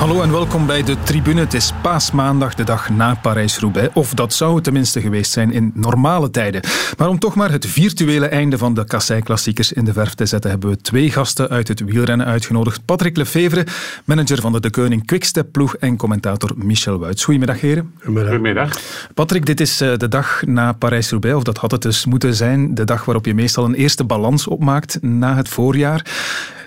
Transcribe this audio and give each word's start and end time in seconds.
Hallo 0.00 0.22
en 0.22 0.32
welkom 0.32 0.66
bij 0.66 0.82
de 0.82 0.96
tribune. 1.02 1.40
Het 1.40 1.54
is 1.54 1.72
paasmaandag, 1.82 2.54
de 2.54 2.64
dag 2.64 2.90
na 2.90 3.14
Parijs-Roubaix. 3.14 3.94
Of 3.94 4.14
dat 4.14 4.32
zou 4.32 4.54
het 4.54 4.64
tenminste 4.64 5.00
geweest 5.00 5.32
zijn 5.32 5.52
in 5.52 5.70
normale 5.74 6.30
tijden. 6.30 6.62
Maar 6.98 7.08
om 7.08 7.18
toch 7.18 7.34
maar 7.34 7.50
het 7.50 7.66
virtuele 7.66 8.26
einde 8.26 8.58
van 8.58 8.74
de 8.74 8.84
Kassei-klassiekers 8.84 9.72
in 9.72 9.84
de 9.84 9.92
verf 9.92 10.14
te 10.14 10.26
zetten, 10.26 10.50
hebben 10.50 10.70
we 10.70 10.76
twee 10.76 11.10
gasten 11.10 11.48
uit 11.48 11.68
het 11.68 11.80
wielrennen 11.80 12.26
uitgenodigd. 12.26 12.84
Patrick 12.84 13.16
Lefevre, 13.16 13.66
manager 14.04 14.40
van 14.40 14.52
de 14.52 14.60
De 14.60 14.70
Keuning 14.70 15.06
Quickstep-ploeg 15.06 15.76
en 15.76 15.96
commentator 15.96 16.52
Michel 16.56 16.98
Wuits. 16.98 17.24
Goedemiddag, 17.24 17.60
heren. 17.60 17.94
Goedemiddag. 18.04 18.78
Patrick, 19.14 19.46
dit 19.46 19.60
is 19.60 19.80
eh, 19.80 19.96
de 19.96 20.08
dag 20.08 20.42
na 20.46 20.72
Parijs-Roubaix, 20.72 21.36
of 21.36 21.42
dat 21.42 21.58
had 21.58 21.70
het 21.70 21.82
dus 21.82 22.06
moeten 22.06 22.34
zijn. 22.34 22.74
De 22.74 22.84
dag 22.84 23.04
waarop 23.04 23.26
je 23.26 23.34
meestal 23.34 23.64
een 23.64 23.74
eerste 23.74 24.04
balans 24.04 24.46
opmaakt 24.46 25.02
na 25.02 25.36
het 25.36 25.48
voorjaar. 25.48 26.04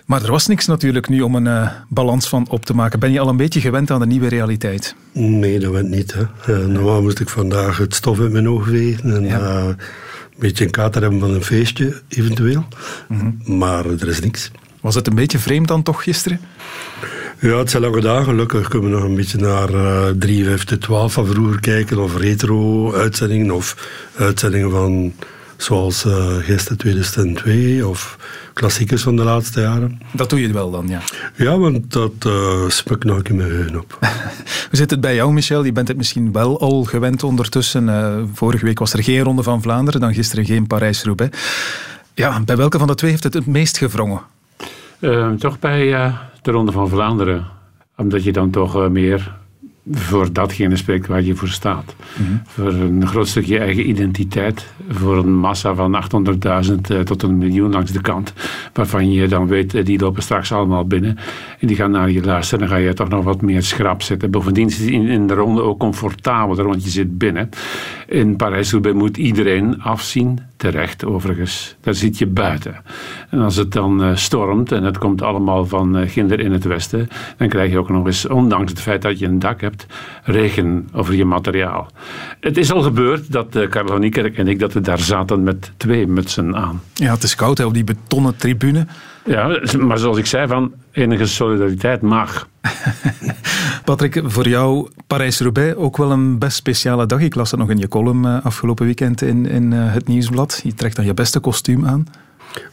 Maar 0.05 0.23
er 0.23 0.31
was 0.31 0.47
niks 0.47 0.65
natuurlijk 0.65 1.09
nu 1.09 1.21
om 1.21 1.35
een 1.35 1.45
uh, 1.45 1.69
balans 1.89 2.29
van 2.29 2.47
op 2.49 2.65
te 2.65 2.75
maken. 2.75 2.99
Ben 2.99 3.11
je 3.11 3.19
al 3.19 3.27
een 3.27 3.37
beetje 3.37 3.61
gewend 3.61 3.91
aan 3.91 3.99
de 3.99 4.05
nieuwe 4.05 4.27
realiteit? 4.27 4.95
Nee, 5.11 5.59
dat 5.59 5.71
went 5.71 5.89
niet. 5.89 6.13
Hè. 6.13 6.21
Uh, 6.59 6.65
normaal 6.67 7.01
moest 7.01 7.19
ik 7.19 7.29
vandaag 7.29 7.77
het 7.77 7.95
stof 7.95 8.19
uit 8.19 8.31
mijn 8.31 8.49
ogen 8.49 8.71
vegen 8.71 9.15
en 9.15 9.23
ja. 9.23 9.39
uh, 9.39 9.65
een 9.65 9.75
beetje 10.39 10.65
een 10.65 10.71
kater 10.71 11.01
hebben 11.01 11.19
van 11.19 11.33
een 11.33 11.43
feestje, 11.43 12.01
eventueel. 12.07 12.65
Mm 13.07 13.19
-hmm. 13.19 13.57
Maar 13.57 13.85
er 13.85 14.07
is 14.07 14.19
niks. 14.19 14.51
Was 14.81 14.95
het 14.95 15.07
een 15.07 15.15
beetje 15.15 15.39
vreemd 15.39 15.67
dan 15.67 15.83
toch 15.83 16.03
gisteren? 16.03 16.39
Ja, 17.39 17.57
het 17.57 17.69
zijn 17.69 17.83
lange 17.83 18.01
dagen. 18.01 18.25
Gelukkig 18.25 18.67
kunnen 18.67 18.89
we 18.89 18.95
nog 18.95 19.05
een 19.05 19.15
beetje 19.15 19.37
naar 19.37 19.69
uh, 19.69 20.07
3, 20.07 20.45
5, 20.45 20.63
12 20.63 21.13
van 21.13 21.27
vroeger 21.27 21.59
kijken. 21.59 21.97
Of 21.97 22.17
retro-uitzendingen 22.17 23.51
of 23.51 23.89
uitzendingen 24.15 24.71
van 24.71 25.13
zoals 25.57 26.05
uh, 26.05 26.35
gisteren 26.35 26.77
2002 26.77 27.87
of 27.87 28.17
klassiekers 28.53 29.01
van 29.01 29.15
de 29.15 29.23
laatste 29.23 29.61
jaren. 29.61 30.01
Dat 30.11 30.29
doe 30.29 30.41
je 30.41 30.53
wel 30.53 30.71
dan, 30.71 30.87
ja? 30.87 30.99
Ja, 31.35 31.57
want 31.57 31.91
dat 31.91 32.11
uh, 32.27 32.69
spukt 32.69 33.03
nog 33.03 33.21
in 33.21 33.35
mijn 33.35 33.49
geheugen 33.49 33.79
op. 33.79 33.97
Hoe 34.69 34.77
zit 34.77 34.91
het 34.91 35.01
bij 35.01 35.15
jou, 35.15 35.33
Michel? 35.33 35.63
Je 35.63 35.71
bent 35.71 35.87
het 35.87 35.97
misschien 35.97 36.31
wel 36.31 36.59
al 36.59 36.83
gewend 36.83 37.23
ondertussen. 37.23 37.87
Uh, 37.87 38.21
vorige 38.33 38.65
week 38.65 38.79
was 38.79 38.93
er 38.93 39.03
geen 39.03 39.23
Ronde 39.23 39.43
van 39.43 39.61
Vlaanderen, 39.61 40.01
dan 40.01 40.13
gisteren 40.13 40.45
geen 40.45 40.67
Parijs-Roubaix. 40.67 41.37
Ja, 42.13 42.41
bij 42.41 42.57
welke 42.57 42.77
van 42.77 42.87
de 42.87 42.95
twee 42.95 43.11
heeft 43.11 43.23
het 43.23 43.33
het 43.33 43.45
meest 43.45 43.77
gewrongen? 43.77 44.21
Uh, 44.99 45.31
toch 45.31 45.59
bij 45.59 46.13
de 46.41 46.51
Ronde 46.51 46.71
van 46.71 46.89
Vlaanderen. 46.89 47.45
Omdat 47.97 48.23
je 48.23 48.31
dan 48.31 48.49
toch 48.49 48.89
meer 48.89 49.41
voor 49.91 50.33
datgene 50.33 50.75
spreekt 50.75 51.07
waar 51.07 51.21
je 51.21 51.35
voor 51.35 51.47
staat. 51.47 51.95
Mm 52.17 52.25
-hmm. 52.25 52.41
Voor 52.45 52.73
een 52.73 53.07
groot 53.07 53.27
stukje 53.27 53.59
eigen 53.59 53.89
identiteit. 53.89 54.73
Voor 54.89 55.17
een 55.17 55.33
massa 55.33 55.75
van 55.75 56.03
800.000 56.65 56.73
uh, 56.91 56.99
tot 56.99 57.23
een 57.23 57.37
miljoen 57.37 57.71
langs 57.71 57.91
de 57.91 58.01
kant. 58.01 58.33
Waarvan 58.73 59.11
je 59.11 59.27
dan 59.27 59.47
weet, 59.47 59.73
uh, 59.73 59.85
die 59.85 59.99
lopen 59.99 60.23
straks 60.23 60.51
allemaal 60.51 60.85
binnen. 60.85 61.17
En 61.59 61.67
die 61.67 61.75
gaan 61.75 61.91
naar 61.91 62.11
je 62.11 62.23
luisteren. 62.23 62.67
Dan 62.67 62.77
ga 62.77 62.83
je 62.83 62.93
toch 62.93 63.09
nog 63.09 63.23
wat 63.23 63.41
meer 63.41 63.63
schrap 63.63 64.01
zetten. 64.01 64.31
Bovendien 64.31 64.67
is 64.67 64.77
het 64.77 64.89
in, 64.89 65.07
in 65.07 65.27
de 65.27 65.33
ronde 65.33 65.61
ook 65.61 65.79
comfortabeler, 65.79 66.65
want 66.67 66.83
je 66.83 66.89
zit 66.89 67.17
binnen. 67.17 67.49
In 68.07 68.35
Parijs-Roubaix 68.35 68.97
moet 68.97 69.17
iedereen 69.17 69.81
afzien. 69.81 70.39
Terecht, 70.63 71.05
overigens. 71.05 71.75
Daar 71.81 71.93
zit 71.93 72.17
je 72.17 72.27
buiten. 72.27 72.75
En 73.29 73.39
als 73.39 73.55
het 73.55 73.71
dan 73.71 74.03
uh, 74.03 74.15
stormt 74.15 74.71
en 74.71 74.83
het 74.83 74.97
komt 74.97 75.21
allemaal 75.21 75.65
van 75.65 75.97
uh, 75.97 76.09
ginder 76.09 76.39
in 76.39 76.51
het 76.51 76.63
westen, 76.63 77.07
dan 77.37 77.47
krijg 77.47 77.71
je 77.71 77.77
ook 77.77 77.89
nog 77.89 78.05
eens, 78.05 78.27
ondanks 78.27 78.71
het 78.71 78.81
feit 78.81 79.01
dat 79.01 79.19
je 79.19 79.25
een 79.25 79.39
dak 79.39 79.61
hebt, 79.61 79.85
regen 80.23 80.89
over 80.93 81.13
je 81.15 81.25
materiaal. 81.25 81.87
Het 82.39 82.57
is 82.57 82.71
al 82.71 82.81
gebeurd 82.81 83.31
dat 83.31 83.55
uh, 83.55 83.67
Carlo 83.67 83.97
Niekerk 83.97 84.37
en 84.37 84.47
ik 84.47 84.59
dat 84.59 84.73
we 84.73 84.81
daar 84.81 84.99
zaten 84.99 85.43
met 85.43 85.71
twee 85.77 86.07
mutsen 86.07 86.55
aan. 86.55 86.81
Ja, 86.93 87.13
het 87.13 87.23
is 87.23 87.35
koud 87.35 87.57
hè, 87.57 87.65
op 87.65 87.73
die 87.73 87.83
betonnen 87.83 88.35
tribune. 88.35 88.87
Ja, 89.25 89.59
maar 89.79 89.97
zoals 89.97 90.17
ik 90.17 90.25
zei, 90.25 90.47
van 90.47 90.73
enige 90.91 91.25
solidariteit 91.25 92.01
mag. 92.01 92.47
Patrick, 93.85 94.21
voor 94.23 94.47
jou 94.47 94.89
Parijs-Roubaix 95.07 95.75
ook 95.75 95.97
wel 95.97 96.11
een 96.11 96.39
best 96.39 96.55
speciale 96.55 97.05
dag. 97.05 97.19
Ik 97.19 97.35
las 97.35 97.51
het 97.51 97.59
nog 97.59 97.69
in 97.69 97.77
je 97.77 97.87
column 97.87 98.25
uh, 98.25 98.45
afgelopen 98.45 98.85
weekend 98.85 99.21
in, 99.21 99.45
in 99.45 99.71
uh, 99.71 99.93
het 99.93 100.07
Nieuwsblad. 100.07 100.61
Je 100.63 100.73
trekt 100.73 100.95
dan 100.95 101.05
je 101.05 101.13
beste 101.13 101.39
kostuum 101.39 101.85
aan. 101.85 102.07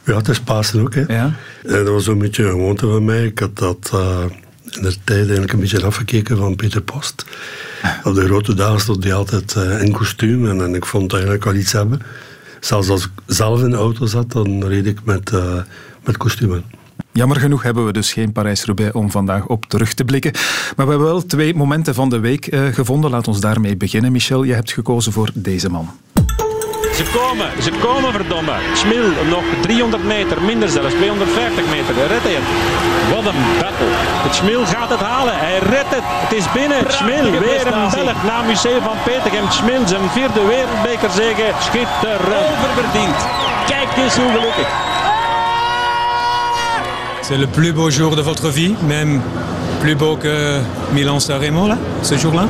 Ja, 0.03 0.15
het 0.15 0.27
is 0.27 0.39
Pasen 0.39 0.81
ook. 0.81 0.95
Hè. 0.95 1.03
Ja. 1.07 1.33
En 1.63 1.85
dat 1.85 1.87
was 1.87 2.07
een 2.07 2.17
beetje 2.17 2.43
een 2.43 2.49
gewoonte 2.49 2.87
van 2.87 3.05
mij. 3.05 3.25
Ik 3.25 3.39
had 3.39 3.57
dat 3.57 3.91
uh, 3.93 4.23
in 4.69 4.81
de 4.81 4.95
tijd 5.03 5.19
eigenlijk 5.19 5.53
een 5.53 5.59
beetje 5.59 5.85
afgekeken 5.85 6.37
van 6.37 6.55
Peter 6.55 6.81
Post. 6.81 7.25
Op 8.03 8.15
de 8.15 8.25
grote 8.25 8.53
dagen 8.53 8.79
stond 8.79 9.03
hij 9.03 9.13
altijd 9.13 9.55
in 9.55 9.91
kostuum. 9.91 10.47
En, 10.47 10.61
en, 10.61 10.75
ik 10.75 10.85
vond 10.85 11.13
eigenlijk 11.13 11.43
wel 11.43 11.55
iets 11.55 11.71
hebben. 11.71 12.01
Zelfs 12.59 12.89
als 12.89 13.05
ik 13.05 13.11
zelf 13.25 13.63
in 13.63 13.69
de 13.69 13.75
auto 13.75 14.05
zat, 14.05 14.31
dan 14.31 14.65
reed 14.65 14.85
ik 14.85 15.03
met, 15.03 15.31
met. 16.03 16.63
Jammer 17.11 17.37
genoeg 17.37 17.63
hebben 17.63 17.85
we 17.85 17.93
dus 17.93 18.13
geen 18.13 18.31
Parijs-Roubaix 18.31 18.91
om 18.91 19.11
vandaag 19.11 19.45
op 19.47 19.65
terug 19.65 19.93
te 19.93 20.05
blikken. 20.05 20.31
Maar 20.75 20.85
we 20.85 20.91
hebben 20.91 21.07
wel 21.07 21.25
twee 21.25 21.55
momenten 21.55 21.93
van 21.95 22.09
de 22.09 22.19
week 22.19 22.53
uh, 22.53 22.65
gevonden. 22.65 23.11
Laat 23.11 23.27
ons 23.27 23.39
daarmee 23.39 23.77
beginnen. 23.77 24.11
Michel, 24.11 24.43
je 24.43 24.53
hebt 24.53 24.71
gekozen 24.71 25.11
voor 25.11 25.29
deze 25.33 25.69
man. 25.69 25.89
Ze 26.95 27.03
komen, 27.13 27.63
ze 27.63 27.71
komen 27.71 28.11
verdomme. 28.11 28.55
Schmil 28.73 29.07
nog 29.29 29.43
300 29.61 30.03
meter, 30.03 30.41
minder 30.41 30.69
zelfs, 30.69 30.93
250 30.93 31.69
meter. 31.69 31.95
Hij 31.95 32.07
redt 32.07 32.23
het. 32.23 32.45
Wat 33.13 33.25
een 33.33 33.41
battle. 33.59 33.93
Het 34.25 34.35
Schmil 34.35 34.65
gaat 34.65 34.89
het 34.89 34.99
halen, 34.99 35.37
hij 35.37 35.59
redt 35.59 35.95
het. 35.95 36.05
Het 36.05 36.33
is 36.39 36.51
binnen. 36.51 36.91
Schmil, 36.91 37.31
weer 37.31 37.67
een 37.67 37.89
Belg 37.95 38.23
na 38.23 38.41
Museum 38.41 38.81
van 38.81 38.97
Petergem. 39.05 39.49
Schmil, 39.49 39.87
zijn 39.87 40.09
vierde 40.09 40.45
wereldbekerzege. 40.45 41.47
Schitterend. 41.59 42.49
Oververdiend. 42.51 43.19
Kijk 43.67 43.89
eens 43.97 44.15
hoe 44.15 44.31
gelukkig. 44.35 44.90
C'est 47.21 47.37
le 47.37 47.47
plus 47.47 47.71
beau 47.71 47.89
jour 47.89 48.15
de 48.15 48.21
votre 48.21 48.49
vie, 48.49 48.75
même 48.87 49.21
plus 49.79 49.95
beau 49.95 50.15
que 50.15 50.59
Milan-San 50.93 51.39
Remo, 51.41 51.67
là, 51.67 51.77
ce 52.01 52.17
jour-là? 52.17 52.47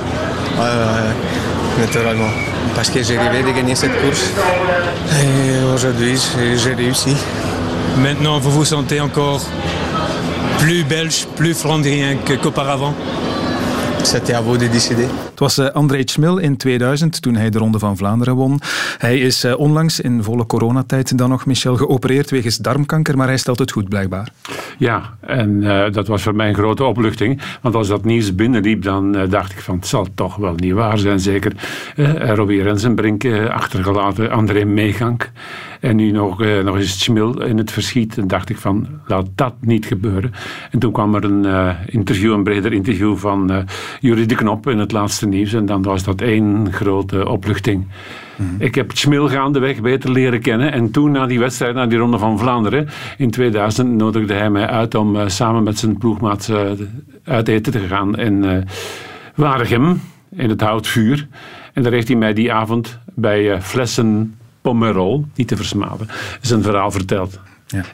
Ouais, 0.58 0.64
ouais, 0.64 1.86
naturellement. 1.86 2.30
Parce 2.76 2.90
que 2.90 3.04
j'ai 3.04 3.18
rêvé 3.18 3.44
de 3.44 3.56
gagner 3.56 3.76
cette 3.76 3.92
course. 4.02 4.32
Et 5.22 5.74
aujourd'hui, 5.74 6.20
j'ai 6.56 6.74
réussi. 6.74 7.16
Maintenant, 7.98 8.40
vous 8.40 8.52
vous 8.52 8.66
sentez 8.66 9.02
encore 9.02 9.42
plus 10.60 10.84
belge, 10.84 11.28
plus 11.36 11.54
flandrien 11.54 12.16
qu'auparavant? 12.42 12.94
C'était 14.04 14.34
à 14.34 14.42
vous 14.42 14.58
de 14.58 14.70
décider. 14.70 15.08
Het 15.30 15.40
was 15.40 15.58
uh, 15.58 15.70
André 15.70 16.02
Schmil 16.06 16.38
in 16.38 16.58
2000 16.58 17.22
toen 17.22 17.36
hij 17.36 17.50
de 17.50 17.58
Ronde 17.58 17.80
van 17.80 17.98
Vlaanderen 17.98 18.36
won. 18.36 18.60
Hij 18.98 19.20
is 19.20 19.46
uh, 19.46 19.60
onlangs 19.60 20.00
in 20.00 20.24
volle 20.24 20.46
coronatijd 20.46 21.18
dan 21.18 21.30
nog, 21.30 21.46
Michel, 21.46 21.76
geopereerd 21.76 22.30
wegens 22.30 22.58
darmkanker, 22.58 23.18
maar 23.18 23.28
hij 23.28 23.38
stelt 23.38 23.60
het 23.60 23.72
goed 23.72 23.90
blijkbaar. 23.90 24.30
Ja, 24.78 25.14
en 25.20 25.50
uh, 25.50 25.92
dat 25.92 26.08
was 26.08 26.22
voor 26.22 26.36
mij 26.36 26.48
een 26.48 26.56
grote 26.56 26.84
opluchting. 26.84 27.42
Want 27.62 27.76
als 27.76 27.88
dat 27.88 28.06
nieuws 28.06 28.36
binnenliep, 28.36 28.84
dan 28.84 29.28
dacht 29.30 29.52
ik 29.52 29.60
van 29.60 29.76
het 29.76 29.88
zal 29.88 30.08
toch 30.16 30.36
wel 30.36 30.54
niet 30.56 30.74
waar 30.74 30.98
zijn. 30.98 31.20
Zeker 31.20 31.52
Robbie 32.36 32.64
Rensenbrink 32.64 33.26
achtergelaten, 33.50 34.32
André 34.32 34.66
Meegank. 34.66 35.32
En 35.82 35.96
nu 35.96 36.12
nog, 36.12 36.42
uh, 36.42 36.64
nog 36.64 36.76
eens 36.76 37.04
Schmil 37.04 37.42
in 37.42 37.58
het 37.58 37.72
verschiet. 37.72 38.18
En 38.18 38.28
dacht 38.28 38.50
ik 38.50 38.58
van, 38.58 38.88
laat 39.06 39.28
dat 39.36 39.54
niet 39.60 39.86
gebeuren. 39.86 40.34
En 40.72 40.80
toen 40.80 40.92
kwam 40.92 41.16
er 41.16 41.24
een 41.24 41.46
uh, 41.46 41.76
interview, 41.86 42.34
een 42.34 42.44
breder 42.44 42.74
interview 42.74 43.18
van 43.18 43.52
uh, 43.52 43.58
Jurie 44.00 44.26
de 44.26 44.36
Knop 44.36 44.68
in 44.68 44.78
het 44.78 44.92
laatste 44.92 45.28
nieuws. 45.28 45.54
En 45.54 45.66
dan 45.66 45.82
was 45.82 46.04
dat 46.04 46.22
één 46.22 46.74
grote 46.74 47.28
opluchting. 47.28 47.88
Mm-hmm. 48.36 48.62
Ik 48.62 48.76
heb 48.76 48.92
Schmil 48.98 49.30
gaandeweg 49.30 49.82
beter 49.82 50.12
leren 50.12 50.42
kennen. 50.42 50.72
En 50.72 50.92
toen, 50.92 51.12
na 51.12 51.26
die 51.26 51.40
wedstrijd, 51.40 51.76
na 51.76 51.86
die 51.86 51.98
Ronde 51.98 52.18
van 52.18 52.40
Vlaanderen, 52.40 52.90
in 53.18 53.32
2000 53.32 53.96
nodigde 53.96 54.34
hij 54.34 54.50
mij 54.50 54.68
uit 54.68 54.96
om 54.96 55.30
samen 55.30 55.64
met 55.64 55.80
zijn 55.80 55.98
ploegmaat 55.98 56.52
uit 57.24 57.48
eten 57.48 57.72
te 57.72 57.80
gaan 57.80 58.18
in 58.18 58.66
Waregem, 59.36 60.02
in 60.36 60.50
het 60.50 60.62
houtvuur. 60.62 61.28
En 61.74 61.84
daar 61.84 61.92
heeft 61.92 62.08
hij 62.08 62.18
mij 62.18 62.34
die 62.34 62.54
avond 62.54 63.00
bij 63.14 63.62
flessen 63.62 64.36
Pomerol, 64.62 65.26
niet 65.36 65.48
te 65.48 65.56
versmaden, 65.56 66.08
zijn 66.42 66.62
verhaal 66.62 66.92
verteld. 66.92 67.40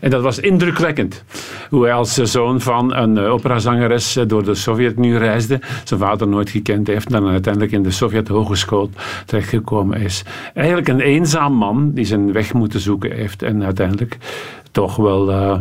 En 0.01 0.09
dat 0.09 0.21
was 0.21 0.39
indrukwekkend. 0.39 1.23
Hoe 1.69 1.83
hij 1.83 1.93
als 1.93 2.13
zoon 2.13 2.61
van 2.61 2.95
een 2.95 3.19
operazangeres 3.19 4.19
door 4.27 4.43
de 4.43 4.55
Sovjet-Unie 4.55 5.17
reisde, 5.17 5.59
zijn 5.83 5.99
vader 5.99 6.27
nooit 6.27 6.49
gekend 6.49 6.87
heeft 6.87 7.05
en 7.13 7.21
dan 7.21 7.31
uiteindelijk 7.31 7.73
in 7.73 7.83
de 7.83 7.91
Sovjet-hogeschool 7.91 8.89
terechtgekomen 9.25 10.01
is. 10.01 10.23
Eigenlijk 10.53 10.87
een 10.87 10.99
eenzaam 10.99 11.53
man 11.53 11.91
die 11.93 12.05
zijn 12.05 12.31
weg 12.31 12.53
moeten 12.53 12.79
zoeken 12.79 13.11
heeft 13.11 13.43
en 13.43 13.63
uiteindelijk 13.63 14.17
toch 14.71 14.95
wel 14.95 15.29
uh, 15.29 15.57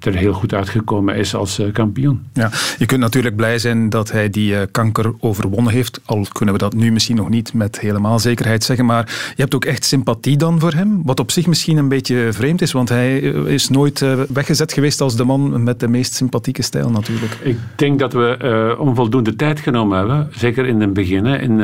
er 0.00 0.14
heel 0.14 0.32
goed 0.32 0.54
uitgekomen 0.54 1.16
is 1.16 1.34
als 1.34 1.58
uh, 1.58 1.72
kampioen. 1.72 2.26
Ja, 2.32 2.50
je 2.78 2.86
kunt 2.86 3.00
natuurlijk 3.00 3.36
blij 3.36 3.58
zijn 3.58 3.88
dat 3.88 4.10
hij 4.12 4.30
die 4.30 4.52
uh, 4.52 4.60
kanker 4.70 5.12
overwonnen 5.18 5.72
heeft. 5.72 6.00
Al 6.04 6.26
kunnen 6.32 6.54
we 6.54 6.60
dat 6.60 6.74
nu 6.74 6.92
misschien 6.92 7.16
nog 7.16 7.28
niet 7.28 7.52
met 7.54 7.80
helemaal 7.80 8.18
zekerheid 8.18 8.64
zeggen. 8.64 8.86
Maar 8.86 9.04
je 9.34 9.42
hebt 9.42 9.54
ook 9.54 9.64
echt 9.64 9.84
sympathie 9.84 10.36
dan 10.36 10.60
voor 10.60 10.72
hem. 10.72 11.02
Wat 11.04 11.20
op 11.20 11.30
zich 11.30 11.46
misschien 11.46 11.76
een 11.76 11.88
beetje 11.88 12.28
vreemd 12.32 12.62
is, 12.62 12.72
want 12.72 12.88
hij 12.88 13.18
is 13.46 13.68
nooit 13.68 14.00
uh, 14.00 14.20
weggezet 14.28 14.72
geweest 14.72 15.00
als 15.00 15.16
de 15.16 15.24
man 15.24 15.62
met 15.62 15.80
de 15.80 15.88
meest 15.88 16.14
sympathieke 16.14 16.62
stijl 16.62 16.90
natuurlijk. 16.90 17.32
Ik 17.42 17.58
denk 17.74 17.98
dat 17.98 18.12
we 18.12 18.76
onvoldoende 18.78 19.36
tijd 19.36 19.60
genomen 19.60 19.98
hebben. 19.98 20.28
Zeker 20.30 20.66
in 20.66 20.80
het 20.80 20.92
begin. 20.92 21.26
In 21.26 21.60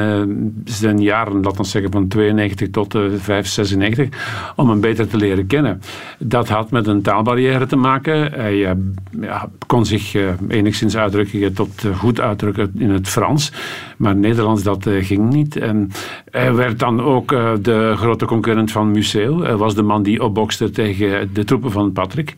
zijn 0.65 1.03
jaren, 1.03 1.43
laten 1.43 1.61
we 1.61 1.67
zeggen 1.67 1.93
van 1.93 2.09
92 2.09 2.71
tot 2.71 2.99
5, 3.17 3.47
96. 3.47 4.09
Om 4.57 4.69
hem 4.69 4.81
beter 4.81 5.09
te 5.09 5.17
leren 5.17 5.47
kennen. 5.47 5.81
Dat 6.19 6.49
had 6.49 6.71
met 6.71 6.87
een 6.87 7.03
taalbarrière 7.03 7.67
te 7.67 7.77
maken. 7.77 8.16
Hij 8.25 8.65
eh, 8.65 9.43
kon 9.67 9.87
zich 9.87 10.15
eh, 10.15 10.29
enigszins 10.49 10.97
uitdrukken 10.97 11.53
tot 11.53 11.85
eh, 11.85 11.99
goed 11.99 12.21
uitdrukken 12.21 12.73
in 12.79 12.91
het 12.91 13.09
Frans. 13.09 13.53
Maar 13.97 14.17
Nederlands, 14.17 14.63
dat 14.63 14.87
ging 14.89 15.33
niet. 15.33 15.57
En 15.57 15.91
hij 16.31 16.55
werd 16.55 16.79
dan 16.79 17.03
ook 17.03 17.29
de 17.63 17.93
grote 17.97 18.25
concurrent 18.25 18.73
van 18.73 18.91
Museo. 18.91 19.43
Hij 19.43 19.57
was 19.57 19.75
de 19.75 19.83
man 19.83 20.03
die 20.03 20.23
opbokste 20.23 20.71
tegen 20.71 21.31
de 21.33 21.45
troepen 21.45 21.71
van 21.71 21.93
Patrick. 21.93 22.35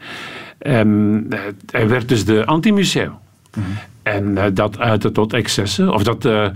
hij 1.66 1.88
werd 1.88 2.08
dus 2.08 2.25
de 2.25 2.46
anti-Museo. 2.46 3.19
Mhm. 3.56 3.66
En 4.14 4.31
uh, 4.31 4.44
dat 4.52 4.78
uitte 4.78 5.12
tot 5.12 5.32
excessen, 5.32 5.93
of 5.93 6.02
dat 6.02 6.25
uh, 6.25 6.46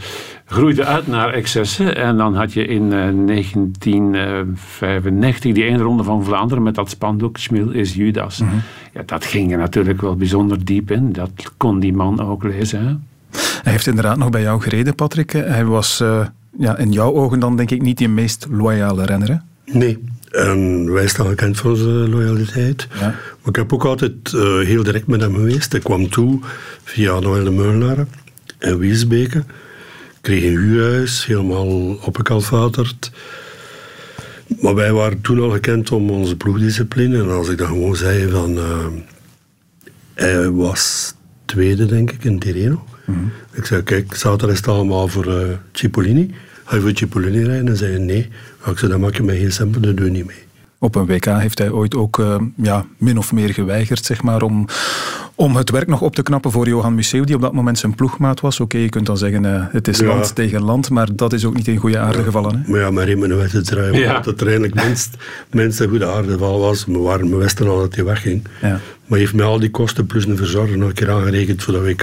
groeide 0.45 0.85
uit 0.85 1.07
naar 1.07 1.33
excessen. 1.33 1.97
En 1.97 2.17
dan 2.17 2.37
had 2.37 2.53
je 2.53 2.67
in 2.67 2.83
uh, 2.83 2.91
1995 3.27 5.53
die 5.53 5.65
ene 5.65 5.83
ronde 5.83 6.03
van 6.03 6.25
Vlaanderen 6.25 6.63
met 6.63 6.75
dat 6.75 6.91
spandoek, 6.91 7.39
Schmil 7.39 7.71
is 7.71 7.95
Judas. 7.95 8.39
Mhm. 8.39 8.55
ja, 8.93 9.03
dat 9.07 9.25
ging 9.25 9.53
er 9.53 9.59
natuurlijk 9.59 10.01
wel 10.01 10.17
bijzonder 10.17 10.65
diep 10.65 10.91
in. 10.91 11.13
Dat 11.13 11.53
kon 11.57 11.81
die 11.81 11.93
man 11.93 12.21
ook 12.21 12.43
lezen. 12.43 12.87
Hè? 12.87 12.95
Hij 13.63 13.73
heeft 13.73 13.87
inderdaad 13.87 14.17
nog 14.17 14.31
bij 14.31 14.43
jou 14.43 14.61
gereden, 14.61 14.95
Patrick. 14.95 15.33
Hij 15.33 15.65
was 15.65 16.01
eh, 16.01 16.27
ja, 16.59 16.77
in 16.77 16.93
jouw 16.93 17.13
ogen 17.13 17.41
dan 17.41 17.57
denk 17.57 17.71
ik 17.71 17.83
niet 17.83 17.99
die 17.99 18.09
meest 18.09 18.47
loyale 18.51 19.05
renner, 19.05 19.29
hè? 19.29 19.37
Nee, 19.79 19.99
en 20.33 20.93
wij 20.93 21.07
staan 21.07 21.27
gekend 21.27 21.57
voor 21.57 21.71
onze 21.71 21.87
loyaliteit. 21.89 22.89
Ja. 22.95 23.01
Maar 23.01 23.49
ik 23.49 23.57
heb 23.57 23.73
ook 23.73 23.85
altijd 23.85 24.33
uh, 24.35 24.61
heel 24.61 24.83
direct 24.83 25.07
met 25.07 25.21
hem 25.21 25.35
geweest. 25.35 25.75
Ik 25.75 25.83
kwam 25.83 26.09
toe 26.09 26.41
via 26.85 27.19
Noël 27.19 27.45
de 27.45 27.51
Meulnaar 27.51 28.07
en 28.59 28.79
Wiesbeke. 28.79 29.45
Kreeg 30.21 30.45
een 30.45 30.59
huurhuis, 30.59 31.27
helemaal 31.27 31.95
opgekalfaterd. 31.95 33.11
Maar 34.61 34.75
wij 34.75 34.93
waren 34.93 35.21
toen 35.21 35.41
al 35.41 35.51
gekend 35.51 35.91
om 35.91 36.11
onze 36.11 36.37
ploegdiscipline. 36.37 37.19
En 37.19 37.31
als 37.31 37.49
ik 37.49 37.59
dan 37.59 37.67
gewoon 37.67 37.97
zei 37.97 38.31
van... 38.31 38.57
Uh, 38.57 38.87
hij 40.15 40.51
was 40.51 41.15
tweede, 41.45 41.87
denk 41.87 42.11
ik, 42.11 42.25
in 42.25 42.39
Tirreno. 42.39 42.85
Mm 43.07 43.15
-hmm. 43.15 43.33
Ik 43.53 43.65
zei, 43.65 43.83
kijk, 43.83 44.15
zaterdag 44.15 44.51
is 44.51 44.57
het 44.57 44.69
allemaal 44.69 45.09
voor 45.09 45.27
uh, 45.27 45.49
Cipollini. 45.73 46.35
Ga 46.65 46.77
je 46.77 46.83
voor 46.83 46.91
Cipollini 46.95 47.45
rijden? 47.45 47.69
En 47.69 47.77
zei 47.77 47.99
nee. 47.99 48.29
Ik 48.67 48.79
zei, 48.79 48.91
dan 48.91 49.01
maak 49.01 49.17
je 49.17 49.23
mij 49.23 49.39
geen 49.39 49.53
cent, 49.53 49.83
dat 49.83 49.97
doe 49.97 50.11
niet 50.11 50.27
mee. 50.27 50.45
Op 50.79 50.95
een 50.95 51.07
WK 51.07 51.25
heeft 51.25 51.59
hij 51.59 51.71
ooit 51.71 51.95
ook 51.95 52.19
uh, 52.19 52.37
ja, 52.57 52.87
min 52.99 53.19
of 53.19 53.33
meer 53.33 53.55
geweigerd 53.55 54.05
zeg 54.05 54.23
maar, 54.23 54.43
om, 54.43 54.67
om 55.43 55.57
het 55.57 55.71
werk 55.71 55.87
nog 55.87 56.01
op 56.01 56.15
te 56.15 56.23
knappen 56.23 56.51
voor 56.51 56.69
Johan 56.69 56.95
Museeuw, 56.95 57.25
die 57.25 57.35
op 57.35 57.41
dat 57.41 57.53
moment 57.53 57.79
zijn 57.79 57.95
ploegmaat 57.95 58.41
was. 58.41 58.61
Oké, 58.61 58.79
je 58.79 58.89
kunt 58.89 59.07
dan 59.07 59.19
zeggen, 59.19 59.45
uh, 59.45 59.65
het 59.71 59.89
is 59.89 60.01
land 60.01 60.35
tegen 60.35 60.63
land, 60.63 60.91
maar 60.91 61.17
dat 61.17 61.33
is 61.33 61.45
ook 61.45 61.55
niet 61.55 61.69
in 61.69 61.77
goede 61.77 61.99
aarde 61.99 62.19
ja. 62.19 62.25
gevallen. 62.25 62.63
Hè? 62.65 62.71
Maar 62.71 62.81
ja, 62.81 62.91
maar 62.91 63.09
in 63.09 63.19
mijn 63.19 63.37
wedstrijd, 63.37 63.95
ja. 63.95 64.21
dat 64.21 64.41
er 64.41 64.47
eigenlijk 64.47 64.75
minst, 64.75 65.17
minst 65.51 65.81
een 65.81 65.89
goede 65.89 66.07
aardeval 66.07 66.61
was. 66.61 66.85
We, 66.85 66.99
waren, 66.99 67.31
we 67.31 67.37
wisten 67.37 67.69
al 67.69 67.79
dat 67.79 67.95
hij 67.95 68.05
wegging. 68.05 68.43
Ja. 68.61 68.81
Maar 69.07 69.19
heeft 69.19 69.35
mij 69.35 69.45
al 69.45 69.59
die 69.59 69.71
kosten 69.71 70.07
plus 70.07 70.27
een 70.27 70.37
verzorger 70.37 70.79
nog 70.79 70.89
een 70.89 70.95
keer 70.95 71.11
aangerekend 71.11 71.63
voor 71.63 71.73
de 71.73 71.81
WK. 71.81 72.03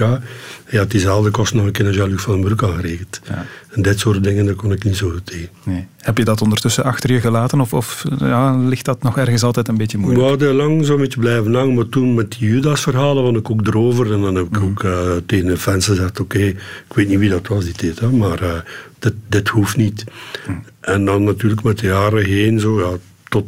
Hij 0.65 0.79
had 0.79 0.91
diezelfde 0.91 1.31
kosten 1.31 1.57
nog 1.57 1.65
een 1.65 1.71
keer 1.71 1.85
naar 1.85 1.93
Jean-Luc 1.93 2.21
van 2.21 2.33
den 2.33 2.43
Broek 2.43 2.63
aangerekend. 2.63 3.21
Ja. 3.27 3.45
En 3.71 3.81
dit 3.81 3.99
soort 3.99 4.23
dingen, 4.23 4.45
daar 4.45 4.55
kon 4.55 4.71
ik 4.71 4.83
niet 4.83 4.95
zo 4.95 5.09
goed 5.09 5.25
tegen. 5.25 5.49
Nee. 5.63 5.87
Heb 5.99 6.17
je 6.17 6.23
dat 6.23 6.41
ondertussen 6.41 6.83
achter 6.83 7.11
je 7.11 7.19
gelaten? 7.19 7.61
Of, 7.61 7.73
of 7.73 8.05
ja, 8.19 8.57
ligt 8.57 8.85
dat 8.85 9.03
nog 9.03 9.17
ergens 9.17 9.43
altijd 9.43 9.67
een 9.67 9.77
beetje 9.77 9.97
moeilijk? 9.97 10.23
We 10.23 10.29
hadden 10.29 10.55
lang 10.55 10.85
zo'n 10.85 10.97
beetje 10.97 11.19
blijven 11.19 11.53
hangen. 11.53 11.73
Maar 11.73 11.89
toen 11.89 12.13
met 12.13 12.31
die 12.31 12.49
Judas-verhalen 12.49 13.23
ik 13.35 13.49
ook 13.49 13.67
erover. 13.67 14.13
En 14.13 14.21
dan 14.21 14.35
heb 14.35 14.45
ik 14.45 14.59
mm. 14.59 14.69
ook 14.69 14.83
uh, 14.83 15.11
tegen 15.25 15.47
de 15.47 15.57
fans 15.57 15.85
gezegd... 15.85 16.19
Oké, 16.19 16.39
ik 16.39 16.93
weet 16.93 17.07
niet 17.07 17.19
wie 17.19 17.29
dat 17.29 17.47
was 17.47 17.73
die. 17.73 17.93
Hè, 17.99 18.09
maar 18.11 18.43
uh, 18.43 18.59
dit, 18.99 19.13
dit 19.27 19.47
hoeft 19.47 19.77
niet. 19.77 20.03
Mm. 20.47 20.63
En 20.79 21.05
dan 21.05 21.23
natuurlijk 21.23 21.63
met 21.63 21.79
de 21.79 21.87
jaren 21.87 22.25
heen... 22.25 22.59
Zo, 22.59 22.79
ja, 22.79 22.97
tot, 23.29 23.45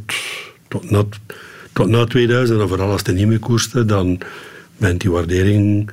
tot, 0.68 0.92
na, 0.92 1.04
tot 1.74 1.88
na 1.88 2.06
2000, 2.06 2.60
en 2.60 2.68
vooral 2.68 2.92
als 2.92 3.02
het 3.06 3.16
niet 3.16 3.28
meer 3.28 3.40
koerste... 3.40 3.86
dan 3.86 4.20
bent 4.78 5.02
die 5.02 5.12
waardering 5.12 5.92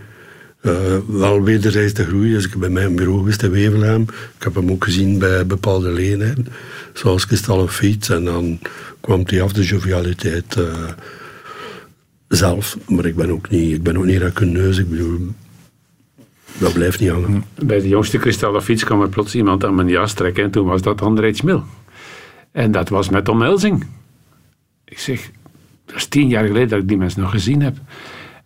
uh, 0.62 0.96
wel 1.06 1.42
wederzijds 1.42 1.92
te 1.92 2.04
groeien. 2.04 2.32
Dus 2.32 2.44
ik 2.44 2.50
ben 2.50 2.60
bij 2.60 2.70
mijn 2.70 2.96
bureau 2.96 3.18
geweest 3.18 3.42
in 3.42 3.50
Wevelgem. 3.50 4.02
Ik 4.38 4.42
heb 4.42 4.54
hem 4.54 4.70
ook 4.70 4.84
gezien 4.84 5.18
bij 5.18 5.46
bepaalde 5.46 5.90
leden, 5.90 6.46
zoals 6.92 7.26
Kristal 7.26 7.62
of 7.62 7.74
Fiets. 7.74 8.08
En 8.08 8.24
dan 8.24 8.58
kwam 9.00 9.22
hij 9.24 9.42
af 9.42 9.52
de 9.52 9.64
jovialiteit 9.64 10.56
uh, 10.58 10.64
zelf. 12.28 12.78
Maar 12.88 13.04
ik 13.04 13.16
ben 13.16 13.30
ook 13.30 13.50
niet, 13.50 13.72
ik 13.72 13.82
ben 13.82 13.96
ook 13.96 14.04
niet 14.04 14.20
racuneus. 14.20 14.78
Ik 14.78 14.90
bedoel, 14.90 15.28
dat 16.58 16.72
blijft 16.72 17.00
niet 17.00 17.10
hangen. 17.10 17.44
Bij 17.54 17.80
de 17.80 17.88
jongste 17.88 18.18
Kristal 18.18 18.60
Fiets 18.60 18.84
kwam 18.84 19.02
er 19.02 19.08
plots 19.08 19.34
iemand 19.34 19.64
aan 19.64 19.74
mijn 19.74 19.88
jas 19.88 20.12
trekken. 20.12 20.44
En 20.44 20.50
toen 20.50 20.66
was 20.66 20.82
dat 20.82 21.02
André 21.02 21.34
Schmil. 21.34 21.64
En 22.52 22.70
dat 22.70 22.88
was 22.88 23.08
met 23.08 23.28
omhelzing. 23.28 23.86
Ik 24.84 24.98
zeg, 24.98 25.30
dat 25.84 25.96
is 25.96 26.06
tien 26.06 26.28
jaar 26.28 26.46
geleden 26.46 26.68
dat 26.68 26.80
ik 26.80 26.88
die 26.88 26.96
mensen 26.96 27.20
nog 27.20 27.30
gezien 27.30 27.62
heb. 27.62 27.76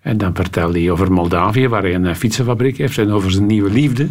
En 0.01 0.19
dan 0.19 0.35
vertelde 0.35 0.81
hij 0.81 0.91
over 0.91 1.13
Moldavië, 1.13 1.69
waar 1.69 1.83
hij 1.83 1.95
een 1.95 2.17
fietsenfabriek 2.17 2.77
heeft, 2.77 2.99
en 2.99 3.11
over 3.11 3.31
zijn 3.31 3.47
nieuwe 3.47 3.71
liefde. 3.71 4.09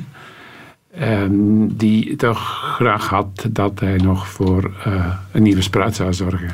Um, 0.99 1.75
die 1.75 2.15
toch 2.15 2.39
graag 2.75 3.07
had 3.07 3.45
dat 3.49 3.79
hij 3.79 3.97
nog 3.97 4.27
voor 4.27 4.71
uh, 4.87 5.05
een 5.31 5.43
nieuwe 5.43 5.61
spruit 5.61 5.95
zou 5.95 6.13
zorgen. 6.13 6.51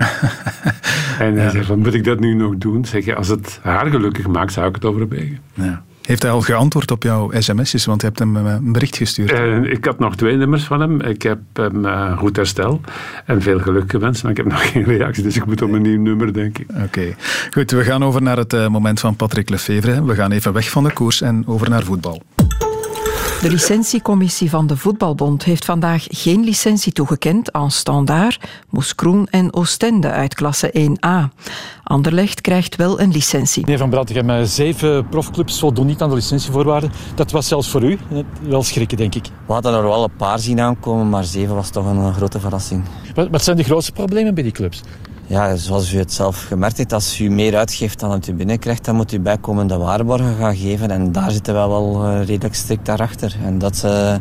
en 1.19 1.35
hij 1.35 1.43
ja. 1.43 1.49
zei 1.49 1.63
van, 1.63 1.79
moet 1.79 1.93
ik 1.93 2.03
dat 2.03 2.19
nu 2.19 2.33
nog 2.33 2.57
doen? 2.57 2.85
Zeg 2.85 3.05
je, 3.05 3.15
als 3.15 3.27
het 3.27 3.59
haar 3.63 3.87
gelukkig 3.87 4.27
maakt, 4.27 4.53
zou 4.53 4.67
ik 4.67 4.75
het 4.75 4.85
overwegen. 4.85 5.39
Ja. 5.53 5.83
Heeft 6.07 6.21
hij 6.21 6.31
al 6.31 6.41
geantwoord 6.41 6.91
op 6.91 7.03
jouw 7.03 7.31
sms'jes? 7.39 7.85
Want 7.85 8.01
je 8.01 8.07
hebt 8.07 8.19
hem 8.19 8.37
eh, 8.37 8.53
een 8.53 8.71
bericht 8.71 8.97
gestuurd. 8.97 9.31
Uh, 9.31 9.63
ik 9.63 9.85
had 9.85 9.99
nog 9.99 10.15
twee 10.15 10.35
nummers 10.35 10.63
van 10.63 10.79
hem. 10.79 11.01
Ik 11.01 11.21
heb 11.21 11.39
hem 11.53 11.85
uh, 11.85 12.17
goed 12.17 12.35
herstel 12.35 12.81
en 13.25 13.41
veel 13.41 13.59
geluk 13.59 13.91
gewenst. 13.91 14.23
Maar 14.23 14.31
ik 14.31 14.37
heb 14.37 14.45
nog 14.51 14.71
geen 14.71 14.83
reactie, 14.83 15.23
dus 15.23 15.35
ik 15.35 15.45
moet 15.45 15.61
op 15.61 15.71
een 15.71 15.81
nieuw 15.81 16.01
nummer, 16.01 16.33
denk 16.33 16.57
ik. 16.57 16.67
Oké. 16.83 17.15
Goed, 17.51 17.71
we 17.71 17.83
gaan 17.83 18.03
over 18.03 18.21
naar 18.21 18.37
het 18.37 18.69
moment 18.69 18.99
van 18.99 19.15
Patrick 19.15 19.49
Lefevre. 19.49 20.05
We 20.05 20.15
gaan 20.15 20.31
even 20.31 20.53
weg 20.53 20.69
van 20.69 20.83
de 20.83 20.93
koers 20.93 21.21
en 21.21 21.43
over 21.47 21.69
naar 21.69 21.83
voetbal. 21.83 22.21
De 23.41 23.49
licentiecommissie 23.49 24.49
van 24.49 24.67
de 24.67 24.77
Voetbalbond 24.77 25.43
heeft 25.43 25.65
vandaag 25.65 26.05
geen 26.09 26.43
licentie 26.43 26.91
toegekend 26.91 27.51
aan 27.51 27.71
Standaard, 27.71 28.39
Moeskroen 28.69 29.27
en 29.27 29.53
Oostende 29.53 30.11
uit 30.11 30.33
klasse 30.33 30.73
1A. 30.73 31.35
Anderlecht 31.83 32.41
krijgt 32.41 32.75
wel 32.75 32.99
een 32.99 33.11
licentie. 33.11 33.61
Meneer 33.61 33.77
Van 33.77 33.89
Bratigem, 33.89 34.45
zeven 34.45 35.09
profclubs 35.09 35.59
voldoen 35.59 35.85
niet 35.85 36.01
aan 36.01 36.09
de 36.09 36.15
licentievoorwaarden. 36.15 36.91
Dat 37.15 37.31
was 37.31 37.47
zelfs 37.47 37.69
voor 37.69 37.83
u 37.83 37.97
wel 38.41 38.63
schrikken, 38.63 38.97
denk 38.97 39.15
ik. 39.15 39.25
We 39.45 39.53
hadden 39.53 39.73
er 39.73 39.83
wel 39.83 40.03
een 40.03 40.15
paar 40.17 40.39
zien 40.39 40.59
aankomen, 40.59 41.09
maar 41.09 41.23
zeven 41.23 41.55
was 41.55 41.69
toch 41.69 41.85
een 41.85 42.13
grote 42.13 42.39
verrassing. 42.39 42.83
Wat, 43.15 43.27
wat 43.31 43.43
zijn 43.43 43.57
de 43.57 43.63
grootste 43.63 43.91
problemen 43.91 44.33
bij 44.33 44.43
die 44.43 44.51
clubs? 44.51 44.81
Ja, 45.29 45.55
zoals 45.55 45.93
u 45.93 45.97
het 45.97 46.13
zelf 46.13 46.43
gemerkt 46.43 46.77
heeft, 46.77 46.93
als 46.93 47.19
u 47.19 47.29
meer 47.29 47.57
uitgeeft 47.57 47.99
dan 47.99 48.11
het 48.11 48.27
u 48.27 48.33
binnenkrijgt, 48.33 48.85
dan 48.85 48.95
moet 48.95 49.11
u 49.11 49.19
bijkomende 49.19 49.77
waarborgen 49.77 50.35
gaan 50.35 50.55
geven. 50.55 50.91
En 50.91 51.11
daar 51.11 51.31
zitten 51.31 51.53
we 51.53 51.59
wel 51.59 52.05
uh, 52.05 52.25
redelijk 52.25 52.55
strikt 52.55 52.85
daarachter. 52.85 53.35
En 53.43 53.57
dat 53.57 53.81
uh, 53.85 54.15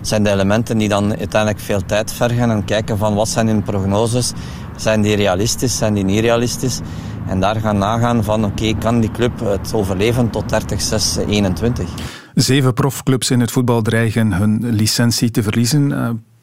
zijn 0.00 0.22
de 0.22 0.30
elementen 0.30 0.78
die 0.78 0.88
dan 0.88 1.16
uiteindelijk 1.16 1.60
veel 1.60 1.84
tijd 1.86 2.12
vergen 2.12 2.50
en 2.50 2.64
kijken 2.64 2.98
van 2.98 3.14
wat 3.14 3.28
zijn 3.28 3.46
hun 3.46 3.62
prognoses. 3.62 4.32
Zijn 4.76 5.02
die 5.02 5.16
realistisch, 5.16 5.76
zijn 5.76 5.94
die 5.94 6.04
niet 6.04 6.20
realistisch? 6.20 6.80
En 7.26 7.40
daar 7.40 7.56
gaan 7.56 7.78
nagaan 7.78 8.24
van 8.24 8.44
oké, 8.44 8.74
kan 8.78 9.00
die 9.00 9.10
club 9.10 9.40
het 9.40 9.74
overleven 9.74 10.30
tot 10.30 10.48
30, 10.48 10.80
6, 10.80 11.16
21? 11.16 11.88
Zeven 12.34 12.74
profclubs 12.74 13.30
in 13.30 13.40
het 13.40 13.50
voetbal 13.50 13.82
dreigen 13.82 14.32
hun 14.32 14.70
licentie 14.70 15.30
te 15.30 15.42
verliezen. 15.42 15.92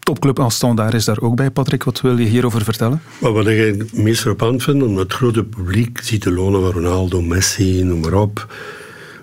Topclub 0.10 0.40
als 0.40 0.56
Standaard 0.56 0.94
is 0.94 1.06
daar 1.06 1.22
ook 1.22 1.36
bij. 1.36 1.52
Patrick, 1.52 1.84
wat 1.84 2.02
wil 2.02 2.18
je 2.18 2.26
hierover 2.26 2.64
vertellen? 2.64 3.02
Wat 3.20 3.48
ik 3.48 3.78
het 3.78 3.94
meest 3.94 4.22
frappant 4.22 4.64
vind, 4.64 4.84
omdat 4.84 5.04
het 5.04 5.14
grote 5.14 5.44
publiek 5.44 6.00
ziet 6.04 6.24
de 6.24 6.32
lonen 6.32 6.62
van 6.62 6.72
Ronaldo, 6.72 7.22
Messi, 7.22 7.84
noem 7.84 8.00
maar 8.00 8.14
op. 8.14 8.54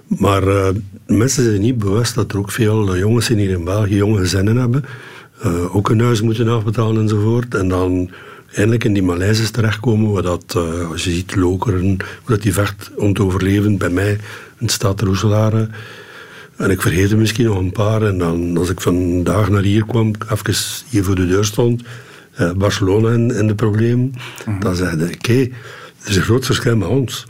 Maar 0.07 0.43
uh, 0.43 0.69
mensen 1.07 1.45
zijn 1.45 1.61
niet 1.61 1.79
bewust 1.79 2.15
dat 2.15 2.33
er 2.33 2.39
ook 2.39 2.51
veel 2.51 2.97
jongens 2.97 3.29
hier 3.29 3.51
in 3.51 3.65
België 3.65 3.97
jonge 3.97 4.19
gezinnen 4.19 4.57
hebben. 4.57 4.85
Uh, 5.45 5.77
ook 5.77 5.89
een 5.89 6.01
huis 6.01 6.21
moeten 6.21 6.49
afbetalen 6.49 7.03
enzovoort. 7.03 7.55
En 7.55 7.69
dan 7.69 8.11
eindelijk 8.53 8.85
in 8.85 8.93
die 8.93 9.03
Maleizes 9.03 9.51
terechtkomen, 9.51 10.13
waar 10.13 10.23
dat, 10.23 10.57
als 10.91 11.05
je 11.05 11.11
ziet 11.11 11.37
Lokeren, 11.37 11.87
hoe 11.87 11.99
dat 12.27 12.43
die 12.43 12.53
vecht 12.53 12.91
om 12.97 13.15
te 13.15 13.23
overleven. 13.23 13.79
Bij 13.79 13.91
mij 13.91 14.19
in 14.59 14.69
stad 14.69 15.01
Roeselare 15.01 15.69
en 16.57 16.71
ik 16.71 16.83
vergeet 16.83 17.11
er 17.11 17.19
misschien 17.19 17.47
nog 17.47 17.59
een 17.59 17.73
paar. 17.73 18.03
En 18.03 18.19
dan, 18.19 18.57
als 18.57 18.71
ik 18.71 18.81
vandaag 18.81 19.49
naar 19.49 19.63
hier 19.63 19.87
kwam, 19.87 20.15
even 20.31 20.55
hier 20.89 21.05
voor 21.05 21.15
de 21.15 21.27
deur 21.27 21.45
stond, 21.45 21.83
eh, 22.35 22.53
Barcelona 22.53 23.11
in, 23.11 23.31
in 23.31 23.47
de 23.47 23.55
problemen, 23.55 24.15
mm 24.47 24.61
dan 24.61 24.77
zeiden 24.77 25.07
oké, 25.07 25.15
okay, 25.15 25.53
er 26.03 26.11
is 26.11 26.17
een 26.17 26.23
groot 26.23 26.47
verschil 26.47 26.77
met 26.77 26.89
ons. 26.89 27.27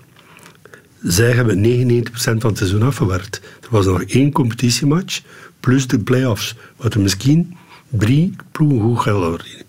zij 1.03 1.31
hebben 1.33 1.63
99% 1.63 2.09
van 2.13 2.51
het 2.51 2.59
seizoen 2.59 2.83
afgewerkt. 2.83 3.41
Er 3.61 3.69
was 3.71 3.87
nog 3.87 4.03
één 4.03 4.33
competitiematch, 4.33 5.21
plus 5.61 5.87
de 5.87 5.99
play-offs. 5.99 6.55
Wat 6.77 6.95
er 6.95 7.01
misschien 7.01 7.57
drie 7.89 8.37
ploegen 8.53 8.81
goed 8.81 9.01
geld 9.01 9.35
verdienen. 9.35 9.65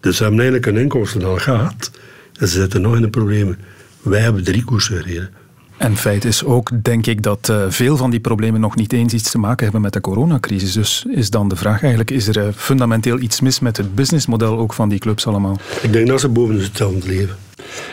Dus 0.00 0.16
ze 0.16 0.22
hebben 0.22 0.40
eigenlijk 0.40 0.70
een 0.70 0.82
inkomsten 0.82 1.24
al 1.24 1.36
gehad. 1.36 1.90
En 2.38 2.48
ze 2.48 2.60
zitten 2.60 2.80
nog 2.80 2.94
in 2.94 3.02
de 3.02 3.08
problemen. 3.08 3.58
Wij 4.02 4.20
hebben 4.20 4.44
drie 4.44 4.64
koersen 4.64 4.96
gereden. 5.02 5.30
En 5.78 5.96
feit 5.96 6.24
is 6.24 6.44
ook, 6.44 6.70
denk 6.82 7.06
ik, 7.06 7.22
dat 7.22 7.48
uh, 7.50 7.64
veel 7.68 7.96
van 7.96 8.10
die 8.10 8.20
problemen 8.20 8.60
nog 8.60 8.76
niet 8.76 8.92
eens 8.92 9.12
iets 9.12 9.30
te 9.30 9.38
maken 9.38 9.62
hebben 9.62 9.80
met 9.80 9.92
de 9.92 10.00
coronacrisis. 10.00 10.72
Dus 10.72 11.04
is 11.08 11.30
dan 11.30 11.48
de 11.48 11.56
vraag 11.56 11.80
eigenlijk, 11.80 12.10
is 12.10 12.28
er 12.28 12.36
uh, 12.36 12.44
fundamenteel 12.54 13.18
iets 13.18 13.40
mis 13.40 13.60
met 13.60 13.76
het 13.76 13.94
businessmodel 13.94 14.58
ook 14.58 14.72
van 14.72 14.88
die 14.88 14.98
clubs 14.98 15.26
allemaal? 15.26 15.58
Ik 15.82 15.92
denk 15.92 16.06
dat 16.06 16.20
ze 16.20 16.28
boven 16.28 16.60
hetzelfde 16.60 17.08
leven. 17.08 17.36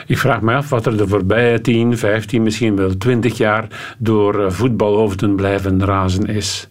Ik 0.07 0.17
vraag 0.17 0.41
me 0.41 0.55
af 0.55 0.69
wat 0.69 0.85
er 0.85 0.97
de 0.97 1.07
voorbije 1.07 1.61
10, 1.61 1.97
15, 1.97 2.43
misschien 2.43 2.75
wel 2.75 2.97
20 2.97 3.37
jaar 3.37 3.95
door 3.97 4.39
uh, 4.39 4.49
voetbalhoofden 4.49 5.35
blijven 5.35 5.85
razen 5.85 6.25
is. 6.25 6.67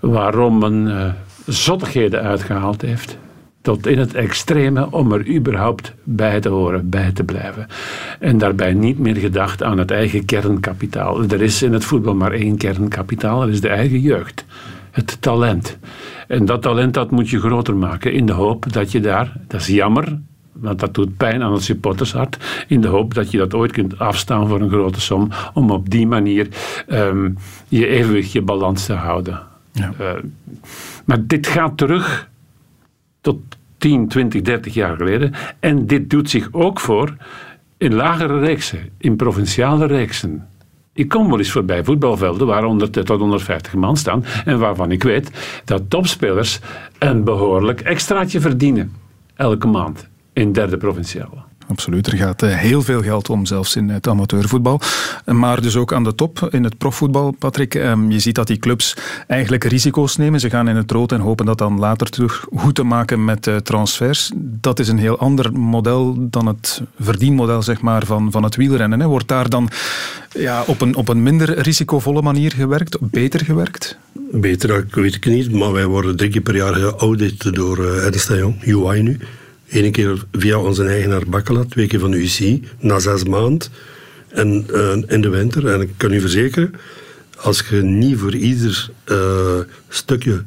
Waarom 0.00 0.58
men 0.58 1.14
zottigheden 1.46 2.22
uitgehaald 2.22 2.82
heeft 2.82 3.18
tot 3.68 3.86
in 3.86 3.98
het 3.98 4.14
extreme 4.14 4.90
om 4.90 5.12
er 5.12 5.28
überhaupt 5.28 5.94
bij 6.02 6.40
te 6.40 6.48
horen, 6.48 6.88
bij 6.88 7.12
te 7.12 7.24
blijven. 7.24 7.66
En 8.20 8.38
daarbij 8.38 8.74
niet 8.74 8.98
meer 8.98 9.16
gedacht 9.16 9.62
aan 9.62 9.78
het 9.78 9.90
eigen 9.90 10.24
kernkapitaal. 10.24 11.22
Er 11.22 11.42
is 11.42 11.62
in 11.62 11.72
het 11.72 11.84
voetbal 11.84 12.14
maar 12.14 12.32
één 12.32 12.56
kernkapitaal, 12.56 13.40
dat 13.40 13.48
is 13.48 13.60
de 13.60 13.68
eigen 13.68 14.00
jeugd. 14.00 14.44
Het 14.90 15.16
talent. 15.20 15.78
En 16.28 16.44
dat 16.44 16.62
talent 16.62 16.94
dat 16.94 17.10
moet 17.10 17.28
je 17.28 17.40
groter 17.40 17.76
maken 17.76 18.12
in 18.12 18.26
de 18.26 18.32
hoop 18.32 18.72
dat 18.72 18.92
je 18.92 19.00
daar, 19.00 19.32
dat 19.48 19.60
is 19.60 19.66
jammer, 19.66 20.18
want 20.52 20.80
dat 20.80 20.94
doet 20.94 21.16
pijn 21.16 21.42
aan 21.42 21.52
het 21.52 21.62
supportershart, 21.62 22.64
in 22.68 22.80
de 22.80 22.88
hoop 22.88 23.14
dat 23.14 23.30
je 23.30 23.38
dat 23.38 23.54
ooit 23.54 23.72
kunt 23.72 23.98
afstaan 23.98 24.48
voor 24.48 24.60
een 24.60 24.70
grote 24.70 25.00
som, 25.00 25.28
om 25.54 25.70
op 25.70 25.90
die 25.90 26.06
manier 26.06 26.48
um, 26.88 27.36
je 27.68 27.86
evenwicht, 27.86 28.32
je 28.32 28.42
balans 28.42 28.86
te 28.86 28.92
houden. 28.92 29.40
Ja. 29.72 29.92
Uh, 30.00 30.10
maar 31.04 31.26
dit 31.26 31.46
gaat 31.46 31.76
terug 31.76 32.28
tot 33.20 33.56
10, 33.78 34.08
20, 34.08 34.42
30 34.42 34.74
jaar 34.74 34.96
geleden. 34.96 35.32
En 35.60 35.86
dit 35.86 36.10
doet 36.10 36.30
zich 36.30 36.48
ook 36.52 36.80
voor 36.80 37.16
in 37.76 37.94
lagere 37.94 38.38
reeksen, 38.38 38.90
in 38.98 39.16
provinciale 39.16 39.86
reeksen. 39.86 40.48
Ik 40.92 41.08
kom 41.08 41.28
wel 41.28 41.38
eens 41.38 41.50
voorbij 41.50 41.84
voetbalvelden 41.84 42.46
waar 42.46 42.62
100 42.62 42.92
tot 42.92 43.08
150 43.08 43.74
man 43.74 43.96
staan 43.96 44.24
en 44.44 44.58
waarvan 44.58 44.90
ik 44.90 45.02
weet 45.02 45.60
dat 45.64 45.90
topspelers 45.90 46.60
een 46.98 47.24
behoorlijk 47.24 47.80
extraatje 47.80 48.40
verdienen 48.40 48.92
elke 49.34 49.66
maand 49.66 50.08
in 50.32 50.52
derde 50.52 50.76
provinciale 50.76 51.47
absoluut. 51.68 52.06
Er 52.06 52.16
gaat 52.16 52.42
eh, 52.42 52.56
heel 52.56 52.82
veel 52.82 53.02
geld 53.02 53.30
om, 53.30 53.46
zelfs 53.46 53.76
in 53.76 53.88
het 53.88 54.08
amateurvoetbal. 54.08 54.80
Maar 55.24 55.62
dus 55.62 55.76
ook 55.76 55.92
aan 55.92 56.04
de 56.04 56.14
top 56.14 56.48
in 56.50 56.64
het 56.64 56.78
profvoetbal, 56.78 57.30
Patrick. 57.30 57.74
Ehm, 57.74 58.10
je 58.10 58.18
ziet 58.18 58.34
dat 58.34 58.46
die 58.46 58.56
clubs 58.56 58.96
eigenlijk 59.26 59.64
risico's 59.64 60.16
nemen. 60.16 60.40
Ze 60.40 60.50
gaan 60.50 60.68
in 60.68 60.76
het 60.76 60.90
rood 60.90 61.12
en 61.12 61.20
hopen 61.20 61.46
dat 61.46 61.58
dan 61.58 61.78
later 61.78 62.10
terug 62.10 62.46
goed 62.56 62.74
te 62.74 62.82
maken 62.82 63.24
met 63.24 63.46
eh, 63.46 63.56
transfers. 63.56 64.30
Dat 64.36 64.78
is 64.78 64.88
een 64.88 64.98
heel 64.98 65.18
ander 65.18 65.52
model 65.52 66.16
dan 66.18 66.46
het 66.46 66.82
verdienmodel 67.00 67.62
zeg 67.62 67.80
maar, 67.80 68.06
van, 68.06 68.30
van 68.30 68.42
het 68.42 68.56
wielrennen. 68.56 69.08
Wordt 69.08 69.28
daar 69.28 69.48
dan 69.48 69.70
ja, 70.32 70.62
op, 70.66 70.80
een, 70.80 70.96
op 70.96 71.08
een 71.08 71.22
minder 71.22 71.58
risicovolle 71.58 72.22
manier 72.22 72.52
gewerkt, 72.52 72.96
beter 73.00 73.44
gewerkt? 73.44 73.98
Beter, 74.30 74.68
dat 74.68 74.84
weet 74.90 75.14
ik 75.14 75.26
niet, 75.26 75.52
maar 75.52 75.72
wij 75.72 75.86
worden 75.86 76.16
drie 76.16 76.30
keer 76.30 76.40
per 76.40 76.56
jaar 76.56 76.74
geaudit 76.74 77.54
door 77.54 77.78
uh, 77.78 78.04
Ernst 78.04 78.28
Young, 78.28 78.62
UI 78.64 79.02
nu. 79.02 79.18
Eén 79.70 79.92
keer 79.92 80.24
via 80.32 80.58
onze 80.58 80.84
eigenaar 80.84 81.26
Bakkela, 81.26 81.64
twee 81.64 81.86
keer 81.86 82.00
van 82.00 82.10
de 82.10 82.22
UC, 82.22 82.60
na 82.80 82.98
zes 82.98 83.24
maanden. 83.24 83.68
En 84.28 84.66
uh, 84.70 84.96
in 85.06 85.20
de 85.20 85.28
winter. 85.28 85.66
En 85.66 85.80
ik 85.80 85.90
kan 85.96 86.12
u 86.12 86.20
verzekeren, 86.20 86.74
als 87.36 87.64
je 87.70 87.82
niet 87.82 88.18
voor 88.18 88.34
ieder 88.34 88.90
uh, 89.06 89.58
stukje 89.88 90.44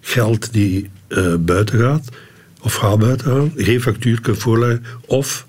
geld 0.00 0.52
die 0.52 0.90
uh, 1.08 1.34
buiten 1.34 1.78
gaat, 1.78 2.08
of 2.60 2.74
gaat 2.74 2.98
buiten 2.98 3.26
gaan, 3.26 3.52
geen 3.56 3.80
factuur 3.82 4.20
kunt 4.20 4.38
voorleggen, 4.38 4.84
of 5.06 5.46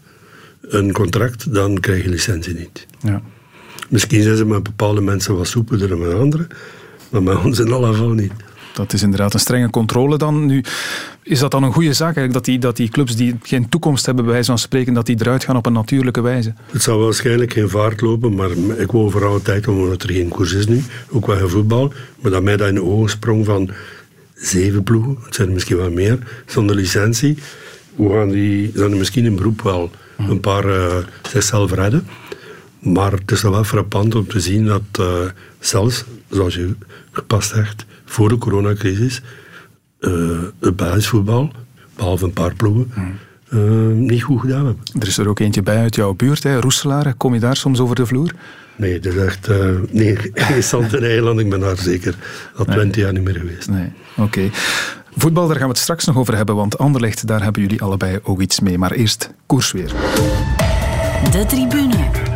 een 0.62 0.92
contract, 0.92 1.54
dan 1.54 1.80
krijg 1.80 2.04
je 2.04 2.10
licentie 2.10 2.54
niet. 2.54 2.86
Ja. 3.02 3.22
Misschien 3.90 4.24
zijn 4.24 4.38
ze 4.38 4.46
met 4.46 4.64
bepaalde 4.64 5.02
mensen 5.02 5.36
wat 5.36 5.48
soepeler 5.48 5.88
dan 5.88 6.00
met 6.00 6.14
anderen, 6.14 6.48
maar 7.10 7.24
met 7.24 7.44
ons 7.44 7.60
in 7.60 7.72
alle 7.72 7.88
geval 7.88 8.10
niet. 8.10 8.34
Dat 8.74 8.94
is 8.94 9.04
inderdaad 9.04 9.34
een 9.34 9.40
strenge 9.40 9.70
controle 9.70 10.18
dan. 10.18 10.46
Nu, 10.46 10.64
is 11.24 11.40
dat 11.40 11.52
dan 11.52 11.64
een 11.64 11.74
goede 11.74 11.94
zaak 11.94 12.16
eigenlijk, 12.16 12.34
dat 12.34 12.46
die, 12.46 12.60
dat 12.60 12.78
die 12.78 12.90
clubs 12.90 13.16
die 13.16 13.36
geen 13.44 13.70
toekomst 13.70 14.06
hebben, 14.06 14.24
bij 14.24 14.34
wijze 14.34 14.50
van 14.50 14.60
spreken, 14.60 14.94
dat 14.94 15.06
die 15.06 15.16
eruit 15.20 15.44
gaan 15.44 15.56
op 15.56 15.66
een 15.66 15.74
natuurlijke 15.74 16.22
wijze? 16.22 16.54
Het 16.72 16.82
zal 16.82 17.00
waarschijnlijk 17.00 17.54
geen 17.54 17.70
vaart 17.70 18.02
lopen, 18.02 18.36
maar 18.36 18.52
ik 18.78 18.92
wou 18.92 19.12
vooral 19.12 19.42
tijd 19.42 19.68
omdat 19.68 20.04
er 20.04 20.10
geen 20.10 20.28
koers 20.28 20.54
is 20.54 20.68
nu, 20.68 20.84
ook 21.10 21.26
wel 21.26 21.38
geen 21.38 21.50
voetbal, 21.50 21.94
maar 22.22 22.32
dat 22.32 22.44
mij 22.44 22.58
dat 22.58 22.68
in 22.68 22.74
de 22.74 22.84
ogen 22.84 23.10
sprong 23.10 23.46
van 23.46 23.70
zeven 24.36 24.84
ploegen, 24.84 25.18
het 25.26 25.36
zijn 25.36 25.48
er 25.48 25.54
misschien 25.54 25.78
wel 25.78 25.92
meer, 25.92 26.20
zonder 26.46 26.76
licentie. 26.76 27.38
Hoe 27.96 28.14
gaan 28.14 28.30
die, 28.30 28.72
dan 28.72 28.98
misschien 28.98 29.26
in 29.26 29.36
beroep 29.36 29.62
wel 29.62 29.92
een 30.18 30.40
paar 30.40 30.66
uh, 30.66 30.96
zichzelf 31.30 31.72
redden. 31.72 32.08
Maar 32.80 33.12
het 33.12 33.32
is 33.32 33.42
wel 33.42 33.64
frappant 33.64 34.16
om 34.16 34.28
te 34.28 34.40
zien 34.40 34.66
dat 34.66 34.82
uh, 35.00 35.08
zelfs, 35.60 36.04
zoals 36.30 36.56
je 36.56 36.76
gepast 37.12 37.50
zegt, 37.50 37.86
voor 38.14 38.30
de 38.30 38.38
coronacrisis 38.38 39.22
uh, 40.00 40.40
het 40.60 40.76
basisvoetbal, 40.76 41.52
behalve 41.96 42.26
een 42.26 42.34
paar 42.34 42.56
ploegen, 42.56 42.92
uh, 43.50 43.62
niet 43.88 44.24
goed 44.24 44.40
gedaan 44.40 44.66
hebben. 44.66 44.84
Er 45.00 45.08
is 45.08 45.18
er 45.18 45.28
ook 45.28 45.40
eentje 45.40 45.62
bij 45.62 45.78
uit 45.78 45.96
jouw 45.96 46.14
buurt, 46.14 46.44
hè? 46.44 46.60
Roeselaar. 46.60 47.14
Kom 47.14 47.34
je 47.34 47.40
daar 47.40 47.56
soms 47.56 47.80
over 47.80 47.96
de 47.96 48.06
vloer? 48.06 48.32
Nee, 48.76 49.00
dat 49.00 49.14
is 49.14 49.22
echt... 49.22 49.50
Uh, 49.50 49.70
nee, 49.92 50.18
geen 50.34 50.64
zand 50.64 50.94
eiland. 51.02 51.40
Ik 51.40 51.50
ben 51.50 51.60
daar 51.60 51.78
zeker 51.78 52.16
al 52.56 52.66
twintig 52.66 53.02
jaar 53.02 53.14
niet 53.14 53.24
meer 53.24 53.36
geweest. 53.36 53.70
Nee, 53.70 53.92
oké. 54.18 54.50
Voetbal, 55.16 55.48
daar 55.48 55.56
gaan 55.56 55.66
we 55.66 55.72
het 55.72 55.82
straks 55.82 56.06
nog 56.06 56.18
over 56.18 56.36
hebben, 56.36 56.56
want 56.56 56.78
Anderlecht, 56.78 57.28
daar 57.28 57.44
hebben 57.44 57.62
jullie 57.62 57.82
allebei 57.82 58.20
ook 58.24 58.42
iets 58.42 58.60
mee. 58.60 58.78
Maar 58.78 58.92
eerst 58.92 59.34
koers 59.46 59.72
weer. 59.72 59.94
De 61.32 61.46
tribune. 61.48 62.33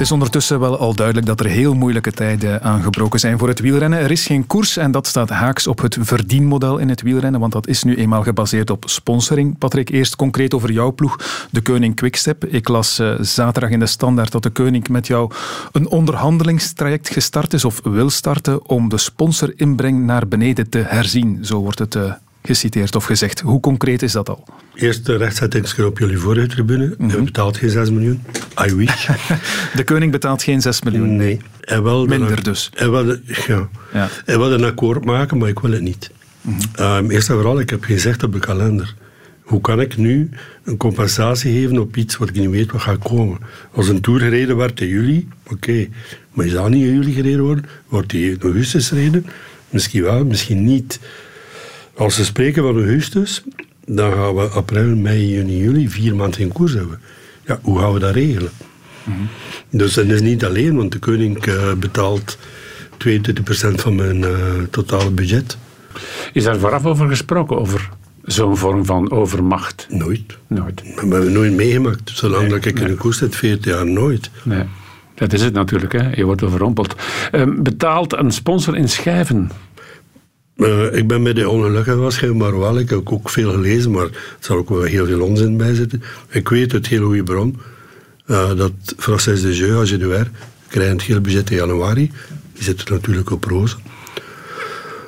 Het 0.00 0.08
is 0.08 0.14
ondertussen 0.14 0.60
wel 0.60 0.78
al 0.78 0.94
duidelijk 0.94 1.26
dat 1.26 1.40
er 1.40 1.46
heel 1.46 1.74
moeilijke 1.74 2.12
tijden 2.12 2.62
aangebroken 2.62 3.20
zijn 3.20 3.38
voor 3.38 3.48
het 3.48 3.60
wielrennen. 3.60 3.98
Er 3.98 4.10
is 4.10 4.26
geen 4.26 4.46
koers 4.46 4.76
en 4.76 4.90
dat 4.90 5.06
staat 5.06 5.28
haaks 5.28 5.66
op 5.66 5.80
het 5.80 5.96
verdienmodel 6.00 6.78
in 6.78 6.88
het 6.88 7.02
wielrennen, 7.02 7.40
want 7.40 7.52
dat 7.52 7.66
is 7.66 7.82
nu 7.82 7.96
eenmaal 7.96 8.22
gebaseerd 8.22 8.70
op 8.70 8.84
sponsoring. 8.86 9.58
Patrick, 9.58 9.88
eerst 9.88 10.16
concreet 10.16 10.54
over 10.54 10.72
jouw 10.72 10.92
ploeg, 10.92 11.46
de 11.50 11.60
Koning 11.60 11.94
Quickstep. 11.94 12.44
Ik 12.44 12.68
las 12.68 13.00
uh, 13.00 13.14
zaterdag 13.20 13.70
in 13.70 13.78
de 13.78 13.86
Standaard 13.86 14.32
dat 14.32 14.42
de 14.42 14.50
Koning 14.50 14.88
met 14.88 15.06
jou 15.06 15.32
een 15.72 15.88
onderhandelingstraject 15.88 17.08
gestart 17.08 17.52
is 17.52 17.64
of 17.64 17.80
wil 17.82 18.10
starten 18.10 18.68
om 18.68 18.88
de 18.88 18.98
sponsorinbreng 18.98 20.04
naar 20.04 20.28
beneden 20.28 20.68
te 20.68 20.78
herzien. 20.78 21.38
Zo 21.44 21.60
wordt 21.60 21.78
het 21.78 21.94
uh, 21.94 22.12
geciteerd 22.42 22.96
of 22.96 23.04
gezegd. 23.04 23.40
Hoe 23.40 23.60
concreet 23.60 24.02
is 24.02 24.12
dat 24.12 24.28
al? 24.28 24.44
Eerst 24.74 25.06
de 25.06 25.16
rechtzettingskeur 25.16 25.86
op 25.86 25.98
jullie 25.98 26.18
vorige 26.18 26.46
tribune. 26.46 26.94
Mm 26.98 27.08
Hij 27.08 27.22
betaalt 27.22 27.56
geen 27.56 27.70
6 27.70 27.90
miljoen. 27.90 28.22
I 28.66 28.74
wish. 28.74 29.08
de 29.76 29.84
koning 29.84 30.12
betaalt 30.12 30.42
geen 30.42 30.60
6 30.60 30.82
miljoen. 30.82 31.16
Nee. 31.16 31.40
Hij 31.60 31.82
wil 31.82 32.06
Minder 32.06 32.36
een, 32.36 32.42
dus. 32.42 32.70
Hij 32.74 32.90
wil, 32.90 33.06
ja. 33.46 33.68
ja. 33.92 34.08
Hij 34.24 34.38
wil 34.38 34.52
een 34.52 34.64
akkoord 34.64 35.04
maken, 35.04 35.38
maar 35.38 35.48
ik 35.48 35.58
wil 35.58 35.70
het 35.70 35.82
niet. 35.82 36.10
Mm 36.40 36.56
-hmm. 36.74 36.84
um, 36.84 37.10
eerst 37.10 37.28
en 37.28 37.34
vooral, 37.34 37.60
ik 37.60 37.70
heb 37.70 37.84
gezegd 37.84 38.22
op 38.22 38.32
de 38.32 38.38
kalender. 38.38 38.94
Hoe 39.42 39.60
kan 39.60 39.80
ik 39.80 39.96
nu 39.96 40.30
een 40.64 40.76
compensatie 40.76 41.52
geven 41.52 41.78
op 41.78 41.96
iets 41.96 42.16
wat 42.16 42.28
ik 42.28 42.34
niet 42.34 42.50
weet 42.50 42.72
wat 42.72 42.80
gaat 42.80 42.98
komen? 42.98 43.38
Als 43.72 43.88
een 43.88 44.00
tour 44.00 44.20
gereden 44.20 44.56
werd 44.56 44.80
in 44.80 44.88
juli, 44.88 45.28
oké. 45.44 45.54
Okay. 45.54 45.90
Maar 46.32 46.46
is 46.46 46.52
dat 46.52 46.68
niet 46.68 46.84
in 46.84 46.94
juli 46.94 47.12
gereden 47.12 47.42
worden? 47.42 47.64
Wordt 47.88 48.10
die 48.10 48.30
in 48.30 48.40
augustus 48.42 48.88
gereden? 48.88 49.26
Misschien 49.70 50.02
wel, 50.02 50.24
misschien 50.24 50.64
niet. 50.64 51.00
Als 52.00 52.16
we 52.16 52.24
spreken 52.24 52.62
van 52.62 52.74
augustus, 52.74 53.42
dan 53.86 54.12
gaan 54.12 54.34
we 54.34 54.42
april, 54.42 54.96
mei, 54.96 55.28
juni, 55.28 55.56
juli 55.56 55.88
vier 55.88 56.16
maanden 56.16 56.40
in 56.40 56.52
koers 56.52 56.72
hebben. 56.72 57.00
Ja, 57.46 57.58
hoe 57.62 57.78
gaan 57.78 57.92
we 57.92 57.98
dat 57.98 58.14
regelen? 58.14 58.50
Mm 59.04 59.14
-hmm. 59.14 59.28
Dus 59.70 59.94
dat 59.94 60.06
is 60.06 60.20
niet 60.20 60.44
alleen, 60.44 60.76
want 60.76 60.92
de 60.92 60.98
koning 60.98 61.46
uh, 61.46 61.72
betaalt 61.72 62.38
22% 63.08 63.74
van 63.74 63.94
mijn 63.94 64.16
uh, 64.16 64.28
totale 64.70 65.10
budget. 65.10 65.58
Is 66.32 66.44
daar 66.44 66.58
vooraf 66.58 66.84
over 66.84 67.08
gesproken, 67.08 67.58
over 67.58 67.88
zo'n 68.24 68.56
vorm 68.56 68.84
van 68.84 69.10
overmacht? 69.10 69.86
Nooit. 69.88 70.38
Nooit. 70.46 70.82
We 70.82 71.00
hebben 71.00 71.32
nooit 71.32 71.52
meegemaakt. 71.52 72.10
Zolang 72.14 72.42
nee, 72.42 72.50
dat 72.50 72.64
ik 72.64 72.74
nee. 72.74 72.84
in 72.84 72.90
de 72.90 72.96
koers 72.96 73.18
zit, 73.18 73.36
40 73.36 73.72
jaar 73.72 73.86
nooit. 73.86 74.30
Nee. 74.42 74.64
Dat 75.14 75.32
is 75.32 75.42
het 75.42 75.52
natuurlijk, 75.54 75.92
hè. 75.92 76.10
je 76.10 76.24
wordt 76.24 76.42
overrompeld. 76.42 76.94
Uh, 77.32 77.42
betaalt 77.56 78.16
een 78.16 78.30
sponsor 78.30 78.76
in 78.76 78.88
schijven 78.88 79.50
uh, 80.60 80.96
ik 80.96 81.06
ben 81.06 81.22
bij 81.22 81.32
de 81.32 81.48
ongelukken 81.48 82.00
waarschijnlijk, 82.00 82.42
maar 82.42 82.58
wel. 82.58 82.78
Ik 82.78 82.90
heb 82.90 83.10
ook 83.12 83.30
veel 83.30 83.50
gelezen, 83.50 83.90
maar 83.90 84.04
er 84.04 84.36
zal 84.38 84.56
ook 84.56 84.68
wel 84.68 84.82
heel 84.82 85.06
veel 85.06 85.20
onzin 85.20 85.56
bij 85.56 85.74
zitten. 85.74 86.02
Ik 86.28 86.48
weet 86.48 86.72
uit 86.72 86.86
heel 86.86 87.04
goede 87.04 87.22
bron 87.22 87.60
uh, 88.26 88.54
dat 88.56 88.72
Francis 88.96 89.42
de 89.42 89.56
Jeu, 89.56 89.76
als 89.76 89.90
je 89.90 89.96
de 89.96 90.26
krijgt 90.68 90.92
het 90.92 91.02
hele 91.02 91.20
budget 91.20 91.50
in 91.50 91.56
januari. 91.56 92.10
Die 92.54 92.62
zit 92.62 92.80
er 92.80 92.92
natuurlijk 92.92 93.30
op 93.30 93.44
roze. 93.44 93.76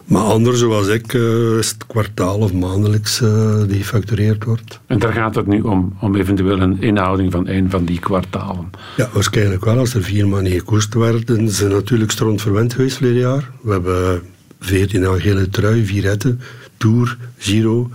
Maar 0.05 0.23
anders, 0.23 0.59
zoals 0.59 0.87
ik, 0.87 1.13
uh, 1.13 1.59
is 1.59 1.69
het 1.69 1.87
kwartaal 1.87 2.39
of 2.39 2.53
maandelijks 2.53 3.19
die 3.67 3.79
gefactureerd 3.79 4.45
wordt. 4.45 4.81
En 4.87 4.99
daar 4.99 5.13
gaat 5.13 5.35
het 5.35 5.47
nu 5.47 5.61
om, 5.61 5.97
om 6.01 6.17
eventueel 6.17 6.61
een 6.61 6.83
inhouding 6.83 7.33
van 7.33 7.49
een 7.49 7.71
van 7.71 7.85
die 7.85 7.99
kwartalen? 7.99 8.71
Ja, 8.97 9.09
waarschijnlijk 9.13 9.65
wel. 9.65 9.79
Als 9.79 9.95
er 9.95 10.03
vier 10.03 10.29
maanden 10.29 10.53
gekoest 10.53 10.95
werden, 10.95 11.49
zijn 11.49 11.71
natuurlijk 11.71 12.11
stront 12.11 12.43
verwend 12.43 12.75
geweest 12.75 12.97
verleden 12.97 13.21
jaar. 13.21 13.51
We 13.63 13.73
hebben 13.73 14.23
14 14.63 15.01
jaar 15.01 15.21
gele 15.21 15.49
trui, 15.49 15.85
vier 15.87 16.03
retten, 16.03 16.41
Tour, 16.77 17.17
Giro, 17.39 17.91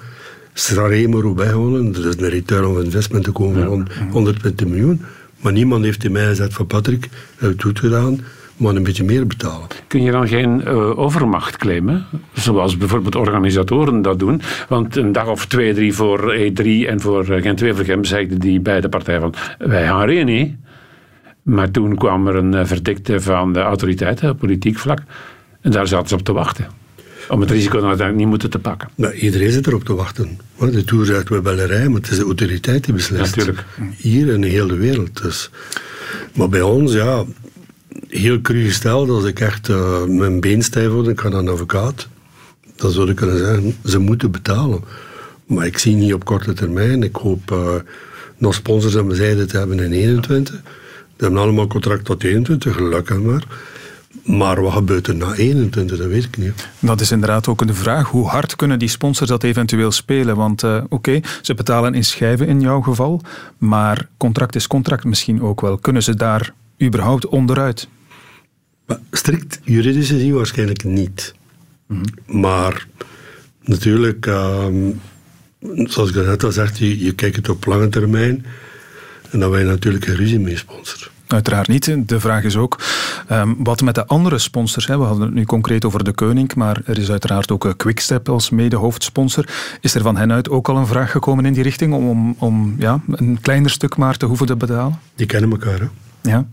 Straremo 0.53 1.21
Roubaix 1.21 1.51
gewonnen. 1.51 1.91
Dat 1.91 2.05
is 2.05 2.15
een 2.17 2.29
return 2.29 2.65
on 2.65 2.83
investment 2.83 3.23
te 3.23 3.31
komen 3.31 3.65
van 3.65 3.87
120 4.11 4.67
miljoen. 4.67 5.01
Maar 5.41 5.51
niemand 5.51 5.83
heeft 5.83 6.03
in 6.03 6.11
mij 6.11 6.25
gezegd 6.25 6.53
van 6.53 6.67
Patrick, 6.67 7.09
heb 7.37 7.49
het 7.49 7.63
goed 7.63 7.79
gedaan 7.79 8.19
maar 8.57 8.75
een 8.75 8.83
beetje 8.83 9.03
meer 9.03 9.27
betalen. 9.27 9.67
Kun 9.87 10.03
je 10.03 10.11
dan 10.11 10.27
geen 10.27 10.61
uh, 10.65 10.99
overmacht 10.99 11.57
claimen? 11.57 12.05
Zoals 12.33 12.77
bijvoorbeeld 12.77 13.15
organisatoren 13.15 14.01
dat 14.01 14.19
doen. 14.19 14.41
Want 14.69 14.95
een 14.95 15.11
dag 15.11 15.27
of 15.27 15.45
twee, 15.45 15.73
drie 15.73 15.93
voor 15.93 16.35
E3 16.35 16.65
en 16.87 16.99
voor 16.99 17.25
Gent-Wevelgem 17.25 18.03
zeiden 18.03 18.39
die 18.39 18.59
beide 18.59 18.89
partijen 18.89 19.21
van 19.21 19.33
wij 19.57 19.85
gaan 19.85 20.09
erin. 20.09 20.63
Maar 21.41 21.71
toen 21.71 21.95
kwam 21.95 22.27
er 22.27 22.35
een 22.35 22.67
verdikte 22.67 23.21
van 23.21 23.53
de 23.53 23.59
autoriteiten 23.59 24.29
op 24.29 24.39
politiek 24.39 24.77
vlak. 24.77 24.99
En 25.61 25.71
daar 25.71 25.87
zaten 25.87 26.07
ze 26.07 26.15
op 26.15 26.21
te 26.21 26.33
wachten. 26.33 26.67
Om 27.29 27.41
het 27.41 27.51
risico 27.51 27.79
dan 27.79 27.87
uiteindelijk 27.87 28.17
niet 28.17 28.27
moeten 28.27 28.49
te 28.49 28.59
pakken. 28.59 28.89
Nou, 28.95 29.13
iedereen 29.13 29.51
zit 29.51 29.67
erop 29.67 29.83
te 29.83 29.93
wachten. 29.93 30.39
De 30.59 30.83
Tour 30.83 31.05
zegt 31.05 31.29
we 31.29 31.41
bellerij, 31.41 31.87
maar 31.87 32.01
het 32.01 32.11
is 32.11 32.17
de 32.17 32.23
autoriteit 32.23 32.83
die 32.83 32.93
beslist. 32.93 33.35
Natuurlijk. 33.35 33.65
Hier 33.97 34.27
in 34.27 34.41
de 34.41 34.47
hele 34.47 34.75
wereld. 34.75 35.21
Dus. 35.21 35.49
Maar 36.33 36.49
bij 36.49 36.61
ons, 36.61 36.93
ja, 36.93 37.25
heel 38.07 38.41
cru 38.41 38.63
gesteld, 38.63 39.09
als 39.09 39.23
ik 39.23 39.39
echt 39.39 39.67
uh, 39.67 40.03
mijn 40.03 40.39
been 40.39 40.61
stijf 40.61 40.89
word, 40.89 41.07
ik 41.07 41.19
ga 41.19 41.29
naar 41.29 41.39
een 41.39 41.47
advocaat, 41.47 42.07
dan 42.75 42.91
zou 42.91 43.09
ik 43.09 43.15
kunnen 43.15 43.37
zeggen, 43.37 43.75
ze 43.85 43.99
moeten 43.99 44.31
betalen. 44.31 44.83
Maar 45.45 45.65
ik 45.65 45.77
zie 45.77 45.95
niet 45.95 46.13
op 46.13 46.25
korte 46.25 46.53
termijn. 46.53 47.03
Ik 47.03 47.15
hoop 47.15 47.51
uh, 47.51 47.75
nog 48.37 48.53
sponsors 48.53 48.97
aan 48.97 49.05
mijn 49.05 49.17
zijde 49.17 49.45
te 49.45 49.57
hebben 49.57 49.79
in 49.79 49.91
21. 49.91 50.53
Die 50.53 50.61
hebben 51.17 51.39
allemaal 51.41 51.67
contract 51.67 52.05
tot 52.05 52.23
21, 52.23 52.75
gelukkig 52.75 53.19
maar. 53.19 53.43
Maar 54.27 54.61
wat 54.61 54.73
gebeurt 54.73 55.07
er 55.07 55.15
na 55.15 55.33
21, 55.33 55.97
dat 55.97 56.07
weet 56.07 56.23
ik 56.23 56.37
niet. 56.37 56.67
Dat 56.79 57.01
is 57.01 57.11
inderdaad 57.11 57.47
ook 57.47 57.67
de 57.67 57.73
vraag. 57.73 58.09
Hoe 58.09 58.27
hard 58.27 58.55
kunnen 58.55 58.79
die 58.79 58.87
sponsors 58.87 59.29
dat 59.29 59.43
eventueel 59.43 59.91
spelen? 59.91 60.35
Want 60.35 60.63
uh, 60.63 60.75
oké, 60.83 60.93
okay, 60.93 61.23
ze 61.41 61.53
betalen 61.53 61.93
in 61.93 62.03
schijven 62.03 62.47
in 62.47 62.61
jouw 62.61 62.81
geval. 62.81 63.21
Maar 63.57 64.07
contract 64.17 64.55
is 64.55 64.67
contract 64.67 65.03
misschien 65.03 65.41
ook 65.41 65.61
wel. 65.61 65.77
Kunnen 65.77 66.03
ze 66.03 66.15
daar 66.15 66.53
überhaupt 66.81 67.27
onderuit? 67.27 67.87
Maar 68.85 68.99
strikt 69.11 69.59
juridisch 69.63 70.09
gezien 70.09 70.33
waarschijnlijk 70.33 70.83
niet. 70.83 71.33
Mm 71.87 72.01
-hmm. 72.01 72.41
Maar 72.41 72.87
natuurlijk, 73.63 74.25
um, 74.25 75.01
zoals 75.61 76.09
ik 76.09 76.15
net 76.15 76.43
al 76.43 76.51
zei, 76.51 76.69
je, 76.73 77.03
je 77.03 77.13
kijkt 77.13 77.35
het 77.35 77.49
op 77.49 77.65
lange 77.65 77.89
termijn. 77.89 78.45
En 79.31 79.39
dan 79.39 79.49
wij 79.49 79.63
natuurlijk 79.63 80.05
geen 80.05 80.15
ruzie 80.15 80.39
mee 80.39 80.57
sponsoren. 80.57 81.16
Uiteraard 81.27 81.67
niet. 81.67 82.09
De 82.09 82.19
vraag 82.19 82.43
is 82.43 82.55
ook 82.55 82.79
um, 83.31 83.55
wat 83.63 83.81
met 83.81 83.95
de 83.95 84.05
andere 84.05 84.37
sponsors. 84.37 84.87
Hè. 84.87 84.97
We 84.97 85.03
hadden 85.03 85.25
het 85.25 85.33
nu 85.33 85.45
concreet 85.45 85.85
over 85.85 86.03
de 86.03 86.11
Koning, 86.11 86.55
maar 86.55 86.81
er 86.85 86.97
is 86.97 87.11
uiteraard 87.11 87.51
ook 87.51 87.73
Quickstep 87.77 88.29
als 88.29 88.49
mede-hoofdsponsor. 88.49 89.45
Is 89.81 89.95
er 89.95 90.01
van 90.01 90.17
hen 90.17 90.31
uit 90.31 90.49
ook 90.49 90.69
al 90.69 90.77
een 90.77 90.87
vraag 90.87 91.11
gekomen 91.11 91.45
in 91.45 91.53
die 91.53 91.63
richting 91.63 91.93
om, 91.93 92.09
om, 92.09 92.35
om 92.39 92.75
ja, 92.79 93.01
een 93.07 93.37
kleiner 93.41 93.69
stuk 93.69 93.97
maar 93.97 94.17
te 94.17 94.25
hoeven 94.25 94.47
te 94.47 94.55
betalen? 94.55 94.99
Die 95.15 95.25
kennen 95.25 95.51
elkaar, 95.51 95.79
hè? 95.79 95.87
Ja. 96.21 96.45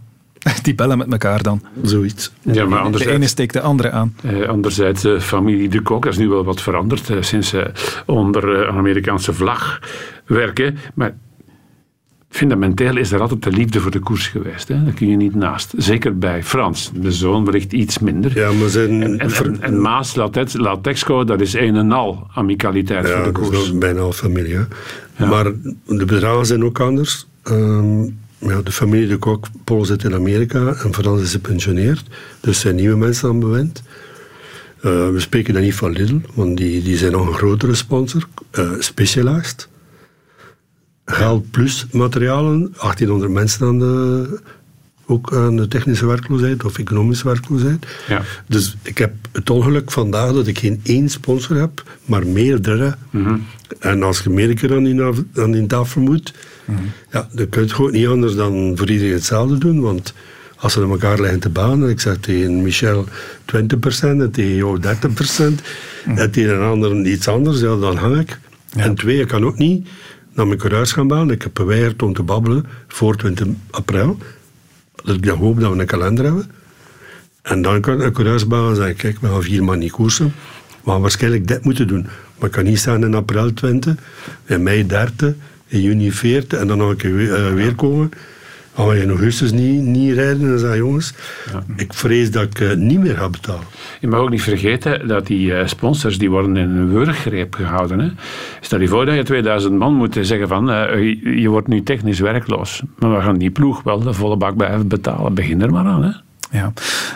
Die 0.62 0.74
bellen 0.74 0.98
met 0.98 1.12
elkaar 1.12 1.42
dan. 1.42 1.62
Zoiets. 1.82 2.32
Ja, 2.42 2.66
maar 2.66 2.92
de 2.92 3.10
ene 3.10 3.26
steekt 3.26 3.52
de 3.52 3.60
andere 3.60 3.90
aan. 3.90 4.16
Eh, 4.22 4.48
anderzijds, 4.48 5.02
de 5.02 5.20
familie 5.20 5.68
de 5.68 5.80
Kok, 5.80 6.02
dat 6.02 6.12
is 6.12 6.18
nu 6.18 6.28
wel 6.28 6.44
wat 6.44 6.60
veranderd 6.60 7.10
eh, 7.10 7.16
sinds 7.20 7.48
ze 7.48 7.70
onder 8.06 8.48
een 8.48 8.76
Amerikaanse 8.76 9.32
vlag 9.32 9.80
werken. 10.26 10.78
Maar 10.94 11.14
fundamenteel 12.34 12.96
is 12.96 13.12
er 13.12 13.20
altijd 13.20 13.42
de 13.42 13.50
liefde 13.50 13.80
voor 13.80 13.90
de 13.90 13.98
koers 13.98 14.26
geweest. 14.28 14.68
Hè? 14.68 14.84
Daar 14.84 14.92
kun 14.92 15.08
je 15.08 15.16
niet 15.16 15.34
naast. 15.34 15.72
Zeker 15.76 16.18
bij 16.18 16.42
Frans. 16.42 16.90
De 16.94 17.12
zoon 17.12 17.44
wellicht 17.44 17.72
iets 17.72 17.98
minder. 17.98 18.38
Ja, 18.38 18.52
maar 18.52 18.68
zijn... 18.68 19.02
En, 19.02 19.18
en, 19.18 19.30
en, 19.32 19.62
en 19.62 19.80
Maas, 19.80 20.14
Latexco, 20.54 21.24
dat 21.24 21.40
is 21.40 21.54
een 21.54 21.76
en 21.76 21.92
al 21.92 22.26
amicaliteit 22.34 23.06
ja, 23.06 23.14
voor 23.14 23.24
de 23.24 23.32
koers. 23.32 23.50
dat 23.50 23.62
is 23.62 23.78
bijna 23.78 24.00
al 24.00 24.12
familie. 24.12 24.52
Ja. 24.52 25.26
Maar 25.26 25.44
de 25.86 26.04
bedragen 26.04 26.46
zijn 26.46 26.64
ook 26.64 26.80
anders. 26.80 27.26
Um, 27.44 28.18
ja, 28.38 28.62
de 28.62 28.72
familie 28.72 29.06
de 29.06 29.16
Kok, 29.16 29.46
Paul 29.64 29.84
zit 29.84 30.04
in 30.04 30.14
Amerika 30.14 30.74
en 30.74 30.94
Frans 30.94 31.22
is 31.22 31.32
gepensioneerd. 31.32 32.04
Dus 32.40 32.60
zijn 32.60 32.74
nieuwe 32.74 32.96
mensen 32.96 33.28
aan 33.28 33.40
bewend. 33.40 33.82
Uh, 34.82 35.10
we 35.10 35.20
spreken 35.20 35.54
dan 35.54 35.62
niet 35.62 35.74
van 35.74 35.92
Lidl, 35.92 36.18
want 36.34 36.56
die, 36.56 36.82
die 36.82 36.96
zijn 36.96 37.12
nog 37.12 37.26
een 37.26 37.34
grotere 37.34 37.74
sponsor. 37.74 38.26
Uh, 38.58 38.70
Specialized. 38.78 39.68
Geld 41.04 41.50
plus 41.50 41.86
materialen, 41.92 42.74
1800 42.80 43.32
mensen 43.32 43.66
aan 43.66 43.78
de, 43.78 44.40
ook 45.06 45.32
aan 45.32 45.56
de 45.56 45.68
technische 45.68 46.06
werkloosheid 46.06 46.64
of 46.64 46.78
economische 46.78 47.24
werkloosheid. 47.24 47.86
Ja. 48.08 48.22
Dus 48.46 48.76
ik 48.82 48.98
heb 48.98 49.12
het 49.32 49.50
ongeluk 49.50 49.90
vandaag 49.90 50.32
dat 50.32 50.46
ik 50.46 50.58
geen 50.58 50.80
één 50.82 51.08
sponsor 51.08 51.56
heb, 51.56 51.82
maar 52.04 52.26
meerdere. 52.26 52.96
Mm 53.10 53.24
-hmm. 53.24 53.44
En 53.78 54.02
als 54.02 54.20
je 54.20 54.30
meer 54.30 54.54
keer 54.54 54.74
aan 54.74 54.84
die, 54.84 55.02
aan 55.34 55.50
die 55.50 55.66
tafel 55.66 56.00
moet, 56.00 56.34
mm 56.64 56.76
-hmm. 56.76 56.90
ja, 57.10 57.28
dan 57.32 57.48
kun 57.48 57.60
je 57.60 57.66
het 57.66 57.76
gewoon 57.76 57.92
niet 57.92 58.06
anders 58.06 58.34
dan 58.34 58.72
voor 58.76 58.90
iedereen 58.90 59.12
hetzelfde 59.12 59.58
doen. 59.58 59.80
Want 59.80 60.14
als 60.56 60.72
ze 60.72 60.80
naar 60.80 60.90
elkaar 60.90 61.20
liggen 61.20 61.40
te 61.40 61.48
banen, 61.48 61.88
ik 61.88 62.00
zeg 62.00 62.16
tegen 62.16 62.62
Michel 62.62 63.04
20% 63.04 63.08
en 64.00 64.30
tegen 64.30 64.54
jou 64.54 64.80
30% 64.80 64.86
mm 66.04 66.18
en 66.18 66.30
tegen 66.30 66.54
een 66.54 66.68
ander 66.68 67.06
iets 67.06 67.28
anders, 67.28 67.60
ja, 67.60 67.76
dan 67.76 67.96
hang 67.96 68.20
ik. 68.20 68.38
Ja. 68.72 68.82
En 68.82 68.94
twee, 68.94 69.20
ik 69.20 69.28
kan 69.28 69.44
ook 69.44 69.58
niet 69.58 69.88
naar 70.34 70.46
mijn 70.46 70.58
coureurs 70.58 70.92
gaan 70.92 71.08
bellen. 71.08 71.30
Ik 71.30 71.42
heb 71.42 71.54
beweerd 71.54 72.02
om 72.02 72.14
te 72.14 72.22
babbelen 72.22 72.66
voor 72.88 73.16
20 73.16 73.46
april. 73.70 74.18
Dat 75.04 75.14
ik 75.14 75.26
dan 75.26 75.38
hoop 75.38 75.60
dat 75.60 75.72
we 75.72 75.80
een 75.80 75.86
kalender 75.86 76.24
hebben. 76.24 76.50
En 77.42 77.62
dan 77.62 77.80
kan 77.80 77.94
ik 77.94 78.02
een 78.02 78.12
coureurs 78.12 78.46
bellen 78.46 78.70
en 78.70 78.76
zeggen, 78.76 78.96
kijk, 78.96 79.20
we 79.20 79.28
gaan 79.28 79.42
vier 79.42 79.64
maanden 79.64 79.82
niet 79.82 79.92
koersen. 79.92 80.34
We 80.82 80.90
gaan 80.90 81.00
waarschijnlijk 81.00 81.48
dit 81.48 81.64
moeten 81.64 81.86
doen. 81.86 82.06
Maar 82.38 82.48
ik 82.48 82.54
kan 82.54 82.64
niet 82.64 82.78
staan 82.78 83.04
in 83.04 83.14
april 83.14 83.52
20, 83.52 83.94
in 84.44 84.62
mei 84.62 84.86
30, 84.86 85.34
in 85.66 85.80
juni 85.80 86.12
40 86.12 86.58
en 86.58 86.66
dan 86.66 86.78
nog 86.78 86.90
een 86.90 86.96
keer 86.96 87.14
weer, 87.14 87.48
uh, 87.48 87.54
weer 87.54 87.74
komen. 87.74 88.10
Gaan 88.74 88.88
we 88.88 89.00
in 89.00 89.08
augustus 89.08 89.52
niet, 89.52 89.82
niet 89.82 90.14
rijden 90.14 90.52
en 90.52 90.58
zeggen, 90.58 90.78
jongens, 90.78 91.14
ja. 91.52 91.62
ik 91.76 91.92
vrees 91.92 92.30
dat 92.30 92.42
ik 92.42 92.60
uh, 92.60 92.74
niet 92.74 93.00
meer 93.00 93.16
ga 93.16 93.28
betalen. 93.28 93.64
Je 94.00 94.08
mag 94.08 94.20
ook 94.20 94.30
niet 94.30 94.42
vergeten 94.42 95.08
dat 95.08 95.26
die 95.26 95.46
uh, 95.46 95.66
sponsors, 95.66 96.18
die 96.18 96.30
worden 96.30 96.56
in 96.56 96.70
een 96.70 96.92
wurggreep 96.92 97.54
gehouden. 97.54 98.00
Hè? 98.00 98.08
Stel 98.60 98.80
je 98.80 98.88
voor 98.88 99.06
dat 99.06 99.14
je 99.14 99.22
2000 99.22 99.74
man 99.78 99.94
moet 99.94 100.18
zeggen 100.20 100.48
van, 100.48 100.66
je, 100.66 101.40
je, 101.40 101.48
wordt 101.48 101.68
nu 101.68 101.82
technisch 101.82 102.20
werkloos. 102.20 102.82
Maar 102.98 103.14
we 103.14 103.20
gaan 103.20 103.38
die 103.38 103.50
ploeg 103.50 103.82
wel 103.82 104.00
de 104.00 104.12
volle 104.12 104.36
bak 104.36 104.56
blijven 104.56 104.88
betalen. 104.88 105.34
Begin 105.34 105.62
er 105.62 105.70
maar 105.70 105.86
aan, 105.86 106.02
hè? 106.02 106.10
Ja, 106.58 106.72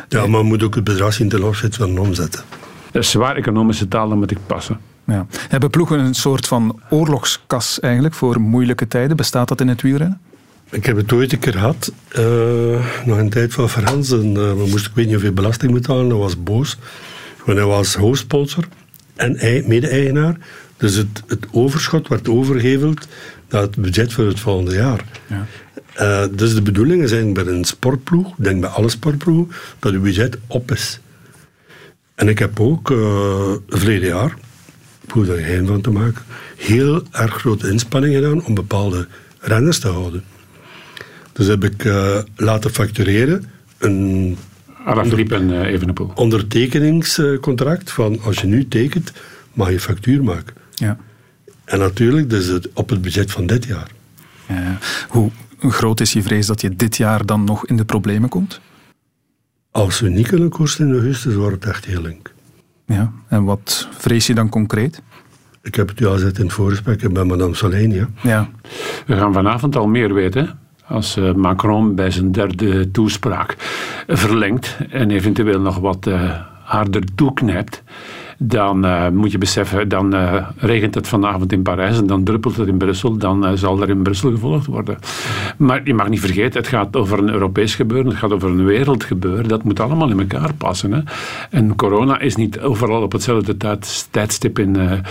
ja 0.09 0.27
maar 0.27 0.45
moet 0.45 0.63
ook 0.63 0.75
het 0.75 0.85
bedrag 0.85 1.13
zien 1.13 1.29
ten 1.29 1.45
opzichte 1.45 1.79
van 1.79 1.95
de 1.95 2.01
omzetten. 2.01 2.43
Dat 2.91 3.03
is 3.03 3.11
zwaar 3.11 3.37
economische 3.37 3.89
taal, 3.89 4.09
dan 4.09 4.19
moet 4.19 4.31
ik 4.31 4.39
passen. 4.47 4.79
Ja. 5.05 5.27
Hebben 5.49 5.71
ploegen 5.71 5.99
een 5.99 6.15
soort 6.15 6.47
van 6.47 6.81
oorlogskas 6.91 7.81
eigenlijk 7.81 8.15
voor 8.15 8.41
moeilijke 8.41 8.89
tijden? 8.89 9.17
Bestaat 9.17 9.49
dat 9.49 9.61
in 9.61 9.69
het 9.69 9.83
wielrennen? 9.83 10.21
Ik 10.71 10.87
heb 10.87 10.97
het 10.97 11.13
ooit 11.13 11.33
een 11.33 11.39
keer 11.39 11.53
gehad, 11.53 11.93
uh, 12.19 13.05
nog 13.05 13.19
een 13.19 13.31
tijd 13.31 13.55
van 13.55 13.71
Frans. 13.71 14.11
En, 14.11 14.29
uh, 14.29 14.35
we 14.35 14.67
moesten, 14.71 14.91
ik 14.91 14.97
weet 14.97 15.05
niet 15.05 15.15
hoeveel 15.15 15.33
belasting 15.33 15.73
betalen, 15.73 16.09
dat 16.09 16.19
was 16.19 16.43
boos. 16.43 16.79
Want 17.45 17.59
hij 17.59 17.67
was 17.67 17.95
hoofdsponsor 17.95 18.69
en 19.17 19.65
mede-eigenaar. 19.67 20.37
Dus 20.77 20.95
het, 20.95 21.23
het, 21.27 21.47
overschot 21.53 22.09
werd 22.09 22.29
overgeheveld 22.29 23.09
naar 23.49 23.63
het 23.63 23.77
budget 23.77 24.13
voor 24.13 24.27
het 24.27 24.41
volgende 24.41 24.75
jaar. 24.75 25.05
Ja. 25.27 25.47
Uh, 26.01 26.37
dus 26.37 26.55
de 26.55 26.63
bedoeling 26.63 27.03
is 27.03 27.13
eigenlijk 27.13 27.45
bij 27.45 27.55
een 27.55 27.65
sportploeg, 27.65 28.35
denk 28.37 28.61
bij 28.61 28.71
alle 28.71 28.89
sportploegen, 28.89 29.55
dat 29.79 29.93
het 29.93 30.03
budget 30.03 30.39
op 30.47 30.71
is. 30.73 31.01
En 32.15 32.29
ik 32.29 32.39
heb 32.39 32.61
ook 32.61 32.91
uh, 32.91 33.53
verleden 33.69 34.09
jaar, 34.09 34.37
ik 35.01 35.11
hoef 35.11 35.27
daar 35.27 35.37
geen 35.37 35.67
van 35.67 35.81
te 35.81 35.91
maken, 35.91 36.23
heel 36.57 37.03
erg 37.13 37.35
grote 37.35 37.71
inspanningen 37.71 38.23
gedaan 38.23 38.45
om 38.45 38.55
bepaalde 38.55 39.09
renners 39.41 39.79
te 39.79 39.89
houden. 39.89 40.25
Dus 41.39 41.47
heb 41.47 41.65
ik 41.65 41.85
uh, 41.85 42.19
laten 42.37 42.71
factureren 42.71 43.45
een 43.79 44.37
onder, 44.87 45.33
en 45.33 45.51
uh, 45.51 45.63
Evenepoel. 45.63 46.11
ondertekeningscontract 46.15 47.91
van 47.91 48.21
als 48.23 48.41
je 48.41 48.47
nu 48.47 48.69
tekent, 48.69 49.13
mag 49.53 49.71
je 49.71 49.81
factuur 49.81 50.25
maken. 50.25 50.55
Ja. 50.75 50.97
En 51.65 51.79
natuurlijk, 51.79 52.31
dus 52.31 52.47
het, 52.47 52.69
op 52.73 52.89
het 52.89 53.03
budget 53.03 53.31
van 53.33 53.47
dit 53.47 53.65
jaar. 53.65 53.91
Ja. 54.49 54.79
Hoe 55.09 55.31
groot 55.59 56.01
is 56.01 56.13
je 56.13 56.23
vrees 56.23 56.47
dat 56.47 56.61
je 56.61 56.77
dit 56.77 56.97
jaar 56.97 57.27
dan 57.27 57.45
nog 57.45 57.67
in 57.67 57.77
de 57.77 57.85
problemen 57.85 58.29
komt? 58.29 58.61
Als 59.71 60.01
we 60.01 60.09
niet 60.09 60.29
kunnen 60.29 60.49
koersen 60.49 60.87
in 60.87 60.93
augustus, 60.93 61.35
wordt 61.35 61.65
het 61.65 61.75
echt 61.75 61.85
heel 61.85 62.03
link. 62.03 62.33
Ja, 62.87 63.13
en 63.29 63.45
wat 63.45 63.89
vrees 63.91 64.27
je 64.27 64.35
dan 64.35 64.49
concreet? 64.49 65.03
Ik 65.63 65.75
heb 65.75 65.89
het 65.89 66.01
u 66.01 66.07
al 66.07 66.13
gezegd 66.13 66.39
in 66.39 66.45
het 66.45 66.53
voorgesprek 66.53 67.13
bij 67.13 67.25
madame 67.25 67.55
Soleil. 67.55 67.91
Ja. 67.91 68.09
ja. 68.23 68.51
We 69.07 69.17
gaan 69.17 69.33
vanavond 69.33 69.77
al 69.77 69.87
meer 69.87 70.15
weten. 70.15 70.59
Als 70.89 71.17
uh, 71.17 71.33
Macron 71.33 71.95
bij 71.95 72.11
zijn 72.11 72.33
derde 72.33 72.91
toespraak 72.91 73.57
verlengt 74.07 74.79
en 74.91 75.11
eventueel 75.11 75.61
nog 75.61 75.79
wat 75.79 76.07
uh, 76.07 76.31
harder 76.63 77.03
toeknijpt. 77.15 77.83
dan 78.39 78.85
uh, 78.85 79.09
moet 79.09 79.33
je 79.33 79.39
beseffen, 79.39 79.89
dan 79.89 80.15
regent 80.57 80.95
het 80.95 81.09
vanavond 81.09 81.53
in 81.53 81.63
Parijs 81.63 81.99
en 81.99 82.07
dan 82.07 82.25
druppelt 82.25 82.57
het 82.57 82.69
in 82.69 82.79
Brussel, 82.79 83.17
dan 83.17 83.59
zal 83.59 83.83
er 83.83 83.89
in 83.89 84.03
Brussel 84.03 84.31
gevolgd 84.31 84.67
worden. 84.67 84.99
Maar 85.57 85.81
je 85.85 85.95
mag 85.95 86.09
niet 86.09 86.21
vergeten, 86.21 86.61
het 86.61 86.69
gaat 86.69 86.97
over 86.97 87.19
een 87.19 87.31
Europees 87.31 87.75
gebeuren, 87.75 88.11
het 88.11 88.19
gaat 88.19 88.33
over 88.33 88.49
een 88.49 88.65
wereldgebeuren, 88.65 89.49
dat 89.49 89.65
moet 89.65 89.81
allemaal 89.81 90.11
in 90.11 90.21
elkaar 90.21 90.55
passen. 90.55 90.93
Hè? 90.93 91.01
En 91.51 91.77
corona 91.77 92.21
is 92.21 92.37
niet 92.37 92.61
overal 92.61 93.03
op 93.03 93.13
hetzelfde 93.13 93.57
tijd, 93.57 94.09
tijdstip 94.11 94.59
in 94.59 95.03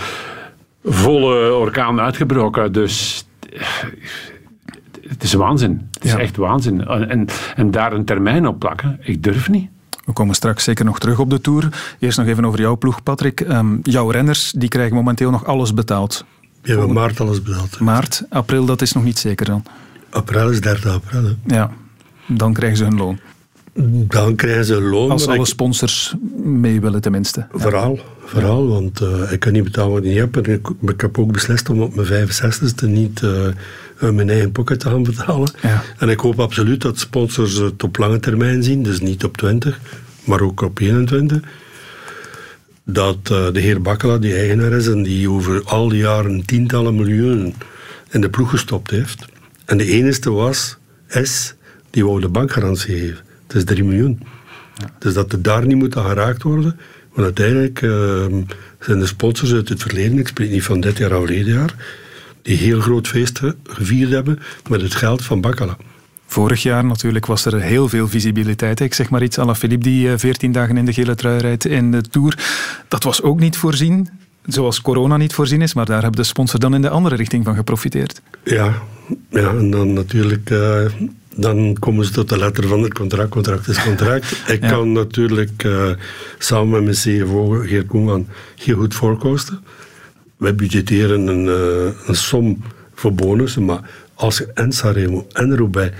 volle 0.84 1.54
orkaan 1.54 2.00
uitgebroken, 2.00 2.72
dus 2.72 3.26
het 5.08 5.22
is 5.22 5.32
waanzin. 5.32 5.88
Het 5.92 6.04
is 6.04 6.14
echt 6.14 6.36
waanzin. 6.36 6.86
En, 6.86 7.26
en 7.56 7.70
daar 7.70 7.92
een 7.92 8.04
termijn 8.04 8.46
op 8.46 8.58
plakken, 8.58 8.98
ik 9.02 9.22
durf 9.22 9.48
niet. 9.48 9.68
We 10.04 10.14
komen 10.14 10.34
straks 10.34 10.64
zeker 10.64 10.84
nog 10.84 10.98
terug 10.98 11.18
op 11.18 11.30
de 11.30 11.40
Tour. 11.40 11.68
Eerst 11.98 12.18
nog 12.18 12.26
even 12.26 12.44
over 12.44 12.60
jouw 12.60 12.76
ploeg, 12.76 13.02
Patrick. 13.02 13.40
Um, 13.40 13.80
jouw 13.82 14.10
renners 14.10 14.52
die 14.52 14.68
krijgen 14.68 14.96
momenteel 14.96 15.30
nog 15.30 15.46
alles 15.46 15.74
betaald. 15.74 16.24
We 16.62 16.70
hebben 16.70 16.92
maart 16.92 17.20
alles 17.20 17.42
betaald. 17.42 17.80
Maart, 17.80 18.24
april, 18.28 18.64
dat 18.64 18.82
is 18.82 18.92
nog 18.92 19.04
niet 19.04 19.18
zeker 19.18 19.46
dan? 19.46 19.62
April 20.10 20.50
is 20.50 20.60
30 20.60 20.92
april. 20.92 21.24
Hè. 21.24 21.54
Ja, 21.54 21.70
dan 22.26 22.52
krijgen 22.52 22.78
ze 22.78 22.84
hun 22.84 22.96
loon. 22.96 23.18
Dan 24.06 24.34
krijgen 24.34 24.64
ze 24.64 24.74
een 24.74 24.88
loon. 24.88 25.10
Als 25.10 25.26
alle 25.26 25.46
sponsors 25.46 26.14
mee 26.42 26.80
willen 26.80 27.00
tenminste. 27.00 27.46
Vooral, 27.52 28.00
vooral 28.24 28.68
want 28.68 29.00
uh, 29.00 29.32
ik 29.32 29.40
kan 29.40 29.52
niet 29.52 29.64
betalen 29.64 29.92
wat 29.92 30.02
ik 30.02 30.08
niet 30.08 30.18
heb. 30.18 30.36
En 30.36 30.52
ik, 30.52 30.68
ik, 30.80 31.00
heb 31.00 31.18
ook 31.18 31.32
beslist 31.32 31.68
om 31.68 31.82
op 31.82 31.94
mijn 31.94 32.28
65ste 32.28 32.88
niet 32.88 33.22
uh, 33.22 33.46
mijn 34.00 34.30
eigen 34.30 34.52
pocket 34.52 34.80
te 34.80 34.88
gaan 34.88 35.02
betalen. 35.02 35.50
Ja. 35.62 35.82
En 35.98 36.08
ik 36.08 36.20
hoop 36.20 36.40
absoluut 36.40 36.80
dat 36.80 36.98
sponsors 36.98 37.54
het 37.54 37.82
op 37.82 37.98
lange 37.98 38.20
termijn 38.20 38.62
zien. 38.62 38.82
Dus 38.82 39.00
niet 39.00 39.24
op 39.24 39.36
20, 39.36 39.80
maar 40.24 40.40
ook 40.40 40.60
op 40.60 40.78
21. 40.78 41.40
Dat 42.84 43.18
uh, 43.32 43.52
de 43.52 43.60
heer 43.60 43.82
Bakkela, 43.82 44.18
die 44.18 44.34
eigenaar 44.34 44.72
is 44.72 44.86
en 44.86 45.02
die 45.02 45.30
over 45.30 45.62
al 45.64 45.88
die 45.88 46.00
jaren 46.00 46.44
tientallen 46.44 46.96
miljoenen 46.96 47.54
in 48.10 48.20
de 48.20 48.30
ploeg 48.30 48.50
gestopt 48.50 48.90
heeft. 48.90 49.24
En 49.64 49.78
de 49.78 49.86
enige 49.86 50.30
was, 50.30 50.76
S, 51.22 51.54
die 51.90 52.04
wou 52.04 52.20
de 52.20 52.28
bankgarantie 52.28 52.98
geven. 52.98 53.18
Het 53.46 53.56
is 53.56 53.64
3 53.64 53.84
miljoen. 53.84 54.20
Dus 54.98 55.14
dat 55.14 55.32
het 55.32 55.44
daar 55.44 55.66
niet 55.66 55.76
moet 55.76 55.96
aan 55.96 56.08
geraakt 56.08 56.42
worden. 56.42 56.78
Want 57.12 57.26
uiteindelijk 57.26 57.80
uh, 57.80 58.26
zijn 58.80 58.98
de 58.98 59.06
sponsors 59.06 59.52
uit 59.52 59.68
het 59.68 59.82
verleden, 59.82 60.18
ik 60.18 60.28
spreek 60.28 60.50
niet 60.50 60.62
van 60.62 60.80
dit 60.80 60.98
jaar 60.98 61.16
of 61.16 61.26
verleden 61.26 61.52
jaar, 61.52 61.74
die 62.48 62.56
heel 62.56 62.80
groot 62.80 63.08
feest 63.08 63.40
gevierd 63.64 64.10
hebben 64.10 64.38
met 64.68 64.80
het 64.80 64.94
geld 64.94 65.24
van 65.24 65.40
Bakkala. 65.40 65.76
Vorig 66.26 66.62
jaar 66.62 66.84
natuurlijk 66.84 67.26
was 67.26 67.44
er 67.44 67.60
heel 67.60 67.88
veel 67.88 68.08
visibiliteit. 68.08 68.80
Ik 68.80 68.94
zeg 68.94 69.10
maar 69.10 69.22
iets, 69.22 69.38
Alain 69.38 69.56
Philippe 69.56 69.84
die 69.84 70.18
14 70.18 70.48
eh, 70.48 70.54
dagen 70.54 70.76
in 70.76 70.84
de 70.84 70.92
gele 70.92 71.14
trui 71.14 71.38
rijdt 71.38 71.64
in 71.64 71.90
de 71.90 72.00
Tour. 72.00 72.38
Dat 72.88 73.02
was 73.02 73.22
ook 73.22 73.40
niet 73.40 73.56
voorzien, 73.56 74.08
zoals 74.46 74.80
corona 74.80 75.16
niet 75.16 75.34
voorzien 75.34 75.62
is, 75.62 75.74
maar 75.74 75.84
daar 75.84 76.02
hebben 76.02 76.20
de 76.20 76.26
sponsors 76.26 76.60
dan 76.60 76.74
in 76.74 76.82
de 76.82 76.88
andere 76.88 77.16
richting 77.16 77.44
van 77.44 77.54
geprofiteerd. 77.54 78.20
Ja, 78.44 78.82
ja 79.30 79.48
en 79.48 79.70
dan 79.70 79.92
natuurlijk 79.92 80.50
uh, 80.50 80.84
dan 81.36 81.76
komen 81.78 82.04
ze 82.04 82.12
tot 82.12 82.28
de 82.28 82.38
letter 82.38 82.68
van 82.68 82.82
het 82.82 82.94
contract. 82.94 83.30
Contract 83.30 83.68
is 83.68 83.82
contract. 83.82 84.42
Ik 84.54 84.60
kan 84.60 84.92
natuurlijk 84.92 85.64
uh, 85.64 85.90
samen 86.38 86.70
met 86.70 86.82
mijn 86.82 87.24
CFO 87.24 87.48
Geert 87.48 87.86
Koeman 87.86 88.26
heel 88.56 88.76
goed 88.76 88.94
voorkosten. 88.94 89.60
Wij 90.38 90.54
budgetteren 90.54 91.26
een, 91.26 91.44
uh, 91.44 92.08
een 92.08 92.14
som 92.14 92.62
voor 92.94 93.14
bonussen, 93.14 93.64
maar 93.64 93.80
als 94.14 94.38
je 94.38 94.50
en 94.54 94.72
Sanremo 94.72 95.26
en 95.32 95.56
Roubaix 95.56 95.92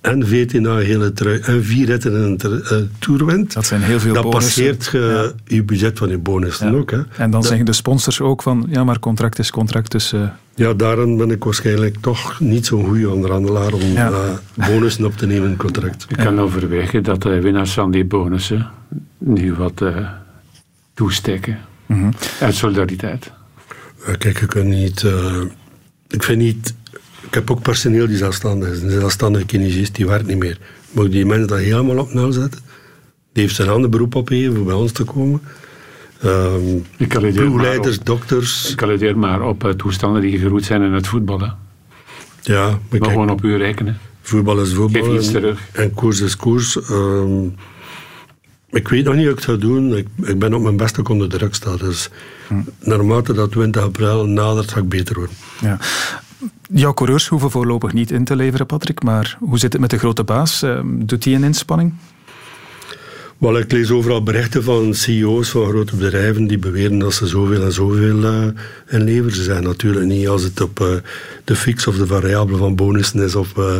en 0.00 0.26
VTNA 0.26 0.76
hele 0.76 1.12
trui 1.12 1.40
en 1.40 1.64
vier 1.64 1.86
ritten 1.86 2.12
in 2.12 2.18
een 2.18 2.40
uh, 2.44 2.78
tour 2.98 3.26
wint, 3.26 3.52
dat 3.52 3.66
zijn 3.66 3.82
heel 3.82 4.00
veel 4.00 4.14
dan 4.14 4.30
passeert 4.30 4.88
je 4.92 5.34
je 5.44 5.62
budget 5.62 5.98
van 5.98 6.08
je 6.08 6.18
bonussen 6.18 6.74
ook. 6.74 6.90
Hè. 6.90 7.02
En 7.16 7.30
dan 7.30 7.42
zeggen 7.42 7.66
de 7.66 7.72
sponsors 7.72 8.20
ook 8.20 8.42
van, 8.42 8.66
ja 8.70 8.84
maar 8.84 8.98
contract 8.98 9.38
is 9.38 9.50
contract, 9.50 9.90
dus... 9.90 10.12
Uh... 10.12 10.28
Ja, 10.54 10.74
daarom 10.74 11.16
ben 11.16 11.30
ik 11.30 11.44
waarschijnlijk 11.44 11.96
toch 12.00 12.40
niet 12.40 12.66
zo'n 12.66 12.84
goede 12.84 13.10
onderhandelaar 13.10 13.72
om 13.72 13.80
ja. 13.80 14.10
uh, 14.10 14.66
bonussen 14.68 15.04
op 15.04 15.16
te 15.16 15.26
nemen 15.26 15.44
in 15.44 15.50
het 15.50 15.58
contract. 15.58 16.06
Ik 16.08 16.16
kan 16.16 16.40
overwegen 16.40 17.02
dat 17.02 17.22
de 17.22 17.40
winnaars 17.40 17.72
van 17.72 17.90
die 17.90 18.04
bonussen 18.04 18.68
nu 19.18 19.54
wat 19.54 19.82
toesteken. 20.94 21.58
Mm 21.86 21.98
-hmm. 21.98 22.12
Uit 22.40 22.54
solidariteit. 22.54 23.30
Kijk, 24.18 24.40
je 24.40 24.46
kunt 24.46 24.66
niet... 24.66 25.06
ik 26.08 26.22
vind 26.22 26.38
niet 26.38 26.74
ik 27.26 27.34
heb 27.34 27.50
ook 27.50 27.62
personeel 27.62 28.06
die 28.06 28.16
zelfstandig 28.16 28.68
is. 28.68 28.82
Een 28.82 28.90
zelfstandige 28.90 29.46
kinesist 29.46 29.94
die 29.94 30.06
werkt 30.06 30.26
niet 30.26 30.38
meer. 30.38 30.58
Moet 30.90 31.12
die 31.12 31.26
mensen 31.26 31.48
dat 31.48 31.58
helemaal 31.58 31.98
op 31.98 32.12
nul 32.12 32.32
zetten? 32.32 32.60
Die 33.32 33.42
heeft 33.42 33.54
zijn 33.54 33.68
ander 33.68 33.90
beroep 33.90 34.14
opgegeven 34.14 34.56
om 34.56 34.64
bij 34.64 34.74
ons 34.74 34.92
te 34.92 35.04
komen. 35.04 35.40
Um, 36.24 36.84
ploegleiders, 37.08 37.98
dokters. 38.00 38.70
Ik 38.70 38.76
kallideer 38.76 39.18
maar 39.18 39.42
op 39.42 39.64
uh, 39.64 39.70
toestanden 39.70 40.22
die 40.22 40.38
gegroeid 40.38 40.64
zijn 40.64 40.82
in 40.82 40.92
het 40.92 41.06
voetballen. 41.06 41.56
Ja, 42.42 42.68
maar, 42.68 43.00
maar 43.00 43.10
gewoon 43.10 43.30
op 43.30 43.44
u 43.44 43.56
rekenen. 43.56 43.98
Voetbal 44.20 44.60
is 44.60 44.74
voetbal. 44.74 45.02
Geef 45.02 45.14
iets 45.14 45.30
terug. 45.30 45.60
En 45.72 45.94
koers 45.94 46.20
is 46.20 46.36
koers. 46.36 46.78
Um, 46.90 47.54
ik 48.70 48.88
weet 48.88 49.04
nog 49.04 49.14
niet 49.14 49.26
wat 49.26 49.38
ik 49.38 49.44
ga 49.44 49.56
doen. 49.56 49.96
Ik, 49.96 50.06
ik 50.22 50.38
ben 50.38 50.54
op 50.54 50.62
mijn 50.62 50.76
beste 50.76 51.02
onder 51.08 51.28
druk 51.28 51.54
staan. 51.54 51.76
Dus 51.76 52.10
hm. 52.48 52.54
naarmate 52.80 53.32
dat 53.32 53.50
20 53.50 53.82
april 53.82 54.26
nadert, 54.26 54.70
ga 54.70 54.80
ik 54.80 54.88
beter 54.88 55.14
worden. 55.14 55.36
Ja. 55.60 55.78
Jouw 56.70 56.94
coureurs 56.94 57.28
hoeven 57.28 57.50
voorlopig 57.50 57.92
niet 57.92 58.10
in 58.10 58.24
te 58.24 58.36
leveren, 58.36 58.66
Patrick. 58.66 59.02
Maar 59.02 59.36
hoe 59.40 59.58
zit 59.58 59.72
het 59.72 59.80
met 59.80 59.90
de 59.90 59.98
grote 59.98 60.24
baas? 60.24 60.62
Ehm, 60.62 60.86
doet 60.88 61.24
hij 61.24 61.34
een 61.34 61.44
inspanning? 61.44 61.94
Wel, 63.38 63.58
ik 63.58 63.72
lees 63.72 63.90
overal 63.90 64.22
berichten 64.22 64.62
van 64.62 64.94
CEO's 64.94 65.48
van 65.48 65.68
grote 65.68 65.96
bedrijven 65.96 66.46
die 66.46 66.58
beweren 66.58 66.98
dat 66.98 67.14
ze 67.14 67.26
zoveel 67.26 67.62
en 67.62 67.72
zoveel 67.72 68.18
uh, 68.18 68.46
inleveren. 68.90 69.34
Ze 69.34 69.42
zijn 69.42 69.62
natuurlijk 69.62 70.06
niet 70.06 70.28
als 70.28 70.42
het 70.42 70.60
op 70.60 70.80
uh, 70.80 70.86
de 71.44 71.56
fix 71.56 71.86
of 71.86 71.96
de 71.96 72.06
variabele 72.06 72.58
van 72.58 72.74
bonussen 72.74 73.22
is 73.22 73.34
of 73.34 73.56
uh, 73.58 73.76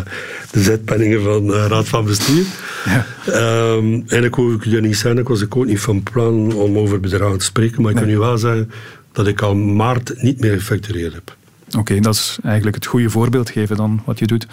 de 0.50 0.62
zetpenningen 0.62 1.22
van 1.22 1.52
Raad 1.52 1.88
van 1.88 2.04
Bestuur. 2.04 2.44
Ja. 2.84 3.06
Um, 3.74 3.92
eigenlijk 3.94 4.34
hoef 4.34 4.54
ik 4.54 4.64
je 4.64 4.80
niet 4.80 4.96
zeggen, 4.96 5.20
ik 5.20 5.28
was 5.28 5.44
ook 5.44 5.66
niet 5.66 5.80
van 5.80 6.02
plan 6.02 6.52
om 6.52 6.78
over 6.78 7.00
bedragen 7.00 7.38
te 7.38 7.44
spreken, 7.44 7.82
maar 7.82 7.90
ik 7.90 7.96
kan 7.96 8.08
u 8.08 8.18
wel 8.18 8.38
zeggen 8.38 8.70
dat 9.12 9.26
ik 9.26 9.40
al 9.40 9.54
maart 9.54 10.22
niet 10.22 10.40
meer 10.40 10.52
gefactureerd 10.52 11.12
heb. 11.12 11.36
Oké, 11.78 12.00
dat 12.00 12.14
is 12.14 12.38
eigenlijk 12.42 12.76
het 12.76 12.86
goede 12.86 13.10
voorbeeld 13.10 13.50
geven 13.50 13.76
dan 13.76 14.02
wat 14.04 14.18
je 14.18 14.26
doet. 14.26 14.46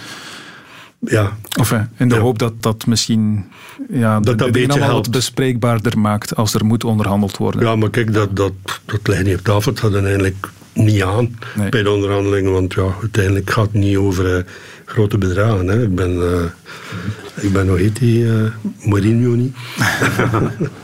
Ja. 1.06 1.38
Of 1.60 1.76
in 1.98 2.10
de 2.10 2.16
hoop 2.16 2.40
dat 2.40 2.54
dat 2.60 2.86
misschien 2.86 3.46
ja, 3.90 4.20
dat 4.20 4.38
dat 4.38 4.54
de 4.54 4.68
allemaal 4.68 4.94
wat 4.94 5.12
bespreekbaarder 5.12 6.00
maakt 6.00 6.36
als 6.36 6.54
er 6.54 6.66
moet 6.66 6.84
onderhandeld 6.84 7.38
worden. 7.38 7.62
Ja, 7.62 7.76
maar 7.76 7.90
kijk, 7.90 8.14
dat, 8.14 8.36
dat, 8.36 8.54
dat 8.86 9.08
ligt 9.08 9.24
niet 9.24 9.38
op 9.38 9.44
tafel. 9.44 9.72
Het 9.72 9.80
gaat 9.80 9.94
uiteindelijk 9.94 10.50
niet 10.74 11.04
aan 11.04 11.38
bij 11.70 11.84
de 11.84 11.92
onderhandelingen, 11.92 12.52
want 12.52 12.74
ja, 12.74 12.88
uiteindelijk 13.02 13.50
gaat 13.50 13.66
het 13.66 13.74
niet 13.74 13.98
over 13.98 14.38
uh, 14.38 14.44
grote 14.86 15.18
bedragen. 15.18 15.68
Hè. 15.68 15.84
Ik 15.84 15.96
ben, 15.96 16.12
uh, 16.12 17.44
ik 17.44 17.54
ben 17.54 17.66
nog 17.66 17.78
heet 17.78 18.00
die 18.00 18.24
uh, 18.24 18.44
Mourinho 18.84 19.36
niet. 19.36 19.56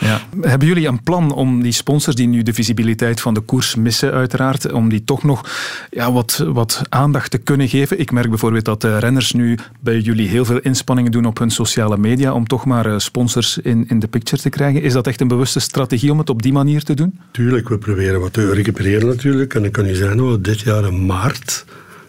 Ja. 0.00 0.20
Hebben 0.40 0.68
jullie 0.68 0.86
een 0.86 1.02
plan 1.02 1.32
om 1.32 1.62
die 1.62 1.72
sponsors 1.72 2.16
die 2.16 2.28
nu 2.28 2.42
de 2.42 2.52
visibiliteit 2.52 3.20
van 3.20 3.34
de 3.34 3.40
koers 3.40 3.74
missen 3.74 4.12
uiteraard, 4.12 4.72
om 4.72 4.88
die 4.88 5.04
toch 5.04 5.22
nog 5.22 5.50
ja, 5.90 6.12
wat, 6.12 6.44
wat 6.46 6.82
aandacht 6.88 7.30
te 7.30 7.38
kunnen 7.38 7.68
geven? 7.68 8.00
Ik 8.00 8.10
merk 8.10 8.28
bijvoorbeeld 8.28 8.64
dat 8.64 8.80
de 8.80 8.98
renners 8.98 9.32
nu 9.32 9.58
bij 9.80 9.98
jullie 9.98 10.28
heel 10.28 10.44
veel 10.44 10.58
inspanningen 10.58 11.12
doen 11.12 11.24
op 11.24 11.38
hun 11.38 11.50
sociale 11.50 11.98
media 11.98 12.32
om 12.32 12.46
toch 12.46 12.64
maar 12.64 12.86
eh, 12.86 12.98
sponsors 12.98 13.58
in, 13.58 13.84
in 13.88 13.98
de 13.98 14.08
picture 14.08 14.42
te 14.42 14.48
krijgen. 14.48 14.82
Is 14.82 14.92
dat 14.92 15.06
echt 15.06 15.20
een 15.20 15.28
bewuste 15.28 15.60
strategie 15.60 16.12
om 16.12 16.18
het 16.18 16.30
op 16.30 16.42
die 16.42 16.52
manier 16.52 16.82
te 16.82 16.94
doen? 16.94 17.18
Tuurlijk, 17.30 17.68
we 17.68 17.78
proberen 17.78 18.20
wat 18.20 18.32
te 18.32 18.52
recupereren 18.52 19.08
natuurlijk. 19.08 19.54
En 19.54 19.64
ik 19.64 19.72
kan 19.72 19.86
u 19.86 19.94
zeggen, 19.94 20.16
dat 20.16 20.44
dit 20.44 20.60
jaar 20.60 20.84
in 20.84 21.06
maart 21.06 21.64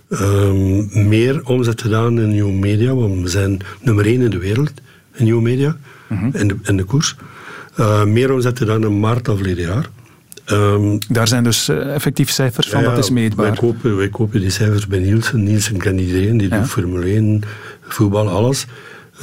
um, 0.10 1.08
meer 1.08 1.46
omzet 1.46 1.82
gedaan 1.82 2.20
in 2.20 2.30
nieuwe 2.30 2.54
media, 2.54 2.94
want 2.94 3.22
we 3.22 3.28
zijn 3.28 3.60
nummer 3.82 4.06
één 4.06 4.22
in 4.22 4.30
de 4.30 4.38
wereld 4.38 4.72
in 5.14 5.24
nieuwe 5.24 5.42
media, 5.42 5.78
mm 6.08 6.30
in, 6.34 6.48
de, 6.48 6.56
in 6.64 6.78
de 6.78 6.84
koers. 6.84 7.16
Uh, 7.80 8.04
meer 8.04 8.34
omzetten 8.34 8.66
dan 8.68 8.84
in 8.84 9.00
maart 9.00 9.26
van 9.26 9.38
verleden 9.38 9.66
jaar. 9.66 9.90
Um, 10.52 10.98
Daar 11.10 11.28
zijn 11.28 11.44
dus 11.44 11.70
uh, 11.70 11.94
effectief 11.94 12.30
cijfers 12.30 12.70
van, 12.70 12.82
ja, 12.82 12.90
dat 12.90 12.98
is 12.98 13.10
meetbaar. 13.10 13.46
Wij 13.46 13.56
kopen, 13.56 13.96
wij 13.96 14.10
kopen 14.10 14.40
die 14.40 14.50
cijfers 14.50 14.88
bij 14.88 15.00
Nielsen. 15.00 15.44
Nielsen 15.44 15.78
kent 15.78 16.00
iedereen, 16.00 16.38
die 16.38 16.50
ja. 16.50 16.60
doet 16.60 16.70
Formule 16.70 17.06
1, 17.06 17.42
voetbal, 17.82 18.30
alles. 18.30 18.66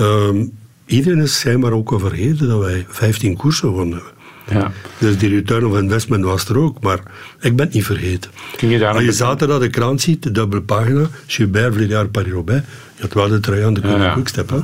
Um, 0.00 0.52
iedereen 0.86 1.20
is 1.20 1.38
schijnbaar 1.38 1.72
ook 1.72 1.92
al 1.92 1.98
vergeten 1.98 2.48
dat 2.48 2.60
wij 2.60 2.86
15 2.88 3.36
koersen 3.36 3.68
wonnen. 3.68 4.02
Ja. 4.50 4.72
Dus 4.98 5.18
die 5.18 5.28
return 5.28 5.66
of 5.66 5.78
investment 5.78 6.24
was 6.24 6.48
er 6.48 6.58
ook, 6.58 6.80
maar 6.80 6.98
ik 7.40 7.56
ben 7.56 7.66
het 7.66 7.74
niet 7.74 7.84
vergeten. 7.84 8.30
Kun 8.56 8.68
je 8.68 8.86
Als 8.88 9.02
je 9.02 9.12
zaterdag 9.12 9.58
de 9.58 9.68
krant 9.68 10.00
ziet, 10.00 10.22
de 10.22 10.30
dubbele 10.30 10.62
pagina, 10.62 11.06
Gilbert 11.26 11.72
verleden 11.72 11.96
jaar 11.96 12.08
Paris-Roubaix, 12.08 12.66
je 12.96 13.02
had 13.02 13.12
wel 13.12 13.28
de 13.28 13.40
trui 13.40 13.64
aan 13.64 13.74
de 13.74 13.80
ja, 13.84 14.02
ja. 14.02 14.12
Quickstep. 14.12 14.50
Hè? 14.50 14.58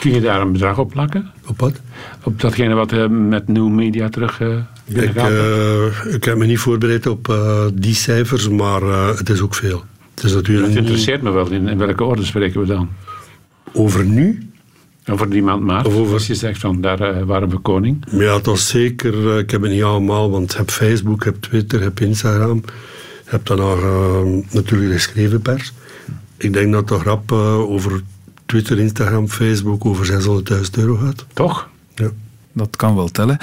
Kun 0.00 0.12
je 0.12 0.20
daar 0.20 0.40
een 0.40 0.52
bedrag 0.52 0.78
op 0.78 0.90
plakken? 0.90 1.30
Op 1.46 1.60
wat? 1.60 1.80
Op 2.22 2.40
datgene 2.40 2.74
wat 2.74 2.92
uh, 2.92 3.06
met 3.08 3.48
nieuw 3.48 3.68
media 3.68 4.08
terug 4.08 4.40
uh, 4.40 4.56
ik, 4.84 5.14
uh, 5.16 6.14
ik 6.14 6.24
heb 6.24 6.36
me 6.36 6.46
niet 6.46 6.58
voorbereid 6.58 7.06
op 7.06 7.34
die 7.74 7.94
cijfers, 7.94 8.48
maar 8.48 8.82
het 9.16 9.28
is 9.28 9.40
ook 9.40 9.54
veel. 9.54 9.84
Het, 10.14 10.24
is 10.24 10.32
natuurlijk 10.32 10.66
het 10.66 10.76
interesseert 10.76 11.22
me 11.22 11.30
wel. 11.30 11.50
In, 11.50 11.68
in 11.68 11.78
welke 11.78 12.04
orde 12.04 12.24
spreken 12.24 12.60
we 12.60 12.66
dan? 12.66 12.88
Over 13.72 14.04
nu? 14.04 14.45
Over 15.10 15.30
die 15.30 15.42
maand 15.42 15.62
maart, 15.62 15.86
Of 15.86 15.94
over- 15.94 16.12
als 16.12 16.26
je 16.26 16.34
zegt 16.34 16.60
van 16.60 16.80
daar 16.80 17.00
eh, 17.00 17.22
waren 17.22 17.48
we 17.48 17.58
koning. 17.58 18.04
Ja, 18.10 18.34
het 18.36 18.46
was 18.46 18.68
zeker, 18.68 19.30
eh, 19.32 19.38
ik 19.38 19.50
heb 19.50 19.62
het 19.62 19.70
niet 19.70 19.82
allemaal, 19.82 20.30
want 20.30 20.52
je 20.52 20.58
hebt 20.58 20.72
Facebook, 20.72 21.22
je 21.24 21.30
hebt 21.30 21.42
Twitter, 21.42 21.78
je 21.78 21.84
hebt 21.84 22.00
Instagram. 22.00 22.62
Je 23.24 23.30
hebt 23.32 23.46
dan 23.46 23.56
nog 23.56 23.82
eh, 23.82 24.22
natuurlijk 24.54 24.88
de 24.90 24.94
geschreven 24.96 25.42
pers. 25.42 25.72
Ik 26.36 26.52
denk 26.52 26.72
dat 26.72 26.88
de 26.88 26.98
grap 26.98 27.32
eh, 27.32 27.58
over 27.58 28.02
Twitter, 28.46 28.78
Instagram, 28.78 29.28
Facebook 29.28 29.84
over 29.84 30.06
600.000 30.06 30.70
euro 30.78 30.94
gaat. 30.96 31.26
Toch? 31.32 31.68
Ja. 31.94 32.10
Dat 32.52 32.76
kan 32.76 32.94
wel 32.94 33.08
tellen. 33.08 33.38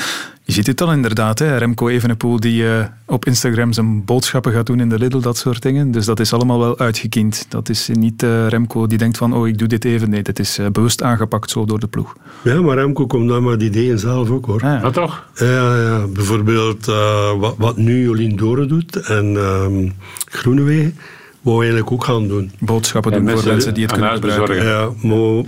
Je 0.46 0.52
ziet 0.54 0.68
het 0.68 0.78
dan 0.78 0.92
inderdaad, 0.94 1.40
hè? 1.40 1.58
Remco 1.58 1.88
Evenepoel 1.88 2.40
die 2.40 2.68
eh, 2.68 2.86
op 3.06 3.26
Instagram 3.26 3.74
zijn 3.74 4.06
boodschappen 4.06 4.52
gaat 4.54 4.66
doen 4.66 4.80
in 4.80 4.90
de 4.90 4.98
Lidl, 5.00 5.20
dat 5.20 5.38
soort 5.38 5.62
dingen. 5.62 5.92
Dus 5.92 6.06
dat 6.06 6.20
is 6.20 6.34
allemaal 6.34 6.60
wel 6.60 6.80
uitgekiend. 6.80 7.46
Dat 7.50 7.70
is 7.70 7.90
niet 7.94 8.24
eh, 8.24 8.48
Remco 8.48 8.88
die 8.88 8.98
denkt 8.98 9.18
van, 9.18 9.34
oh, 9.34 9.48
ik 9.48 9.58
doe 9.58 9.68
dit 9.68 9.86
even. 9.86 10.10
Nee, 10.10 10.20
het 10.24 10.40
is 10.40 10.58
eh, 10.58 10.66
bewust 10.72 11.02
aangepakt 11.04 11.50
zo 11.50 11.66
door 11.66 11.80
de 11.80 11.88
ploeg. 11.88 12.16
ja, 12.44 12.62
maar 12.62 12.78
Remco 12.78 13.06
komt 13.06 13.28
dan 13.28 13.44
met 13.44 13.62
ideeën 13.62 14.00
zelf 14.00 14.30
ook 14.30 14.46
hoor. 14.46 14.62
Ah, 14.62 14.82
Ja, 14.82 14.90
toch? 14.90 15.26
Ja, 15.36 15.78
ja, 15.82 16.08
bijvoorbeeld 16.08 16.88
eh, 16.88 17.40
wat, 17.40 17.56
wat 17.58 17.78
nu 17.78 18.04
Jolien 18.04 18.36
Doren 18.36 18.68
doet 18.68 18.96
en 18.96 19.36
ehm 19.38 19.90
Groenewegen, 20.26 20.98
wou 21.42 21.58
eigenlijk 21.58 21.92
ook 21.92 22.04
gaan 22.04 22.28
doen. 22.28 22.52
boodschappen 22.60 23.12
En 23.14 23.26
doen 23.26 23.38
voor 23.38 23.48
mensen 23.48 23.74
die 23.74 23.84
het 23.84 23.92
kunnen 23.92 24.12
gebruiken. 24.12 24.48
bezorgen. 24.48 24.72
Ja, 24.72 24.90
maar 25.08 25.18
op 25.18 25.48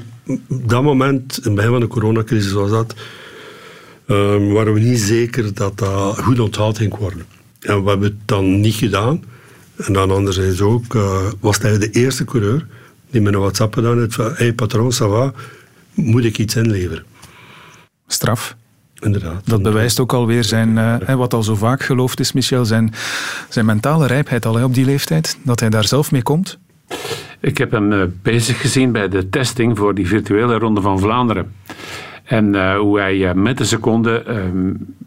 dat 0.68 0.84
moment, 0.84 1.38
in 1.38 1.44
het 1.44 1.56
begin 1.56 1.72
van 1.72 1.80
de 1.80 1.88
coronacrisis 1.88 2.52
was 2.52 2.70
dat, 2.70 2.96
ehm, 4.08 4.48
waren 4.48 4.74
we 4.74 4.80
niet 4.80 5.00
zeker 5.00 5.54
dat 5.54 5.78
dat 5.78 6.20
goed 6.20 6.40
onthaald 6.40 6.78
ging 6.78 6.96
worden. 6.96 7.26
En 7.60 7.84
we 7.84 7.90
hebben 7.90 8.08
het 8.08 8.28
dan 8.28 8.60
niet 8.60 8.76
gedaan. 8.76 9.24
En 9.76 9.94
dan 9.94 10.12
anderzijds 10.12 10.62
ook, 10.62 10.96
eh, 10.96 11.26
was 11.40 11.58
hij 11.58 11.78
de 11.78 11.90
eerste 11.90 12.26
coureur 12.26 12.68
die 13.10 13.22
met 13.22 13.34
een 13.34 13.40
WhatsApp 13.40 13.74
gedaan 13.74 14.00
heeft 14.00 14.16
van, 14.16 14.32
hey 14.36 14.54
patroon, 14.54 14.94
ça 14.94 14.98
va, 14.98 15.34
moet 15.94 16.24
ik 16.24 16.38
iets 16.38 16.56
inleveren? 16.56 17.04
Straf. 18.08 18.56
Inderdaad. 19.00 19.42
Dat 19.46 19.64
bewijst 19.64 20.00
ook 20.00 20.14
alweer 20.14 20.44
zijn, 20.44 20.78
eh, 20.78 21.16
wat 21.16 21.34
al 21.34 21.44
zo 21.44 21.56
vaak 21.56 21.84
geloofd 21.84 22.20
is, 22.20 22.32
Michel, 22.32 22.66
zijn, 22.66 22.94
zijn 23.50 23.66
mentale 23.66 24.08
rijpheid 24.08 24.46
al 24.46 24.56
hè, 24.56 24.64
op 24.64 24.74
die 24.74 24.86
leeftijd. 24.86 25.38
Dat 25.44 25.60
hij 25.60 25.70
daar 25.70 25.86
zelf 25.86 26.12
mee 26.12 26.24
komt. 26.24 26.58
Ik 27.40 27.58
heb 27.58 27.72
hem 27.72 27.92
eh, 27.92 28.04
bezig 28.22 28.62
gezien 28.62 28.92
bij 28.92 29.10
de 29.10 29.30
testing 29.30 29.78
voor 29.78 29.96
die 29.96 30.08
virtuele 30.08 30.58
Ronde 30.58 30.82
van 30.82 31.00
Vlaanderen. 31.00 31.54
En 32.26 32.56
eh, 32.56 32.78
hoe 32.78 33.00
hij 33.00 33.30
eh, 33.30 33.34
met 33.34 33.58
de 33.58 33.66
seconde 33.66 34.24
eh, 34.24 34.38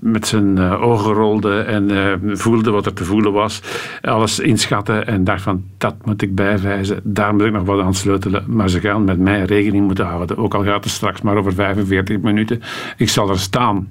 met 0.01 0.27
zijn 0.27 0.59
eh, 0.59 0.83
ogen 0.83 1.13
rolde 1.13 1.61
en 1.61 2.21
voelde 2.39 2.71
wat 2.71 2.87
er 2.87 2.93
te 2.93 3.05
voelen 3.05 3.33
was. 3.33 3.63
Alles 4.01 4.39
inschatten 4.39 5.07
en 5.07 5.25
dacht 5.25 5.43
van, 5.43 5.65
dat 5.79 5.95
moet 6.05 6.23
ik 6.23 6.35
bijwijzen. 6.35 7.01
Daar 7.03 7.35
moet 7.35 7.45
ik 7.45 7.53
nog 7.53 7.65
wat 7.65 7.81
aan 7.81 7.95
sleutelen. 7.95 8.45
Maar 8.47 8.69
ze 8.69 8.81
gaan 8.81 9.05
met 9.05 9.19
mij 9.19 9.45
rekening 9.45 9.87
moeten 9.87 10.07
houden. 10.07 10.37
Ook 10.37 10.55
al 10.55 10.65
gaat 10.65 10.85
het 10.85 10.93
straks 10.93 11.21
maar 11.21 11.37
over 11.37 11.53
45 11.53 12.21
minuten. 12.21 12.61
Ik 12.97 13.09
zal 13.09 13.29
er 13.29 13.39
staan. 13.39 13.89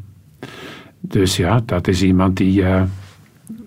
Dus 0.99 1.37
ja, 1.37 1.61
dat 1.65 1.87
is 1.87 2.03
iemand 2.03 2.37
die 2.37 2.63
eh 2.63 2.81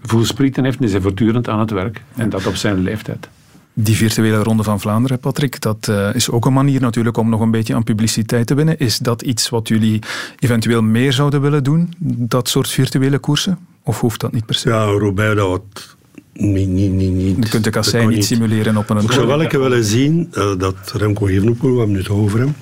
voelsprieten 0.03 0.65
heeft 0.65 0.79
en 0.79 0.85
is 0.85 0.97
voortdurend 1.01 1.49
aan 1.49 1.59
het 1.59 1.71
werk. 1.71 2.03
En 2.17 2.29
dat 2.29 2.47
op 2.47 2.55
zijn 2.55 2.79
leeftijd. 2.79 3.29
Die 3.75 3.97
virtuele 3.97 4.43
Ronde 4.43 4.63
van 4.63 4.81
Vlaanderen, 4.81 5.19
Patrick, 5.19 5.61
dat 5.61 5.89
eh, 5.89 6.15
is 6.15 6.31
ook 6.31 6.47
een 6.47 6.53
manier 6.53 6.81
natuurlijk 6.81 7.17
om 7.17 7.29
nog 7.29 7.41
een 7.41 7.51
beetje 7.51 7.75
aan 7.75 7.85
publiciteit 7.85 8.47
te 8.47 8.55
winnen. 8.55 8.79
Is 8.79 8.99
dat 8.99 9.23
iets 9.23 9.49
wat 9.49 9.69
jullie 9.69 9.99
eventueel 10.39 10.83
meer 10.83 11.13
zouden 11.13 11.41
willen 11.41 11.65
doen, 11.65 11.93
dat 11.99 12.49
soort 12.49 12.69
virtuele 12.69 13.19
koersen? 13.19 13.59
Of 13.83 14.01
hoeft 14.01 14.21
dat 14.21 14.33
niet 14.33 14.47
per 14.47 14.55
se? 14.55 14.69
Ja, 14.69 14.85
Robert, 14.85 15.37
dat 15.37 15.49
wat 15.49 15.97
niet... 16.33 16.69
niet, 16.69 16.93
niet, 16.93 17.13
niet 17.13 17.37
Je 17.37 17.49
kunt 17.49 17.53
de 17.53 17.61
dat 17.61 17.73
kassei 17.73 18.07
niet 18.07 18.25
simuleren 18.25 18.77
op 18.77 18.91
een... 18.91 18.99
Ik 18.99 19.13
zou 19.13 19.27
wel 19.27 19.49
willen 19.49 19.85
zien 19.85 20.29
eh, 20.33 20.53
dat 20.59 20.93
Remco 20.93 21.27
Evenepoel, 21.27 21.73
we 21.73 21.79
hebben 21.79 21.97
het 21.97 22.09
over 22.09 22.39
hem, 22.39 22.55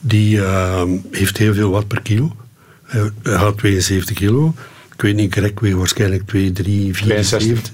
die 0.00 0.42
eh, 0.44 0.82
heeft 1.10 1.38
heel 1.38 1.54
veel 1.54 1.70
watt 1.70 1.88
per 1.88 2.02
kilo. 2.02 2.36
Hij, 2.82 3.10
had 3.22 3.58
72 3.58 4.16
kilo. 4.16 4.54
Ik 4.94 5.02
weet 5.02 5.14
niet, 5.14 5.34
Greg 5.34 5.60
weegt 5.60 5.76
waarschijnlijk 5.76 6.26
2, 6.26 6.52
3, 6.52 6.94
4, 6.94 7.06
62. 7.06 7.72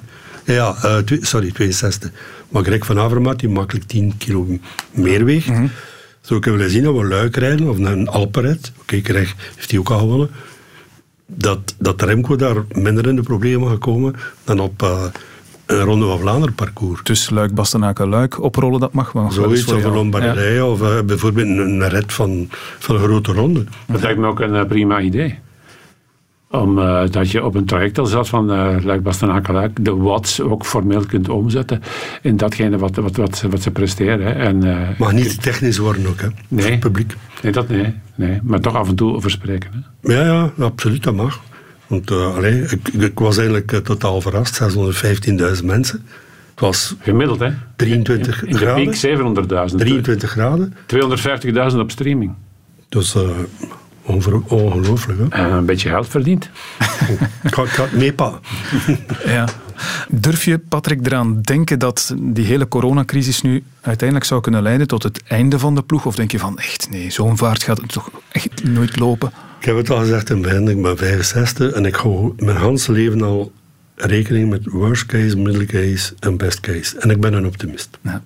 Ja, 0.54 0.74
eh, 0.82 1.18
sorry, 1.20 1.50
62. 1.52 2.10
Maar 2.48 2.62
Greg 2.62 2.86
van 2.86 2.98
Avermaet, 2.98 3.38
die 3.38 3.48
makkelijk 3.48 3.86
10 3.86 4.16
kilo 4.18 4.46
meer 4.92 5.24
weegt. 5.24 5.50
Zou 6.20 6.40
ik 6.40 6.44
willen 6.44 6.70
zien 6.70 6.82
dat 6.82 6.96
we 6.96 7.04
Luik 7.04 7.36
rijden, 7.36 7.68
of 7.68 7.78
een 7.78 8.08
Alpenrit. 8.08 8.72
Oké, 8.80 9.00
Greg 9.00 9.34
heeft 9.54 9.70
die 9.70 9.78
ook 9.78 9.90
al 9.90 9.98
gewonnen. 9.98 10.30
Dat, 11.26 11.74
dat 11.78 12.02
Remco 12.02 12.36
daar 12.36 12.56
minder 12.72 13.06
in 13.06 13.16
de 13.16 13.22
problemen 13.22 13.68
gaat 13.68 13.78
komen 13.78 14.14
dan 14.44 14.60
op 14.60 14.82
eh, 14.82 15.04
een 15.66 15.80
Ronde 15.80 16.06
van 16.06 16.18
Vlaanderen 16.18 16.54
parcours. 16.54 17.02
Dus 17.02 17.30
Luik, 17.30 17.54
Bastenaken, 17.54 18.08
Luik 18.08 18.42
oprollen, 18.42 18.80
dat 18.80 18.92
mag 18.92 19.12
wel. 19.12 19.30
Zoiets, 19.30 19.62
voor 19.62 19.76
of 19.76 19.84
een 19.84 19.92
Lombardije, 19.92 20.64
of 20.64 20.82
eh, 20.82 21.02
bijvoorbeeld 21.06 21.46
een, 21.46 21.88
rit 21.88 22.12
van, 22.12 22.48
van 22.78 22.94
een 22.94 23.02
grote 23.02 23.32
ronde. 23.32 23.64
Dat 23.86 24.02
lijkt 24.02 24.18
me 24.18 24.26
ook 24.26 24.40
een 24.40 24.66
prima 24.66 25.00
idee. 25.00 25.38
Omdat 26.50 27.12
dat 27.12 27.30
je 27.30 27.44
op 27.44 27.54
een 27.54 27.64
traject 27.64 27.98
al 27.98 28.06
zat 28.06 28.28
van 28.28 28.52
uh, 28.52 28.76
Luik 28.82 29.02
Bastenaken 29.02 29.54
Luik, 29.54 29.84
de 29.84 29.96
watts 29.96 30.40
ook 30.40 30.64
formeel 30.64 31.06
kunt 31.06 31.28
omzetten 31.28 31.82
in 32.22 32.36
datgene 32.36 32.78
wat, 32.78 32.96
wat, 32.96 33.16
wat, 33.16 33.42
wat 33.50 33.62
ze 33.62 33.70
presteren. 33.70 34.26
Hè. 34.26 34.32
En, 34.32 34.64
eh, 34.64 34.98
Mag 34.98 35.12
niet 35.12 35.30
te 35.30 35.36
technisch 35.36 35.78
worden 35.78 36.06
ook, 36.06 36.20
hè? 36.20 36.28
Nee. 36.48 36.62
Voor 36.62 36.70
het 36.70 36.80
publiek. 36.80 37.14
nee, 37.42 37.52
dat 37.52 37.68
nee, 37.68 37.94
nee. 38.14 38.40
Maar 38.42 38.60
toch 38.60 38.74
af 38.74 38.88
en 38.88 38.94
toe 38.94 39.14
over 39.14 39.30
spreken. 39.30 39.86
Hè. 40.02 40.14
Ja, 40.14 40.24
ja, 40.56 40.64
absoluut, 40.64 41.02
dat 41.02 41.14
mag. 41.14 41.40
Want 41.86 42.10
uh, 42.10 42.36
allee, 42.36 42.62
ik, 42.62 42.88
ik, 42.88 43.18
was 43.18 43.36
eigenlijk 43.36 43.72
uh, 43.72 43.78
totaal 43.78 44.20
verrast, 44.20 44.62
615.000 44.62 45.64
mensen. 45.64 46.04
Het 46.50 46.60
was 46.60 46.94
Gemiddeld, 47.00 47.40
hè? 47.40 47.50
23 47.76 48.42
in, 48.42 48.48
in 48.48 48.56
graden. 48.56 48.84
de 48.84 48.90
piek 48.90 49.70
700.000. 49.70 49.76
23 49.76 50.30
graden. 50.30 50.74
250.000 51.72 51.78
op 51.78 51.90
streaming. 51.90 52.34
Dus 52.88 53.14
uh, 53.14 53.22
ongelooflijk, 54.08 55.18
hè? 55.18 55.28
En 55.28 55.52
een 55.52 55.66
beetje 55.66 55.88
geld 55.88 56.08
verdiend. 56.08 56.50
ik 57.42 57.54
ga, 57.54 57.84
ik 58.00 58.14
ja. 59.24 59.48
Durf 60.08 60.44
je, 60.44 60.58
Patrick, 60.58 61.06
eraan 61.06 61.40
denken 61.40 61.78
dat 61.78 62.14
die 62.18 62.44
hele 62.44 62.68
coronacrisis 62.68 63.42
nu 63.42 63.62
uiteindelijk 63.80 64.28
zou 64.28 64.40
kunnen 64.40 64.62
leiden 64.62 64.86
tot 64.86 65.02
het 65.02 65.22
einde 65.22 65.58
van 65.58 65.74
de 65.74 65.82
ploeg? 65.82 66.06
Of 66.06 66.14
denk 66.14 66.30
je 66.30 66.38
van, 66.38 66.58
echt 66.58 66.90
nee, 66.90 67.10
zo'n 67.10 67.36
vaart 67.36 67.62
gaat 67.62 67.80
het 67.80 67.92
toch 67.92 68.10
echt 68.28 68.64
nooit 68.64 68.98
lopen? 68.98 69.32
Ik 69.58 69.64
heb 69.64 69.76
het 69.76 69.90
al 69.90 69.98
gezegd 69.98 70.30
in 70.30 70.36
het 70.36 70.44
begin, 70.44 70.68
ik 70.68 70.82
ben 70.82 70.96
65 70.96 71.72
en 71.72 71.84
ik 71.84 71.94
hou 71.94 72.32
mijn 72.36 72.56
hele 72.56 72.80
leven 72.86 73.22
al 73.22 73.52
rekening 73.94 74.50
met 74.50 74.64
worst 74.64 75.06
case, 75.06 75.36
middle 75.36 75.66
case 75.66 76.14
en 76.20 76.36
best 76.36 76.60
case. 76.60 76.98
En 76.98 77.10
ik 77.10 77.20
ben 77.20 77.32
een 77.32 77.46
optimist. 77.46 77.98
Ja. 78.02 78.22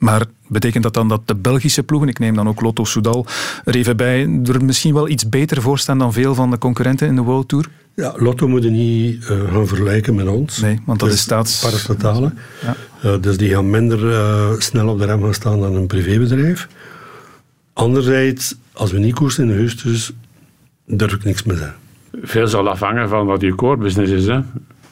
Maar 0.00 0.24
betekent 0.46 0.82
dat 0.82 0.94
dan 0.94 1.08
dat 1.08 1.28
de 1.28 1.34
Belgische 1.34 1.82
ploegen, 1.82 2.08
ik 2.08 2.18
neem 2.18 2.34
dan 2.34 2.48
ook 2.48 2.60
Lotto 2.60 2.84
Soudal 2.84 3.26
er 3.64 3.74
even 3.74 3.96
bij, 3.96 4.40
er 4.44 4.64
misschien 4.64 4.94
wel 4.94 5.08
iets 5.08 5.28
beter 5.28 5.62
voor 5.62 5.78
staan 5.78 5.98
dan 5.98 6.12
veel 6.12 6.34
van 6.34 6.50
de 6.50 6.58
concurrenten 6.58 7.08
in 7.08 7.14
de 7.14 7.22
World 7.22 7.48
Tour? 7.48 7.68
Ja, 7.94 8.14
Lotto 8.16 8.48
moet 8.48 8.62
je 8.62 8.70
niet 8.70 9.28
uh, 9.30 9.52
gaan 9.52 9.66
vergelijken 9.66 10.14
met 10.14 10.26
ons. 10.26 10.60
Nee, 10.60 10.78
want 10.84 11.00
dat 11.00 11.08
is 11.08 11.20
staats... 11.20 11.60
Parastatale. 11.60 12.32
Ja. 12.62 12.76
Uh, 13.04 13.20
dus 13.20 13.36
die 13.36 13.50
gaan 13.50 13.70
minder 13.70 14.04
uh, 14.04 14.50
snel 14.58 14.88
op 14.88 14.98
de 14.98 15.04
rem 15.04 15.22
gaan 15.22 15.34
staan 15.34 15.60
dan 15.60 15.74
een 15.74 15.86
privébedrijf. 15.86 16.68
Anderzijds, 17.72 18.54
als 18.72 18.92
we 18.92 18.98
niet 18.98 19.14
koersen 19.14 19.42
in 19.42 19.48
de 19.48 19.54
Augustus, 19.54 20.12
durf 20.86 21.12
ik 21.12 21.24
niks 21.24 21.42
meer 21.42 21.56
zeggen. 21.56 21.76
Veel 22.22 22.46
zal 22.46 22.68
afhangen 22.68 23.08
van 23.08 23.26
wat 23.26 23.40
je 23.40 23.54
core 23.54 23.76
business 23.76 24.12
is. 24.12 24.26
Hè. 24.26 24.40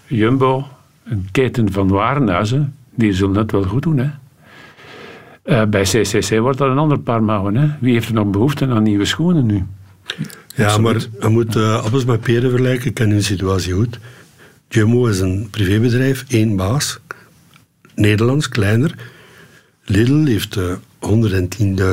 Jumbo, 0.06 0.66
een 1.04 1.28
keten 1.32 1.72
van 1.72 1.88
warenhuizen, 1.88 2.74
die 2.94 3.12
zullen 3.12 3.36
het 3.36 3.52
wel 3.52 3.64
goed 3.64 3.82
doen. 3.82 3.98
Hè. 3.98 4.08
Uh, 5.48 5.64
bij 5.64 5.82
CCC 5.82 6.38
wordt 6.38 6.58
dat 6.58 6.70
een 6.70 6.78
ander 6.78 6.98
paar 7.00 7.22
mouwen. 7.22 7.56
Hè. 7.56 7.68
Wie 7.80 7.92
heeft 7.92 8.08
er 8.08 8.14
nog 8.14 8.30
behoefte 8.30 8.66
aan 8.66 8.82
nieuwe 8.82 9.04
schoenen 9.04 9.46
nu? 9.46 9.64
Ja, 10.54 10.64
Absoluut. 10.64 11.10
maar 11.12 11.22
je 11.22 11.28
moet 11.28 11.56
uh, 11.56 11.84
appels 11.84 12.04
met 12.04 12.20
peren 12.20 12.50
vergelijken. 12.50 12.86
Ik 12.88 12.94
ken 12.94 13.10
hun 13.10 13.22
situatie 13.22 13.72
goed. 13.72 13.98
Jumbo 14.68 15.06
is 15.06 15.20
een 15.20 15.48
privébedrijf, 15.50 16.24
één 16.28 16.56
baas. 16.56 17.00
Nederlands, 17.94 18.48
kleiner. 18.48 18.94
Lidl 19.84 20.24
heeft 20.24 20.56
uh, 20.56 20.72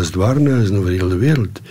110.000 0.06 0.12
warenhuizen 0.14 0.76
over 0.78 0.92
heel 0.92 1.10
de 1.10 1.18
wereld. 1.18 1.62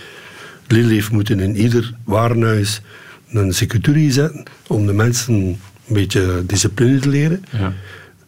Lidl 0.67 0.89
heeft 0.89 1.11
moeten 1.11 1.39
in 1.39 1.55
ieder 1.55 1.93
warenhuis 2.03 2.81
een 3.29 3.53
security 3.53 4.09
zetten 4.09 4.43
om 4.67 4.85
de 4.85 4.93
mensen 4.93 5.33
een 5.33 5.57
beetje 5.87 6.43
discipline 6.45 6.99
te 6.99 7.09
leren. 7.09 7.45
Ja. 7.51 7.73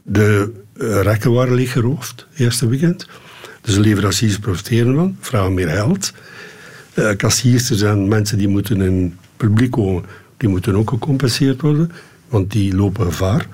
De 0.03 0.51
uh, 0.73 1.01
rekken 1.01 1.31
waren 1.31 1.53
leeggeroofd, 1.53 2.27
eerste 2.35 2.67
weekend. 2.67 3.07
Dus 3.67 3.75
de 3.75 3.81
leveranciers 3.81 4.39
profiteren 4.39 4.95
van, 4.95 5.17
vragen 5.19 5.53
meer 5.53 5.67
geld. 5.67 6.13
Uh, 6.95 7.15
kassiers, 7.15 7.69
er 7.69 7.75
zijn 7.75 8.07
mensen 8.07 8.37
die 8.37 8.47
moeten 8.47 8.81
in 8.81 9.03
het 9.03 9.37
publiek 9.37 9.71
komen, 9.71 10.03
die 10.37 10.49
moeten 10.49 10.75
ook 10.75 10.89
gecompenseerd 10.89 11.61
worden, 11.61 11.91
want 12.29 12.51
die 12.51 12.75
lopen 12.75 13.05
gevaar. 13.05 13.47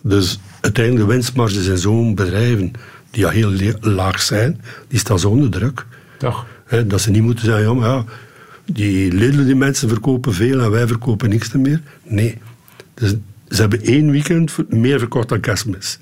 Dus 0.00 0.40
uiteindelijk 0.60 1.06
de 1.06 1.12
winstmarges 1.12 1.66
in 1.66 1.78
zo'n 1.78 2.14
bedrijven, 2.14 2.72
die 3.10 3.26
al 3.26 3.32
heel 3.32 3.74
laag 3.80 4.22
zijn, 4.22 4.60
die 4.88 4.98
staan 4.98 5.18
zo 5.18 5.28
onder 5.28 5.50
druk. 5.50 5.86
Toch? 6.18 6.46
He, 6.64 6.86
dat 6.86 7.00
ze 7.00 7.10
niet 7.10 7.22
moeten 7.22 7.44
zeggen, 7.44 7.64
ja, 7.64 7.74
maar 7.74 7.88
ja, 7.88 8.04
die 8.64 9.12
Lidl, 9.12 9.44
die 9.44 9.54
mensen 9.54 9.88
verkopen 9.88 10.34
veel 10.34 10.60
en 10.60 10.70
wij 10.70 10.86
verkopen 10.86 11.28
niks 11.28 11.52
meer. 11.52 11.80
Nee. 12.02 12.38
Dus 12.94 13.14
ze 13.48 13.60
hebben 13.60 13.82
één 13.82 14.10
weekend 14.10 14.70
meer 14.70 14.98
verkocht 14.98 15.28
dan 15.28 15.40
kerstmis. 15.40 15.98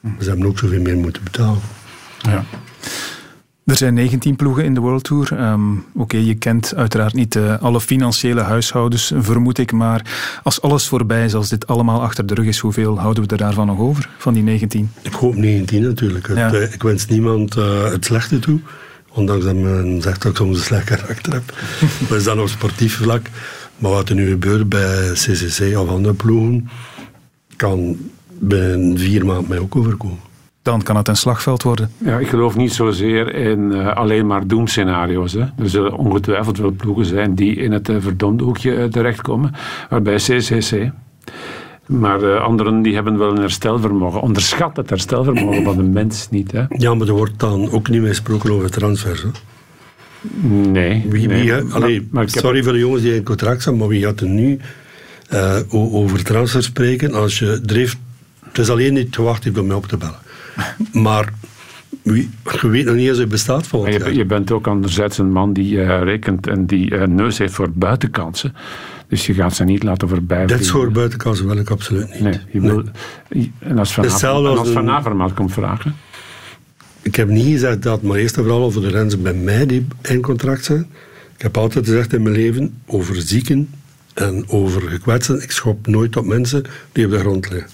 Hm. 0.00 0.08
Ze 0.20 0.28
hebben 0.28 0.46
ook 0.46 0.58
zoveel 0.58 0.80
meer 0.80 0.96
moeten 0.96 1.24
betalen. 1.24 1.60
Ja. 2.22 2.44
Er 3.64 3.76
zijn 3.76 3.94
19 3.94 4.36
ploegen 4.36 4.64
in 4.64 4.74
de 4.74 4.80
World 4.80 5.04
Tour. 5.04 5.36
Ehm, 5.36 5.76
oké, 5.94 6.16
je 6.16 6.34
kent 6.34 6.74
uiteraard 6.74 7.14
niet 7.14 7.34
uh, 7.34 7.62
alle 7.62 7.80
financiële 7.80 8.40
huishoudens, 8.40 9.12
vermoed 9.16 9.58
ik. 9.58 9.72
Maar 9.72 10.06
als 10.42 10.60
alles 10.60 10.86
voorbij 10.86 11.24
is, 11.24 11.34
als 11.34 11.48
dit 11.48 11.66
allemaal 11.66 12.02
achter 12.02 12.26
de 12.26 12.34
rug 12.34 12.46
is, 12.46 12.58
hoeveel 12.58 12.98
houden 12.98 13.22
we 13.24 13.28
er 13.28 13.36
daarvan 13.36 13.66
nog 13.66 13.78
over, 13.78 14.08
van 14.18 14.34
die 14.34 14.42
19? 14.42 14.90
Ik 15.02 15.12
hoop 15.12 15.36
19 15.36 15.82
natuurlijk. 15.82 16.26
Het, 16.26 16.54
eh, 16.54 16.72
ik 16.72 16.82
wens 16.82 17.06
niemand 17.06 17.56
eh, 17.56 17.84
het 17.84 18.04
slechte 18.04 18.38
toe. 18.38 18.60
Ondanks 19.08 19.44
dat 19.44 19.54
men 19.54 20.02
zegt 20.02 20.22
dat 20.22 20.30
ik 20.30 20.36
soms 20.36 20.56
een 20.56 20.64
slecht 20.64 20.84
karakter 20.84 21.32
heb. 21.32 21.54
maar 22.08 22.18
is 22.18 22.24
dan 22.24 22.40
op 22.40 22.48
sportief 22.48 22.96
vlak. 22.96 23.26
Maar 23.78 23.90
wat 23.90 24.08
er 24.08 24.14
nu 24.14 24.28
gebeurt 24.28 24.68
bij 24.68 25.10
CCC 25.12 25.78
of 25.78 25.88
andere 25.88 26.14
ploegen, 26.14 26.68
kan 27.56 27.96
binnen 28.38 28.98
vier 28.98 29.26
maanden 29.26 29.48
mij 29.48 29.58
ook 29.58 29.76
overkomen. 29.76 30.31
Dan 30.62 30.82
kan 30.82 30.96
het 30.96 31.08
een 31.08 31.16
slagveld 31.16 31.62
worden. 31.62 31.90
Ja, 31.98 32.18
ik 32.18 32.28
geloof 32.28 32.56
niet 32.56 32.72
zozeer 32.72 33.34
in 33.34 33.72
eh, 33.72 33.96
alleen 33.96 34.26
maar 34.26 34.46
doemscenario's. 34.46 35.32
Hè. 35.32 35.40
Er 35.40 35.68
zullen 35.68 35.96
ongetwijfeld 35.96 36.58
wel 36.58 36.70
ploegen 36.70 37.04
zijn 37.04 37.34
die 37.34 37.56
in 37.56 37.72
het 37.72 37.88
uh, 37.88 37.96
verdomde 38.00 38.44
hoekje 38.44 38.76
uh, 38.76 38.84
terechtkomen, 38.84 39.54
waarbij 39.88 40.16
CCC. 40.16 40.90
Maar 41.86 42.22
uh, 42.22 42.40
anderen 42.40 42.82
die 42.82 42.94
hebben 42.94 43.18
wel 43.18 43.30
een 43.30 43.40
herstelvermogen. 43.40 44.20
Onderschat 44.20 44.76
het 44.76 44.90
herstelvermogen 44.90 45.64
van 45.64 45.76
de 45.76 45.82
mens 45.82 46.28
niet. 46.30 46.52
Hè. 46.52 46.64
Ja, 46.68 46.94
maar 46.94 47.08
er 47.08 47.14
wordt 47.14 47.40
dan 47.40 47.70
ook 47.70 47.88
niet 47.88 48.00
meer 48.00 48.08
gesproken 48.08 48.50
over 48.50 48.70
transfers. 48.70 49.22
Hè? 49.22 49.28
Nee. 50.70 51.06
Wie, 51.08 51.26
nee. 51.26 51.42
wie, 51.42 51.62
maar, 51.62 51.74
allee, 51.74 52.08
maar 52.10 52.28
sorry 52.28 52.54
heb... 52.54 52.64
voor 52.64 52.72
de 52.72 52.78
jongens 52.78 53.02
die 53.02 53.14
in 53.14 53.22
contract 53.22 53.60
staan, 53.60 53.76
maar 53.76 53.88
wie 53.88 54.02
gaat 54.02 54.20
er 54.20 54.28
nu 54.28 54.58
uh, 55.32 55.58
over 55.70 56.24
transfers 56.24 56.66
spreken 56.66 57.14
als 57.14 57.38
je 57.38 57.60
dreef... 57.64 57.96
Het 58.52 58.60
is 58.60 58.70
alleen 58.70 58.92
niet 58.92 59.14
gewacht 59.14 59.44
heeft 59.44 59.58
om 59.58 59.66
mij 59.66 59.76
op 59.76 59.86
te 59.86 59.96
bellen. 59.96 60.18
Maar 61.06 61.32
wie, 62.02 62.30
je 62.60 62.68
weet 62.68 62.84
nog 62.84 62.94
niet 62.94 63.08
eens 63.08 63.18
het 63.18 63.28
bestaat 63.28 63.66
je, 63.70 63.98
jaar. 63.98 64.12
je 64.12 64.24
bent 64.24 64.50
ook 64.50 64.66
anderzijds 64.66 65.18
een 65.18 65.32
man 65.32 65.52
die 65.52 65.74
uh, 65.74 66.02
rekent 66.02 66.46
en 66.46 66.66
die 66.66 66.90
uh, 66.90 67.06
neus 67.06 67.38
heeft 67.38 67.54
voor 67.54 67.70
buitenkansen. 67.70 68.54
Dus 69.08 69.26
je 69.26 69.34
gaat 69.34 69.54
ze 69.54 69.64
niet 69.64 69.82
laten 69.82 70.08
voorbij. 70.08 70.46
Dat 70.46 70.64
soort 70.64 70.92
buitenkansen 70.92 71.46
wil 71.46 71.56
ik 71.56 71.70
absoluut 71.70 72.12
niet. 72.12 72.20
Nee, 72.20 72.40
je 72.50 72.60
wil, 72.60 72.82
nee. 73.28 73.52
En 73.58 73.78
als 73.78 73.92
Van, 73.92 74.04
als 74.44 74.68
Van 74.68 74.90
Avermaat 74.90 75.34
komt 75.34 75.52
vragen. 75.52 75.96
Ik 77.02 77.14
heb 77.16 77.28
niet 77.28 77.46
gezegd 77.46 77.82
dat, 77.82 78.02
maar 78.02 78.16
eerst 78.16 78.36
en 78.36 78.42
vooral 78.42 78.62
over 78.62 78.80
de 78.80 78.88
renzen 78.88 79.22
bij 79.22 79.34
mij 79.34 79.66
die 79.66 79.86
in 80.02 80.20
contract 80.20 80.64
zijn. 80.64 80.86
Ik 81.36 81.42
heb 81.42 81.56
altijd 81.56 81.86
gezegd 81.86 82.12
in 82.12 82.22
mijn 82.22 82.34
leven 82.34 82.74
over 82.86 83.22
zieken 83.22 83.68
en 84.14 84.44
over 84.48 84.82
gekwetsten. 84.82 85.42
Ik 85.42 85.50
schop 85.50 85.86
nooit 85.86 86.16
op 86.16 86.26
mensen 86.26 86.64
die 86.92 87.04
op 87.04 87.10
de 87.10 87.18
grond 87.18 87.50
liggen. 87.50 87.70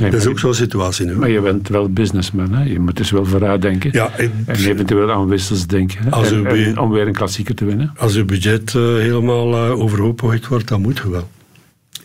Nee, 0.00 0.10
dat 0.10 0.20
is 0.20 0.26
ook 0.26 0.38
zo'n 0.38 0.54
situatie 0.54 1.06
nu. 1.06 1.14
Maar 1.16 1.30
je 1.30 1.40
bent 1.40 1.68
wel 1.68 1.92
businessman, 1.92 2.52
hè? 2.52 2.64
je 2.64 2.80
moet 2.80 2.96
dus 2.96 3.10
wel 3.10 3.24
vooruit 3.24 3.62
denken. 3.62 3.90
Ja, 3.92 4.16
ik, 4.16 4.30
en 4.46 4.56
eventueel 4.56 5.10
aan 5.10 5.28
wissels 5.28 5.66
denken. 5.66 6.02
Hè? 6.02 6.10
Als 6.10 6.30
en, 6.30 6.46
en, 6.46 6.78
om 6.78 6.90
weer 6.90 7.06
een 7.06 7.12
klassieker 7.12 7.54
te 7.54 7.64
winnen. 7.64 7.92
Als 7.96 8.14
uw 8.14 8.24
budget 8.24 8.74
uh, 8.74 8.82
helemaal 8.82 9.54
uh, 9.54 9.80
overhoop 9.80 10.20
gegooid 10.20 10.46
wordt, 10.46 10.68
dan 10.68 10.80
moet 10.80 10.98
je 10.98 11.10
wel. 11.10 11.28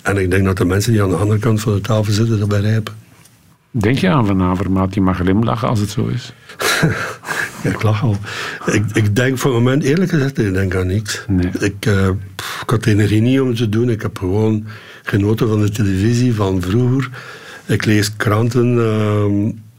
En 0.02 0.18
ik 0.18 0.32
denk 0.32 0.46
dat 0.46 0.58
de 0.58 0.66
mensen 0.66 0.92
die 0.92 1.04
aan 1.04 1.10
de 1.10 1.16
andere 1.16 1.40
kant 1.40 1.62
van 1.62 1.74
de 1.74 1.82
tafel 1.82 2.14
zitten, 2.14 2.40
dat 2.40 2.48
begrijpen. 2.48 2.94
Denk 3.78 3.98
je 3.98 4.10
aan 4.10 4.26
Van 4.26 4.42
Avermaat, 4.42 4.94
die 4.94 5.02
mag 5.02 5.18
glimlachen 5.18 5.68
als 5.68 5.80
het 5.80 5.90
zo 5.90 6.06
is? 6.06 6.34
ja, 7.64 7.70
ik 7.70 7.84
lach 7.84 8.04
al. 8.04 8.16
Ik, 8.66 8.84
ik 8.94 9.16
denk 9.16 9.38
voor 9.38 9.54
het 9.54 9.64
moment, 9.64 9.84
eerlijk 9.84 10.12
gezegd, 10.12 10.38
ik 10.38 10.54
denk 10.54 10.76
aan 10.76 10.88
niks. 10.88 11.26
Nee. 11.28 11.52
Ik, 11.60 11.86
uh, 11.86 12.10
pff, 12.36 12.62
ik 12.62 12.70
had 12.70 12.84
de 12.84 12.92
energie 12.92 13.22
niet 13.22 13.40
om 13.40 13.48
het 13.48 13.58
te 13.58 13.70
doen. 13.70 13.90
Ik 13.90 14.02
heb 14.02 14.18
gewoon 14.18 14.66
genoten 15.04 15.48
van 15.48 15.62
de 15.62 15.70
televisie 15.70 16.34
van 16.34 16.62
vroeger. 16.62 17.10
Ik 17.66 17.86
lees 17.86 18.16
kranten 18.16 18.76
uh, 18.76 19.24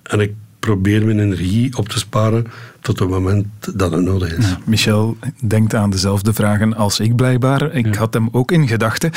en 0.03 0.21
ik 0.21 0.33
probeer 0.59 1.05
mijn 1.05 1.21
energie 1.21 1.77
op 1.77 1.89
te 1.89 1.99
sparen 1.99 2.47
tot 2.81 2.99
het 2.99 3.09
moment 3.09 3.47
dat 3.75 3.93
het 3.93 4.03
nodig 4.03 4.37
is. 4.37 4.57
Michel 4.65 5.17
denkt 5.43 5.75
aan 5.75 5.91
dezelfde 5.91 6.33
vragen 6.33 6.75
als 6.75 7.01
ik 7.01 7.17
blijkbaar. 7.17 7.73
Ik 7.73 7.87
ja. 7.87 7.99
had 7.99 8.15
hem 8.15 8.29
ook 8.33 8.51
in 8.51 8.69
gedachten. 8.69 9.11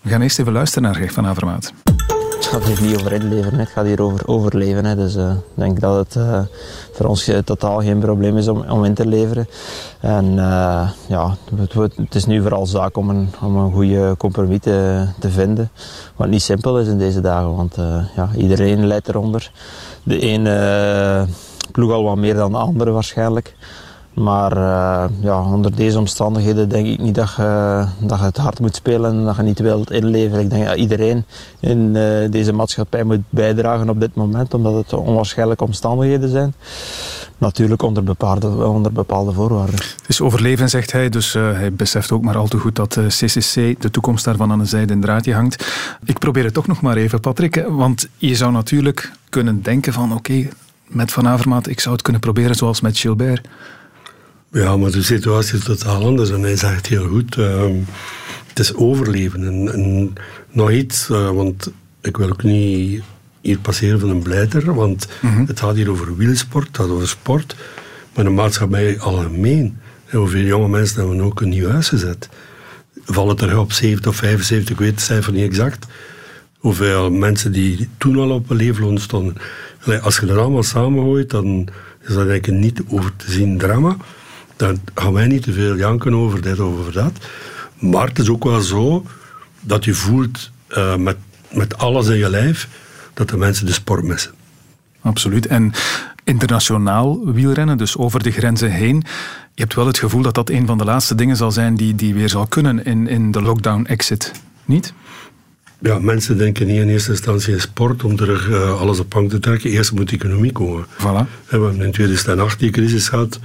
We 0.00 0.08
gaan 0.08 0.22
eerst 0.22 0.38
even 0.38 0.52
luisteren 0.52 0.82
naar 0.82 0.94
Gert 0.94 1.12
van 1.12 1.26
Avermaat. 1.26 1.72
Het 2.40 2.48
gaat 2.48 2.64
hier 2.64 2.82
niet 2.82 2.98
over 2.98 3.12
inleveren, 3.12 3.58
het 3.58 3.68
gaat 3.68 3.84
hier 3.84 4.02
over 4.02 4.28
overleven. 4.28 4.84
Hè. 4.84 4.96
Dus 4.96 5.16
uh, 5.16 5.30
ik 5.30 5.36
denk 5.54 5.80
dat 5.80 5.96
het 5.96 6.14
uh, 6.14 6.40
voor 6.92 7.06
ons 7.06 7.30
totaal 7.44 7.80
geen 7.80 7.98
probleem 7.98 8.36
is 8.36 8.48
om, 8.48 8.70
om 8.70 8.84
in 8.84 8.94
te 8.94 9.06
leveren. 9.06 9.48
En 10.00 10.24
uh, 10.24 10.90
ja, 11.06 11.36
het, 11.54 11.72
het, 11.96 12.14
is 12.14 12.26
nu 12.26 12.40
vooral 12.42 12.66
zaak 12.66 12.96
om 12.96 13.10
een, 13.10 13.28
om 13.42 13.56
een 13.56 13.72
goede 13.72 14.14
compromis 14.18 14.60
te, 14.60 15.06
te, 15.18 15.30
vinden. 15.30 15.70
Wat 16.16 16.28
niet 16.28 16.42
simpel 16.42 16.78
is 16.78 16.86
in 16.86 16.98
deze 16.98 17.20
dagen, 17.20 17.56
want 17.56 17.76
ja, 18.16 18.28
iedereen 18.36 18.86
leidt 18.86 19.08
eronder. 19.08 19.50
De 20.02 20.18
ene 20.18 21.26
ploeg 21.72 21.92
al 21.92 22.04
wat 22.04 22.16
meer 22.16 22.34
dan 22.34 22.52
de 22.52 22.58
andere 22.58 22.90
waarschijnlijk. 22.90 23.54
Maar 24.20 24.56
uh, 24.56 25.04
ja, 25.20 25.42
onder 25.42 25.74
deze 25.74 25.98
omstandigheden 25.98 26.68
denk 26.68 26.86
ik 26.86 26.98
niet 27.00 27.14
dat 27.14 27.34
je, 27.36 27.84
dat 27.98 28.18
je 28.18 28.24
het 28.24 28.36
hard 28.36 28.60
moet 28.60 28.74
spelen 28.74 29.10
en 29.10 29.24
dat 29.24 29.36
je 29.36 29.42
niet 29.42 29.58
wilt 29.58 29.90
inleveren. 29.90 30.44
Ik 30.44 30.50
denk 30.50 30.66
dat 30.66 30.76
iedereen 30.76 31.24
in 31.60 31.78
uh, 31.78 32.30
deze 32.30 32.52
maatschappij 32.52 33.04
moet 33.04 33.20
bijdragen 33.28 33.88
op 33.88 34.00
dit 34.00 34.14
moment, 34.14 34.54
omdat 34.54 34.74
het 34.74 34.92
onwaarschijnlijke 34.92 35.64
omstandigheden 35.64 36.28
zijn. 36.28 36.54
Natuurlijk 37.38 37.82
onder 37.82 38.04
bepaalde, 38.04 38.66
onder 38.66 38.92
bepaalde 38.92 39.32
voorwaarden. 39.32 39.74
Het 39.74 40.08
is 40.08 40.20
overleven, 40.20 40.68
zegt 40.68 40.92
hij, 40.92 41.08
dus 41.08 41.34
uh, 41.34 41.52
hij 41.52 41.72
beseft 41.72 42.12
ook 42.12 42.22
maar 42.22 42.36
al 42.36 42.48
te 42.48 42.58
goed 42.58 42.76
dat 42.76 42.98
CCC, 43.08 43.80
de 43.80 43.90
toekomst 43.90 44.24
daarvan 44.24 44.52
aan 44.52 44.60
een 44.60 44.66
zijde 44.66 44.92
in 44.92 45.00
draadje 45.00 45.34
hangt. 45.34 45.66
Ik 46.04 46.18
probeer 46.18 46.44
het 46.44 46.54
toch 46.54 46.66
nog 46.66 46.80
maar 46.80 46.96
even, 46.96 47.20
Patrick, 47.20 47.64
want 47.68 48.08
je 48.16 48.34
zou 48.34 48.52
natuurlijk 48.52 49.12
kunnen 49.28 49.62
denken 49.62 49.92
van 49.92 50.14
oké, 50.14 50.48
met 50.86 51.12
Van 51.12 51.28
Avermaat, 51.28 51.68
ik 51.68 51.80
zou 51.80 51.94
het 51.94 52.02
kunnen 52.02 52.20
proberen 52.20 52.54
zoals 52.54 52.80
met 52.80 52.98
Gilbert. 52.98 53.48
Ja, 54.52 54.76
maar 54.76 54.90
de 54.90 55.02
situatie 55.02 55.58
is 55.58 55.64
totaal 55.64 56.04
anders 56.04 56.30
en 56.30 56.42
hij 56.42 56.56
zegt 56.56 56.86
heel 56.86 57.08
goed. 57.08 57.36
Uh, 57.36 57.64
het 58.46 58.58
is 58.58 58.74
overleven. 58.74 59.46
En, 59.46 59.72
en 59.72 60.14
nog 60.50 60.70
iets, 60.70 61.08
uh, 61.08 61.30
want 61.30 61.72
ik 62.00 62.16
wil 62.16 62.28
ook 62.28 62.42
niet 62.42 63.02
hier 63.40 63.58
passeren 63.58 64.00
van 64.00 64.08
een 64.08 64.22
blijter, 64.22 64.74
want 64.74 65.08
mm-hmm. 65.20 65.46
het 65.46 65.60
gaat 65.60 65.74
hier 65.74 65.90
over 65.90 66.16
wielsport, 66.16 66.66
het 66.66 66.76
gaat 66.76 66.88
over 66.88 67.08
sport, 67.08 67.56
maar 68.14 68.24
de 68.24 68.30
maatschappij 68.30 69.00
algemeen. 69.00 69.78
En 70.06 70.18
hoeveel 70.18 70.44
jonge 70.44 70.68
mensen 70.68 70.98
hebben 70.98 71.20
ook 71.20 71.40
een 71.40 71.48
nieuw 71.48 71.68
huis 71.68 71.88
gezet? 71.88 72.28
Vallen 73.04 73.36
terug 73.36 73.58
op 73.58 73.72
70 73.72 74.10
of 74.10 74.16
75, 74.16 74.70
ik 74.70 74.80
weet 74.80 74.90
het 74.90 75.00
cijfer 75.00 75.32
niet 75.32 75.44
exact. 75.44 75.86
Hoeveel 76.58 77.10
mensen 77.10 77.52
die 77.52 77.88
toen 77.98 78.16
al 78.16 78.30
op 78.30 78.50
een 78.50 78.56
leefloon 78.56 78.98
stonden. 78.98 79.36
Als 80.02 80.18
je 80.18 80.26
dat 80.26 80.36
allemaal 80.36 80.62
samengooit, 80.62 81.30
dan 81.30 81.68
is 82.00 82.08
dat 82.08 82.16
eigenlijk 82.16 82.46
een 82.46 82.58
niet 82.58 82.82
over 82.88 83.16
te 83.16 83.30
zien 83.30 83.58
drama 83.58 83.96
dan 84.60 84.80
gaan 84.94 85.12
wij 85.12 85.26
niet 85.26 85.42
te 85.42 85.52
veel 85.52 85.76
janken 85.76 86.14
over 86.14 86.42
dit 86.42 86.60
of 86.60 86.78
over 86.78 86.92
dat. 86.92 87.12
Maar 87.78 88.08
het 88.08 88.18
is 88.18 88.28
ook 88.28 88.44
wel 88.44 88.60
zo 88.60 89.04
dat 89.60 89.84
je 89.84 89.94
voelt 89.94 90.50
uh, 90.68 90.96
met, 90.96 91.16
met 91.52 91.78
alles 91.78 92.06
in 92.06 92.16
je 92.16 92.30
lijf 92.30 92.68
dat 93.14 93.28
de 93.28 93.36
mensen 93.36 93.66
de 93.66 93.72
sport 93.72 94.04
missen. 94.04 94.32
Absoluut. 95.00 95.46
En 95.46 95.72
internationaal 96.24 97.32
wielrennen, 97.32 97.78
dus 97.78 97.96
over 97.96 98.22
de 98.22 98.30
grenzen 98.30 98.70
heen. 98.70 98.96
Je 99.54 99.62
hebt 99.62 99.74
wel 99.74 99.86
het 99.86 99.98
gevoel 99.98 100.22
dat 100.22 100.34
dat 100.34 100.50
een 100.50 100.66
van 100.66 100.78
de 100.78 100.84
laatste 100.84 101.14
dingen 101.14 101.36
zal 101.36 101.50
zijn 101.50 101.74
die, 101.74 101.94
die 101.94 102.14
weer 102.14 102.28
zal 102.28 102.46
kunnen 102.46 102.84
in, 102.84 103.08
in 103.08 103.30
de 103.30 103.42
lockdown-exit. 103.42 104.32
Niet? 104.64 104.92
Ja, 105.78 105.98
mensen 105.98 106.38
denken 106.38 106.66
niet 106.66 106.80
in 106.80 106.88
eerste 106.88 107.10
instantie 107.10 107.52
in 107.52 107.60
sport 107.60 108.04
om 108.04 108.16
terug 108.16 108.48
uh, 108.48 108.80
alles 108.80 108.98
op 108.98 109.12
hang 109.12 109.30
te 109.30 109.38
trekken. 109.38 109.70
Eerst 109.70 109.92
moet 109.92 110.08
de 110.08 110.16
economie 110.16 110.52
komen. 110.52 110.86
Voilà. 110.86 111.00
We 111.02 111.26
hebben 111.46 111.82
in 111.82 111.92
2008 111.92 112.58
die 112.58 112.70
crisis 112.70 113.08
gehad. 113.08 113.38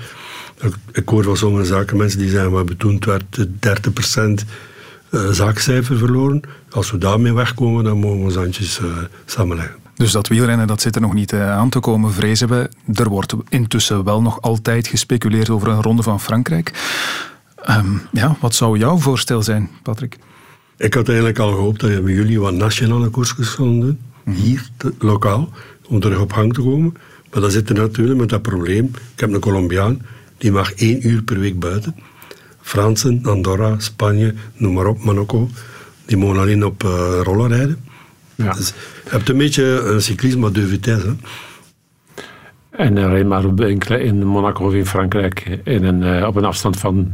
Ik 0.91 1.09
hoor 1.09 1.23
van 1.23 1.37
sommige 1.37 1.65
zaken 1.65 1.97
mensen 1.97 2.19
die 2.19 2.29
zeggen, 2.29 2.51
we 2.51 2.57
hebben 2.57 2.77
toen 2.77 3.03
30% 4.41 4.45
zaakcijfer 5.31 5.97
verloren. 5.97 6.41
Als 6.69 6.91
we 6.91 6.97
daarmee 6.97 7.33
wegkomen, 7.33 7.83
dan 7.83 7.97
mogen 7.97 8.17
we 8.17 8.23
ons 8.23 8.35
handjes 8.35 8.79
uh, 8.79 8.97
samenleggen. 9.25 9.75
Dus 9.95 10.11
dat 10.11 10.27
wielrennen, 10.27 10.67
dat 10.67 10.81
zit 10.81 10.95
er 10.95 11.01
nog 11.01 11.13
niet 11.13 11.31
uh, 11.31 11.51
aan 11.51 11.69
te 11.69 11.79
komen, 11.79 12.13
vrezen 12.13 12.49
we. 12.49 12.69
Er 12.93 13.09
wordt 13.09 13.35
intussen 13.49 14.03
wel 14.03 14.21
nog 14.21 14.41
altijd 14.41 14.87
gespeculeerd 14.87 15.49
over 15.49 15.67
een 15.67 15.81
ronde 15.81 16.03
van 16.03 16.19
Frankrijk. 16.19 16.71
Um, 17.69 18.01
ja, 18.11 18.37
wat 18.39 18.55
zou 18.55 18.77
jouw 18.77 18.97
voorstel 18.97 19.43
zijn, 19.43 19.69
Patrick? 19.83 20.17
Ik 20.77 20.93
had 20.93 21.07
eigenlijk 21.07 21.39
al 21.39 21.51
gehoopt 21.51 21.79
dat 21.79 21.89
je 21.89 22.01
bij 22.01 22.13
jullie 22.13 22.39
wat 22.39 22.53
nationale 22.53 23.09
koersjes 23.09 23.55
kon 23.55 23.79
doen. 23.79 23.99
Mm-hmm. 24.23 24.43
Hier, 24.43 24.69
te, 24.77 24.93
lokaal, 24.99 25.49
om 25.87 25.99
terug 25.99 26.19
op 26.19 26.33
hang 26.33 26.53
te 26.53 26.61
komen. 26.61 26.93
Maar 27.31 27.41
dan 27.41 27.51
zit 27.51 27.69
er 27.69 27.75
natuurlijk 27.75 28.19
met 28.19 28.29
dat 28.29 28.41
probleem. 28.41 28.85
Ik 28.85 29.19
heb 29.19 29.33
een 29.33 29.39
Colombiaan, 29.39 30.01
die 30.37 30.51
mag 30.51 30.73
één 30.73 31.07
uur 31.07 31.23
per 31.23 31.39
week 31.39 31.59
buiten. 31.59 31.95
Fransen, 32.61 33.19
Andorra, 33.23 33.79
Spanje, 33.79 34.33
noem 34.57 34.73
maar 34.73 34.85
op, 34.85 35.03
Marokko, 35.03 35.49
die 36.05 36.17
mogen 36.17 36.39
alleen 36.39 36.65
op 36.65 36.83
uh, 36.83 37.19
rollen 37.23 37.47
rijden. 37.47 37.77
Ja. 38.35 38.53
Dus 38.53 38.67
je 39.03 39.09
hebt 39.09 39.29
een 39.29 39.37
beetje 39.37 39.63
een 39.63 40.01
cyclisme 40.01 40.51
de 40.51 40.67
vitesse. 40.67 41.07
Hè? 41.07 41.13
En 42.83 42.97
alleen 42.97 43.27
maar 43.27 43.69
in 43.99 44.25
Monaco 44.25 44.65
of 44.65 44.73
in 44.73 44.85
Frankrijk 44.85 45.59
in 45.63 45.83
een, 45.83 46.01
uh, 46.01 46.27
op 46.27 46.35
een 46.35 46.45
afstand 46.45 46.77
van 46.77 47.13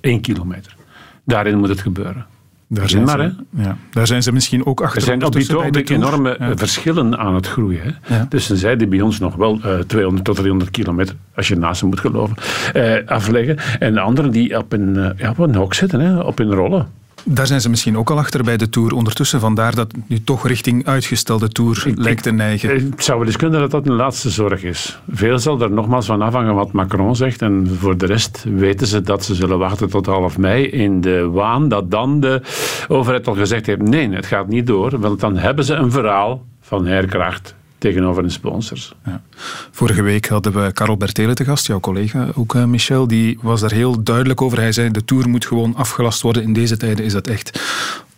één 0.00 0.20
kilometer. 0.20 0.76
Daarin 1.24 1.58
moet 1.58 1.68
het 1.68 1.80
gebeuren. 1.80 2.26
Daar 2.68 2.88
zijn, 2.88 3.04
maar, 3.04 3.18
ze, 3.18 3.62
ja. 3.62 3.76
Daar 3.90 4.06
zijn 4.06 4.22
ze 4.22 4.32
misschien 4.32 4.66
ook 4.66 4.80
achter. 4.80 4.98
Er 4.98 5.04
zijn 5.04 5.24
op 5.24 5.74
enorme 5.90 6.36
ja. 6.38 6.56
verschillen 6.56 7.18
aan 7.18 7.34
het 7.34 7.46
groeien. 7.46 7.96
Ja. 8.08 8.26
Dus 8.28 8.50
zij 8.50 8.76
die 8.76 8.86
bij 8.86 9.00
ons 9.00 9.18
nog 9.18 9.34
wel 9.34 9.60
uh, 9.64 9.78
200 9.78 10.24
tot 10.24 10.36
300 10.36 10.70
kilometer, 10.70 11.14
als 11.34 11.48
je 11.48 11.56
naast 11.56 11.78
ze 11.78 11.86
moet 11.86 12.00
geloven, 12.00 12.36
uh, 12.74 13.06
afleggen. 13.06 13.58
En 13.78 13.94
de 13.94 14.00
anderen 14.00 14.30
die 14.30 14.58
op 14.58 14.72
een, 14.72 15.14
ja, 15.16 15.30
op 15.30 15.38
een 15.38 15.54
hok 15.54 15.74
zitten, 15.74 16.00
hè? 16.00 16.20
op 16.20 16.38
een 16.38 16.54
rollen. 16.54 16.88
Daar 17.24 17.46
zijn 17.46 17.60
ze 17.60 17.68
misschien 17.70 17.98
ook 17.98 18.10
al 18.10 18.18
achter 18.18 18.44
bij 18.44 18.56
de 18.56 18.68
Tour 18.68 18.94
ondertussen. 18.94 19.40
Vandaar 19.40 19.74
dat 19.74 19.92
nu 20.06 20.24
toch 20.24 20.46
richting 20.46 20.86
uitgestelde 20.86 21.48
Tour 21.48 21.82
ik, 21.86 21.98
lijkt 21.98 22.22
te 22.22 22.30
neigen. 22.30 22.70
Het 22.70 23.04
zou 23.04 23.18
wel 23.18 23.26
eens 23.26 23.36
kunnen 23.36 23.60
dat 23.60 23.70
dat 23.70 23.86
een 23.86 23.94
laatste 23.94 24.30
zorg 24.30 24.62
is. 24.62 24.98
Veel 25.10 25.38
zal 25.38 25.60
er 25.60 25.70
nogmaals 25.70 26.06
van 26.06 26.22
afhangen 26.22 26.54
wat 26.54 26.72
Macron 26.72 27.16
zegt. 27.16 27.42
En 27.42 27.76
voor 27.78 27.96
de 27.96 28.06
rest 28.06 28.44
weten 28.54 28.86
ze 28.86 29.00
dat 29.00 29.24
ze 29.24 29.34
zullen 29.34 29.58
wachten 29.58 29.90
tot 29.90 30.06
half 30.06 30.38
mei. 30.38 30.66
In 30.66 31.00
de 31.00 31.28
waan 31.28 31.68
dat 31.68 31.90
dan 31.90 32.20
de 32.20 32.42
overheid 32.88 33.26
al 33.26 33.34
gezegd 33.34 33.66
heeft: 33.66 33.82
nee, 33.82 34.10
het 34.10 34.26
gaat 34.26 34.48
niet 34.48 34.66
door. 34.66 34.98
Want 34.98 35.20
dan 35.20 35.36
hebben 35.36 35.64
ze 35.64 35.74
een 35.74 35.90
verhaal 35.90 36.44
van 36.60 36.86
herkracht 36.86 37.54
tegenover 37.84 38.22
hun 38.22 38.30
sponsors. 38.30 38.94
Ja. 39.04 39.22
Vorige 39.70 40.02
week 40.02 40.28
hadden 40.28 40.52
we 40.52 40.72
Karel 40.72 40.96
Bertele 40.96 41.34
te 41.34 41.44
gast, 41.44 41.66
jouw 41.66 41.80
collega 41.80 42.28
ook, 42.34 42.54
uh, 42.54 42.64
Michel. 42.64 43.06
Die 43.06 43.38
was 43.42 43.60
daar 43.60 43.72
heel 43.72 44.02
duidelijk 44.02 44.42
over. 44.42 44.58
Hij 44.58 44.72
zei, 44.72 44.90
de 44.90 45.04
Tour 45.04 45.28
moet 45.28 45.46
gewoon 45.46 45.76
afgelast 45.76 46.22
worden. 46.22 46.42
In 46.42 46.52
deze 46.52 46.76
tijden 46.76 47.04
is 47.04 47.12
dat 47.12 47.26
echt 47.26 47.62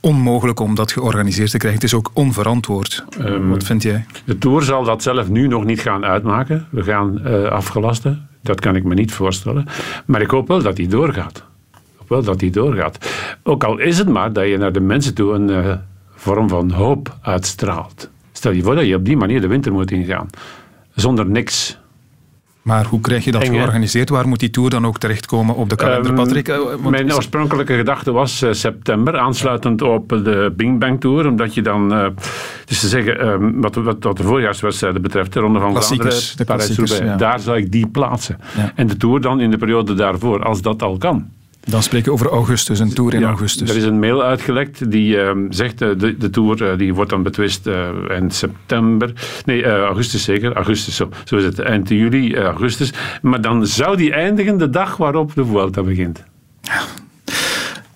onmogelijk 0.00 0.60
om 0.60 0.74
dat 0.74 0.92
georganiseerd 0.92 1.50
te 1.50 1.58
krijgen. 1.58 1.80
Het 1.80 1.90
is 1.90 1.96
ook 1.96 2.10
onverantwoord. 2.12 3.04
Um, 3.20 3.48
Wat 3.48 3.64
vind 3.64 3.82
jij? 3.82 4.06
De 4.24 4.38
Tour 4.38 4.62
zal 4.62 4.84
dat 4.84 5.02
zelf 5.02 5.28
nu 5.28 5.46
nog 5.46 5.64
niet 5.64 5.80
gaan 5.80 6.04
uitmaken. 6.04 6.66
We 6.70 6.82
gaan 6.82 7.20
uh, 7.24 7.44
afgelasten. 7.44 8.28
Dat 8.42 8.60
kan 8.60 8.76
ik 8.76 8.84
me 8.84 8.94
niet 8.94 9.12
voorstellen. 9.12 9.66
Maar 10.04 10.20
ik 10.20 10.30
hoop 10.30 10.48
wel 10.48 10.62
dat 10.62 10.76
die 10.76 10.88
doorgaat. 10.88 11.36
Ik 11.72 11.80
hoop 11.96 12.08
wel 12.08 12.22
dat 12.22 12.38
die 12.38 12.50
doorgaat. 12.50 13.10
Ook 13.42 13.64
al 13.64 13.78
is 13.78 13.98
het 13.98 14.08
maar 14.08 14.32
dat 14.32 14.48
je 14.48 14.58
naar 14.58 14.72
de 14.72 14.80
mensen 14.80 15.14
toe 15.14 15.34
een 15.34 15.48
uh, 15.48 15.74
vorm 16.14 16.48
van 16.48 16.70
hoop 16.70 17.16
uitstraalt. 17.20 18.10
Stel 18.36 18.52
je 18.52 18.62
voor 18.62 18.74
dat 18.74 18.86
je 18.86 18.94
op 18.94 19.04
die 19.04 19.16
manier 19.16 19.40
de 19.40 19.46
winter 19.46 19.72
moet 19.72 19.90
ingaan. 19.90 20.28
Zonder 20.94 21.26
niks. 21.26 21.78
Maar 22.62 22.84
hoe 22.84 23.00
krijg 23.00 23.24
je 23.24 23.32
dat 23.32 23.44
georganiseerd? 23.44 24.08
Waar 24.08 24.28
moet 24.28 24.40
die 24.40 24.50
tour 24.50 24.70
dan 24.70 24.86
ook 24.86 24.98
terechtkomen 24.98 25.54
op 25.54 25.68
de 25.68 25.76
kalender, 25.76 26.10
um, 26.10 26.16
Patrick? 26.16 26.46
Want 26.46 26.90
mijn 26.90 27.14
oorspronkelijke 27.14 27.76
gedachte 27.76 28.12
was 28.12 28.42
uh, 28.42 28.52
september, 28.52 29.18
aansluitend 29.18 29.82
op 29.82 30.08
de 30.08 30.52
Bing 30.56 30.80
Bang 30.80 31.00
Tour. 31.00 31.26
Omdat 31.26 31.54
je 31.54 31.62
dan, 31.62 31.92
uh, 31.92 32.06
dus 32.64 32.80
te 32.80 32.88
zeggen, 32.88 33.28
um, 33.28 33.60
wat, 33.60 33.74
wat, 33.74 33.96
wat, 34.00 34.16
de 34.16 34.22
voorjaarswedstrijden 34.22 35.02
betreft, 35.02 35.32
de 35.32 35.40
Ronde 35.40 35.60
van 35.60 35.82
Vlaanderen, 35.82 36.46
Parijs-Roubaix, 36.46 36.98
ja. 36.98 37.16
daar 37.16 37.40
zou 37.40 37.56
ik 37.56 37.72
die 37.72 37.86
plaatsen. 37.86 38.38
Ja. 38.56 38.72
En 38.74 38.86
de 38.86 38.96
tour 38.96 39.20
dan 39.20 39.40
in 39.40 39.50
de 39.50 39.56
periode 39.56 39.94
daarvoor, 39.94 40.44
als 40.44 40.62
dat 40.62 40.82
al 40.82 40.98
kan. 40.98 41.30
Dan 41.68 41.82
spreken 41.82 42.06
we 42.06 42.12
over 42.12 42.28
augustus, 42.28 42.78
een 42.78 42.94
tour 42.94 43.14
in 43.14 43.20
ja, 43.20 43.26
augustus. 43.26 43.70
Er 43.70 43.76
is 43.76 43.84
een 43.84 43.98
mail 43.98 44.22
uitgelekt 44.22 44.90
die 44.90 45.16
uh, 45.16 45.30
zegt, 45.50 45.82
uh, 45.82 45.88
de, 45.98 46.16
de 46.16 46.30
tour 46.30 46.62
uh, 46.62 46.78
die 46.78 46.94
wordt 46.94 47.10
dan 47.10 47.22
betwist 47.22 47.66
in 48.08 48.30
september. 48.30 49.12
Nee, 49.44 49.66
augustus 49.66 50.22
zeker. 50.22 50.52
Augustus, 50.52 50.96
zo, 50.96 51.08
zo 51.24 51.36
is 51.36 51.44
het. 51.44 51.58
Eind 51.58 51.88
juli, 51.88 52.36
augustus. 52.36 52.92
Maar 53.22 53.40
dan 53.40 53.66
zou 53.66 53.96
die 53.96 54.12
eindigen 54.12 54.58
de 54.58 54.70
dag 54.70 54.96
waarop 54.96 55.34
de 55.34 55.44
Vuelta 55.44 55.82
begint. 55.82 56.24
Ja. 56.60 56.80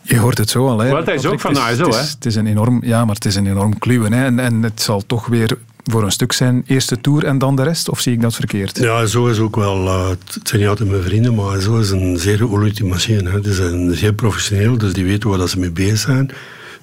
Je 0.02 0.18
hoort 0.18 0.38
het 0.38 0.50
zo 0.50 0.68
al. 0.68 0.78
Hè. 0.78 0.88
Vuelta 0.88 1.12
is 1.12 1.26
ook 1.26 1.40
van 1.40 1.56
ASO, 1.56 1.90
hè? 1.90 1.96
Het 1.96 2.26
is 2.26 2.34
een 2.34 2.46
enorm, 2.46 2.80
ja, 2.84 3.04
maar 3.04 3.14
het 3.14 3.24
is 3.24 3.34
een 3.34 3.46
enorm 3.46 3.78
kluwen. 3.78 4.12
Hè. 4.12 4.24
En, 4.24 4.38
en 4.38 4.62
het 4.62 4.82
zal 4.82 5.02
toch 5.06 5.26
weer 5.26 5.58
voor 5.84 6.04
een 6.04 6.12
stuk 6.12 6.32
zijn 6.32 6.62
eerste 6.66 7.00
tour 7.00 7.24
en 7.24 7.38
dan 7.38 7.56
de 7.56 7.62
rest? 7.62 7.88
Of 7.88 8.00
zie 8.00 8.12
ik 8.12 8.20
dat 8.20 8.34
verkeerd? 8.34 8.78
Ja, 8.78 9.06
zo 9.06 9.26
is 9.26 9.38
ook 9.38 9.56
wel. 9.56 9.84
Uh, 9.84 10.08
het 10.08 10.48
zijn 10.48 10.60
niet 10.60 10.70
altijd 10.70 10.90
mijn 10.90 11.02
vrienden, 11.02 11.34
maar 11.34 11.60
zo 11.60 11.78
is 11.78 11.90
een 11.90 12.18
zeer 12.18 12.36
geoliede 12.36 12.84
machine. 12.84 13.30
Hè. 13.30 13.42
Ze 13.42 13.54
zijn 13.54 13.94
zeer 13.94 14.12
professioneel, 14.12 14.78
dus 14.78 14.92
die 14.92 15.04
weten 15.04 15.28
waar 15.30 15.48
ze 15.48 15.58
mee 15.58 15.70
bezig 15.70 15.98
zijn. 15.98 16.30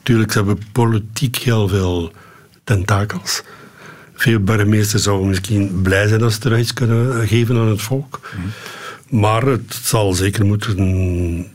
Tuurlijk, 0.03 0.31
ze 0.31 0.37
hebben 0.37 0.59
politiek 0.71 1.35
heel 1.35 1.67
veel 1.67 2.11
tentakels. 2.63 3.41
Veel 4.15 4.39
burgemeesters 4.39 5.03
zouden 5.03 5.27
misschien 5.27 5.81
blij 5.81 6.07
zijn 6.07 6.23
als 6.23 6.33
ze 6.33 6.39
eruit 6.45 6.73
kunnen 6.73 7.27
geven 7.27 7.57
aan 7.57 7.67
het 7.67 7.81
volk. 7.81 8.19
Mm. 8.37 9.19
Maar 9.19 9.45
het 9.45 9.79
zal 9.83 10.13
zeker 10.13 10.45
moeten 10.45 11.47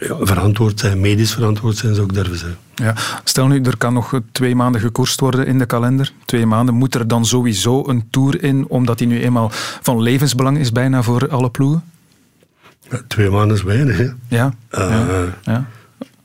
ja, 0.00 0.16
verantwoord 0.20 0.80
zijn, 0.80 1.00
medisch 1.00 1.32
verantwoord 1.32 1.76
zijn, 1.76 1.94
zou 1.94 2.06
ik 2.06 2.14
durven 2.14 2.38
zeggen. 2.38 2.58
Ja. 2.74 2.94
Stel 3.24 3.46
nu, 3.46 3.62
er 3.62 3.76
kan 3.76 3.92
nog 3.92 4.20
twee 4.32 4.54
maanden 4.54 4.80
gekoerst 4.80 5.20
worden 5.20 5.46
in 5.46 5.58
de 5.58 5.66
kalender. 5.66 6.12
Twee 6.24 6.46
maanden. 6.46 6.74
Moet 6.74 6.94
er 6.94 7.08
dan 7.08 7.26
sowieso 7.26 7.88
een 7.88 8.04
tour 8.10 8.42
in, 8.42 8.68
omdat 8.68 8.98
die 8.98 9.06
nu 9.06 9.22
eenmaal 9.22 9.50
van 9.82 10.02
levensbelang 10.02 10.58
is 10.58 10.72
bijna 10.72 11.02
voor 11.02 11.28
alle 11.28 11.50
ploegen? 11.50 11.82
Ja, 12.90 13.00
twee 13.06 13.30
maanden 13.30 13.56
is 13.56 13.62
weinig, 13.62 13.96
hè? 13.96 14.08
Ja. 14.28 14.54
Uh, 14.78 15.22
ja. 15.42 15.66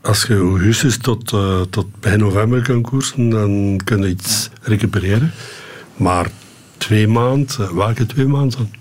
Als 0.01 0.23
je 0.23 0.37
augustus 0.37 0.97
tot, 0.97 1.31
uh, 1.31 1.61
tot 1.61 1.99
begin 1.99 2.19
november 2.19 2.61
kan 2.61 2.81
koersen, 2.81 3.29
dan 3.29 3.79
kun 3.83 4.01
je 4.01 4.07
iets 4.07 4.49
recupereren. 4.61 5.31
Maar 5.95 6.29
twee 6.77 7.07
maanden, 7.07 7.75
welke 7.75 8.05
twee 8.05 8.27
maanden? 8.27 8.73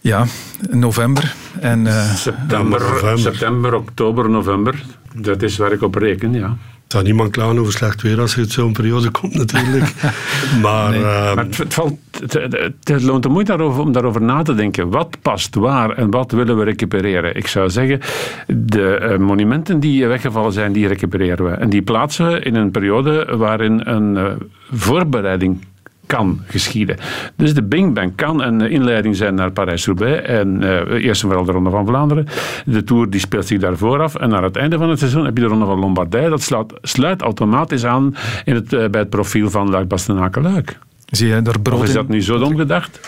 Ja, 0.00 0.26
november. 0.70 1.34
En, 1.60 1.84
uh, 1.84 2.14
september, 2.14 2.80
november. 2.80 3.18
september, 3.18 3.74
oktober, 3.74 4.30
november. 4.30 4.82
Dat 5.14 5.42
is 5.42 5.56
waar 5.56 5.72
ik 5.72 5.82
op 5.82 5.94
reken, 5.94 6.32
ja. 6.32 6.56
zou 6.88 7.04
niemand 7.04 7.30
klagen 7.30 7.58
over 7.58 7.72
slecht 7.72 8.02
weer 8.02 8.20
als 8.20 8.34
je 8.34 8.40
het 8.40 8.50
zo'n 8.50 8.72
periode 8.72 9.10
komt, 9.10 9.34
natuurlijk. 9.34 9.92
maar, 10.62 10.90
nee. 10.90 11.00
uh, 11.00 11.34
maar 11.34 11.44
het, 11.44 11.58
het, 11.58 11.74
valt, 11.74 11.98
het, 12.10 12.72
het, 12.84 13.02
loont 13.02 13.22
de 13.22 13.28
moeite 13.28 13.56
daarover, 13.56 13.80
om 13.80 13.92
daarover 13.92 14.22
na 14.22 14.42
te 14.42 14.54
denken. 14.54 14.90
Wat 14.90 15.16
past 15.22 15.54
waar 15.54 15.90
en 15.90 16.10
wat 16.10 16.32
willen 16.32 16.58
we 16.58 16.64
recupereren? 16.64 17.36
Ik 17.36 17.46
zou 17.46 17.70
zeggen, 17.70 18.00
de 18.46 19.08
uh, 19.10 19.18
monumenten 19.18 19.80
die 19.80 20.06
weggevallen 20.06 20.52
zijn, 20.52 20.72
die 20.72 20.86
recupereren 20.86 21.44
we. 21.44 21.50
En 21.50 21.70
die 21.70 21.82
plaatsen 21.82 22.26
we 22.26 22.40
in 22.40 22.54
een 22.54 22.70
periode 22.70 23.36
waarin 23.36 23.80
een 23.84 24.16
uh, 24.16 24.32
voorbereiding 24.72 25.58
kan 26.06 26.40
geschieden. 26.46 26.96
Dus 27.36 27.54
de 27.54 27.62
Bing 27.62 27.94
Bang 27.94 28.12
kan 28.14 28.42
een 28.42 28.60
inleiding 28.60 29.16
zijn 29.16 29.34
naar 29.34 29.50
Parijs-Roubaix 29.50 30.26
en 30.26 30.62
uh, 30.62 31.04
eerst 31.04 31.22
en 31.22 31.28
vooral 31.28 31.46
de 31.46 31.52
Ronde 31.52 31.70
van 31.70 31.86
Vlaanderen. 31.86 32.26
De 32.64 32.84
Tour 32.84 33.10
die 33.10 33.20
speelt 33.20 33.46
zich 33.46 33.58
daarvoor 33.58 34.00
af 34.00 34.14
en 34.14 34.28
naar 34.28 34.42
het 34.42 34.56
einde 34.56 34.78
van 34.78 34.90
het 34.90 34.98
seizoen 34.98 35.24
heb 35.24 35.36
je 35.36 35.42
de 35.42 35.48
Ronde 35.48 35.64
van 35.64 35.78
Lombardije. 35.78 36.28
Dat 36.28 36.42
sluit, 36.42 36.72
sluit 36.82 37.22
automatisch 37.22 37.84
aan 37.84 38.16
in 38.44 38.54
het, 38.54 38.72
uh, 38.72 38.88
bij 38.88 39.00
het 39.00 39.10
profiel 39.10 39.50
van 39.50 39.70
Luik 39.70 39.88
Bastenaken-Luik. 39.88 40.78
Zie 41.06 41.28
je 41.28 41.42
daar 41.42 41.60
brood 41.60 41.78
Of 41.78 41.86
is 41.86 41.92
dat 41.92 42.08
nu 42.08 42.22
zo 42.22 42.42
omgedacht? 42.42 43.00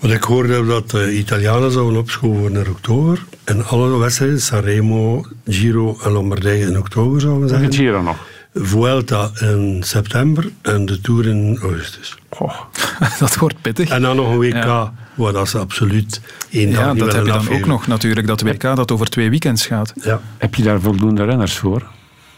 Wat 0.00 0.10
ik 0.10 0.22
hoorde 0.22 0.66
dat 0.66 0.90
de 0.90 1.16
Italianen 1.16 1.70
zouden 1.70 1.98
opschoven 1.98 2.52
naar 2.52 2.68
oktober. 2.68 3.24
En 3.44 3.66
alle 3.66 3.98
wedstrijden, 3.98 4.40
Sanremo, 4.40 5.24
Giro 5.46 5.98
en 6.04 6.12
Lombardije 6.12 6.66
in 6.66 6.78
oktober 6.78 7.20
zouden 7.20 7.48
zijn. 7.48 7.62
En 7.62 7.72
Giro 7.72 8.02
nog. 8.02 8.26
Vuelta 8.54 9.30
in 9.40 9.82
september 9.82 10.50
en 10.62 10.86
de 10.86 11.00
Tour 11.00 11.26
in 11.26 11.58
augustus. 11.62 12.16
Oh, 12.28 12.60
dat 13.18 13.36
wordt 13.36 13.60
pittig. 13.60 13.88
En 13.88 14.02
dan 14.02 14.16
nog 14.16 14.30
een 14.30 14.38
WK, 14.38 14.54
ja. 14.54 14.92
waar 15.14 15.32
dat 15.32 15.48
ze 15.48 15.58
absoluut 15.58 16.20
één 16.50 16.70
ja, 16.70 16.94
dat 16.94 17.12
heb 17.12 17.26
je 17.26 17.32
dan 17.32 17.48
ook 17.48 17.66
nog 17.66 17.86
natuurlijk, 17.86 18.26
dat 18.26 18.40
WK 18.40 18.62
dat 18.62 18.92
over 18.92 19.06
twee 19.06 19.30
weekends 19.30 19.66
gaat. 19.66 19.92
Ja. 20.02 20.20
Heb 20.36 20.54
je 20.54 20.62
daar 20.62 20.80
voldoende 20.80 21.24
renners 21.24 21.56
voor? 21.56 21.82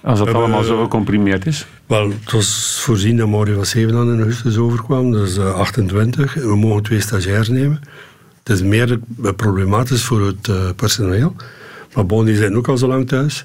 Als 0.03 0.19
dat 0.19 0.29
uh, 0.29 0.35
allemaal 0.35 0.63
zo 0.63 0.83
gecomprimeerd 0.83 1.47
is? 1.47 1.67
Wel, 1.87 2.09
het 2.09 2.33
was 2.33 2.81
voorzien 2.85 3.17
dat 3.17 3.29
Mario 3.29 3.55
van 3.55 3.67
Zevenland 3.67 4.11
in 4.11 4.17
augustus 4.17 4.57
overkwam, 4.57 5.11
dus 5.11 5.39
uh, 5.39 5.55
28. 5.55 6.35
We 6.35 6.57
mogen 6.57 6.83
twee 6.83 7.01
stagiairs 7.01 7.49
nemen. 7.49 7.81
Het 8.43 8.49
is 8.49 8.63
meer 8.63 8.99
problematisch 9.37 10.03
voor 10.03 10.27
het 10.27 10.49
uh, 10.49 10.57
personeel. 10.77 11.35
Maar 11.95 12.07
bon, 12.07 12.25
die 12.25 12.37
zijn 12.37 12.57
ook 12.57 12.69
al 12.69 12.79
zo 12.79 12.87
lang 12.87 13.09
thuis. 13.09 13.45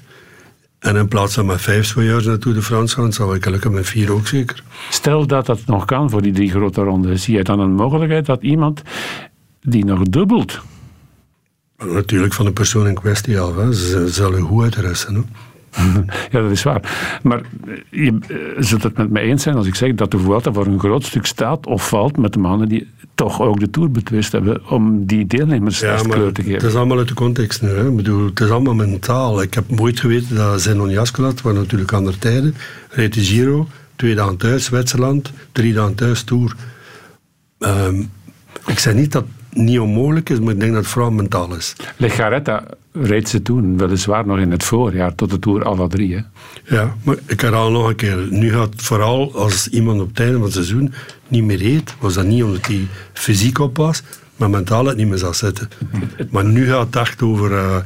En 0.78 0.96
in 0.96 1.08
plaats 1.08 1.34
van 1.34 1.46
met 1.46 1.60
vijf 1.60 1.94
jaar 1.94 2.24
naartoe 2.24 2.52
de 2.52 2.62
Frans 2.62 2.94
gaan, 2.94 3.12
zou 3.12 3.36
ik 3.36 3.44
gelukkig 3.44 3.70
met 3.70 3.86
vier 3.86 4.12
ook 4.12 4.26
zeker. 4.26 4.62
Stel 4.90 5.26
dat 5.26 5.46
dat 5.46 5.66
nog 5.66 5.84
kan 5.84 6.10
voor 6.10 6.22
die 6.22 6.32
drie 6.32 6.50
grote 6.50 6.82
ronden. 6.82 7.18
Zie 7.18 7.36
je 7.36 7.44
dan 7.44 7.60
een 7.60 7.74
mogelijkheid 7.74 8.26
dat 8.26 8.42
iemand 8.42 8.82
die 9.60 9.84
nog 9.84 10.02
dubbelt? 10.02 10.60
Natuurlijk 11.78 12.32
van 12.32 12.44
de 12.44 12.52
persoon 12.52 12.86
in 12.86 12.94
kwestie 12.94 13.40
af. 13.40 13.56
Hè. 13.56 13.72
Ze 13.72 14.08
zullen 14.08 14.42
goed 14.42 14.62
uitresten. 14.62 15.14
Hè. 15.14 15.22
Ja, 16.30 16.40
dat 16.40 16.50
is 16.50 16.62
waar. 16.62 17.18
Maar 17.22 17.40
je 17.90 18.18
zult 18.58 18.82
het 18.82 18.96
met 18.96 19.10
mij 19.10 19.22
eens 19.22 19.42
zijn 19.42 19.56
als 19.56 19.66
ik 19.66 19.74
zeg 19.74 19.94
dat 19.94 20.10
de 20.10 20.18
Vuelta 20.18 20.52
voor 20.52 20.66
een 20.66 20.78
groot 20.78 21.04
stuk 21.04 21.26
staat 21.26 21.66
of 21.66 21.88
valt 21.88 22.16
met 22.16 22.32
de 22.32 22.38
mannen 22.38 22.68
die 22.68 22.88
toch 23.14 23.40
ook 23.40 23.60
de 23.60 23.70
Tour 23.70 23.90
betwist 23.90 24.32
hebben 24.32 24.70
om 24.70 25.06
die 25.06 25.26
deelnemers 25.26 25.80
ja, 25.80 25.96
kleur 25.96 26.32
te 26.32 26.42
geven. 26.42 26.56
Het 26.56 26.66
is 26.66 26.74
allemaal 26.74 26.98
uit 26.98 27.08
de 27.08 27.14
context 27.14 27.62
nu. 27.62 27.68
Hè. 27.68 27.88
Ik 27.88 27.96
bedoel, 27.96 28.26
het 28.26 28.40
is 28.40 28.50
allemaal 28.50 28.74
mentaal. 28.74 29.42
Ik 29.42 29.54
heb 29.54 29.70
nooit 29.70 30.00
geweten 30.00 30.36
dat 30.36 30.60
Zenon 30.60 30.90
Jaskelat, 30.90 31.42
waar 31.42 31.54
natuurlijk 31.54 31.92
andere 31.92 32.18
tijden, 32.18 32.54
reed 32.90 33.14
de 33.14 33.24
Giro, 33.24 33.68
twee 33.96 34.14
dagen 34.14 34.36
thuis, 34.36 34.64
Zwitserland, 34.64 35.32
drie 35.52 35.72
dagen 35.72 35.94
thuis, 35.94 36.22
Tour. 36.22 36.54
Um, 37.58 38.10
ik 38.66 38.78
zeg 38.78 38.94
niet 38.94 39.12
dat 39.12 39.24
het 39.24 39.58
niet 39.62 39.78
onmogelijk 39.78 40.30
is, 40.30 40.40
maar 40.40 40.52
ik 40.52 40.60
denk 40.60 40.72
dat 40.72 40.82
het 40.82 40.92
vooral 40.92 41.10
mentaal 41.10 41.54
is. 41.54 41.72
Legaretta 41.96 42.64
reed 43.02 43.28
ze 43.28 43.42
toen, 43.42 43.78
weliswaar 43.78 44.26
nog 44.26 44.38
in 44.38 44.50
het 44.50 44.64
voorjaar, 44.64 45.14
tot 45.14 45.30
de 45.30 45.38
Tour 45.38 45.64
alle 45.64 45.88
drie. 45.88 46.14
Hè? 46.14 46.20
Ja, 46.76 46.94
maar 47.02 47.16
ik 47.26 47.40
herhaal 47.40 47.70
nog 47.70 47.88
een 47.88 47.96
keer. 47.96 48.26
Nu 48.30 48.52
gaat 48.52 48.72
vooral 48.76 49.34
als 49.34 49.68
iemand 49.68 50.00
op 50.00 50.08
het 50.08 50.20
einde 50.20 50.34
van 50.34 50.42
het 50.42 50.52
seizoen 50.52 50.92
niet 51.28 51.44
meer 51.44 51.58
reed, 51.58 51.94
was 51.98 52.14
dat 52.14 52.26
niet 52.26 52.42
omdat 52.42 52.66
hij 52.66 52.86
fysiek 53.12 53.58
op 53.58 53.76
was, 53.76 54.02
maar 54.36 54.50
mentaal 54.50 54.86
het 54.86 54.96
niet 54.96 55.08
meer 55.08 55.18
zou 55.18 55.34
zitten. 55.34 55.68
Maar 56.30 56.44
nu 56.44 56.66
gaat 56.66 56.86
het 56.86 56.96
echt 56.96 57.22
over 57.22 57.50
uh, 57.50 57.76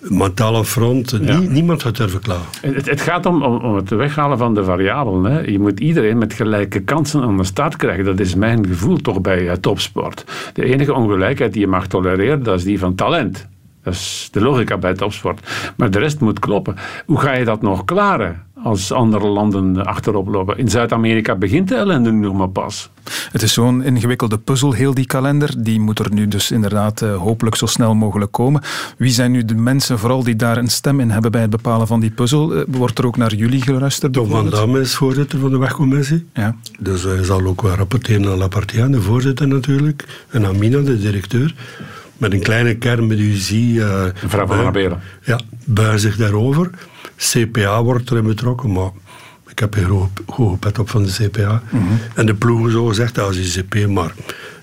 mentale 0.00 0.64
front, 0.64 1.20
niemand 1.50 1.82
gaat 1.82 1.96
durven 1.96 2.20
klagen. 2.20 2.74
Het, 2.74 2.90
het 2.90 3.00
gaat 3.00 3.26
om, 3.26 3.42
om, 3.42 3.56
om, 3.56 3.74
het 3.74 3.90
weghalen 3.90 4.38
van 4.38 4.54
de 4.54 4.64
variabelen. 4.64 5.32
Hè. 5.32 5.40
Je 5.40 5.58
moet 5.58 5.80
iedereen 5.80 6.18
met 6.18 6.32
gelijke 6.32 6.80
kansen 6.80 7.22
aan 7.22 7.36
de 7.36 7.44
start 7.44 7.76
krijgen. 7.76 8.04
Dat 8.04 8.20
is 8.20 8.34
mijn 8.34 8.66
gevoel 8.66 8.96
toch 8.96 9.20
bij 9.20 9.42
uh, 9.42 9.52
topsport. 9.52 10.24
De 10.52 10.64
enige 10.64 10.94
ongelijkheid 10.94 11.52
die 11.52 11.60
je 11.60 11.66
mag 11.66 11.86
tolereren, 11.86 12.42
dat 12.42 12.58
is 12.58 12.64
die 12.64 12.78
van 12.78 12.94
talent. 12.94 13.46
Dat 13.86 13.94
is 13.94 14.28
de 14.32 14.40
logica 14.40 14.76
bij 14.76 14.94
topsport. 14.94 15.48
Maar 15.76 15.90
de 15.90 15.98
rest 15.98 16.20
moet 16.20 16.38
kloppen. 16.38 16.76
Hoe 17.06 17.20
ga 17.20 17.32
je 17.32 17.44
dat 17.44 17.62
nog 17.62 17.84
klaren 17.84 18.42
als 18.62 18.92
andere 18.92 19.26
landen 19.26 19.84
achterop 19.84 20.28
lopen? 20.28 20.58
In 20.58 20.68
Zuid-Amerika 20.68 21.34
begint 21.34 21.68
de 21.68 21.74
ellende 21.74 22.12
nu 22.12 22.20
nog 22.20 22.36
maar 22.36 22.48
pas. 22.48 22.90
Het 23.32 23.42
is 23.42 23.52
zo'n 23.52 23.82
ingewikkelde 23.82 24.38
puzzel, 24.38 24.72
heel 24.72 24.94
die 24.94 25.06
kalender. 25.06 25.54
Die 25.58 25.80
moet 25.80 25.98
er 25.98 26.12
nu 26.12 26.28
dus 26.28 26.50
inderdaad 26.50 27.02
uh, 27.02 27.16
hopelijk 27.16 27.56
zo 27.56 27.66
snel 27.66 27.94
mogelijk 27.94 28.32
komen. 28.32 28.62
Wie 28.98 29.10
zijn 29.10 29.30
nu 29.30 29.44
de 29.44 29.54
mensen 29.54 29.98
vooral 29.98 30.24
die 30.24 30.36
daar 30.36 30.56
een 30.56 30.70
stem 30.70 31.00
in 31.00 31.10
hebben 31.10 31.30
bij 31.30 31.40
het 31.40 31.50
bepalen 31.50 31.86
van 31.86 32.00
die 32.00 32.10
puzzel? 32.10 32.56
Uh, 32.56 32.62
wordt 32.68 32.98
er 32.98 33.06
ook 33.06 33.16
naar 33.16 33.34
jullie 33.34 33.62
geluisterd? 33.62 34.12
Tom 34.12 34.28
van 34.28 34.50
Damme 34.50 34.80
is 34.80 34.94
voorzitter 34.94 35.38
van 35.38 35.50
de 35.50 35.58
wegcommissie. 35.58 36.26
Ja. 36.34 36.56
Dus 36.78 37.02
hij 37.02 37.24
zal 37.24 37.46
ook 37.46 37.62
wel 37.62 37.74
rapporteren 37.74 38.30
aan 38.30 38.38
Lapartien, 38.38 38.90
de 38.90 39.00
voorzitter 39.00 39.48
natuurlijk. 39.48 40.24
En 40.30 40.46
aan 40.46 40.58
Mina, 40.58 40.80
de 40.80 40.98
directeur 40.98 41.54
met 42.16 42.32
een 42.32 42.42
kleine 42.42 42.74
kern 42.74 43.06
met. 43.06 43.18
Uh, 43.50 44.04
Mevrouw 44.22 44.46
van 44.46 44.64
Arbelen. 44.64 45.00
Ja, 45.22 45.40
buigen 45.64 46.00
zich 46.00 46.16
daarover. 46.16 46.70
CPA 47.16 47.82
wordt 47.82 48.10
erin 48.10 48.26
betrokken, 48.26 48.72
maar 48.72 48.90
ik 49.48 49.58
heb 49.58 49.76
een 49.76 50.08
hoge 50.26 50.56
pet 50.56 50.78
op 50.78 50.90
van 50.90 51.02
de 51.02 51.12
CPA. 51.12 51.62
Mhm. 51.70 51.84
En 52.14 52.26
de 52.26 52.34
ploegen 52.34 52.70
zo 52.70 52.86
gezegd 52.86 53.18
als 53.18 53.36
ICP, 53.36 53.86
maar 53.88 54.14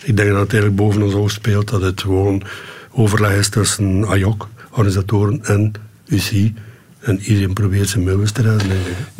ik 0.04 0.18
denk 0.18 0.30
dat 0.30 0.40
het 0.40 0.54
eigenlijk 0.54 0.76
boven 0.76 1.02
ons 1.02 1.14
hoofd 1.14 1.34
speelt 1.34 1.70
dat 1.70 1.82
het 1.82 2.02
gewoon 2.02 2.44
overleg 2.92 3.38
is 3.38 3.50
tussen 3.50 4.08
AJOC, 4.08 4.48
organisatoren 4.72 5.46
en 5.46 5.72
UCI. 6.06 6.54
En 7.00 7.20
iedereen 7.20 7.54
probeert 7.54 7.90
zijn 7.90 8.04
meubels 8.04 8.32
te 8.32 8.42
redden. 8.42 8.68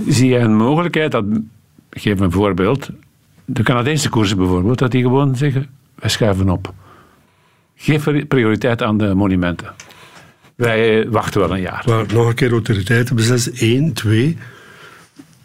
Zie 0.08 0.30
je 0.30 0.38
een 0.38 0.56
mogelijkheid 0.56 1.12
dat, 1.12 1.26
geef 1.90 2.20
een 2.20 2.32
voorbeeld, 2.32 2.90
de 3.46 3.64
Canadese 3.64 4.10
koersen 4.10 4.38
bijvoorbeeld, 4.38 4.78
dat 4.78 4.92
die 4.92 5.02
gewoon 5.02 5.36
zeggen, 5.36 5.68
wij 5.96 6.10
schuiven 6.10 6.50
op. 6.50 6.74
Geef 7.76 8.28
prioriteit 8.28 8.82
aan 8.82 8.98
de 8.98 9.14
monumenten. 9.14 9.74
Wij 10.56 11.10
wachten 11.10 11.42
wel 11.42 11.52
een 11.52 11.62
jaar. 11.62 11.84
Maar 11.88 12.06
nog 12.14 12.28
een 12.28 12.34
keer 12.34 12.52
autoriteiten 12.52 13.16
beslissen. 13.16 13.54
Eén, 13.56 13.94
twee. 13.94 14.38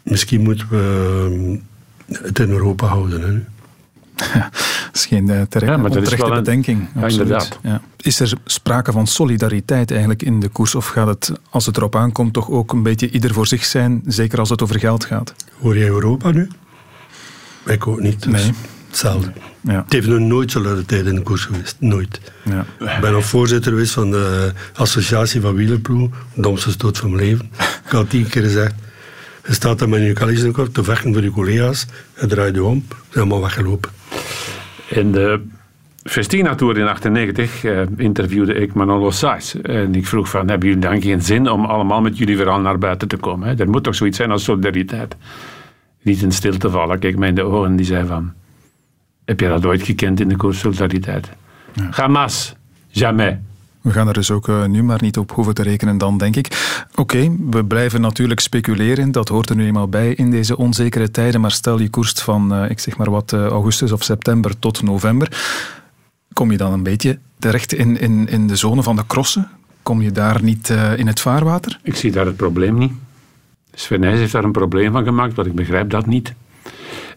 Misschien 0.03 0.41
moeten 0.41 0.67
we 0.69 1.59
eh, 2.07 2.17
het 2.23 2.39
in 2.39 2.49
Europa 2.49 2.87
houden. 2.87 3.21
Hè? 3.21 3.33
dat 4.39 4.95
is 4.95 5.05
geen 5.05 5.27
uh, 5.29 5.41
terecht, 5.41 5.77
ja, 5.77 5.83
onterechte 5.83 6.29
bedenking. 6.29 6.87
Ja, 6.95 7.07
inderdaad. 7.07 7.59
Ja. 7.63 7.81
Is 7.97 8.19
er 8.19 8.33
sprake 8.45 8.91
van 8.91 9.07
solidariteit 9.07 9.91
eigenlijk 9.91 10.21
in 10.21 10.39
de 10.39 10.47
koers? 10.47 10.75
Of 10.75 10.87
gaat 10.87 11.07
het, 11.07 11.31
als 11.49 11.65
het 11.65 11.77
erop 11.77 11.95
aankomt, 11.95 12.33
toch 12.33 12.49
ook 12.49 12.71
een 12.71 12.83
beetje 12.83 13.09
ieder 13.09 13.33
voor 13.33 13.47
zich 13.47 13.65
zijn? 13.65 14.01
Zeker 14.05 14.39
als 14.39 14.49
het 14.49 14.61
over 14.61 14.79
geld 14.79 15.05
gaat. 15.05 15.33
Hoor 15.59 15.77
jij 15.77 15.87
Europa 15.87 16.31
nu? 16.31 16.49
Ik 17.65 17.87
ook 17.87 17.99
niet. 17.99 18.31
Dus 18.31 18.43
nee. 18.43 18.53
Hetzelfde. 18.89 19.31
Ja. 19.61 19.81
Het 19.83 19.93
heeft 19.93 20.07
nog 20.07 20.19
nooit 20.19 20.51
solidariteit 20.51 21.05
in 21.05 21.15
de 21.15 21.21
koers 21.21 21.45
geweest. 21.45 21.75
Nooit. 21.79 22.21
Ja. 22.43 22.65
Ik 22.79 23.01
ben 23.01 23.11
nog 23.11 23.25
voorzitter 23.25 23.71
geweest 23.71 23.93
van 23.93 24.11
de 24.11 24.51
associatie 24.73 25.41
van 25.41 25.55
wielerploeg. 25.55 26.09
Domste 26.33 26.71
stoot 26.71 26.97
van 26.97 27.11
mijn 27.11 27.25
leven. 27.25 27.51
Ik 27.85 27.91
had 27.91 28.09
tien 28.09 28.27
keer 28.27 28.43
gezegd. 28.43 28.73
Je 29.47 29.53
staat 29.53 29.79
daar 29.79 29.89
met 29.89 30.01
je 30.01 30.13
kalies 30.13 30.45
te 30.71 30.83
vechten 30.83 31.13
voor 31.13 31.23
je 31.23 31.31
collega's. 31.31 31.85
Je 32.19 32.27
draait 32.27 32.55
je 32.55 32.63
om. 32.63 32.85
Ze 32.89 32.95
zijn 33.09 33.23
allemaal 33.23 33.41
weggelopen. 33.41 33.89
In 34.87 35.11
de 35.11 35.41
Festina 36.03 36.55
Tour 36.55 36.77
in 36.77 36.83
1998 36.83 37.63
eh, 37.63 38.05
interviewde 38.05 38.53
ik 38.53 38.73
Manolo 38.73 39.11
Saiz. 39.11 39.55
En 39.55 39.95
ik 39.95 40.07
vroeg 40.07 40.29
van, 40.29 40.49
hebben 40.49 40.67
jullie 40.67 40.83
dan 40.83 41.01
geen 41.01 41.21
zin 41.21 41.49
om 41.49 41.65
allemaal 41.65 42.01
met 42.01 42.17
jullie 42.17 42.37
verhaal 42.37 42.59
naar 42.59 42.77
buiten 42.77 43.07
te 43.07 43.17
komen? 43.17 43.47
Hè? 43.47 43.55
Er 43.55 43.69
moet 43.69 43.83
toch 43.83 43.95
zoiets 43.95 44.17
zijn 44.17 44.31
als 44.31 44.43
solidariteit? 44.43 45.15
Niet 46.01 46.21
in 46.21 46.31
stilte 46.31 46.69
vallen. 46.69 46.99
Kijk 46.99 47.17
mij 47.17 47.29
in 47.29 47.35
de 47.35 47.43
ogen 47.43 47.75
die 47.75 47.85
zei 47.85 48.05
van... 48.05 48.33
Heb 49.29 49.39
je 49.39 49.47
dat 49.47 49.65
ooit 49.65 49.83
gekend 49.83 50.19
in 50.19 50.27
de 50.27 50.35
koers 50.35 50.59
solidariteit? 50.59 51.29
Ja. 51.73 51.87
Hamas, 51.91 52.55
jamais. 52.87 53.37
We 53.81 53.91
gaan 53.91 54.07
er 54.07 54.13
dus 54.13 54.31
ook 54.31 54.47
uh, 54.47 54.65
nu 54.65 54.83
maar 54.83 55.01
niet 55.01 55.17
op 55.17 55.31
hoeven 55.31 55.53
te 55.53 55.63
rekenen 55.63 55.97
dan, 55.97 56.17
denk 56.17 56.35
ik. 56.35 56.47
Oké, 56.95 57.35
we 57.49 57.65
blijven 57.65 58.01
natuurlijk 58.01 58.39
speculeren. 58.39 59.11
Dat 59.11 59.27
hoort 59.27 59.49
er 59.49 59.55
nu 59.55 59.65
eenmaal 59.65 59.87
bij 59.87 60.13
in 60.13 60.31
deze 60.31 60.57
onzekere 60.57 61.11
tijden. 61.11 61.41
Maar 61.41 61.51
stel 61.51 61.79
je 61.79 61.89
koerst 61.89 62.21
van, 62.21 62.53
uh, 62.53 62.69
ik 62.69 62.79
zeg 62.79 62.97
maar 62.97 63.09
wat, 63.09 63.31
uh, 63.31 63.45
augustus 63.45 63.91
of 63.91 64.03
september 64.03 64.59
tot 64.59 64.81
november. 64.81 65.37
Kom 66.33 66.51
je 66.51 66.57
dan 66.57 66.73
een 66.73 66.83
beetje 66.83 67.19
terecht 67.39 67.73
in, 67.73 67.99
in, 67.99 68.27
in 68.27 68.47
de 68.47 68.55
zone 68.55 68.83
van 68.83 68.95
de 68.95 69.03
crossen? 69.07 69.49
Kom 69.83 70.01
je 70.01 70.11
daar 70.11 70.43
niet 70.43 70.69
in 70.95 71.07
het 71.07 71.19
vaarwater? 71.19 71.79
Ik 71.83 71.95
zie 71.95 72.11
daar 72.11 72.25
het 72.25 72.35
probleem 72.35 72.77
niet. 72.77 72.91
Sven 73.73 74.03
heeft 74.03 74.31
daar 74.31 74.43
een 74.43 74.51
probleem 74.51 74.91
van 74.91 75.03
gemaakt, 75.03 75.33
want 75.33 75.47
ik 75.47 75.55
begrijp 75.55 75.89
dat 75.89 76.05
niet. 76.05 76.33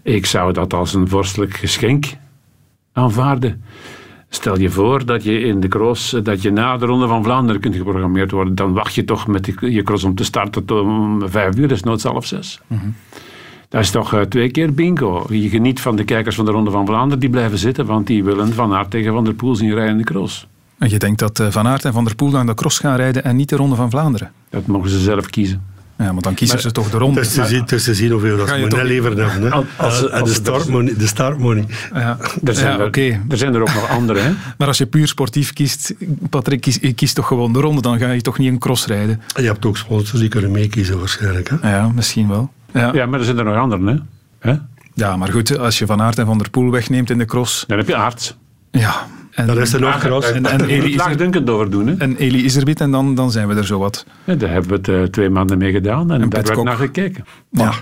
Ik 0.03 0.27
zou 0.27 0.53
dat 0.53 0.73
als 0.75 0.95
een 0.95 1.09
vorstelijk 1.09 1.55
geschenk 1.55 2.05
aanvaarden. 2.93 3.63
Stel 4.29 4.59
je 4.59 4.71
voor 4.71 5.05
dat 5.05 5.25
je 5.25 5.41
in 5.41 5.61
de 5.61 5.69
cross, 5.69 6.17
dat 6.23 6.43
je 6.43 6.51
na 6.51 6.77
de 6.77 6.87
Ronde 6.87 7.07
van 7.07 7.23
Vlaanderen 7.23 7.61
kunt 7.61 7.77
geprogrammeerd 7.77 8.31
worden. 8.31 8.55
Dan 8.55 8.73
wacht 8.73 8.95
je 8.95 9.05
toch 9.05 9.27
met 9.27 9.55
je 9.61 9.83
cross 9.83 10.05
om 10.05 10.15
te 10.15 10.25
starten 10.25 10.65
tot 10.65 10.81
om 10.81 11.29
vijf 11.29 11.57
uur, 11.57 11.69
dus 11.69 11.83
nooit 11.83 12.03
half 12.03 12.27
zes. 12.27 12.61
Mhm. 12.67 12.87
Dat 13.69 13.81
is 13.81 13.91
toch 13.91 14.15
uh, 14.15 14.21
twee 14.21 14.51
keer 14.51 14.75
bingo. 14.75 15.27
Je 15.29 15.49
geniet 15.49 15.81
van 15.81 15.97
de 15.97 16.05
kijkers 16.05 16.37
van 16.37 16.45
de 16.45 16.51
Ronde 16.51 16.71
van 16.71 16.87
Vlaanderen, 16.87 17.19
die 17.19 17.31
blijven 17.31 17.59
zitten, 17.59 17.87
want 17.87 18.07
die 18.07 18.25
willen 18.25 18.53
Van 18.53 18.75
Aert 18.75 18.91
tegen 18.91 19.13
Van 19.13 19.25
der 19.25 19.35
Poel 19.35 19.55
zien 19.55 19.75
rijden 19.75 19.93
in 19.93 19.99
de 19.99 20.05
cross. 20.05 20.47
En 20.79 20.91
je 20.91 20.99
denkt 20.99 21.19
dat 21.19 21.43
Van 21.51 21.67
Aert 21.67 21.85
en 21.85 21.93
Van 21.93 22.05
der 22.05 22.15
Poel 22.15 22.37
aan 22.37 22.47
de 22.47 22.55
cross 22.55 22.79
gaan 22.79 22.97
rijden 22.97 23.25
en 23.25 23.37
niet 23.37 23.49
de 23.49 23.57
Ronde 23.57 23.77
van 23.77 23.91
Vlaanderen? 23.91 24.33
Dat 24.51 24.67
mogen 24.67 24.91
ze 24.91 24.99
zelf 24.99 25.27
kiezen. 25.31 25.72
Ja, 26.03 26.13
maar 26.13 26.23
dan 26.23 26.35
kiezen 26.35 26.61
ze 26.61 26.73
toch 26.73 26.91
de 26.91 26.99
ronde. 26.99 27.21
Het 27.21 27.29
is 27.29 27.35
te, 27.35 27.47
zien, 27.47 27.65
te 27.65 27.79
zien 27.79 28.11
hoeveel 28.11 28.37
dat 28.37 28.49
ze 28.49 28.55
net 28.55 28.83
leveren 28.83 29.31
hebben. 29.31 29.53
Hè? 29.53 29.59
Als, 29.77 30.11
als, 30.11 30.29
de, 30.29 30.35
startmoney, 30.35 30.95
de 30.97 31.07
startmoney. 31.07 31.67
Ja, 31.95 32.19
er, 32.45 32.55
zijn 32.55 32.79
ja, 32.79 32.85
er, 32.85 33.21
er 33.29 33.37
zijn 33.37 33.55
er 33.55 33.61
ook 33.61 33.75
nog 33.75 33.89
andere. 33.89 34.19
Hè? 34.19 34.33
Maar 34.59 34.69
als 34.69 34.79
je 34.79 34.87
puur 34.87 35.09
sportief 35.09 35.53
kiest, 35.53 35.95
Patrick, 36.31 36.61
kies, 36.61 36.79
je 36.81 36.93
kiest 36.93 37.15
toch 37.15 37.27
gewoon 37.27 37.53
de 37.53 37.61
ronde, 37.61 37.83
dan 37.83 37.99
ga 37.99 38.11
je 38.11 38.21
toch 38.21 38.39
niet 38.39 38.49
een 38.49 38.59
cross 38.59 38.87
rijden? 38.87 39.23
Je 39.37 39.43
hebt 39.43 39.65
ook 39.65 39.77
sponsors 39.77 40.21
die 40.21 40.29
kunnen 40.29 40.51
meekiezen 40.51 40.99
waarschijnlijk. 40.99 41.51
Hè? 41.61 41.77
Ja, 41.77 41.89
misschien 41.89 42.29
wel. 42.29 42.51
Ja. 42.73 42.93
ja, 42.93 43.07
maar 43.07 43.19
er 43.19 43.25
zijn 43.25 43.39
er 43.39 43.45
nog 43.45 43.57
anderen. 43.57 44.09
Hè? 44.39 44.55
Ja, 44.95 45.17
maar 45.17 45.29
goed, 45.29 45.59
als 45.59 45.79
je 45.79 45.87
Van 45.87 46.03
Aert 46.03 46.19
en 46.19 46.27
Van 46.27 46.39
der 46.39 46.51
Poel 46.51 46.71
wegneemt 46.71 47.11
in 47.11 47.19
de 47.19 47.25
cross... 47.25 47.65
Dan 47.67 47.79
heb 47.79 47.89
je 47.89 47.97
Aarts. 47.97 48.37
Ja, 48.71 49.07
en, 49.33 49.47
dat 49.47 49.57
is 49.57 49.73
er 49.73 49.81
nog 49.81 50.01
gras. 50.01 50.33
En, 50.33 50.47
en, 50.47 50.65
Eli 50.77 50.97
laagdunkend 50.97 51.51
over 51.51 51.71
doen. 51.71 51.87
Hè? 51.87 51.95
En 51.99 52.17
Eli 52.17 52.45
Iserbiet 52.45 52.81
en 52.81 52.91
dan, 52.91 53.15
dan 53.15 53.31
zijn 53.31 53.49
we 53.49 53.55
er 53.55 53.67
zo 53.67 53.79
wat. 53.79 54.07
Ja, 54.25 54.35
daar 54.35 54.51
hebben 54.51 54.71
we 54.71 54.77
het 54.77 54.89
uh, 54.89 55.03
twee 55.03 55.31
maanden 55.31 55.59
mee 55.59 55.73
gedaan 55.73 56.11
en, 56.11 56.23
en 56.23 56.29
daar 56.29 56.43
werd 56.43 56.63
naar 56.63 56.77
gekeken. 56.77 57.25
Ja, 57.51 57.73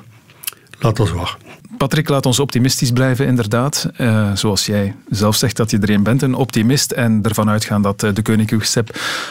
laat 0.79 1.01
ons 1.01 1.13
wachten. 1.13 1.49
Patrick, 1.77 2.09
laat 2.09 2.27
ons 2.27 2.41
optimistisch 2.41 2.91
blijven, 2.91 3.27
inderdaad. 3.27 3.91
Uh, 3.99 4.31
zoals 4.35 4.67
jij 4.67 4.95
zelf 5.11 5.37
zegt 5.37 5.57
dat 5.57 5.71
je 5.71 5.79
erin 5.81 6.03
bent, 6.03 6.23
een 6.23 6.35
optimist. 6.35 6.91
En 6.91 7.21
ervan 7.23 7.49
uitgaan 7.51 7.83
dat 7.83 8.03
uh, 8.03 8.15
de 8.15 8.23
Koninklijke 8.23 8.85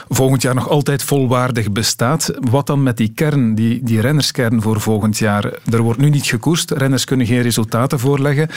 volgend 0.09 0.41
jaar 0.41 0.55
nog 0.55 0.69
altijd 0.69 1.03
volwaardig 1.03 1.71
bestaat. 1.71 2.33
Wat 2.39 2.67
dan 2.67 2.83
met 2.83 2.97
die 2.97 3.11
kern, 3.15 3.55
die, 3.55 3.83
die 3.83 4.01
rennerskern 4.01 4.61
voor 4.61 4.81
volgend 4.81 5.17
jaar? 5.17 5.53
Er 5.71 5.81
wordt 5.81 5.99
nu 5.99 6.09
niet 6.09 6.25
gekoerst, 6.25 6.71
renners 6.71 7.05
kunnen 7.05 7.25
geen 7.25 7.41
resultaten 7.41 7.99
voorleggen. 7.99 8.49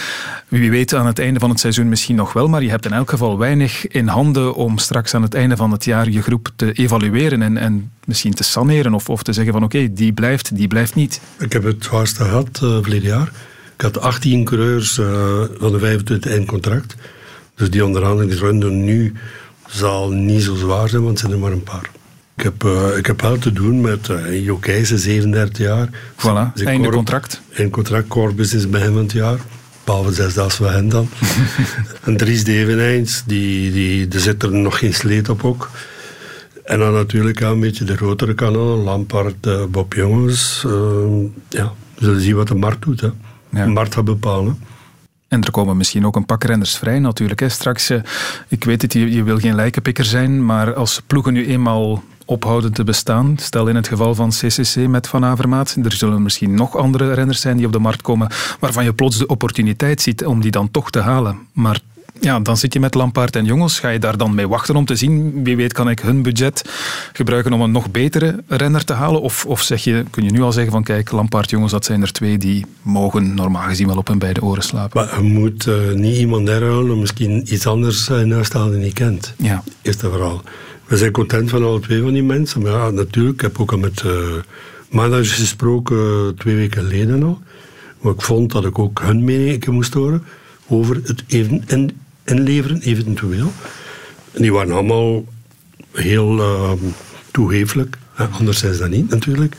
Wie 0.49 0.71
weet 0.71 0.95
aan 0.95 1.07
het 1.07 1.19
einde 1.19 1.41
van 1.41 1.51
het 1.51 1.61
seizoen 1.61 1.89
misschien 1.89 2.17
nog 2.17 2.33
wel, 2.33 2.49
maar 2.49 2.63
je 2.63 2.71
hebt 2.71 2.87
in 2.87 2.93
elk 2.93 3.11
geval 3.11 3.39
weinig 3.39 3.87
in 3.87 4.07
handen 4.07 4.55
om 4.55 4.79
straks 4.79 5.15
aan 5.15 5.23
het 5.23 5.35
einde 5.35 5.57
van 5.57 5.71
het 5.71 5.85
jaar 5.85 6.11
je 6.11 6.23
groep 6.23 6.51
te 6.57 6.73
evalueren 6.73 7.43
en, 7.43 7.57
en 7.57 7.91
misschien 8.05 8.35
te 8.35 8.45
saneren 8.45 8.95
of, 8.95 9.09
of 9.09 9.23
te 9.23 9.33
zeggen 9.33 9.53
van 9.53 9.65
oké, 9.65 9.93
die 9.93 10.13
blijft, 10.13 10.57
die 10.57 10.69
blijft 10.69 10.95
niet. 10.95 11.21
Ik 11.39 11.53
heb 11.53 11.63
het 11.63 11.85
zwaarste 11.85 12.25
gehad 12.25 12.61
uh, 12.63 12.79
verleden 12.81 13.09
jaar. 13.09 13.33
Ik 13.83 13.93
had 13.95 14.03
18 14.03 14.45
coureurs 14.45 14.99
uh, 14.99 15.07
van 15.59 15.73
de 15.73 15.79
25 15.79 16.31
eindcontract. 16.31 16.95
Dus 17.55 17.71
die 17.71 17.85
onderhandelingsronde 17.85 18.71
nu 18.71 19.13
zal 19.67 20.11
niet 20.11 20.43
zo 20.43 20.55
zwaar 20.55 20.89
zijn, 20.89 21.03
want 21.03 21.13
het 21.13 21.21
zijn 21.21 21.33
er 21.33 21.39
maar 21.39 21.53
een 21.53 21.63
paar. 21.63 21.91
Ik 22.37 22.43
heb, 22.43 22.65
uh, 22.65 22.97
ik 22.97 23.07
heb 23.07 23.21
wel 23.21 23.39
te 23.39 23.53
doen 23.53 23.81
met 23.81 24.09
uh, 24.09 24.45
Jo 24.45 24.59
37 24.85 25.59
jaar. 25.59 25.89
Voilà, 26.17 26.53
dus 26.55 26.67
einde 26.67 26.89
contract. 26.89 27.41
Is 28.53 28.71
bij 28.71 28.81
hem 28.81 28.97
het 28.97 29.13
jaar. 29.13 29.39
Behalve 29.85 30.13
zesdaals 30.13 30.55
van 30.55 30.71
hen 30.71 30.89
dan. 30.89 31.09
en 32.05 32.17
Dries 32.17 32.45
Deveneins, 32.45 33.23
die, 33.27 33.73
die, 33.73 34.09
die 34.09 34.21
zit 34.21 34.43
er 34.43 34.53
nog 34.53 34.79
geen 34.79 34.95
sleet 34.95 35.29
op 35.29 35.45
ook. 35.45 35.71
En 36.65 36.79
dan 36.79 36.93
natuurlijk 36.93 37.41
een 37.41 37.61
beetje 37.61 37.85
de 37.85 37.97
grotere 37.97 38.35
kanaal, 38.35 38.77
Lampard, 38.77 39.71
Bob 39.71 39.93
Jongens. 39.93 40.61
ja, 41.49 41.73
we 41.95 42.05
zullen 42.05 42.21
zien 42.21 42.37
wat 42.37 42.49
de 42.49 42.55
markt 42.55 42.83
doet. 42.83 43.01
Hè 43.01 43.09
ja. 43.53 43.67
markt 43.67 43.95
gaat 43.95 44.05
bepalen. 44.05 44.59
En 45.29 45.43
er 45.43 45.51
komen 45.51 45.77
misschien 45.77 46.07
ook 46.07 46.17
een 46.17 46.27
pak 46.27 46.45
renners 46.45 46.77
vrij 46.77 46.99
natuurlijk. 46.99 47.41
Hè. 47.41 47.49
Straks, 47.49 47.91
eh, 47.91 48.01
ik 48.49 48.65
weet 48.65 48.83
het, 48.83 48.93
je, 48.93 49.13
je 49.13 49.23
wil 49.23 49.39
geen 49.39 49.55
lijkenpikker 49.55 50.05
zijn, 50.05 50.45
maar 50.45 50.75
als 50.75 51.03
ploegen 51.07 51.33
nu 51.33 51.47
eenmaal 51.47 52.03
ophouden 52.25 52.73
te 52.73 52.85
bestaan, 52.85 53.37
stel 53.39 53.69
in 53.69 53.77
het 53.77 53.89
geval 53.89 54.15
van 54.15 54.31
CCC 54.31 54.77
met 54.89 55.09
Van 55.09 55.25
Avermaat, 55.25 55.77
er 55.83 55.93
zullen 55.93 56.23
misschien 56.23 56.55
nog 56.55 56.77
andere 56.77 57.13
renners 57.13 57.41
zijn 57.41 57.57
die 57.57 57.67
op 57.67 57.73
de 57.73 57.79
markt 57.79 58.03
komen 58.03 58.31
waarvan 58.61 58.85
je 58.85 58.93
plots 58.93 59.19
de 59.19 59.27
opportuniteit 59.27 60.01
ziet 60.01 60.25
om 60.25 60.41
die 60.41 60.51
dan 60.51 60.71
toch 60.71 60.91
te 60.91 61.01
halen. 61.01 61.39
Maar 61.53 61.81
Ja, 62.23 62.41
dan 62.41 62.57
zit 62.57 62.73
je 62.73 62.81
met 62.81 62.95
Lampaard 62.95 63.37
en 63.37 63.45
Jongens. 63.45 63.79
Ga 63.79 63.89
je 63.89 63.99
daar 63.99 64.17
dan 64.17 64.35
mee 64.35 64.49
wachten 64.49 64.77
om 64.77 64.85
te 64.85 64.97
zien? 64.97 65.45
Wie 65.45 65.57
weet 65.57 65.73
kan 65.73 65.91
ik 65.91 66.01
hun 66.01 66.23
budget 66.23 66.65
gebruiken 67.13 67.53
om 67.53 67.61
een 67.61 67.71
nog 67.71 67.91
betere 67.91 68.43
renner 68.47 68.85
te 68.85 68.93
halen? 68.93 69.21
Of, 69.21 69.47
of 69.47 69.63
zeg 69.63 69.85
je, 69.85 70.05
kun 70.11 70.25
je 70.25 70.31
nu 70.31 70.43
al 70.43 70.53
zeggen 70.53 70.73
van 70.73 70.83
kijk, 70.83 71.11
Lampaard, 71.11 71.51
Jongens, 71.51 71.73
dat 71.73 71.85
zijn 71.85 72.03
er 72.03 72.13
twee 72.13 72.39
die 72.39 72.67
mogen 72.83 73.35
normaal 73.35 73.69
gezien 73.69 73.87
wel 73.87 73.97
op 73.97 74.09
hun 74.09 74.19
beide 74.19 74.43
oren 74.43 74.63
slapen. 74.63 75.05
Maar 75.05 75.23
je 75.23 75.29
moet 75.29 75.67
uh, 75.67 75.93
niet 75.93 76.17
iemand 76.17 76.49
herhalen, 76.49 77.01
misschien 77.01 77.53
iets 77.53 77.67
anders 77.67 78.09
uh, 78.09 78.21
naast 78.21 78.53
halen 78.53 78.71
die 78.71 78.79
je 78.79 78.85
niet 78.85 78.95
kent. 78.95 79.35
Ja. 79.39 79.63
Eerste 79.83 80.11
verhaal. 80.11 80.43
We 80.87 80.97
zijn 80.97 81.13
content 81.13 81.51
van 81.51 81.65
alle 81.65 81.81
twee 81.81 82.03
van 82.03 82.13
die 82.13 82.23
mensen. 82.23 82.63
Maar 82.63 82.73
ja, 82.73 82.91
natuurlijk, 82.91 83.35
ik 83.35 83.41
heb 83.41 83.61
ook 83.61 83.73
al 83.73 83.79
met 83.79 84.03
uh, 84.07 84.13
managers 84.91 85.33
gesproken 85.33 86.35
twee 86.39 86.55
weken 86.55 86.83
geleden 86.83 87.23
al. 87.23 87.41
Maar 88.01 88.13
ik 88.13 88.23
vond 88.23 88.53
dat 88.53 88.65
ik 88.65 88.79
ook 88.79 89.01
hun 89.01 89.25
mening 89.25 89.67
moest 89.67 89.95
horen 89.95 90.23
over 90.69 91.01
het 91.05 91.23
even 91.27 91.63
in, 91.67 91.91
inleveren, 92.25 92.81
eventueel. 92.81 93.53
En 94.33 94.43
die 94.43 94.53
waren 94.53 94.73
allemaal 94.73 95.25
heel 95.93 96.39
uh, 96.39 96.73
toegeeflijk. 97.31 97.99
Anders 98.39 98.63
is 98.63 98.79
dat 98.79 98.91
niet, 98.91 99.11
natuurlijk. 99.11 99.57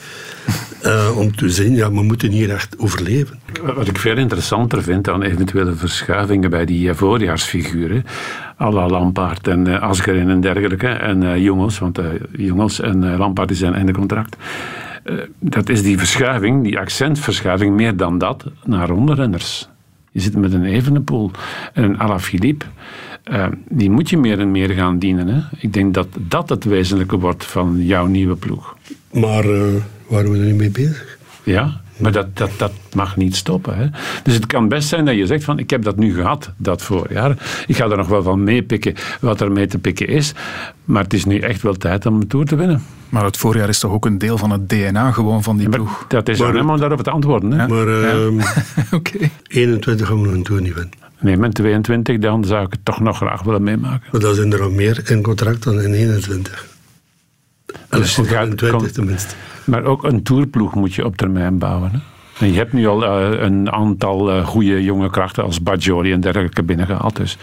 Uh, 0.86 1.18
om 1.22 1.36
te 1.36 1.50
zien, 1.50 1.76
ja, 1.76 1.92
we 1.92 2.04
moeten 2.04 2.32
hier 2.32 2.50
echt 2.50 2.80
overleven. 2.80 3.40
Wat 3.76 3.88
ik 3.88 3.98
veel 3.98 4.18
interessanter 4.18 4.84
vind 4.84 5.06
dan 5.06 5.22
eventuele 5.22 5.74
verschuivingen 5.74 6.50
bij 6.50 6.66
die 6.66 6.94
voorjaarsfiguren, 6.94 8.06
à 8.62 8.72
la 8.72 8.88
Lampaard 8.88 9.48
en 9.48 9.68
uh, 9.68 9.82
Asgerin 9.82 10.30
en 10.30 10.42
dergelijke, 10.42 10.88
en 10.88 11.22
uh, 11.22 11.38
Jongens, 11.38 11.80
want 11.80 12.00
Jongens 12.32 12.80
en 12.80 13.18
Lampaard 13.18 13.58
zijn 13.58 13.74
einde 13.74 13.94
contract. 13.94 14.38
dat 15.40 15.70
is 15.70 15.84
die 15.84 15.98
verschuiving, 15.98 16.64
die 16.64 16.80
accentverschuiving, 16.80 17.76
meer 17.76 17.98
dan 17.98 18.18
dat, 18.18 18.46
naar 18.64 18.88
rondrenners. 18.88 19.70
Je 20.14 20.20
zit 20.20 20.36
met 20.36 20.54
een 20.54 20.66
Evenepoel 20.66 21.32
en 21.74 21.84
een 21.84 22.00
Alaphilippe. 22.00 22.66
Uh, 23.32 23.48
die 23.70 23.90
moet 23.90 24.10
je 24.10 24.18
meer 24.18 24.40
en 24.40 24.52
meer 24.52 24.70
gaan 24.70 25.00
dienen. 25.00 25.28
Hè? 25.28 25.42
Ik 25.60 25.74
denk 25.74 25.94
dat 25.94 26.08
dat 26.18 26.50
het 26.50 26.64
wezenlijke 26.64 27.18
wordt 27.18 27.46
van 27.46 27.86
jouw 27.86 28.06
nieuwe 28.06 28.36
ploeg. 28.36 28.78
Maar 29.12 29.46
uh, 29.46 29.62
waren 30.08 30.32
we 30.32 30.38
er 30.38 30.46
niet 30.46 30.56
mee 30.56 30.70
bezig? 30.70 31.18
Ja, 31.44 31.82
maar 31.98 32.12
dat, 32.12 32.38
dat, 32.38 32.52
dat 32.58 32.72
mag 32.94 33.18
niet 33.18 33.36
stoppen. 33.36 33.78
Hè? 33.78 33.88
Dus 34.24 34.34
het 34.34 34.46
kan 34.46 34.68
best 34.68 34.88
zijn 34.88 35.06
dat 35.06 35.16
je 35.16 35.26
zegt 35.26 35.44
van 35.44 35.60
ik 35.60 35.70
heb 35.70 35.84
dat 35.84 35.96
nu 35.96 36.14
gehad, 36.14 36.52
dat 36.58 36.82
voorjaar. 36.82 37.64
Ik 37.68 37.76
ga 37.76 37.90
er 37.90 37.98
nog 37.98 38.08
wel 38.08 38.24
van 38.24 38.44
meepikken 38.44 38.94
wat 39.22 39.42
er 39.42 39.52
mee 39.52 39.68
te 39.68 39.78
pikken 39.78 40.08
is. 40.08 40.34
Maar 40.86 41.04
het 41.04 41.14
is 41.14 41.26
nu 41.26 41.40
echt 41.40 41.62
wel 41.62 41.74
tijd 41.74 42.06
om 42.06 42.16
een 42.16 42.28
Tour 42.28 42.46
te 42.46 42.56
winnen. 42.56 42.84
Maar 43.10 43.26
het 43.26 43.38
voorjaar 43.38 43.70
is 43.70 43.80
toch 43.80 43.92
ook 43.92 44.06
een 44.06 44.18
deel 44.18 44.38
van 44.38 44.52
het 44.52 44.70
DNA 44.70 45.12
gewoon 45.12 45.44
van 45.44 45.58
die 45.58 45.70
ploeg? 45.70 46.06
Dat 46.08 46.30
is 46.30 46.40
maar, 46.40 46.70
om 46.70 46.78
daarop 46.78 47.02
te 47.02 47.10
antwoorden. 47.10 47.52
Hè? 47.52 47.68
Maar 47.68 47.88
uh, 47.88 48.40
ja. 48.40 48.44
okay. 48.98 49.32
21 49.48 50.08
gaan 50.08 50.22
we 50.22 50.28
een 50.28 50.44
Tour 50.44 50.62
niet 50.62 50.74
winnen. 50.74 50.94
Nee, 51.20 51.38
met 51.38 51.54
22 51.54 52.18
dan 52.18 52.46
zou 52.46 52.66
ik 52.66 52.72
het 52.72 52.86
toch 52.86 53.00
nog 53.00 53.18
graag 53.18 53.44
willen 53.44 53.64
meemaken. 53.64 54.08
Maar 54.12 54.22
dan 54.22 54.36
zijn 54.36 54.54
er 54.54 54.62
al 54.62 54.70
meer 54.70 55.02
in 55.12 55.22
contract 55.22 55.64
dan 55.64 55.82
in 55.82 55.94
21. 55.94 56.73
Dus 57.90 58.20
of 58.20 58.32
21 58.32 58.92
tenminste. 58.92 59.36
Maar 59.66 59.84
ook 59.84 60.04
een 60.04 60.24
tourploeg 60.24 60.76
moet 60.76 60.94
je 60.94 61.06
op 61.06 61.18
termijn 61.18 61.58
bouwen. 61.58 61.92
Hè? 61.92 61.98
En 62.40 62.52
je 62.52 62.58
hebt 62.58 62.74
nu 62.74 62.88
al 62.88 63.04
uh, 63.04 63.40
een 63.42 63.72
aantal 63.72 64.36
uh, 64.36 64.46
goede 64.46 64.84
jonge 64.84 65.10
krachten 65.10 65.44
als 65.44 65.64
Bajoli 65.64 66.12
en 66.12 66.22
dergelijke 66.22 66.64
binnengehaald. 66.64 67.16
Dus. 67.16 67.38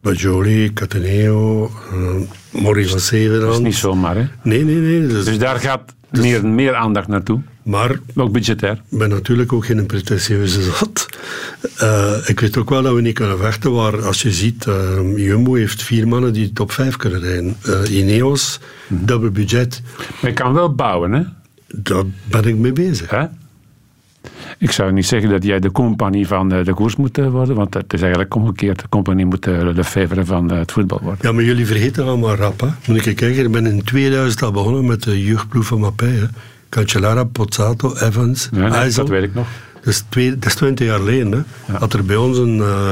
Bajoli, 0.00 0.72
Cataneo, 0.72 1.70
uh, 1.92 2.62
Maurice 2.62 2.90
van 2.90 3.00
Severand. 3.00 3.42
Dat 3.42 3.52
is 3.52 3.58
niet 3.58 3.74
zomaar, 3.74 4.16
hè? 4.16 4.24
Nee, 4.42 4.64
nee, 4.64 4.74
nee. 4.74 5.06
Dus, 5.06 5.24
dus 5.24 5.38
daar 5.38 5.60
gaat 5.60 5.94
dus, 6.10 6.24
meer, 6.24 6.46
meer 6.46 6.74
aandacht 6.74 7.08
naartoe. 7.08 7.40
Maar 7.68 7.98
ook 8.14 8.32
budgetair. 8.32 8.82
Ik 8.88 8.98
ben 8.98 9.08
natuurlijk 9.08 9.52
ook 9.52 9.64
geen 9.64 9.86
pretentieuze 9.86 10.62
zat. 10.62 11.08
Uh, 11.82 12.16
ik 12.26 12.40
weet 12.40 12.56
ook 12.56 12.70
wel 12.70 12.82
dat 12.82 12.94
we 12.94 13.00
niet 13.00 13.14
kunnen 13.14 13.38
vechten. 13.38 13.72
Waar, 13.72 14.02
als 14.02 14.22
je 14.22 14.32
ziet, 14.32 14.66
uh, 14.66 14.74
Jumbo 15.16 15.54
heeft 15.54 15.82
vier 15.82 16.08
mannen 16.08 16.32
die 16.32 16.52
top 16.52 16.72
5 16.72 16.96
kunnen 16.96 17.20
rijden. 17.20 17.56
Uh, 17.66 17.98
Ineos, 17.98 18.60
mm 18.86 18.96
-hmm. 18.96 19.06
dubbel 19.06 19.30
budget. 19.30 19.82
Maar 20.20 20.30
je 20.30 20.36
kan 20.36 20.52
wel 20.52 20.74
bouwen, 20.74 21.12
hè? 21.12 21.22
Daar 21.66 22.04
ben 22.24 22.44
ik 22.44 22.56
mee 22.56 22.72
bezig. 22.72 23.10
Hè? 23.10 23.26
Ik 24.58 24.70
zou 24.70 24.92
niet 24.92 25.06
zeggen 25.06 25.30
dat 25.30 25.44
jij 25.44 25.58
de 25.58 25.72
compagnie 25.72 26.26
van 26.26 26.48
de 26.48 26.74
koers 26.74 26.96
moet 26.96 27.16
worden, 27.16 27.54
want 27.54 27.74
het 27.74 27.92
is 27.92 28.00
eigenlijk 28.00 28.34
omgekeerd. 28.34 28.80
De 28.80 28.88
compagnie 28.88 29.26
moet 29.26 29.42
de 29.44 29.84
favre 29.84 30.24
van 30.24 30.50
het 30.50 30.72
voetbal 30.72 31.00
worden. 31.02 31.18
Ja, 31.22 31.32
maar 31.32 31.44
jullie 31.44 31.66
vergeten 31.66 32.04
allemaal 32.04 32.34
rap. 32.34 32.60
Hè? 32.60 32.68
Moet 32.86 33.06
ik 33.06 33.16
kijken, 33.16 33.44
ik 33.44 33.50
ben 33.50 33.66
in 33.66 33.82
2000 33.82 34.42
al 34.42 34.52
begonnen 34.52 34.86
met 34.86 35.02
de 35.02 35.24
jeugdploeg 35.24 35.66
van 35.66 35.80
Mappé. 35.80 36.30
Cancellara, 36.68 37.24
Pozzato, 37.24 37.94
Evans, 37.94 38.48
ja, 38.52 38.68
nee, 38.68 38.90
Dat 38.90 39.08
weet 39.08 39.22
ik 39.22 39.34
nog. 39.34 39.46
Dat 39.74 39.86
is, 39.86 40.04
twee, 40.08 40.38
dat 40.38 40.44
is 40.44 40.54
20 40.54 40.86
jaar 40.86 40.98
geleden. 40.98 41.32
Hè. 41.32 41.72
Ja. 41.72 41.78
Had 41.78 41.92
er 41.92 42.04
bij 42.04 42.16
ons 42.16 42.38
een, 42.38 42.56
uh, 42.56 42.90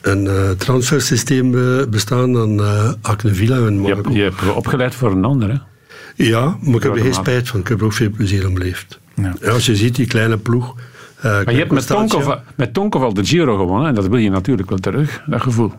een 0.00 0.24
uh, 0.24 0.50
transfersysteem 0.50 1.50
bestaan 1.90 2.32
dan 2.32 2.60
uh, 2.60 2.92
Acnevilla 3.02 3.56
en 3.56 3.78
Monaco. 3.78 4.10
Je, 4.12 4.22
hebt, 4.22 4.38
je 4.38 4.44
hebt 4.44 4.56
opgeleid 4.56 4.94
voor 4.94 5.10
een 5.12 5.24
ander, 5.24 5.48
hè? 5.48 5.56
Ja, 6.14 6.56
maar 6.60 6.74
ik 6.74 6.82
heb 6.82 6.96
er 6.96 7.02
geen 7.02 7.14
spijt 7.14 7.48
van. 7.48 7.60
Ik 7.60 7.68
heb 7.68 7.78
er 7.78 7.84
ook 7.84 7.92
veel 7.92 8.10
plezier 8.10 8.46
om 8.46 8.54
beleefd. 8.54 8.98
Ja. 9.14 9.34
Als 9.50 9.66
je 9.66 9.76
ziet, 9.76 9.96
die 9.96 10.06
kleine 10.06 10.36
ploeg... 10.36 10.74
maar 11.22 11.52
je 11.52 11.58
hebt 11.58 11.72
met 11.72 11.86
Tonkov, 11.86 12.34
met 12.54 12.74
Tonkov 12.74 13.02
al 13.02 13.14
de 13.14 13.24
Giro 13.24 13.56
gewonnen 13.56 13.88
en 13.88 13.94
dat 13.94 14.06
wil 14.06 14.18
je 14.18 14.30
natuurlijk 14.30 14.68
wel 14.68 14.78
terug, 14.78 15.22
dat 15.26 15.42
gevoel. 15.42 15.72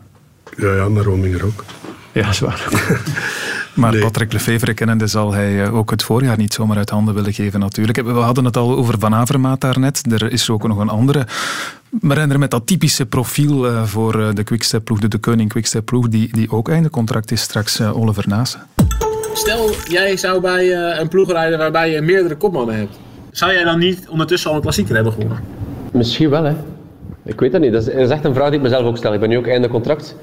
Ja, 0.57 0.75
ja, 0.75 0.89
maar 0.89 1.03
Rominger 1.03 1.45
ook. 1.45 1.63
Ja, 2.11 2.33
zwaar. 2.33 2.67
Maar 3.73 3.91
nee. 3.91 4.01
Patrick 4.01 4.33
Lefevre 4.33 4.73
kennende 4.73 5.07
zal 5.07 5.33
hij 5.33 5.69
ook 5.69 5.91
het 5.91 6.03
voorjaar 6.03 6.37
niet 6.37 6.53
zomaar 6.53 6.77
uit 6.77 6.89
handen 6.89 7.13
willen 7.13 7.33
geven 7.33 7.59
natuurlijk. 7.59 8.01
We 8.01 8.11
hadden 8.11 8.45
het 8.45 8.57
al 8.57 8.75
over 8.75 8.99
Van 8.99 9.15
Avermaat 9.15 9.61
daarnet. 9.61 10.11
Er 10.11 10.31
is 10.31 10.49
ook 10.49 10.67
nog 10.67 10.77
een 10.77 10.89
andere 10.89 11.27
renner 12.01 12.39
met 12.39 12.51
dat 12.51 12.67
typische 12.67 13.05
profiel 13.05 13.85
voor 13.85 14.35
de 14.35 14.43
Quickstep-ploeg, 14.43 14.99
de, 14.99 15.07
de 15.07 15.17
Koning 15.17 15.49
Quickstep-ploeg, 15.49 16.07
die, 16.07 16.29
die 16.31 16.51
ook 16.51 16.69
einde 16.69 16.89
contract 16.89 17.31
is 17.31 17.41
straks, 17.41 17.81
Oliver 17.81 18.23
Naassen. 18.27 18.61
Stel, 19.33 19.69
jij 19.87 20.17
zou 20.17 20.41
bij 20.41 20.75
een 20.99 21.07
ploeg 21.07 21.31
rijden 21.31 21.57
waarbij 21.57 21.91
je 21.91 22.01
meerdere 22.01 22.35
kopmannen 22.35 22.75
hebt. 22.75 22.99
Zou 23.31 23.53
jij 23.53 23.63
dan 23.63 23.79
niet 23.79 24.09
ondertussen 24.09 24.49
al 24.49 24.55
een 24.55 24.61
klassieker 24.61 24.95
hebben 24.95 25.13
gewonnen? 25.13 25.39
Misschien 25.91 26.29
wel, 26.29 26.43
hè. 26.43 26.53
Ik 27.25 27.39
weet 27.39 27.51
dat 27.51 27.61
niet. 27.61 27.71
Dat 27.71 27.87
is 27.87 28.09
echt 28.09 28.25
een 28.25 28.33
vraag 28.33 28.47
die 28.47 28.57
ik 28.57 28.63
mezelf 28.63 28.85
ook 28.85 28.97
stel. 28.97 29.13
Ik 29.13 29.19
ben 29.19 29.29
nu 29.29 29.37
ook 29.37 29.47
einde 29.47 29.67
contract. 29.67 30.15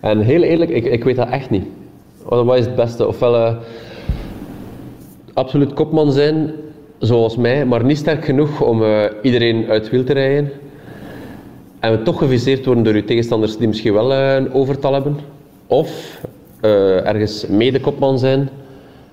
En 0.00 0.20
heel 0.20 0.42
eerlijk, 0.42 0.70
ik, 0.70 0.84
ik 0.84 1.04
weet 1.04 1.16
dat 1.16 1.28
echt 1.28 1.50
niet. 1.50 1.64
Wat 2.30 2.58
is 2.58 2.64
het 2.64 2.74
beste? 2.74 3.06
Ofwel 3.06 3.34
uh, 3.34 3.56
absoluut 5.34 5.72
kopman 5.72 6.12
zijn, 6.12 6.52
zoals 6.98 7.36
mij, 7.36 7.66
maar 7.66 7.84
niet 7.84 7.98
sterk 7.98 8.24
genoeg 8.24 8.60
om 8.60 8.82
uh, 8.82 9.04
iedereen 9.22 9.66
uit 9.68 9.90
wiel 9.90 10.04
te 10.04 10.12
rijden. 10.12 10.50
En 11.80 11.92
we 11.92 12.02
toch 12.02 12.18
geviseerd 12.18 12.64
worden 12.64 12.84
door 12.84 12.94
uw 12.94 13.04
tegenstanders 13.04 13.56
die 13.56 13.68
misschien 13.68 13.92
wel 13.92 14.12
uh, 14.12 14.34
een 14.34 14.52
overtal 14.52 14.92
hebben. 14.92 15.16
Of 15.66 16.20
ergens 17.04 17.46
mede 17.46 17.80
kopman 17.80 18.18
zijn 18.18 18.48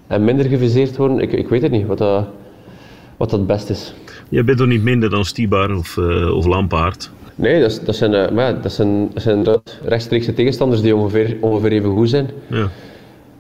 en 0.08 0.24
minder 0.24 0.46
geviseerd 0.46 0.98
worden. 0.98 1.20
Ik, 1.20 1.32
ik 1.32 1.48
weet 1.48 1.62
het 1.62 1.72
niet 1.72 1.88
wat 1.88 1.98
dat, 1.98 2.26
wat 3.18 3.30
dat 3.30 3.40
het 3.40 3.48
beste 3.48 3.72
is. 3.72 3.94
Jij 4.30 4.44
bent 4.44 4.58
toch 4.58 4.68
niet 4.68 4.84
minder 4.84 5.10
dan 5.10 5.26
Stibar 5.26 5.76
of, 5.76 5.98
of 6.34 6.46
Lampaard? 6.46 7.12
Nee, 7.36 7.62
dat, 7.62 7.82
dat, 7.86 7.96
zijn, 7.96 8.14
uh, 8.14 8.30
maar 8.30 8.54
ja, 8.54 8.60
dat 8.62 8.72
zijn, 8.72 9.10
dat 9.14 9.24
zijn 9.24 9.46
rechtstreekse 9.84 10.34
tegenstanders 10.34 10.82
die 10.82 10.96
ongeveer, 10.96 11.38
ongeveer 11.42 11.72
even 11.72 11.92
goed 11.92 12.10
zijn. 12.10 12.30
Ja. 12.48 12.70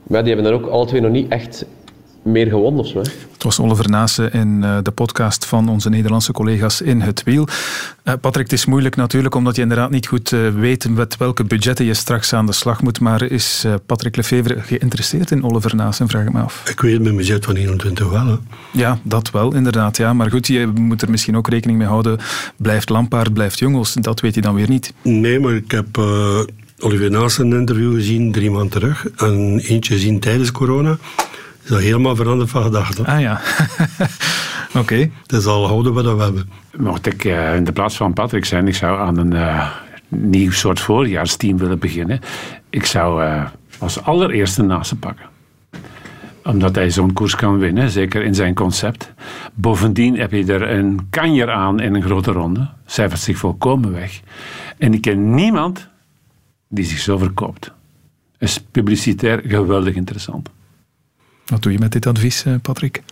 Maar 0.08 0.24
die 0.24 0.34
hebben 0.34 0.52
dan 0.52 0.62
ook 0.62 0.70
alle 0.70 0.86
twee 0.86 1.02
nog 1.02 1.12
niet 1.12 1.32
echt 1.32 1.66
meer 2.22 2.48
gewonnen 2.48 2.82
of 2.82 2.88
zo. 2.88 3.00
Het 3.34 3.44
was 3.44 3.60
Oliver 3.60 3.90
Naassen 3.90 4.34
in 4.34 4.62
de 4.62 4.92
podcast 4.92 5.46
van 5.46 5.70
onze 5.70 5.90
Nederlandse 5.90 6.32
collega's 6.32 6.82
in 6.82 7.02
Het 7.02 7.24
Wiel. 7.24 7.48
Uh, 8.04 8.14
Patrick, 8.22 8.44
het 8.44 8.60
is 8.60 8.66
moeilijk 8.66 8.96
natuurlijk 8.96 9.36
omdat 9.36 9.56
je 9.56 9.62
inderdaad 9.62 9.90
niet 9.90 10.08
goed 10.08 10.32
uh, 10.32 10.50
weet 10.50 10.90
met 10.90 11.18
welke 11.18 11.44
budgetten 11.44 11.86
je 11.86 11.94
straks 11.94 12.34
aan 12.34 12.46
de 12.46 12.52
slag 12.52 12.82
moet. 12.82 13.00
Maar 13.00 13.24
is 13.24 13.66
Patrick 13.86 14.16
Lefevre 14.16 14.62
geïnteresseerd 14.62 15.32
in 15.32 15.44
Oliver 15.44 15.76
Naassen, 15.76 16.08
vraag 16.08 16.26
ik 16.26 16.34
me 16.34 16.42
af. 16.42 16.70
Ik 16.70 16.80
weet 16.80 17.02
mijn 17.02 17.16
budget 17.16 17.46
van 17.46 17.56
21 17.56 18.10
wel. 18.10 18.28
Hè. 18.28 18.36
Ja, 18.72 19.00
dat 19.04 19.32
wel, 19.32 19.54
inderdaad. 19.54 19.98
Ja. 19.98 20.14
Maar 20.14 20.30
goed, 20.30 20.48
je 20.48 20.68
moet 20.68 21.02
er 21.02 21.10
misschien 21.10 21.38
ook 21.38 21.48
rekening 21.48 21.78
mee 21.78 21.88
houden. 21.88 22.18
Blijft 22.56 22.90
Lampaard, 22.90 23.34
blijft 23.34 23.60
Jongels. 23.60 23.94
Dat 23.94 24.20
weet 24.20 24.36
je 24.36 24.42
dan 24.42 24.56
weer 24.56 24.70
niet. 24.70 24.94
Nee, 25.02 25.40
maar 25.40 25.54
ik 25.54 25.72
heb... 25.72 25.88
Oliver 26.80 27.12
Naassen 27.12 27.52
een 27.52 27.60
interview 27.60 27.94
gezien 27.94 28.32
drie 28.32 28.52
maanden 28.52 28.70
terug 28.70 29.08
en 29.16 29.60
eentje 29.60 29.94
gezien 29.94 30.20
tijdens 30.20 30.52
corona. 30.52 30.98
Is 31.64 31.70
dat 31.70 31.80
helemaal 31.80 32.16
veranderd 32.16 32.50
van 32.50 32.64
gedachten. 32.64 33.06
Ah 33.06 33.22
ja, 33.22 33.42
oké. 34.68 34.80
Okay. 34.80 35.12
Het 35.22 35.32
is 35.32 35.46
al 35.46 35.68
houden 35.68 35.94
wat 35.94 36.04
we 36.04 36.24
hebben. 36.24 36.50
Mocht 36.78 37.06
ik 37.06 37.24
uh, 37.24 37.56
in 37.56 37.64
de 37.64 37.72
plaats 37.72 37.96
van 37.96 38.14
Patrick 38.14 38.46
zijn, 38.46 38.68
ik 38.68 38.76
zou 38.76 39.00
aan 39.00 39.18
een 39.18 39.34
uh, 39.34 39.72
nieuw 40.08 40.52
soort 40.52 40.80
voorjaarsteam 40.80 41.58
willen 41.58 41.80
beginnen. 41.80 42.20
Ik 42.70 42.86
zou 42.86 43.24
uh, 43.24 43.46
als 43.78 44.04
allereerste 44.04 44.64
Naassen 44.64 45.00
pakken 45.00 45.26
omdat 46.44 46.76
hij 46.76 46.90
zo'n 46.90 47.14
koers 47.14 47.36
kan 47.36 47.58
winnen, 47.58 47.90
zeker 47.90 48.24
in 48.24 48.36
zijn 48.36 48.54
concept. 48.54 49.14
Bovendien 49.54 50.18
heb 50.18 50.32
je 50.32 50.46
er 50.46 50.70
een 50.70 51.08
kanjer 51.10 51.52
aan 51.52 51.80
in 51.80 51.96
een 51.96 52.04
grote 52.04 52.32
ronde. 52.32 52.70
Cijfert 52.86 53.22
zich 53.22 53.38
volkomen 53.38 53.94
weg. 53.94 54.22
En 54.78 54.94
ik 54.94 55.02
ken 55.02 55.34
niemand 55.34 55.90
die 56.68 56.86
zich 56.86 57.00
zo 57.00 57.18
verkoopt. 57.18 57.72
Is 58.38 58.60
publicitair 58.72 59.42
geweldig 59.48 59.96
interessant. 59.96 60.50
Wat 61.46 61.62
doe 61.62 61.72
je 61.72 61.80
met 61.80 61.92
dit 61.92 62.06
advies, 62.06 62.46
Patrick? 62.62 63.04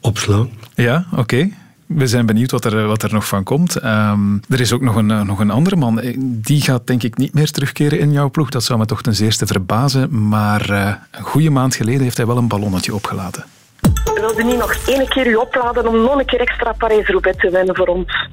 Opslaan. 0.00 0.50
Ja, 0.74 1.06
oké. 1.10 1.20
Okay. 1.20 1.52
We 1.86 2.06
zijn 2.06 2.26
benieuwd 2.26 2.50
wat 2.50 2.64
er, 2.64 2.86
wat 2.86 3.02
er 3.02 3.12
nog 3.12 3.26
van 3.26 3.44
komt. 3.44 3.76
Ehm, 3.76 4.36
er 4.48 4.60
is 4.60 4.72
ook 4.72 4.80
nog 4.80 4.96
een, 4.96 5.26
nog 5.26 5.38
een 5.38 5.50
andere 5.50 5.76
man. 5.76 6.00
Die 6.18 6.60
gaat 6.60 6.86
denk 6.86 7.02
ik 7.02 7.16
niet 7.16 7.34
meer 7.34 7.50
terugkeren 7.50 7.98
in 7.98 8.12
jouw 8.12 8.30
ploeg. 8.30 8.48
Dat 8.48 8.64
zou 8.64 8.78
me 8.78 8.84
toch 8.86 9.02
ten 9.02 9.14
zeerste 9.14 9.46
verbazen. 9.46 10.28
Maar 10.28 10.70
een 11.10 11.22
goede 11.22 11.50
maand 11.50 11.74
geleden 11.74 12.02
heeft 12.02 12.16
hij 12.16 12.26
wel 12.26 12.36
een 12.36 12.48
ballonnetje 12.48 12.94
opgelaten. 12.94 13.44
We 13.80 14.18
wilden 14.20 14.46
niet 14.46 14.58
nog 14.58 14.72
één 14.72 15.08
keer 15.08 15.26
u 15.26 15.34
opladen 15.34 15.88
om 15.88 15.96
nog 15.96 16.18
een 16.18 16.24
keer 16.24 16.40
extra 16.40 16.72
Parijs-Roubaix 16.72 17.38
te 17.38 17.50
winnen 17.50 17.76
voor 17.76 17.86
ons. 17.86 18.28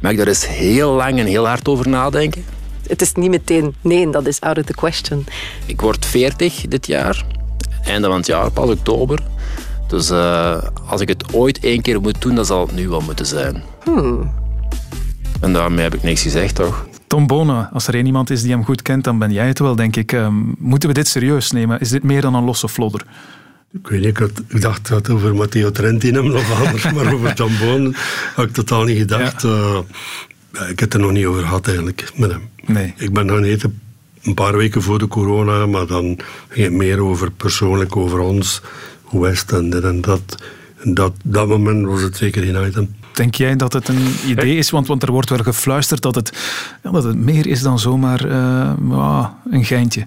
Mag 0.00 0.10
ik 0.10 0.18
daar 0.18 0.26
eens 0.26 0.46
heel 0.46 0.92
lang 0.92 1.18
en 1.18 1.26
heel 1.26 1.46
hard 1.46 1.68
over 1.68 1.88
nadenken? 1.88 2.44
Het 2.88 3.02
is 3.02 3.12
niet 3.12 3.30
meteen 3.30 3.74
nee, 3.80 4.10
dat 4.10 4.26
is 4.26 4.40
out 4.40 4.58
of 4.58 4.64
the 4.64 4.74
question. 4.74 5.24
Ik 5.66 5.80
word 5.80 6.06
40 6.06 6.60
dit 6.68 6.86
jaar. 6.86 7.24
Einde 7.84 8.06
van 8.06 8.16
het 8.16 8.26
jaar, 8.26 8.50
pas 8.50 8.70
oktober. 8.70 9.22
Dus 9.88 10.10
uh, 10.10 10.62
als 10.86 11.00
ik 11.00 11.08
het 11.08 11.32
ooit 11.32 11.60
één 11.60 11.82
keer 11.82 12.00
moet 12.00 12.22
doen, 12.22 12.34
dan 12.34 12.44
zal 12.44 12.66
het 12.66 12.74
nu 12.74 12.88
wel 12.88 13.00
moeten 13.00 13.26
zijn. 13.26 13.62
Hmm. 13.84 14.30
En 15.40 15.52
daarmee 15.52 15.82
heb 15.82 15.94
ik 15.94 16.02
niks 16.02 16.22
gezegd, 16.22 16.54
toch? 16.54 16.86
Tom 17.06 17.26
Bonen, 17.26 17.70
als 17.72 17.86
er 17.86 17.94
één 17.94 18.06
iemand 18.06 18.30
is 18.30 18.42
die 18.42 18.50
hem 18.50 18.64
goed 18.64 18.82
kent, 18.82 19.04
dan 19.04 19.18
ben 19.18 19.32
jij 19.32 19.46
het 19.46 19.58
wel, 19.58 19.76
denk 19.76 19.96
ik. 19.96 20.12
Um, 20.12 20.54
moeten 20.58 20.88
we 20.88 20.94
dit 20.94 21.08
serieus 21.08 21.50
nemen? 21.50 21.80
Is 21.80 21.88
dit 21.88 22.02
meer 22.02 22.20
dan 22.20 22.34
een 22.34 22.44
losse 22.44 22.68
flodder? 22.68 23.02
Ik 23.72 23.88
weet 23.88 24.00
niet, 24.00 24.08
ik, 24.08 24.16
had, 24.16 24.42
ik 24.48 24.60
dacht 24.60 24.88
dat 24.88 25.10
over 25.10 25.34
Matteo 25.34 25.70
Trentin 25.70 26.12
nog 26.12 26.64
anders, 26.64 26.90
maar 26.94 27.12
over 27.12 27.34
Tom 27.34 27.52
Bonen 27.58 27.94
had 28.34 28.44
ik 28.44 28.52
totaal 28.52 28.84
niet 28.84 28.98
gedacht. 28.98 29.42
Ja. 29.42 29.48
Uh, 29.48 29.78
ik 30.60 30.78
heb 30.78 30.78
het 30.78 30.94
er 30.94 31.00
nog 31.00 31.12
niet 31.12 31.26
over 31.26 31.42
gehad 31.42 31.66
eigenlijk 31.66 32.12
met 32.16 32.30
hem. 32.30 32.48
Nee. 32.66 32.94
Ik 32.96 33.12
ben 33.12 33.28
gaan 33.28 33.44
eten 33.44 33.80
een 34.22 34.34
paar 34.34 34.56
weken 34.56 34.82
voor 34.82 34.98
de 34.98 35.08
corona, 35.08 35.66
maar 35.66 35.86
dan 35.86 36.18
ging 36.48 36.66
het 36.66 36.74
meer 36.74 37.00
over 37.00 37.30
persoonlijk, 37.30 37.96
over 37.96 38.18
ons, 38.18 38.62
hoe 39.02 39.28
is 39.28 39.40
het 39.40 39.52
en 39.52 39.70
dit 39.70 39.84
en 39.84 40.00
dat. 40.00 40.42
En 40.78 40.94
dat, 40.94 41.12
dat 41.24 41.48
moment 41.48 41.86
was 41.86 42.02
het 42.02 42.16
zeker 42.16 42.42
geen 42.42 42.66
item. 42.66 42.94
Denk 43.18 43.34
jij 43.34 43.56
dat 43.56 43.72
het 43.72 43.88
een 43.88 44.06
idee 44.26 44.56
is? 44.56 44.70
Want, 44.70 44.86
want 44.86 45.02
er 45.02 45.12
wordt 45.12 45.30
wel 45.30 45.38
gefluisterd 45.38 46.02
dat 46.02 46.14
het, 46.14 46.32
ja, 46.82 46.90
dat 46.90 47.04
het 47.04 47.16
meer 47.16 47.46
is 47.46 47.62
dan 47.62 47.78
zomaar 47.78 48.26
uh, 48.26 49.28
een 49.50 49.64
geintje. 49.64 50.06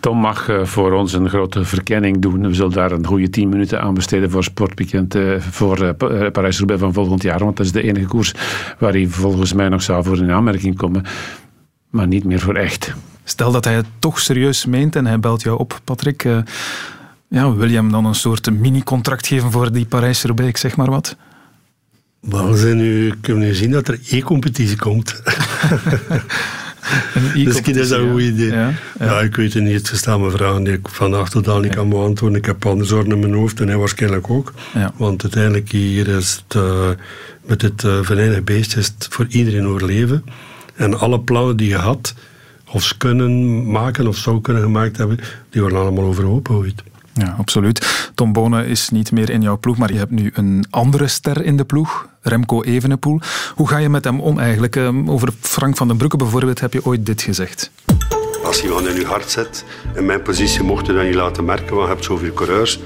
Tom 0.00 0.18
mag 0.18 0.48
uh, 0.48 0.64
voor 0.64 0.92
ons 0.92 1.12
een 1.12 1.28
grote 1.28 1.64
verkenning 1.64 2.18
doen. 2.18 2.46
We 2.46 2.54
zullen 2.54 2.72
daar 2.72 2.92
een 2.92 3.06
goede 3.06 3.30
tien 3.30 3.48
minuten 3.48 3.80
aan 3.80 3.94
besteden 3.94 4.30
voor 4.30 4.44
Sportweekend 4.44 5.14
uh, 5.14 5.40
voor 5.40 5.94
Parijs-Roubaix 6.32 6.82
van 6.82 6.92
volgend 6.92 7.22
jaar. 7.22 7.38
Want 7.38 7.56
dat 7.56 7.66
is 7.66 7.72
de 7.72 7.82
enige 7.82 8.06
koers 8.06 8.34
waar 8.78 8.92
hij 8.92 9.06
volgens 9.06 9.52
mij 9.52 9.68
nog 9.68 9.82
zou 9.82 10.04
voor 10.04 10.18
in 10.18 10.30
aanmerking 10.30 10.76
komen. 10.76 11.04
Maar 11.90 12.06
niet 12.06 12.24
meer 12.24 12.40
voor 12.40 12.54
echt. 12.54 12.94
Stel 13.24 13.52
dat 13.52 13.64
hij 13.64 13.74
het 13.74 13.86
toch 13.98 14.20
serieus 14.20 14.66
meent 14.66 14.96
en 14.96 15.06
hij 15.06 15.20
belt 15.20 15.42
jou 15.42 15.58
op, 15.58 15.80
Patrick. 15.84 16.22
ja, 17.28 17.54
wil 17.54 17.68
je 17.68 17.76
hem 17.76 17.90
dan 17.90 18.04
een 18.04 18.14
soort 18.14 18.50
mini-contract 18.50 19.26
geven 19.26 19.50
voor 19.50 19.72
die 19.72 19.86
Parijs-Roubaix, 19.86 20.60
zeg 20.60 20.76
maar 20.76 20.90
wat? 20.90 21.16
Wel, 22.20 22.54
zijn 22.54 22.76
nu 22.76 23.14
kunnen 23.20 23.46
nu 23.46 23.54
zien 23.54 23.70
dat 23.70 23.88
er 23.88 23.98
e-competitie 24.10 24.76
komt. 24.76 25.22
Misschien 27.34 27.76
is 27.76 27.88
dat 27.88 28.00
een 28.00 28.10
goed 28.10 28.20
idee. 28.20 28.50
Ja, 28.50 28.72
ja. 28.98 29.20
ik 29.20 29.36
weet 29.36 29.54
het 29.54 29.62
niet. 29.62 29.90
Het 29.90 29.98
staan 29.98 30.20
me 30.20 30.30
vragen 30.30 30.64
die 30.64 30.72
ik 30.72 30.88
vandaag 30.88 31.30
totaal 31.30 31.60
niet 31.60 31.74
kan 31.74 31.88
beantwoorden. 31.88 32.38
Ik 32.38 32.44
heb 32.44 32.66
andere 32.66 32.88
zorgen 32.88 33.12
in 33.12 33.18
mijn 33.18 33.34
hoofd 33.34 33.60
en 33.60 33.68
hij 33.68 33.76
waarschijnlijk 33.76 34.30
ook. 34.30 34.52
Want 34.96 35.22
uiteindelijk 35.22 35.70
hier 35.70 36.08
is 36.08 36.42
het, 36.42 36.62
uh, 36.62 36.88
met 37.46 37.60
dit 37.60 37.82
uh, 37.82 38.02
venijnig 38.02 38.44
beest 38.44 38.76
is 38.76 38.86
het 38.86 39.06
voor 39.10 39.26
iedereen 39.28 39.66
overleven. 39.66 40.24
En 40.74 40.98
alle 40.98 41.20
plannen 41.20 41.56
die 41.56 41.68
je 41.68 41.76
had, 41.76 42.14
of 42.70 42.82
ze 42.82 42.96
kunnen 42.96 43.70
maken 43.70 44.06
of 44.06 44.16
zou 44.16 44.40
kunnen 44.40 44.62
gemaakt 44.62 44.96
hebben, 44.96 45.18
die 45.50 45.60
worden 45.60 45.80
allemaal 45.80 46.04
overhoop 46.04 46.46
gegooid. 46.48 46.82
Ja, 47.14 47.34
absoluut. 47.38 48.10
Tom 48.14 48.32
Bonen 48.32 48.66
is 48.66 48.88
niet 48.88 49.12
meer 49.12 49.30
in 49.30 49.42
jouw 49.42 49.58
ploeg, 49.58 49.78
maar 49.78 49.92
je 49.92 49.98
hebt 49.98 50.10
nu 50.10 50.30
een 50.34 50.64
andere 50.70 51.08
ster 51.08 51.44
in 51.44 51.56
de 51.56 51.64
ploeg, 51.64 52.08
Remco 52.22 52.62
Evenepoel. 52.62 53.20
Hoe 53.54 53.68
ga 53.68 53.78
je 53.78 53.88
met 53.88 54.04
hem 54.04 54.20
om 54.20 54.38
eigenlijk? 54.38 54.76
Ehm, 54.76 55.10
over 55.10 55.32
Frank 55.40 55.76
van 55.76 55.88
den 55.88 55.96
Broeke 55.96 56.16
bijvoorbeeld 56.16 56.60
heb 56.60 56.72
je 56.72 56.84
ooit 56.84 57.06
dit 57.06 57.22
gezegd. 57.22 57.70
Als 58.44 58.60
gewoon 58.60 58.88
in 58.88 58.94
je 58.94 59.04
hart 59.06 59.30
zet, 59.30 59.64
in 59.94 60.06
mijn 60.06 60.22
positie 60.22 60.62
mocht 60.62 60.86
je 60.86 60.92
dat 60.92 61.04
niet 61.04 61.14
laten 61.14 61.44
merken, 61.44 61.74
want 61.74 61.88
je 61.88 61.92
hebt 61.92 62.04
zoveel 62.04 62.32
coureurs. 62.32 62.80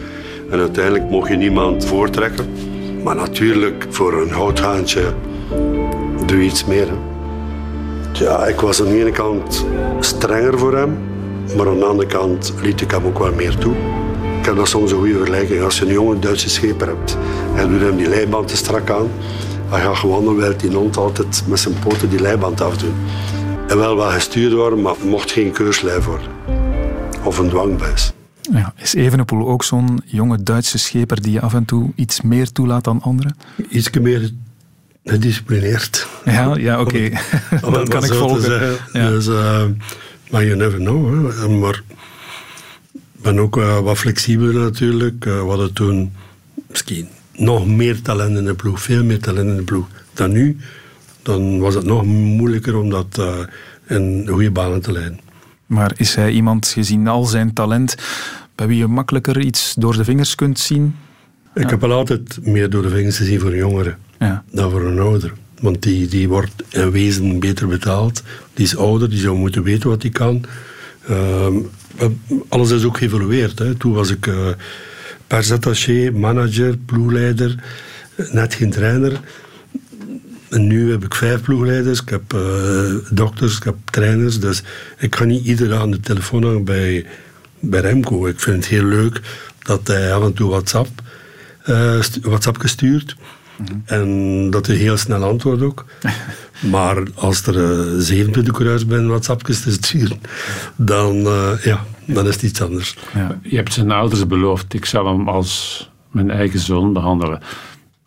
En 0.51 0.59
uiteindelijk 0.59 1.11
mocht 1.11 1.28
je 1.28 1.37
niemand 1.37 1.85
voortrekken. 1.85 2.47
Maar 3.03 3.16
natuurlijk, 3.16 3.87
voor 3.91 4.22
een 4.22 4.30
houthaantje 4.30 5.14
doe 6.26 6.39
je 6.39 6.45
iets 6.45 6.64
meer. 6.64 6.89
Ja, 8.12 8.47
ik 8.47 8.61
was 8.61 8.80
aan 8.80 8.89
de 8.89 9.01
ene 9.01 9.11
kant 9.11 9.64
strenger 10.01 10.59
voor 10.59 10.76
hem, 10.76 10.99
maar 11.57 11.68
aan 11.68 11.78
de 11.78 11.85
andere 11.85 12.09
kant 12.09 12.55
liet 12.62 12.80
ik 12.80 12.91
hem 12.91 13.07
ook 13.07 13.18
wel 13.18 13.35
meer 13.35 13.57
toe. 13.57 13.74
Ik 14.45 14.51
heb 14.51 14.59
dat 14.59 14.68
soms 14.68 14.90
een 14.90 14.99
goede 14.99 15.16
vergelijking. 15.16 15.62
Als 15.62 15.78
je 15.78 15.84
een 15.84 15.92
jonge 15.92 16.18
Duitse 16.18 16.49
scheper 16.49 16.86
hebt 16.86 17.16
en 17.57 17.68
doet 17.68 17.80
hem 17.80 17.97
die 17.97 18.09
leiband 18.09 18.49
te 18.49 18.57
strak 18.57 18.90
aan, 18.90 19.11
hij 19.68 19.80
gaat 19.80 19.97
gewoon 19.97 20.36
wil 20.36 20.57
die 20.57 20.70
hond 20.70 20.97
altijd 20.97 21.42
met 21.47 21.59
zijn 21.61 21.78
poten 21.78 22.11
die 22.11 22.20
leiband 22.20 22.61
afdoen. 22.61 22.95
En 23.68 23.76
wel 23.76 23.97
wel 23.97 24.11
gestuurd 24.11 24.53
worden, 24.53 24.82
maar 24.82 24.95
mocht 25.05 25.32
geen 25.32 25.51
keurslijf 25.51 26.05
worden. 26.05 26.28
Of 27.22 27.38
een 27.38 27.49
dwangbuis. 27.49 28.12
Ja, 28.40 28.74
is 28.76 28.95
Evenepoel 28.95 29.49
ook 29.49 29.64
zo'n 29.64 30.03
jonge 30.05 30.42
Duitse 30.42 30.78
scheper 30.78 31.22
die 31.22 31.32
je 31.32 31.40
af 31.40 31.55
en 31.55 31.64
toe 31.64 31.92
iets 31.95 32.20
meer 32.20 32.53
toelaat 32.53 32.84
dan 32.84 33.03
anderen? 33.03 33.36
Iets 33.68 33.90
meer 33.90 34.30
gedisciplineerd. 35.05 36.07
Ja, 36.24 36.57
ja 36.57 36.80
oké. 36.80 36.88
Okay. 36.88 37.18
dat 37.72 37.88
kan 37.88 38.05
ik 38.05 38.12
volgen. 38.12 38.76
Ja. 38.92 39.09
Dus, 39.09 39.26
uh, 39.26 39.62
maar 40.30 40.45
you 40.45 40.57
never 40.57 40.78
know. 40.78 41.32
Hè. 41.32 41.49
Maar 41.49 41.82
ben 43.25 43.39
ook 43.39 43.57
uh, 43.57 43.79
wat 43.79 43.99
flexibeler 43.99 44.62
natuurlijk. 44.62 45.25
Uh, 45.25 45.43
we 45.43 45.49
hadden 45.49 45.72
toen 45.72 46.12
misschien 46.70 47.09
nog 47.33 47.66
meer 47.66 48.03
talent 48.03 48.37
in 48.37 48.45
de 48.45 48.55
ploeg, 48.55 48.81
veel 48.81 49.05
meer 49.05 49.20
talent 49.20 49.49
in 49.49 49.57
de 49.57 49.62
ploeg 49.62 49.87
dan 50.12 50.33
nu. 50.33 50.57
Dan 51.22 51.59
was 51.59 51.75
het 51.75 51.85
nog 51.85 52.05
moeilijker 52.05 52.77
om 52.77 52.91
dat 52.91 53.16
uh, 53.18 53.39
in 53.89 54.27
goede 54.29 54.51
banen 54.51 54.83
te 54.83 54.93
leiden. 54.93 55.20
Maar 55.66 55.93
is 55.97 56.14
hij 56.14 56.31
iemand, 56.31 56.66
gezien 56.66 57.09
al 57.09 57.25
zijn 57.25 57.53
talent, 57.53 57.95
bij 58.55 58.66
wie 58.66 58.79
je 58.79 58.87
makkelijker 58.87 59.41
iets 59.41 59.75
door 59.79 59.97
de 59.97 60.05
vingers 60.05 60.35
kunt 60.35 60.59
zien? 60.59 60.97
Ik 61.55 61.62
ja. 61.62 61.68
heb 61.68 61.81
wel 61.81 61.93
altijd 61.93 62.39
meer 62.47 62.70
door 62.70 62.83
de 62.83 62.89
vingers 62.89 63.16
gezien 63.16 63.41
voor 63.41 63.51
een 63.51 63.57
jongere 63.57 63.97
ja. 64.18 64.45
dan 64.51 64.70
voor 64.70 64.85
een 64.85 64.99
ouder. 64.99 65.33
Want 65.61 65.83
die, 65.83 66.09
die 66.09 66.29
wordt 66.29 66.62
in 66.70 66.91
wezen 66.91 67.39
beter 67.41 67.66
betaald. 67.66 68.22
Die 68.55 68.64
is 68.64 68.77
ouder, 68.77 69.11
die 69.11 69.18
zou 69.18 69.37
moeten 69.37 69.62
weten 69.62 69.89
wat 69.89 70.03
hij 70.03 70.11
kan. 70.11 70.45
Uh, 71.11 71.47
alles 72.49 72.70
is 72.70 72.84
ook 72.84 72.99
geëvolueerd. 72.99 73.59
Hè. 73.59 73.74
Toen 73.74 73.92
was 73.92 74.11
ik 74.11 74.26
uh, 74.26 74.49
persattaché, 75.26 76.11
manager, 76.11 76.76
ploegleider, 76.76 77.55
net 78.30 78.55
geen 78.55 78.70
trainer. 78.70 79.20
En 80.51 80.66
nu 80.66 80.90
heb 80.90 81.05
ik 81.05 81.14
vijf 81.14 81.42
ploegleiders, 81.42 82.01
ik 82.01 82.09
heb 82.09 82.32
uh, 82.34 82.95
dokters, 83.11 83.57
ik 83.57 83.62
heb 83.62 83.76
trainers. 83.84 84.40
Dus 84.40 84.62
ik 84.99 85.14
ga 85.14 85.24
niet 85.24 85.45
iedere 85.45 85.68
dag 85.68 85.80
aan 85.80 85.90
de 85.90 86.01
telefoon 86.01 86.42
hangen 86.42 86.64
bij, 86.64 87.07
bij 87.61 87.80
Remco. 87.80 88.26
Ik 88.26 88.40
vind 88.40 88.57
het 88.57 88.66
heel 88.66 88.84
leuk 88.84 89.20
dat 89.62 89.86
hij 89.86 90.14
af 90.14 90.24
en 90.24 90.32
toe 90.32 90.51
WhatsApp, 90.51 90.88
WhatsApp 92.22 92.59
gestuurd. 92.59 93.16
-hmm. 93.57 93.83
En 93.85 94.51
dat 94.51 94.67
hij 94.67 94.77
heel 94.77 94.97
snel 94.97 95.23
antwoordt 95.23 95.63
ook. 95.63 95.85
maar 96.75 97.03
als 97.15 97.47
er 97.47 97.57
uh, 97.57 98.01
27 98.01 98.53
coureurs 98.53 98.87
bij 98.87 98.99
een 98.99 99.09
WhatsAppjes 99.09 99.61
te 99.61 99.73
sturen, 99.73 100.21
dan, 100.77 101.17
uh, 101.17 101.51
ja, 101.63 101.85
dan 102.05 102.27
is 102.27 102.35
het 102.35 102.43
iets 102.43 102.63
anders. 102.63 102.97
Ja. 103.15 103.39
Je 103.43 103.57
hebt 103.57 103.73
zijn 103.73 103.91
ouders 103.91 104.27
beloofd, 104.27 104.75
ik 104.75 104.85
zal 104.85 105.07
hem 105.07 105.29
als 105.29 105.91
mijn 106.11 106.31
eigen 106.31 106.59
zoon 106.59 106.93
behandelen. 106.93 107.41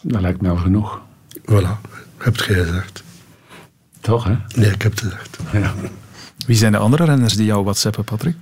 Dat 0.02 0.22
lijkt 0.22 0.41
me 0.41 0.50
al 0.50 0.58
genoeg. 0.58 1.02
Voilà, 1.41 1.89
hebt 2.18 2.45
jij 2.45 2.64
gezegd. 2.64 3.04
Toch, 4.02 4.24
hè? 4.24 4.36
Nee, 4.56 4.72
ik 4.72 4.82
heb 4.82 4.91
het 4.91 5.02
gezegd. 5.02 5.38
Ja. 5.54 5.74
Wie 6.45 6.56
zijn 6.56 6.72
de 6.72 6.78
andere 6.78 7.06
renners 7.06 7.34
die 7.34 7.45
jou 7.45 7.64
whatsappen, 7.64 8.04
Patrick? 8.04 8.36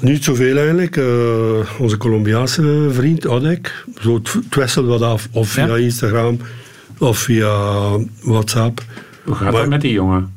Niet 0.00 0.24
zoveel 0.24 0.56
eigenlijk. 0.56 0.96
Uh, 0.96 1.80
onze 1.80 1.96
Colombiaanse 1.96 2.88
vriend, 2.90 3.28
Adek. 3.28 3.84
Zo, 4.00 4.14
het 4.14 4.54
wisselt 4.54 4.86
wat 4.86 5.02
af. 5.02 5.28
Of 5.32 5.48
via 5.48 5.66
ja? 5.66 5.76
Instagram, 5.76 6.38
of 6.98 7.18
via 7.18 7.52
WhatsApp. 8.22 8.84
Hoe 9.24 9.34
gaat 9.34 9.52
maar, 9.52 9.60
het 9.60 9.70
met 9.70 9.80
die 9.80 9.92
jongen? 9.92 10.34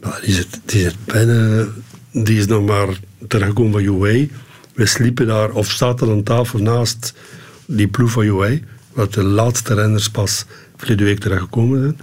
Nou, 0.00 0.14
die, 0.22 0.34
zit, 0.34 0.60
die 0.64 0.80
zit 0.80 0.96
bijna... 1.04 1.66
Die 2.10 2.38
is 2.38 2.46
nog 2.46 2.66
maar 2.66 2.88
teruggekomen 3.28 3.72
van 3.72 3.82
UA. 3.82 4.26
We 4.74 4.86
sliepen 4.86 5.26
daar, 5.26 5.50
of 5.50 5.70
zaten 5.70 6.10
aan 6.10 6.22
tafel 6.22 6.58
naast 6.58 7.14
die 7.66 7.88
ploeg 7.88 8.10
van 8.10 8.24
UA. 8.24 8.58
Wat 8.92 9.14
de 9.14 9.22
laatste 9.22 9.74
renners 9.74 10.10
pas 10.10 10.44
verleden 10.76 11.06
week 11.06 11.18
teruggekomen 11.18 11.80
zijn. 11.80 11.98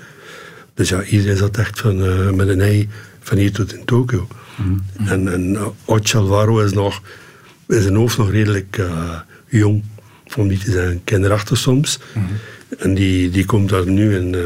Dus 0.74 0.90
ja, 0.90 1.04
iedereen 1.04 1.38
zat 1.38 1.58
echt 1.58 1.80
van, 1.80 2.04
uh, 2.06 2.30
met 2.30 2.48
een 2.48 2.62
ei 2.62 2.90
van 3.20 3.38
hier 3.38 3.52
tot 3.52 3.74
in 3.74 3.86
Tokio. 3.86 4.28
Mm 4.66 4.82
-hmm. 4.98 5.08
En, 5.08 5.34
en 5.34 5.50
uh, 5.50 5.68
Ocho 5.86 6.20
Alvaro 6.20 6.60
is 6.60 6.74
nog, 6.74 7.02
in 7.68 7.82
zijn 7.82 7.96
hoofd 7.96 8.18
nog 8.18 8.32
redelijk 8.32 8.78
uh, 8.78 9.20
jong, 9.48 9.84
om 10.38 10.48
niet 10.48 10.64
te 10.64 10.72
zeggen 10.72 11.02
kinderachtig 11.04 11.58
soms. 11.58 12.00
Mm 12.14 12.26
-hmm. 12.26 12.36
En 12.80 12.94
die, 12.94 13.30
die 13.30 13.46
komt 13.46 13.70
daar 13.70 13.88
nu 13.88 14.16
in, 14.16 14.34
uh, 14.34 14.44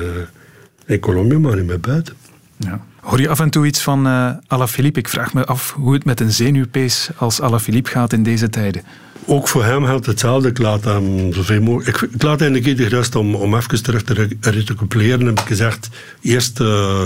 in 0.85 0.99
Colombia, 0.99 1.39
maar 1.39 1.55
niet 1.55 1.65
meer 1.65 1.79
buiten. 1.79 2.13
Ja. 2.57 2.85
Hoor 3.01 3.21
je 3.21 3.29
af 3.29 3.39
en 3.39 3.49
toe 3.49 3.65
iets 3.65 3.81
van 3.81 4.07
uh, 4.07 4.29
Alaphilippe? 4.47 4.99
Ik 4.99 5.09
vraag 5.09 5.33
me 5.33 5.45
af 5.45 5.71
hoe 5.71 5.93
het 5.93 6.05
met 6.05 6.19
een 6.19 6.31
zenuwpees 6.31 7.09
als 7.17 7.41
Alaphilippe 7.41 7.89
gaat 7.89 8.13
in 8.13 8.23
deze 8.23 8.49
tijden. 8.49 8.81
Ook 9.25 9.47
voor 9.47 9.63
hem 9.63 9.85
geldt 9.85 10.05
hetzelfde. 10.05 10.49
Ik 10.49 10.57
laat 10.57 10.83
hem 10.83 11.33
zoveel 11.33 11.61
mogelijk... 11.61 12.01
Ik, 12.01 12.11
ik 12.11 12.21
laat 12.21 12.41
eigenlijk 12.41 12.69
iedereen 12.69 12.91
gerust 12.91 13.15
om, 13.15 13.35
om 13.35 13.55
even 13.55 13.83
terug 13.83 14.03
te 14.03 14.27
recupereren. 14.41 15.25
Heb 15.25 15.39
ik 15.39 15.47
gezegd, 15.47 15.89
eerst 16.21 16.59
uh, 16.59 17.05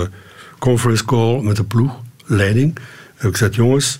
conference 0.58 1.04
call 1.04 1.42
met 1.42 1.56
de 1.56 1.64
ploeg, 1.64 1.92
leiding. 2.30 2.78
Heb 3.16 3.30
ik 3.30 3.36
gezegd, 3.36 3.54
jongens, 3.54 3.98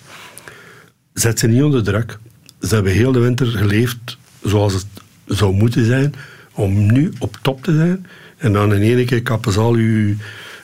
zet 1.12 1.38
ze 1.38 1.46
niet 1.46 1.62
onder 1.62 1.84
druk. 1.84 2.18
Ze 2.60 2.74
hebben 2.74 2.92
heel 2.92 3.12
de 3.12 3.18
winter 3.18 3.46
geleefd 3.46 4.18
zoals 4.42 4.72
het 4.72 4.86
zou 5.26 5.52
moeten 5.52 5.84
zijn, 5.84 6.14
om 6.52 6.92
nu 6.92 7.12
op 7.18 7.38
top 7.42 7.62
te 7.62 7.74
zijn. 7.74 8.06
En 8.36 8.52
dan 8.52 8.74
in 8.74 8.82
één 8.82 9.06
keer 9.06 9.22
kappen 9.22 9.52
ze 9.52 9.60
al 9.60 9.72
uw, 9.72 10.14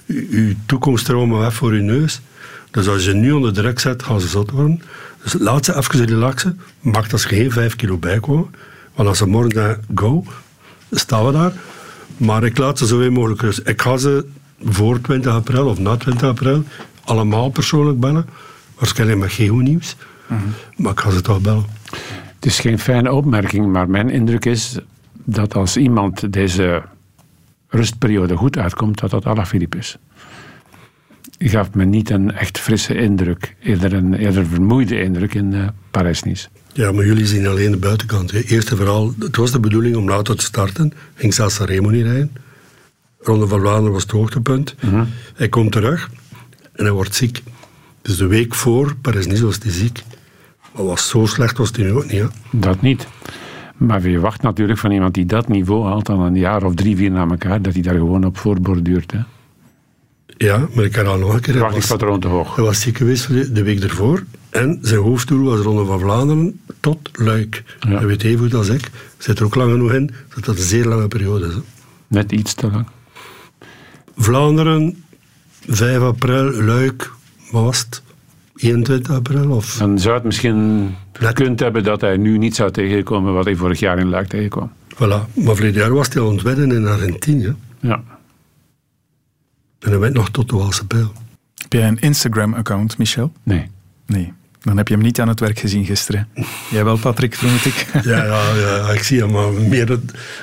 uw 0.06 0.54
toekomststromen 0.66 1.38
weg 1.38 1.54
voor 1.54 1.70
uw 1.70 1.82
neus. 1.82 2.20
Dus 2.70 2.88
als 2.88 3.04
je 3.04 3.12
nu 3.12 3.32
onder 3.32 3.52
druk 3.52 3.78
zet, 3.78 4.02
gaan 4.02 4.20
ze 4.20 4.28
zot 4.28 4.50
worden. 4.50 4.82
Dus 5.22 5.36
laat 5.38 5.64
ze 5.64 5.76
even 5.76 6.04
relaxen. 6.04 6.60
Mag 6.80 7.08
dat 7.08 7.20
ze 7.20 7.28
geen 7.28 7.52
5 7.52 7.76
kilo 7.76 7.96
bijkomen. 7.96 8.50
Want 8.94 9.08
als 9.08 9.18
ze 9.18 9.26
morgen 9.26 9.52
zeggen, 9.52 9.82
go, 9.94 10.24
staan 10.90 11.26
we 11.26 11.32
daar. 11.32 11.52
Maar 12.16 12.44
ik 12.44 12.58
laat 12.58 12.78
ze 12.78 12.86
zo 12.86 12.98
weer 12.98 13.12
mogelijk 13.12 13.40
rust. 13.40 13.60
Ik 13.64 13.82
ga 13.82 13.96
ze 13.96 14.26
voor 14.62 15.00
20 15.00 15.32
april 15.32 15.66
of 15.66 15.78
na 15.78 15.96
20 15.96 16.28
april 16.28 16.64
allemaal 17.06 17.50
persoonlijk 17.50 18.00
bellen. 18.00 18.26
Waarschijnlijk 18.78 19.20
met 19.20 19.32
geen 19.32 19.48
goed 19.48 19.62
nieuws. 19.62 19.96
Mhm. 20.26 20.40
Maar 20.76 20.92
ik 20.92 21.00
ga 21.00 21.10
ze 21.10 21.20
toch 21.20 21.40
bellen. 21.40 21.64
Het 22.34 22.46
is 22.46 22.60
geen 22.60 22.78
fijne 22.78 23.12
opmerking, 23.12 23.72
maar 23.72 23.88
mijn 23.88 24.10
indruk 24.10 24.44
is 24.44 24.78
dat 25.12 25.54
als 25.54 25.76
iemand 25.76 26.32
deze 26.32 26.82
rustperiode 27.68 28.36
goed 28.36 28.58
uitkomt, 28.58 29.00
dat 29.00 29.10
dat 29.10 29.26
Alaphilippe 29.26 29.78
is. 29.78 29.98
Je 31.38 31.48
gaf 31.48 31.74
me 31.74 31.84
niet 31.84 32.10
een 32.10 32.32
echt 32.32 32.58
frisse 32.58 32.94
indruk, 32.94 33.54
eerder 33.62 33.92
een 33.92 34.14
eerder 34.14 34.46
vermoeide 34.46 35.00
indruk 35.00 35.34
in 35.34 35.52
uh, 35.52 35.66
Parijs-Nice. 35.90 36.48
Ja, 36.72 36.92
maar 36.92 37.06
jullie 37.06 37.26
zien 37.26 37.46
alleen 37.46 37.70
de 37.70 37.76
buitenkant. 37.76 38.30
Hè. 38.30 38.40
Eerst 38.40 38.70
en 38.70 38.76
vooral, 38.76 39.14
het 39.18 39.36
was 39.36 39.50
de 39.50 39.60
bedoeling 39.60 39.96
om 39.96 40.08
later 40.08 40.36
te 40.36 40.44
starten. 40.44 40.92
Ging 41.14 41.34
zelfs 41.34 41.58
Remo 41.58 41.90
niet 41.90 42.04
rijden. 42.04 42.32
Ronde 43.18 43.46
van 43.46 43.60
Vlaanderen 43.60 43.92
was 43.92 44.02
het 44.02 44.10
hoogtepunt. 44.10 44.74
Mhm. 44.80 45.04
Hij 45.34 45.48
komt 45.48 45.72
terug 45.72 46.10
en 46.76 46.84
hij 46.84 46.92
wordt 46.92 47.14
ziek. 47.14 47.42
Dus 48.02 48.16
de 48.16 48.26
week 48.26 48.54
voor 48.54 48.96
Parijs-Nice 49.00 49.44
was 49.44 49.58
hij 49.62 49.72
ziek. 49.72 50.02
Maar 50.74 50.84
was 50.84 51.08
zo 51.08 51.26
slecht 51.26 51.58
was 51.58 51.70
hij 51.72 51.84
nu 51.84 51.92
ook 51.92 52.10
niet. 52.10 52.20
Hè? 52.20 52.26
Dat 52.50 52.80
niet. 52.80 53.06
Maar 53.76 54.08
je 54.08 54.20
wacht 54.20 54.42
natuurlijk 54.42 54.78
van 54.78 54.90
iemand 54.90 55.14
die 55.14 55.26
dat 55.26 55.48
niveau 55.48 55.86
haalt 55.86 56.06
dan 56.06 56.20
een 56.20 56.36
jaar 56.36 56.62
of 56.62 56.74
drie, 56.74 56.96
vier 56.96 57.10
na 57.10 57.28
elkaar, 57.28 57.62
dat 57.62 57.72
hij 57.72 57.82
daar 57.82 57.94
gewoon 57.94 58.24
op 58.24 58.38
voorborduurt. 58.38 59.12
Hè? 59.12 59.18
Ja, 60.26 60.68
maar 60.74 60.84
ik 60.84 60.92
kan 60.92 61.06
al 61.06 61.18
nog 61.18 61.34
een 61.34 61.40
keer... 61.40 61.52
Verwachtingspatroon 61.52 62.20
te 62.20 62.28
hoog. 62.28 62.56
Hij 62.56 62.64
was 62.64 62.80
ziek 62.80 62.96
geweest 62.96 63.54
de 63.54 63.62
week 63.62 63.82
ervoor. 63.82 64.24
En 64.50 64.78
zijn 64.82 65.00
hoofddoel 65.00 65.44
was 65.44 65.60
Ronde 65.60 65.84
van 65.84 66.00
Vlaanderen 66.00 66.60
tot 66.80 67.10
Luik. 67.12 67.64
Ja. 67.80 67.96
Hij 67.96 68.06
weet 68.06 68.22
even 68.22 68.38
goed 68.38 68.54
als 68.54 68.68
ik. 68.68 68.90
Zit 69.18 69.38
er 69.38 69.44
ook 69.44 69.54
lang 69.54 69.70
genoeg 69.70 69.92
in 69.92 70.10
dat 70.34 70.44
dat 70.44 70.56
een 70.56 70.62
zeer 70.62 70.84
lange 70.84 71.08
periode 71.08 71.46
is. 71.46 71.54
Net 72.06 72.32
iets 72.32 72.54
te 72.54 72.70
lang. 72.70 72.86
Vlaanderen, 74.16 75.04
5 75.68 76.00
april, 76.00 76.52
Luik, 76.52 77.12
wat 77.50 77.62
was 77.62 77.78
het? 77.78 78.02
21 78.56 79.14
april? 79.14 79.50
Of? 79.50 79.76
Dan 79.78 79.98
zou 79.98 80.14
het 80.14 80.24
misschien 80.24 80.94
gekund 81.12 81.60
hebben 81.60 81.84
dat 81.84 82.00
hij 82.00 82.16
nu 82.16 82.38
niet 82.38 82.54
zou 82.54 82.70
tegenkomen 82.70 83.32
wat 83.32 83.44
hij 83.44 83.54
vorig 83.54 83.80
jaar 83.80 83.98
in 83.98 84.08
Luik 84.08 84.28
tegenkwam. 84.28 84.72
Voilà. 84.94 85.32
Maar 85.34 85.54
verleden 85.54 85.80
jaar 85.80 85.94
was 85.94 86.08
hij 86.08 86.22
al 86.22 86.28
ontwedden 86.28 86.72
in 86.72 86.86
Argentinië. 86.86 87.54
Ja. 87.80 88.02
En 89.78 89.90
hij 89.90 89.98
went 89.98 90.14
nog 90.14 90.30
tot 90.30 90.48
de 90.48 90.56
Walse 90.56 90.86
Pijl. 90.86 91.12
Heb 91.54 91.72
jij 91.72 91.88
een 91.88 91.98
Instagram-account, 91.98 92.98
Michel? 92.98 93.32
Nee. 93.42 93.70
Nee. 94.06 94.32
Dan 94.60 94.76
heb 94.76 94.88
je 94.88 94.94
hem 94.94 95.02
niet 95.02 95.20
aan 95.20 95.28
het 95.28 95.40
werk 95.40 95.58
gezien 95.58 95.84
gisteren. 95.84 96.28
Jij 96.70 96.84
wel, 96.84 96.98
Patrick, 96.98 97.34
vermoed 97.34 97.64
ik. 97.64 97.86
ja, 98.02 98.24
ja, 98.24 98.54
ja, 98.54 98.90
ik 98.92 99.02
zie 99.02 99.20
hem 99.20 99.30
maar 99.30 99.52
meer 99.52 99.98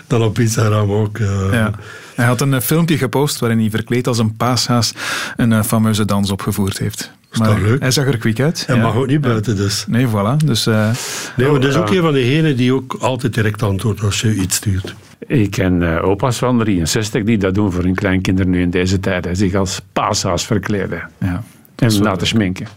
dan 0.07 0.21
op 0.21 0.39
Instagram 0.39 0.91
ook. 0.91 1.17
Uh. 1.17 1.47
Ja. 1.51 1.73
Hij 2.15 2.25
had 2.25 2.41
een 2.41 2.53
eh, 2.53 2.59
filmpje 2.59 2.97
gepost 2.97 3.39
waarin 3.39 3.59
hij 3.59 3.69
verkleed 3.69 4.07
als 4.07 4.17
een 4.17 4.35
paashaas 4.35 4.93
een 5.35 5.51
uh, 5.51 5.63
fameuze 5.63 6.05
dans 6.05 6.31
opgevoerd 6.31 6.77
heeft. 6.77 7.11
Is 7.31 7.39
maar 7.39 7.61
leuk? 7.61 7.81
Hij 7.81 7.91
zag 7.91 8.05
er 8.05 8.17
quick 8.17 8.39
uit. 8.39 8.63
Hij 8.67 8.77
mag 8.77 8.95
ook 8.95 9.07
niet 9.07 9.21
buiten 9.21 9.55
dus. 9.55 9.85
Nee, 9.87 10.07
voilà. 10.07 10.45
Dus, 10.45 10.67
uh, 10.67 10.89
nee, 11.35 11.49
maar 11.49 11.59
dat 11.59 11.69
is 11.69 11.75
ook 11.75 11.89
een 11.89 12.01
van 12.01 12.13
degenen 12.13 12.57
die 12.57 12.73
ook 12.73 12.95
altijd 12.99 13.33
direct 13.33 13.63
antwoordt 13.63 14.01
als 14.01 14.21
je 14.21 14.33
iets 14.33 14.55
stuurt. 14.55 14.95
Ik 15.27 15.51
ken 15.51 15.81
uh, 15.81 16.03
opa's 16.03 16.37
van 16.37 16.59
63 16.59 17.23
die 17.23 17.37
dat 17.37 17.53
doen 17.53 17.71
voor 17.71 17.83
hun 17.83 17.95
kleinkinderen 17.95 18.51
nu 18.51 18.61
in 18.61 18.69
deze 18.69 18.99
tijd. 18.99 19.27
Zich 19.31 19.53
als 19.53 19.81
paashaas 19.93 20.45
verkleden. 20.45 21.09
Ja, 21.19 21.43
en 21.75 22.01
laten 22.01 22.27
schminken. 22.27 22.67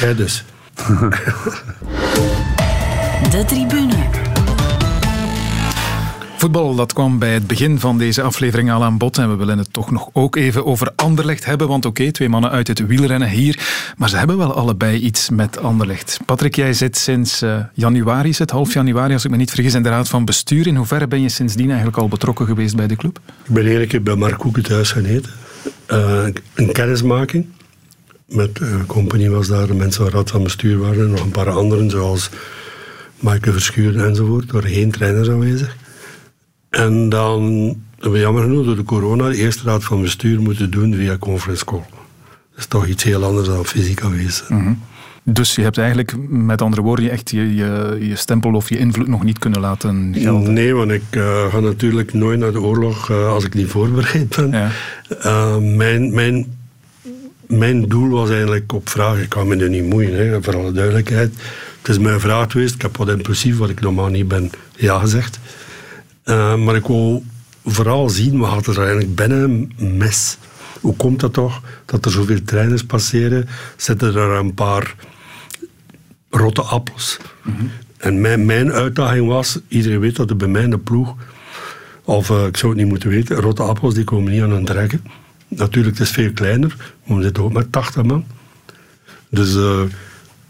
Ja, 0.00 0.12
dus. 0.12 0.44
De 3.30 3.44
tribune. 3.44 4.17
Voetbal, 6.38 6.74
dat 6.74 6.92
kwam 6.92 7.18
bij 7.18 7.32
het 7.32 7.46
begin 7.46 7.78
van 7.78 7.98
deze 7.98 8.22
aflevering 8.22 8.70
al 8.70 8.84
aan 8.84 8.98
bod. 8.98 9.18
En 9.18 9.30
we 9.30 9.36
willen 9.36 9.58
het 9.58 9.72
toch 9.72 9.90
nog 9.90 10.10
ook 10.12 10.36
even 10.36 10.66
over 10.66 10.92
Anderlecht 10.96 11.44
hebben. 11.44 11.68
Want 11.68 11.84
oké, 11.86 12.12
twee 12.12 12.28
mannen 12.28 12.50
uit 12.50 12.68
het 12.68 12.86
wielrennen 12.86 13.28
hier. 13.28 13.58
Maar 13.96 14.08
ze 14.08 14.16
hebben 14.16 14.36
wel 14.38 14.54
allebei 14.54 14.98
iets 14.98 15.30
met 15.30 15.58
Anderlecht. 15.58 16.18
Patrick, 16.24 16.56
jij 16.56 16.72
zit 16.72 16.96
sinds 16.96 17.42
uh, 17.42 17.58
januari, 17.74 18.34
het 18.38 18.50
half 18.50 18.72
januari, 18.72 19.12
als 19.12 19.24
ik 19.24 19.30
me 19.30 19.36
niet 19.36 19.50
vergis, 19.50 19.74
in 19.74 19.82
de 19.82 19.88
Raad 19.88 20.08
van 20.08 20.24
Bestuur. 20.24 20.66
In 20.66 20.76
hoeverre 20.76 21.06
ben 21.08 21.22
je 21.22 21.28
sindsdien 21.28 21.68
eigenlijk 21.68 21.98
al 21.98 22.08
betrokken 22.08 22.46
geweest 22.46 22.76
bij 22.76 22.86
de 22.86 22.96
club? 22.96 23.20
Ik 23.44 23.54
ben 23.54 23.64
eigenlijk 23.64 24.04
bij 24.04 24.14
Mark 24.14 24.38
Koeken 24.38 24.62
thuis 24.62 24.92
gaan 24.92 25.04
eten. 25.04 25.32
Uh, 25.90 26.26
een 26.54 26.72
kennismaking. 26.72 27.46
Met 28.26 28.56
de 28.56 28.64
uh, 28.64 28.86
compagnie 28.86 29.30
was 29.30 29.48
daar, 29.48 29.66
de 29.66 29.74
mensen 29.74 30.04
van 30.04 30.12
Raad 30.12 30.30
van 30.30 30.42
Bestuur 30.42 30.78
waren. 30.78 31.10
Nog 31.10 31.20
een 31.20 31.30
paar 31.30 31.50
anderen, 31.50 31.90
zoals 31.90 32.30
Michael 33.20 33.52
Verschuren 33.52 34.06
enzovoort. 34.06 34.48
Er 34.48 34.52
waren 34.52 34.70
geen 34.70 34.90
trainers 34.90 35.28
aanwezig. 35.28 35.76
En 36.70 37.08
dan 37.08 37.42
hebben 37.94 38.12
we 38.12 38.18
jammer 38.18 38.42
genoeg 38.42 38.64
door 38.64 38.76
de 38.76 38.82
corona 38.82 39.28
de 39.28 39.36
eerste 39.36 39.64
raad 39.64 39.84
van 39.84 40.02
bestuur 40.02 40.40
moeten 40.40 40.70
doen 40.70 40.94
via 40.94 41.18
conference 41.18 41.64
call. 41.64 41.84
Dat 42.50 42.58
is 42.58 42.66
toch 42.66 42.86
iets 42.86 43.02
heel 43.02 43.24
anders 43.24 43.48
dan 43.48 43.64
fysiek 43.64 44.02
aanwezig 44.02 44.48
mm 44.48 44.64
-hmm. 44.64 44.78
Dus 45.32 45.54
je 45.54 45.62
hebt 45.62 45.78
eigenlijk, 45.78 46.14
met 46.28 46.62
andere 46.62 46.82
woorden, 46.82 47.04
je 47.04 47.10
echt 47.10 47.30
je, 47.30 47.54
je, 47.54 47.96
je, 48.00 48.16
stempel 48.16 48.54
of 48.54 48.68
je 48.68 48.78
invloed 48.78 49.08
nog 49.08 49.24
niet 49.24 49.38
kunnen 49.38 49.60
laten 49.60 50.14
gelden? 50.18 50.52
Nee, 50.52 50.74
want 50.74 50.90
ik 50.90 51.02
uh, 51.10 51.46
ga 51.46 51.60
natuurlijk 51.60 52.12
nooit 52.12 52.38
naar 52.38 52.52
de 52.52 52.60
oorlog 52.60 53.10
uh, 53.10 53.28
als 53.28 53.44
ik 53.44 53.54
niet 53.54 53.66
voorbereid 53.66 54.36
ben. 54.36 54.50
Ja. 54.50 54.70
Uh, 55.24 55.56
mijn, 55.56 56.14
mijn, 56.14 56.56
mijn 57.46 57.88
doel 57.88 58.08
was 58.08 58.30
eigenlijk 58.30 58.72
op 58.72 58.88
vragen, 58.88 59.22
ik 59.22 59.28
kan 59.28 59.48
me 59.48 59.56
er 59.56 59.68
niet 59.68 59.84
moeien, 59.84 60.14
hè, 60.14 60.42
voor 60.42 60.56
alle 60.56 60.72
duidelijkheid. 60.72 61.34
Het 61.80 61.88
is 61.88 61.98
mijn 61.98 62.20
vraag 62.20 62.52
geweest, 62.52 62.74
ik 62.74 62.82
heb 62.82 62.96
wat 62.96 63.08
impulsief, 63.08 63.58
wat 63.58 63.70
ik 63.70 63.80
normaal 63.80 64.08
niet 64.08 64.28
ben, 64.28 64.50
ja 64.76 64.98
gezegd. 64.98 65.38
Uh, 66.28 66.54
maar 66.54 66.76
ik 66.76 66.86
wil 66.86 67.24
vooral 67.64 68.08
zien, 68.08 68.38
wat 68.38 68.50
gaat 68.50 68.66
er 68.66 68.78
eigenlijk 68.78 69.14
binnen 69.14 69.72
mis? 69.76 70.38
Hoe 70.80 70.96
komt 70.96 71.20
dat 71.20 71.32
toch 71.32 71.62
dat 71.84 72.04
er 72.04 72.10
zoveel 72.10 72.42
trainers 72.42 72.84
passeren? 72.84 73.48
Zitten 73.76 74.14
er 74.14 74.30
een 74.30 74.54
paar 74.54 74.94
rotte 76.30 76.62
appels? 76.62 77.18
Mm 77.42 77.54
-hmm. 77.56 77.70
En 77.96 78.20
mijn, 78.20 78.46
mijn 78.46 78.72
uitdaging 78.72 79.26
was, 79.26 79.58
iedereen 79.68 80.00
weet 80.00 80.16
dat 80.16 80.30
er 80.30 80.36
bij 80.36 80.48
mij 80.48 80.62
in 80.62 80.70
de 80.70 80.78
ploeg, 80.78 81.14
of 82.04 82.30
uh, 82.30 82.46
ik 82.46 82.56
zou 82.56 82.72
het 82.72 82.80
niet 82.80 82.90
moeten 82.90 83.08
weten, 83.08 83.36
rotte 83.36 83.62
appels 83.62 83.94
die 83.94 84.04
komen 84.04 84.32
niet 84.32 84.42
aan 84.42 84.50
hun 84.50 84.64
trekken. 84.64 85.04
Natuurlijk, 85.48 85.98
het 85.98 86.06
is 86.06 86.12
veel 86.12 86.32
kleiner, 86.32 86.76
maar 87.06 87.16
we 87.16 87.22
zitten 87.22 87.42
ook 87.42 87.52
met 87.52 87.72
80 87.72 88.02
man. 88.02 88.24
Dus 89.30 89.54
uh, 89.54 89.80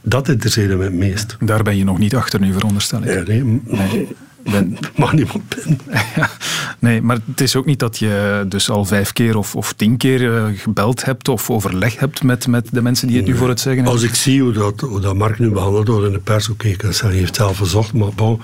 dat 0.03 0.29
interesseerde 0.29 0.77
me 0.77 0.85
het 0.85 0.93
meest. 0.93 1.37
Daar 1.41 1.63
ben 1.63 1.77
je 1.77 1.85
nog 1.85 1.99
niet 1.99 2.17
achter 2.17 2.41
nu, 2.41 2.53
veronderstel 2.53 3.03
ik. 3.03 3.15
Ja, 3.15 3.23
nee. 3.23 3.63
nee 3.65 4.09
ben. 4.43 4.79
Mag 4.97 5.13
niemand 5.13 5.43
ben. 5.49 5.81
nee, 6.79 7.03
maar 7.03 7.19
het 7.27 7.41
is 7.41 7.57
ook 7.57 7.67
niet 7.67 7.79
dat 7.79 7.99
je 7.99 8.45
dus 8.49 8.71
al 8.71 8.85
vijf 8.85 9.13
keer 9.13 9.37
of, 9.37 9.57
of 9.57 9.73
tien 9.73 9.97
keer 9.97 10.21
uh, 10.21 10.45
gebeld 10.59 11.05
hebt 11.05 11.29
of 11.29 11.51
overleg 11.51 11.99
hebt 11.99 12.23
met, 12.23 12.47
met 12.47 12.69
de 12.73 12.83
mensen 12.83 13.09
die 13.09 13.17
het 13.17 13.27
nu 13.27 13.37
voor 13.37 13.49
het 13.49 13.61
zeggen 13.61 13.85
hebben. 13.85 14.03
Als 14.03 14.11
ik 14.11 14.15
zie 14.15 14.43
hoe 14.43 14.53
dat, 14.53 14.81
hoe 14.81 15.01
dat 15.01 15.15
Mark 15.15 15.39
nu 15.39 15.51
behandeld 15.51 15.89
wordt 15.89 16.07
in 16.07 16.13
de 16.13 16.19
pers, 16.19 16.49
oké, 16.49 16.69
okay, 16.69 16.93
hij 16.99 17.19
heeft 17.19 17.37
zelf 17.37 17.57
verzocht, 17.57 17.93
maar 17.93 18.13
bon, 18.15 18.41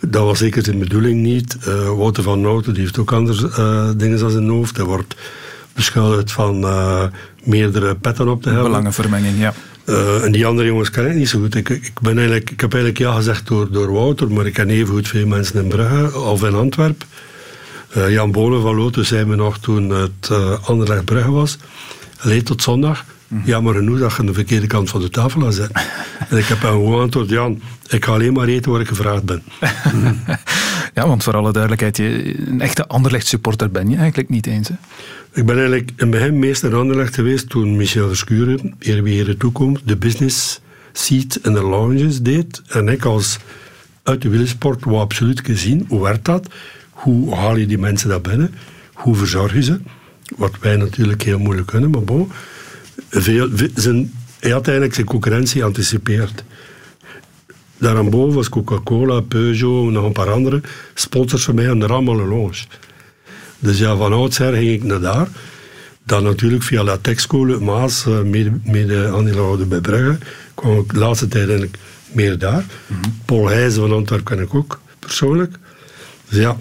dat 0.00 0.24
was 0.24 0.38
zeker 0.38 0.64
zijn 0.64 0.78
bedoeling 0.78 1.22
niet. 1.22 1.56
Uh, 1.68 1.96
Wouter 1.96 2.22
van 2.22 2.40
Noten 2.40 2.72
die 2.72 2.82
heeft 2.82 2.98
ook 2.98 3.12
andere 3.12 3.50
uh, 3.58 3.90
dingen 3.96 4.22
aan 4.22 4.30
zijn 4.30 4.48
hoofd. 4.48 4.76
Hij 4.76 4.86
wordt 4.86 5.14
beschuldigd 5.72 6.32
van 6.32 6.66
meerdere 7.44 7.94
petten 7.94 8.28
op 8.28 8.42
te 8.42 8.48
hebben. 8.48 8.66
Belangenvermenging, 8.66 9.38
ja. 9.38 9.54
Uh, 9.90 10.24
en 10.24 10.32
die 10.32 10.46
andere 10.46 10.68
jongens 10.68 10.90
ken 10.90 11.10
ik 11.10 11.14
niet 11.14 11.28
zo 11.28 11.40
goed. 11.40 11.54
Ik, 11.54 11.68
ik, 11.68 11.92
ben 12.00 12.16
eigenlijk, 12.16 12.50
ik 12.50 12.60
heb 12.60 12.72
eigenlijk 12.72 13.02
ja 13.02 13.14
gezegd 13.14 13.46
door, 13.46 13.72
door 13.72 13.92
Wouter, 13.92 14.30
maar 14.30 14.46
ik 14.46 14.52
ken 14.52 14.68
even 14.68 14.94
goed 14.94 15.08
veel 15.08 15.26
mensen 15.26 15.62
in 15.62 15.68
Brugge 15.68 16.18
of 16.18 16.44
in 16.44 16.54
Antwerpen. 16.54 17.08
Uh, 17.96 18.10
Jan 18.10 18.32
Bolen 18.32 18.62
van 18.62 18.76
Lotus 18.76 19.08
zei 19.08 19.24
me 19.24 19.36
nog 19.36 19.58
toen 19.58 19.90
het 19.90 20.28
uh, 20.32 20.68
Anderlecht 20.68 21.04
Brugge 21.04 21.30
was. 21.30 21.58
Alleen 22.20 22.42
tot 22.42 22.62
zondag. 22.62 23.04
Mm. 23.28 23.42
Ja, 23.44 23.60
maar 23.60 23.74
genoeg 23.74 23.98
dat 23.98 24.12
je 24.12 24.18
aan 24.18 24.26
de 24.26 24.32
verkeerde 24.32 24.66
kant 24.66 24.90
van 24.90 25.00
de 25.00 25.10
tafel 25.10 25.44
aan 25.44 25.52
zit. 25.52 25.70
en 26.28 26.36
ik 26.36 26.44
heb 26.44 26.62
hem 26.62 26.70
gewoon 26.70 27.00
antwoord, 27.00 27.28
Jan, 27.28 27.62
ik 27.88 28.04
ga 28.04 28.12
alleen 28.12 28.32
maar 28.32 28.48
eten 28.48 28.70
waar 28.70 28.80
ik 28.80 28.88
gevraagd 28.88 29.24
ben. 29.24 29.42
Ja, 30.94 31.06
want 31.06 31.22
voor 31.22 31.36
alle 31.36 31.52
duidelijkheid, 31.52 31.96
je, 31.96 32.34
een 32.46 32.60
echte 32.60 32.86
Anderlecht-supporter 32.86 33.70
ben 33.70 33.88
je 33.88 33.96
eigenlijk 33.96 34.28
niet 34.28 34.46
eens. 34.46 34.68
Hè? 34.68 34.74
Ik 35.32 35.46
ben 35.46 35.56
eigenlijk 35.56 35.90
in 35.96 36.10
begin 36.10 36.38
meester 36.38 36.76
Anderlecht 36.76 37.14
geweest 37.14 37.48
toen 37.48 37.76
Michel 37.76 38.08
Verschuren, 38.08 38.74
Eer 38.78 39.02
wie 39.02 39.24
de 39.24 39.36
toekomst, 39.36 39.88
de 39.88 39.96
business 39.96 40.60
seat 40.92 41.38
in 41.42 41.52
de 41.52 41.62
lounges 41.62 42.20
deed. 42.20 42.62
En 42.68 42.88
ik 42.88 43.04
als 43.04 43.38
uit 44.02 44.22
de 44.22 44.28
wielersport 44.28 44.84
wou 44.84 44.98
absoluut 44.98 45.40
gezien, 45.44 45.84
hoe 45.88 46.02
werkt 46.02 46.24
dat? 46.24 46.48
Hoe 46.90 47.34
haal 47.34 47.56
je 47.56 47.66
die 47.66 47.78
mensen 47.78 48.08
daar 48.08 48.20
binnen? 48.20 48.54
Hoe 48.92 49.14
verzorg 49.14 49.54
je 49.54 49.62
ze? 49.62 49.80
Wat 50.36 50.58
wij 50.60 50.76
natuurlijk 50.76 51.22
heel 51.22 51.38
moeilijk 51.38 51.66
kunnen, 51.66 51.90
maar 51.90 52.04
bon. 52.04 52.30
Veel, 53.10 53.48
zijn, 53.74 54.12
hij 54.40 54.50
had 54.50 54.64
eigenlijk 54.64 54.94
zijn 54.94 55.06
concurrentie 55.06 55.64
anticipeerd. 55.64 56.44
Daarboven 57.80 58.34
was 58.34 58.48
Coca-Cola, 58.48 59.20
Peugeot, 59.20 59.90
nog 59.90 60.04
een 60.04 60.12
paar 60.12 60.30
andere 60.30 60.60
sponsors 60.94 61.44
van 61.44 61.54
mij 61.54 61.68
en 61.68 61.82
er 61.82 61.92
allemaal 61.92 62.18
een 62.18 62.28
lounge. 62.28 62.64
Dus 63.58 63.78
ja, 63.78 63.96
van 63.96 64.12
oudsher 64.12 64.52
ging 64.52 64.70
ik 64.70 64.84
naar 64.84 65.00
daar. 65.00 65.28
Dan 66.04 66.22
natuurlijk 66.22 66.62
via 66.62 66.82
la 66.82 66.96
techschool, 66.96 67.60
Maas, 67.60 68.06
eh, 68.06 68.20
mede, 68.20 68.52
mede 68.64 69.66
bij 69.68 69.80
Brugge, 69.80 70.18
kwam 70.54 70.78
ik 70.78 70.92
de 70.92 70.98
laatste 70.98 71.28
tijd 71.28 71.48
eigenlijk 71.48 71.78
meer 72.12 72.38
daar. 72.38 72.64
Paul 73.24 73.48
Heijzen 73.48 73.80
van 73.80 73.92
Antwerpen 73.92 74.36
ken 74.36 74.44
ik 74.44 74.54
ook, 74.54 74.80
persoonlijk. 74.98 75.56
Dus 76.28 76.38
ja, 76.38 76.56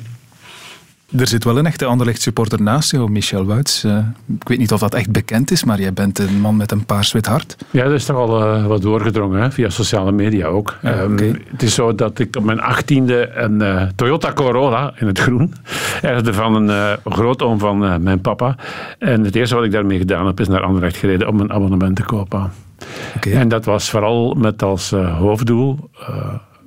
er 1.18 1.28
zit 1.28 1.44
wel 1.44 1.58
een 1.58 1.66
echte 1.66 1.86
Anderlecht-supporter 1.86 2.62
naast 2.62 2.92
jou, 2.92 3.12
Michel 3.12 3.46
Wuits. 3.46 3.84
Uh, 3.84 3.98
ik 4.40 4.48
weet 4.48 4.58
niet 4.58 4.72
of 4.72 4.80
dat 4.80 4.94
echt 4.94 5.12
bekend 5.12 5.52
is, 5.52 5.64
maar 5.64 5.80
jij 5.80 5.94
bent 5.94 6.20
een 6.20 6.42
man 6.42 6.58
met 6.58 6.72
een 6.72 6.86
paars-wit 6.86 7.26
hart. 7.26 7.56
Ja, 7.72 7.84
dat 7.84 7.94
is 7.94 8.06
toch 8.06 8.18
al 8.18 8.56
uh, 8.56 8.66
wat 8.66 8.82
doorgedrongen, 8.82 9.42
hè? 9.42 9.52
via 9.52 9.70
sociale 9.70 10.12
media 10.12 10.48
ook. 10.48 10.78
Ja, 10.82 11.02
um, 11.02 11.18
het 11.52 11.64
is 11.64 11.74
zo 11.74 11.96
dat 11.96 12.20
ik 12.20 12.36
op 12.36 12.44
mijn 12.44 12.62
achttiende 12.62 13.32
een 13.34 13.62
uh, 13.62 13.84
Toyota 13.96 14.34
Corolla 14.34 14.94
in 14.96 15.08
het 15.08 15.20
groen 15.20 15.54
erfde 16.02 16.34
van 16.34 16.56
een 16.56 16.98
grootoom 17.06 17.60
van 17.60 18.04
mijn 18.04 18.22
papa. 18.22 18.56
En 19.00 19.24
het 19.24 19.36
eerste 19.36 19.56
wat 19.56 19.64
ik 19.64 19.72
daarmee 19.72 19.98
gedaan 19.98 20.26
heb, 20.26 20.40
is 20.40 20.48
naar 20.48 20.62
Anderlecht 20.62 20.98
gereden 20.98 21.28
om 21.28 21.40
een 21.40 21.52
abonnement 21.52 21.96
te 21.96 22.04
kopen. 22.04 22.52
Okay. 23.16 23.34
En 23.34 23.48
dat 23.48 23.66
was 23.66 23.90
vooral 23.90 24.34
met 24.34 24.64
als 24.64 24.90
hoofddoel 24.92 25.90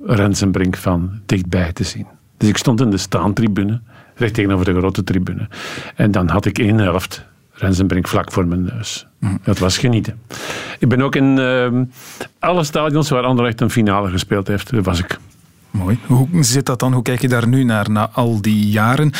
Rensenbrink 0.05 0.77
van 0.77 1.11
dichtbij 1.25 1.73
te 1.73 1.83
zien. 1.83 2.05
Dus 2.37 2.49
ik 2.49 2.57
stond 2.57 2.81
in 2.81 2.89
de 2.89 2.97
staantribune 2.97 3.81
recht 4.15 4.33
tegenover 4.33 4.65
de 4.65 4.73
grote 4.73 5.03
tribune. 5.03 5.47
En 5.95 6.11
dan 6.11 6.29
had 6.29 6.45
ik 6.45 6.59
één 6.59 6.77
helft 6.77 7.25
Rensenbrink 7.53 8.07
vlak 8.07 8.31
voor 8.31 8.47
mijn 8.47 8.63
neus. 8.63 9.07
Mm. 9.19 9.39
Dat 9.43 9.59
was 9.59 9.77
genieten. 9.77 10.21
Ik 10.79 10.89
ben 10.89 11.01
ook 11.01 11.15
in 11.15 11.37
uh, 11.37 11.67
alle 12.39 12.63
stadions 12.63 13.09
waar 13.09 13.23
Anderlecht 13.23 13.61
een 13.61 13.69
finale 13.69 14.09
gespeeld 14.09 14.47
heeft, 14.47 14.71
was 14.71 14.99
ik. 14.99 15.17
Mooi. 15.71 15.99
Hoe 16.05 16.27
zit 16.39 16.65
dat 16.65 16.79
dan? 16.79 16.93
Hoe 16.93 17.01
kijk 17.01 17.21
je 17.21 17.27
daar 17.27 17.47
nu 17.47 17.63
naar, 17.63 17.91
na 17.91 18.09
al 18.11 18.41
die 18.41 18.69
jaren? 18.69 19.11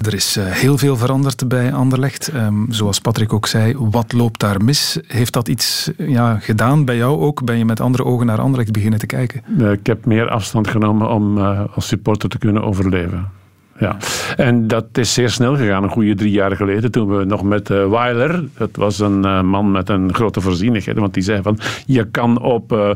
Er 0.00 0.14
is 0.14 0.36
uh, 0.36 0.44
heel 0.44 0.78
veel 0.78 0.96
veranderd 0.96 1.48
bij 1.48 1.72
Anderlecht. 1.72 2.32
Um, 2.34 2.66
zoals 2.68 2.98
Patrick 2.98 3.32
ook 3.32 3.46
zei, 3.46 3.74
wat 3.78 4.12
loopt 4.12 4.40
daar 4.40 4.64
mis? 4.64 4.98
Heeft 5.06 5.32
dat 5.32 5.48
iets 5.48 5.90
ja, 5.96 6.38
gedaan 6.38 6.84
bij 6.84 6.96
jou 6.96 7.20
ook? 7.20 7.44
Ben 7.44 7.58
je 7.58 7.64
met 7.64 7.80
andere 7.80 8.04
ogen 8.04 8.26
naar 8.26 8.40
Anderlecht 8.40 8.72
beginnen 8.72 8.98
te 8.98 9.06
kijken? 9.06 9.42
ik 9.72 9.86
heb 9.86 10.04
meer 10.04 10.28
afstand 10.28 10.68
genomen 10.68 11.10
om 11.10 11.38
als 11.74 11.86
supporter 11.86 12.28
te 12.28 12.38
kunnen 12.38 12.62
overleven 12.62 13.39
ja. 13.80 13.96
En 14.36 14.66
dat 14.68 14.98
is 14.98 15.14
zeer 15.14 15.30
snel 15.30 15.56
gegaan, 15.56 15.82
een 15.82 15.90
goede 15.90 16.14
drie 16.14 16.30
jaar 16.30 16.56
geleden, 16.56 16.90
toen 16.90 17.16
we 17.16 17.24
nog 17.24 17.42
met 17.42 17.70
uh, 17.70 17.88
Weiler, 17.88 18.44
dat 18.56 18.70
was 18.72 18.98
een 18.98 19.24
uh, 19.24 19.42
man 19.42 19.70
met 19.70 19.88
een 19.88 20.14
grote 20.14 20.40
voorzienigheid, 20.40 20.98
want 20.98 21.14
die 21.14 21.22
zei 21.22 21.42
van, 21.42 21.58
je 21.86 22.04
kan 22.10 22.40
op 22.40 22.72
uh, 22.72 22.90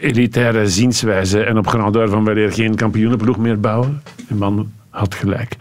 elitaire 0.00 0.68
zienswijze 0.68 1.42
en 1.42 1.58
op 1.58 1.66
grandeur 1.66 2.08
van 2.08 2.24
weleer 2.24 2.52
geen 2.52 2.74
kampioenenploeg 2.74 3.38
meer 3.38 3.60
bouwen. 3.60 4.02
De 4.28 4.34
man 4.34 4.72
had 4.90 5.14
gelijk. 5.14 5.56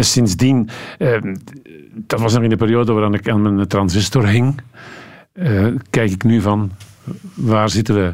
Sindsdien, 0.00 0.68
dat 1.92 2.20
was 2.20 2.34
nog 2.34 2.42
in 2.42 2.48
de 2.48 2.56
periode 2.56 2.92
waarin 2.92 3.14
ik 3.14 3.28
aan 3.28 3.54
mijn 3.54 3.68
transistor 3.68 4.26
hing, 4.26 4.60
kijk 5.90 6.10
ik 6.10 6.24
nu 6.24 6.40
van, 6.40 6.70
waar 7.34 7.70
zitten 7.70 7.94
we 7.94 8.12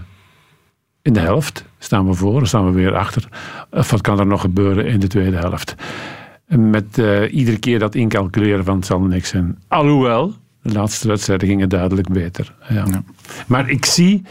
in 1.03 1.13
de 1.13 1.21
helft? 1.21 1.65
Staan 1.87 2.07
we 2.07 2.15
voor, 2.15 2.47
staan 2.47 2.67
we 2.67 2.71
weer 2.71 2.95
achter? 2.95 3.29
Of 3.71 3.91
wat 3.91 4.01
kan 4.01 4.19
er 4.19 4.27
nog 4.27 4.41
gebeuren 4.41 4.87
in 4.87 5.01
de 5.01 5.07
tweede 5.07 5.37
helft? 5.37 5.75
Met 6.47 6.99
uh, 6.99 7.35
iedere 7.35 7.59
keer 7.59 7.79
dat 7.79 7.95
incalculeren 7.95 8.65
van 8.65 8.77
het 8.77 8.87
zal 8.87 9.01
niks 9.01 9.29
zijn. 9.29 9.59
Alhoewel, 9.69 10.33
de 10.63 10.73
laatste 10.73 11.09
wedstrijden 11.09 11.49
gingen 11.49 11.69
duidelijk 11.69 12.09
beter. 12.09 12.55
Ja. 12.69 12.75
ja. 12.75 13.03
Maar 13.47 13.71
ik 13.71 13.85
zie, 13.85 14.23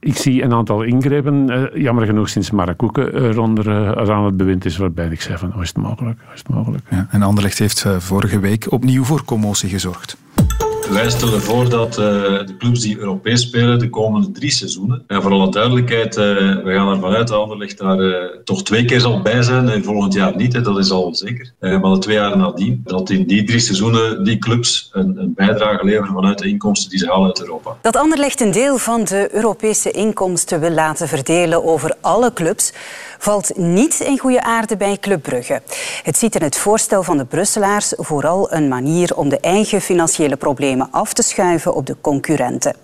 ik 0.00 0.16
zie 0.16 0.42
een 0.42 0.52
aantal 0.52 0.82
ingrepen, 0.82 1.50
uh, 1.50 1.82
jammer 1.82 2.06
genoeg 2.06 2.28
sinds 2.28 2.50
Marakoeken 2.50 3.22
eronder 3.24 3.66
uh, 3.66 4.10
aan 4.10 4.24
het 4.24 4.36
bewind 4.36 4.64
is, 4.64 4.76
waarbij 4.76 5.08
ik 5.08 5.20
zei 5.20 5.38
van, 5.38 5.50
hoe 5.50 5.62
is 5.62 5.68
het 5.68 5.78
mogelijk? 5.78 6.20
Is 6.34 6.38
het 6.38 6.48
mogelijk? 6.48 6.84
Ja, 6.90 7.06
en 7.10 7.22
Anderlecht 7.22 7.58
heeft 7.58 7.86
vorige 7.98 8.38
week 8.38 8.72
opnieuw 8.72 9.04
voor 9.04 9.24
commotie 9.24 9.68
gezorgd. 9.68 10.16
Wij 10.90 11.10
stellen 11.10 11.42
voor 11.42 11.68
dat 11.68 11.88
uh, 11.88 11.96
de 12.46 12.54
clubs 12.58 12.80
die 12.80 12.98
Europees 12.98 13.40
spelen 13.40 13.78
de 13.78 13.90
komende 13.90 14.30
drie 14.30 14.50
seizoenen, 14.50 15.04
en 15.06 15.22
voor 15.22 15.30
alle 15.30 15.50
duidelijkheid, 15.50 16.16
uh, 16.16 16.24
we 16.64 16.72
gaan 16.74 16.88
ervan 16.88 17.14
uit 17.14 17.28
dat 17.28 17.38
Anderlecht 17.38 17.78
daar 17.78 17.98
uh, 17.98 18.14
toch 18.44 18.62
twee 18.62 18.84
keer 18.84 19.00
zal 19.00 19.22
bij 19.22 19.42
zijn 19.42 19.68
en 19.68 19.84
volgend 19.84 20.12
jaar 20.12 20.36
niet, 20.36 20.64
dat 20.64 20.78
is 20.78 20.90
al 20.90 21.14
zeker. 21.14 21.52
maar 21.60 21.80
de 21.80 21.98
twee 21.98 22.16
jaar 22.16 22.36
nadien, 22.36 22.80
dat 22.84 23.10
in 23.10 23.26
die 23.26 23.44
drie 23.44 23.58
seizoenen 23.58 24.24
die 24.24 24.38
clubs 24.38 24.90
een, 24.92 25.18
een, 25.18 25.34
bijdrage 25.34 25.84
leveren 25.84 26.14
vanuit 26.14 26.38
de 26.38 26.48
inkomsten 26.48 26.90
die 26.90 26.98
ze 26.98 27.06
halen 27.06 27.26
uit 27.26 27.40
Europa. 27.40 27.76
Dat 27.80 27.96
Anderlecht 27.96 28.40
een 28.40 28.52
deel 28.52 28.78
van 28.78 29.04
de 29.04 29.28
Europese 29.32 29.90
inkomsten 29.90 30.60
wil 30.60 30.70
laten 30.70 31.08
verdelen 31.08 31.64
over 31.64 31.94
alle 32.00 32.32
clubs, 32.32 32.72
valt 33.18 33.56
niet 33.56 34.00
in 34.00 34.18
goede 34.18 34.42
aarde 34.42 34.76
bij 34.76 34.96
Club 35.00 35.22
Brugge. 35.22 35.62
Het 36.02 36.18
ziet 36.18 36.34
in 36.34 36.42
het 36.42 36.56
voorstel 36.56 37.02
van 37.02 37.16
de 37.16 37.24
Brusselaars 37.24 37.92
vooral 37.96 38.52
een 38.52 38.68
manier 38.68 39.16
om 39.16 39.28
de 39.28 39.40
eigen 39.40 39.80
financiële 39.80 40.36
problemen 40.36 40.75
af 40.90 41.12
te 41.12 41.22
schuiven 41.22 41.74
op 41.74 41.86
de 41.86 41.96
concurrenten. 42.00 42.74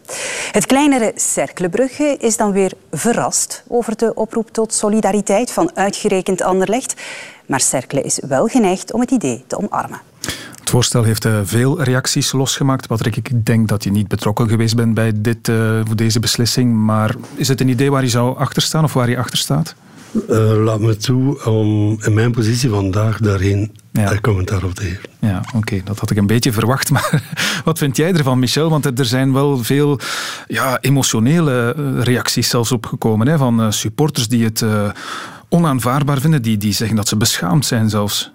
Het 0.53 0.67
kleinere 0.67 1.13
Cercle 1.17 1.69
Brugge 1.69 2.17
is 2.21 2.37
dan 2.37 2.53
weer 2.53 2.73
verrast 2.91 3.65
over 3.69 3.97
de 3.97 4.15
oproep 4.15 4.51
tot 4.51 4.75
solidariteit 4.75 5.51
van 5.51 5.71
uitgerekend 5.75 6.43
Anderlecht. 6.43 6.95
Maar 7.47 7.61
Cercle 7.61 8.03
is 8.03 8.21
wel 8.29 8.47
geneigd 8.47 8.93
om 8.93 9.01
het 9.01 9.11
idee 9.11 9.45
te 9.47 9.59
omarmen. 9.59 10.01
Het 10.61 10.71
voorstel 10.71 11.03
heeft 11.03 11.25
uh, 11.25 11.39
veel 11.43 11.83
reacties 11.83 12.33
losgemaakt. 12.33 12.87
Patrick, 12.87 13.17
ik 13.17 13.47
denk 13.47 13.69
dat 13.69 13.85
je 13.85 13.91
niet 13.91 14.09
betrokken 14.09 14.49
geweest 14.49 14.77
bent 14.77 14.95
bij 14.95 15.13
dit, 15.15 15.49
uh, 15.49 15.81
deze 15.95 16.21
beslissing. 16.21 16.75
Maar 16.75 17.15
is 17.35 17.49
het 17.49 17.61
een 17.61 17.69
idee 17.69 17.91
waar 17.91 18.03
je 18.03 18.09
zou 18.09 18.39
achter 18.39 18.63
staan 18.63 18.85
of 18.85 18.93
waar 18.93 19.11
je 19.11 19.19
achter 19.19 19.39
staat? 19.39 19.75
Uh, 20.13 20.65
laat 20.65 20.81
me 20.81 20.97
toe 20.97 21.45
om 21.45 21.97
in 22.01 22.15
mijn 22.15 22.33
positie 22.33 22.71
vandaag 22.71 23.19
daarin 23.19 23.73
ja. 23.93 24.19
commentaar 24.21 24.65
op 24.65 24.75
te 24.75 24.83
geven. 24.83 25.09
Ja, 25.21 25.43
oké, 25.55 25.81
dat 25.85 25.99
had 25.99 26.11
ik 26.11 26.17
een 26.17 26.27
beetje 26.27 26.53
verwacht. 26.53 26.91
Maar 26.95 27.23
wat 27.65 27.79
vind 27.79 27.97
jij 27.97 28.13
ervan, 28.13 28.39
Michel? 28.39 28.71
Want 28.71 28.99
er 28.99 29.05
zijn 29.05 29.33
wel 29.33 29.65
veel 29.65 29.99
ja, 30.47 30.81
emotionele 30.81 31.75
eh, 31.77 32.03
reacties 32.03 32.49
zelfs 32.49 32.73
opgekomen 32.73 33.27
hè, 33.27 33.39
van 33.39 33.61
uh, 33.61 33.71
supporters 33.71 34.29
die 34.29 34.45
het 34.45 34.61
uh, 34.61 34.91
onaanvaardbaar 35.49 36.21
vinden, 36.21 36.43
die, 36.43 36.57
die 36.57 36.73
zeggen 36.73 36.97
dat 36.97 37.09
ze 37.09 37.17
beschaamd 37.17 37.67
zijn 37.67 37.91
zelfs. 37.91 38.33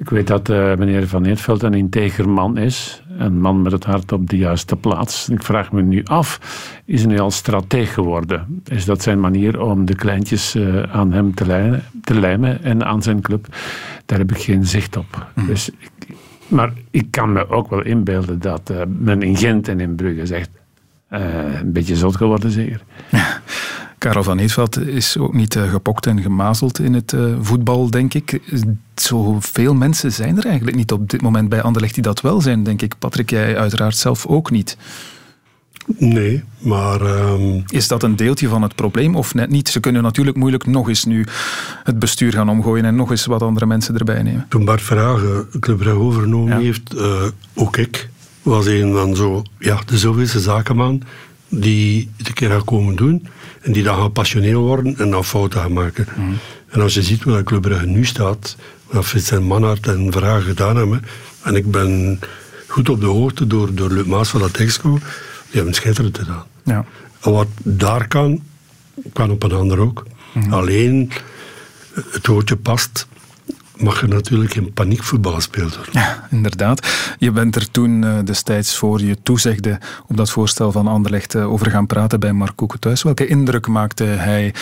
Ik 0.00 0.10
weet 0.10 0.26
dat 0.26 0.48
uh, 0.48 0.74
meneer 0.76 1.08
Van 1.08 1.24
Eertveld 1.24 1.62
een 1.62 1.74
integer 1.74 2.28
man 2.28 2.56
is. 2.56 3.02
Een 3.18 3.40
man 3.40 3.62
met 3.62 3.72
het 3.72 3.84
hart 3.84 4.12
op 4.12 4.30
de 4.30 4.36
juiste 4.36 4.76
plaats. 4.76 5.28
Ik 5.28 5.42
vraag 5.42 5.72
me 5.72 5.82
nu 5.82 6.04
af, 6.04 6.40
is 6.84 7.02
hij 7.02 7.12
nu 7.12 7.18
al 7.18 7.30
strateeg 7.30 7.94
geworden? 7.94 8.62
Is 8.64 8.84
dat 8.84 9.02
zijn 9.02 9.20
manier 9.20 9.60
om 9.60 9.84
de 9.84 9.94
kleintjes 9.94 10.54
uh, 10.54 10.82
aan 10.82 11.12
hem 11.12 11.34
te 11.34 11.46
lijmen, 11.46 11.82
te 12.02 12.20
lijmen, 12.20 12.62
en 12.62 12.84
aan 12.84 13.02
zijn 13.02 13.20
club? 13.20 13.46
Daar 14.06 14.18
heb 14.18 14.30
ik 14.30 14.38
geen 14.38 14.66
zicht 14.66 14.96
op. 14.96 15.26
Mm. 15.34 15.46
Dus 15.46 15.70
ik, 15.70 16.14
maar 16.48 16.72
ik 16.90 17.10
kan 17.10 17.32
me 17.32 17.50
ook 17.50 17.70
wel 17.70 17.82
inbeelden 17.82 18.38
dat 18.38 18.70
uh, 18.70 18.80
men 18.98 19.22
in 19.22 19.36
Gent 19.36 19.68
en 19.68 19.80
in 19.80 19.94
Brugge 19.94 20.26
zegt... 20.26 20.50
een 21.08 21.72
beetje 21.72 21.96
zot 21.96 22.16
geworden 22.16 22.50
zeker. 22.50 22.82
Karel 24.00 24.22
van 24.22 24.38
Eetveld 24.38 24.78
is 24.86 25.18
ook 25.18 25.34
niet 25.34 25.54
uh, 25.54 25.70
gepokt 25.70 26.06
en 26.06 26.22
gemazeld 26.22 26.78
in 26.78 26.94
het 26.94 27.12
uh, 27.12 27.34
voetbal, 27.40 27.90
denk 27.90 28.14
ik. 28.14 28.40
Zoveel 28.94 29.74
mensen 29.74 30.12
zijn 30.12 30.38
er 30.38 30.46
eigenlijk 30.46 30.76
niet 30.76 30.92
op 30.92 31.10
dit 31.10 31.22
moment 31.22 31.48
bij 31.48 31.62
Anderlecht 31.62 31.94
die 31.94 32.02
dat 32.02 32.20
wel 32.20 32.40
zijn, 32.40 32.62
denk 32.62 32.82
ik. 32.82 32.94
Patrick, 32.98 33.30
jij 33.30 33.56
uiteraard 33.56 33.96
zelf 33.96 34.26
ook 34.26 34.50
niet. 34.50 34.76
Nee, 35.98 36.44
maar... 36.58 37.00
Um... 37.00 37.64
Is 37.66 37.88
dat 37.88 38.02
een 38.02 38.16
deeltje 38.16 38.48
van 38.48 38.62
het 38.62 38.74
probleem 38.74 39.14
of 39.14 39.34
net 39.34 39.50
niet? 39.50 39.68
Ze 39.68 39.80
kunnen 39.80 40.02
natuurlijk 40.02 40.36
moeilijk 40.36 40.66
nog 40.66 40.88
eens 40.88 41.04
nu 41.04 41.26
het 41.84 41.98
bestuur 41.98 42.32
gaan 42.32 42.50
omgooien 42.50 42.84
en 42.84 42.96
nog 42.96 43.10
eens 43.10 43.26
wat 43.26 43.42
andere 43.42 43.66
mensen 43.66 43.98
erbij 43.98 44.22
nemen. 44.22 44.46
Toen 44.48 44.64
Bart 44.64 44.82
Verhagen 44.82 45.46
Club 45.60 45.78
Brugge 45.78 45.98
overgenomen 45.98 46.60
heeft, 46.60 46.94
uh, 46.94 47.22
ook 47.54 47.76
ik 47.76 48.08
was 48.42 48.66
een 48.66 48.92
van 48.92 49.16
zo, 49.16 49.42
ja, 49.58 49.80
de 49.86 49.98
zoveelste 49.98 50.40
zakenman 50.40 51.02
die 51.50 52.10
het 52.16 52.28
een 52.28 52.34
keer 52.34 52.50
gaat 52.50 52.64
komen 52.64 52.96
doen 52.96 53.26
en 53.60 53.72
die 53.72 53.82
dan 53.82 53.96
gaan 53.96 54.12
passioneel 54.12 54.60
worden 54.60 54.98
en 54.98 55.10
dan 55.10 55.24
fouten 55.24 55.60
gaan 55.60 55.72
maken. 55.72 56.06
Mm. 56.16 56.38
En 56.68 56.80
als 56.80 56.94
je 56.94 57.02
ziet 57.02 57.24
waar 57.24 57.42
Club 57.42 57.62
Brugge 57.62 57.86
nu 57.86 58.04
staat, 58.04 58.56
wat 58.90 59.06
Frits 59.06 59.30
en 59.30 59.42
Manhart 59.42 59.86
en 59.86 60.12
Vragen 60.12 60.42
gedaan 60.42 60.76
hebben, 60.76 61.04
en 61.42 61.54
ik 61.54 61.70
ben 61.70 62.20
goed 62.66 62.88
op 62.88 63.00
de 63.00 63.06
hoogte 63.06 63.46
door, 63.46 63.74
door 63.74 63.90
Luc 63.90 64.06
Maas 64.06 64.28
van 64.28 64.40
Latexco, 64.40 64.90
die 64.90 65.56
hebben 65.56 65.74
schitterend 65.74 66.18
gedaan. 66.18 66.44
Ja. 66.64 66.84
En 67.20 67.32
wat 67.32 67.48
daar 67.62 68.08
kan, 68.08 68.42
kan 69.12 69.30
op 69.30 69.42
een 69.42 69.52
ander 69.52 69.78
ook. 69.78 70.06
Mm. 70.32 70.52
Alleen, 70.52 71.10
het 72.10 72.26
woordje 72.26 72.56
past, 72.56 73.06
mag 73.80 74.02
er 74.02 74.08
natuurlijk 74.08 74.52
geen 74.52 74.72
paniekvoetbal 74.72 75.32
gespeeld 75.32 75.76
worden. 75.76 75.92
Ja, 75.94 76.28
inderdaad. 76.30 76.88
Je 77.18 77.30
bent 77.30 77.56
er 77.56 77.70
toen 77.70 78.02
uh, 78.02 78.18
destijds 78.24 78.76
voor 78.76 79.00
je 79.00 79.16
toezegde 79.22 79.78
op 80.06 80.16
dat 80.16 80.30
voorstel 80.30 80.72
van 80.72 80.86
Anderlecht 80.86 81.34
uh, 81.34 81.52
over 81.52 81.70
gaan 81.70 81.86
praten 81.86 82.20
bij 82.20 82.32
Mark 82.32 82.56
Koeken 82.56 82.80
thuis. 82.80 83.02
Welke 83.02 83.26
indruk 83.26 83.66
maakte 83.66 84.04
hij 84.04 84.54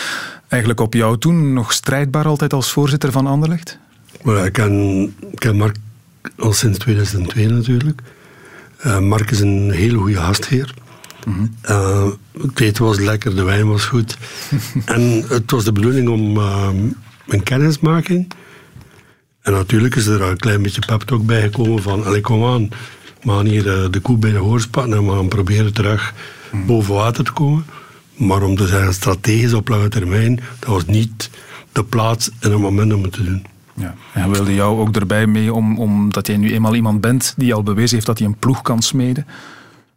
eigenlijk 0.47 0.81
op 0.81 0.93
jou 0.93 1.17
toen? 1.17 1.53
Nog 1.53 1.73
strijdbaar 1.73 2.25
altijd 2.25 2.53
als 2.53 2.71
voorzitter 2.71 3.11
van 3.11 3.27
Anderlecht? 3.27 3.77
Ik, 4.23 4.53
ken, 4.53 5.01
ik 5.31 5.39
ken 5.39 5.55
Mark 5.55 5.75
al 6.37 6.53
sinds 6.53 6.77
2002 6.77 7.47
natuurlijk. 7.47 8.01
Uh, 8.85 8.99
Mark 8.99 9.31
is 9.31 9.39
een 9.39 9.71
hele 9.71 9.97
goede 9.97 10.17
gastheer. 10.17 10.73
Mm 11.25 11.51
-hmm. 11.61 12.17
het 12.41 12.59
eten 12.59 12.83
was 12.83 12.99
lekker, 12.99 13.35
de 13.35 13.43
wijn 13.43 13.67
was 13.67 13.85
goed. 13.85 14.17
en 14.85 15.23
het 15.27 15.51
was 15.51 15.63
de 15.63 15.71
bedoeling 15.71 16.09
om 16.09 16.37
een 17.27 17.43
kennismaking 17.43 18.33
en 19.49 19.55
natuurlijk 19.55 19.95
is 19.95 20.05
er 20.05 20.21
een 20.21 20.37
klein 20.37 20.61
beetje 20.61 20.81
pep 20.85 21.19
bij 21.21 21.41
gekomen 21.41 21.81
van, 21.81 22.05
allee, 22.05 22.21
kom 22.21 22.45
aan, 22.45 22.69
we 23.21 23.29
gaan 23.31 23.45
hier 23.45 23.67
eh, 23.67 23.91
de 23.91 23.99
koe 23.99 24.17
bij 24.17 24.31
de 24.31 24.37
hoors 24.37 24.67
pakken 24.67 24.93
en 24.93 25.05
we 25.05 25.11
gaan 25.11 25.27
proberen 25.27 25.73
terug 25.73 26.13
hmm. 26.49 26.65
boven 26.65 26.93
water 26.93 27.23
te 27.23 27.31
komen. 27.31 27.65
Maar 28.15 28.41
om 28.41 28.55
te 28.55 28.67
zeggen, 28.67 28.93
strategisch 28.93 29.53
op 29.53 29.67
lange 29.67 29.89
termijn, 29.89 30.39
dat 30.59 30.69
was 30.69 30.85
niet 30.85 31.29
de 31.71 31.83
plaats 31.83 32.29
en 32.39 32.51
het 32.51 32.59
moment 32.59 32.93
om 32.93 33.03
het 33.03 33.11
te 33.11 33.23
doen. 33.23 33.45
Ja. 33.73 33.95
En 34.13 34.21
hij 34.21 34.29
wilde 34.29 34.53
jou 34.53 34.79
ook 34.79 34.95
erbij 34.95 35.27
mee, 35.27 35.53
om, 35.53 35.79
omdat 35.79 36.27
jij 36.27 36.37
nu 36.37 36.51
eenmaal 36.51 36.75
iemand 36.75 37.01
bent 37.01 37.33
die 37.37 37.53
al 37.53 37.63
bewezen 37.63 37.93
heeft 37.93 38.05
dat 38.05 38.17
hij 38.17 38.27
een 38.27 38.39
ploeg 38.39 38.61
kan 38.61 38.81
smeden. 38.81 39.25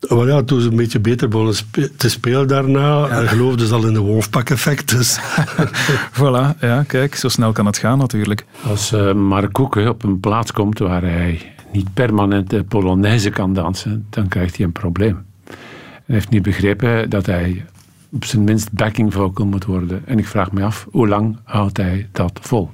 Wel 0.08 0.26
ja, 0.26 0.42
toen 0.42 0.60
ze 0.60 0.68
een 0.68 0.76
beetje 0.76 1.00
beter 1.00 1.28
begonnen 1.28 1.54
te 1.96 2.10
spelen 2.10 2.48
daarna, 2.48 3.06
ja. 3.06 3.26
geloofden 3.26 3.66
ze 3.66 3.74
al 3.74 3.86
in 3.86 3.92
de 3.92 4.00
Wolfpack-effect. 4.00 4.96
Dus. 4.96 5.18
voilà, 6.18 6.58
ja, 6.60 6.84
kijk, 6.86 7.14
zo 7.14 7.28
snel 7.28 7.52
kan 7.52 7.66
het 7.66 7.78
gaan 7.78 7.98
natuurlijk. 7.98 8.44
Als 8.68 8.92
uh, 8.92 9.12
Mark 9.12 9.52
Koeken 9.52 9.88
op 9.88 10.02
een 10.02 10.20
plaats 10.20 10.52
komt 10.52 10.78
waar 10.78 11.02
hij 11.02 11.54
niet 11.72 11.94
permanent 11.94 12.50
de 12.50 12.64
Polonaise 12.64 13.30
kan 13.30 13.54
dansen, 13.54 14.06
dan 14.10 14.28
krijgt 14.28 14.56
hij 14.56 14.66
een 14.66 14.72
probleem. 14.72 15.24
Hij 15.44 16.14
heeft 16.14 16.30
niet 16.30 16.42
begrepen 16.42 17.10
dat 17.10 17.26
hij 17.26 17.64
op 18.12 18.24
zijn 18.24 18.44
minst 18.44 18.72
backing 18.72 19.12
vocal 19.12 19.46
moet 19.46 19.64
worden. 19.64 20.02
En 20.04 20.18
ik 20.18 20.26
vraag 20.26 20.52
me 20.52 20.64
af, 20.64 20.86
hoe 20.90 21.08
lang 21.08 21.36
houdt 21.44 21.76
hij 21.76 22.08
dat 22.12 22.38
vol? 22.42 22.70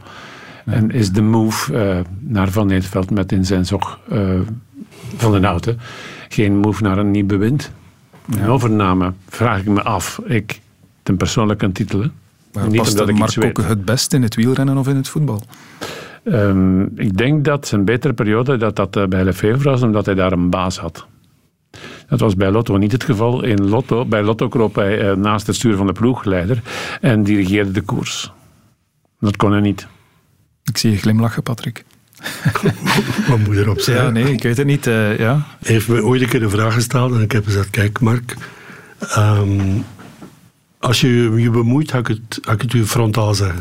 En 0.64 0.91
is 0.91 1.12
de 1.12 1.22
move 1.22 1.72
uh, 1.72 1.99
naar 2.20 2.51
Van 2.51 2.70
Eetveld 2.70 3.11
met 3.11 3.33
in 3.33 3.45
zijn 3.45 3.66
zog 3.66 3.99
uh, 4.12 4.41
van 5.16 5.40
de 5.40 5.46
auto 5.46 5.74
geen 6.28 6.57
move 6.57 6.82
naar 6.82 6.99
een 6.99 7.11
nieuw 7.11 7.26
bewind. 7.26 7.70
Een 8.30 8.49
overname 8.49 9.12
vraag 9.28 9.61
ik 9.61 9.66
me 9.66 9.82
af. 9.82 10.20
Ik 10.24 10.61
ten 11.03 11.16
persoonlijk 11.16 11.59
kan 11.59 11.72
titelen. 11.72 12.12
Maar 12.53 12.68
niet 12.68 13.01
ik 13.01 13.18
Mark 13.18 13.40
Kokke 13.40 13.62
het 13.62 13.84
best 13.84 14.12
in 14.12 14.22
het 14.22 14.34
wielrennen 14.34 14.76
of 14.76 14.88
in 14.88 14.96
het 14.96 15.09
voetbal? 15.09 15.42
Um, 16.24 16.99
ik 16.99 17.16
denk 17.16 17.44
dat 17.44 17.66
zijn 17.66 17.84
betere 17.84 18.12
periode 18.12 18.57
dat 18.57 18.76
dat 18.76 18.96
eh, 18.96 19.05
bij 19.05 19.24
Lefevre 19.24 19.70
was, 19.70 19.82
omdat 19.82 20.07
hij 20.07 20.14
daar 20.14 20.32
een 20.32 20.51
baas 20.51 20.78
had. 20.78 21.07
Dat 22.09 22.20
was 22.20 22.36
bij 22.36 22.51
Lotto 22.51 22.76
niet 22.76 22.92
het 22.92 23.05
geval. 23.05 23.44
In 23.44 23.68
Lotto, 23.68 24.05
bij 24.05 24.22
Lotto 24.22 24.49
kroop 24.49 24.74
hij 24.74 25.11
uh, 25.11 25.16
naast 25.16 25.46
het 25.46 25.57
stuur 25.57 25.76
van 25.76 25.86
de 25.86 25.92
ploegleider 25.92 26.62
en 27.01 27.22
dirigeerde 27.22 27.70
de 27.70 27.80
koers. 27.80 28.32
Dat 29.20 29.36
kon 29.36 29.53
hij 29.53 29.61
niet. 29.61 29.86
Ik 30.64 30.76
zie 30.76 30.90
je 30.90 30.96
glimlachen, 30.96 31.42
Patrick. 31.42 31.84
Wat 33.29 33.39
moet 33.39 33.55
je 33.55 33.61
erop 33.61 33.81
zeggen? 33.81 34.05
Ja, 34.05 34.11
nee, 34.11 34.33
ik 34.33 34.43
weet 34.43 34.57
het 34.57 34.66
niet. 34.66 34.87
Uh, 34.87 35.19
ja. 35.19 35.47
Hij 35.61 35.73
heeft 35.73 35.89
me 35.89 36.05
ooit 36.05 36.23
een 36.23 36.29
keer 36.29 36.43
een 36.43 36.51
vraag 36.51 36.75
gesteld 36.75 37.14
en 37.14 37.21
ik 37.21 37.33
heb 37.33 37.45
gezegd, 37.45 37.71
kijk 37.71 38.01
Mark, 38.01 38.37
um, 39.16 39.85
als 40.79 41.01
je 41.01 41.33
je 41.37 41.51
bemoeit, 41.51 41.91
ga 41.91 41.99
ik 41.99 42.07
het, 42.07 42.39
ga 42.41 42.53
ik 42.53 42.61
het 42.61 42.73
je 42.73 42.87
frontaal 42.87 43.35
zeggen. 43.35 43.61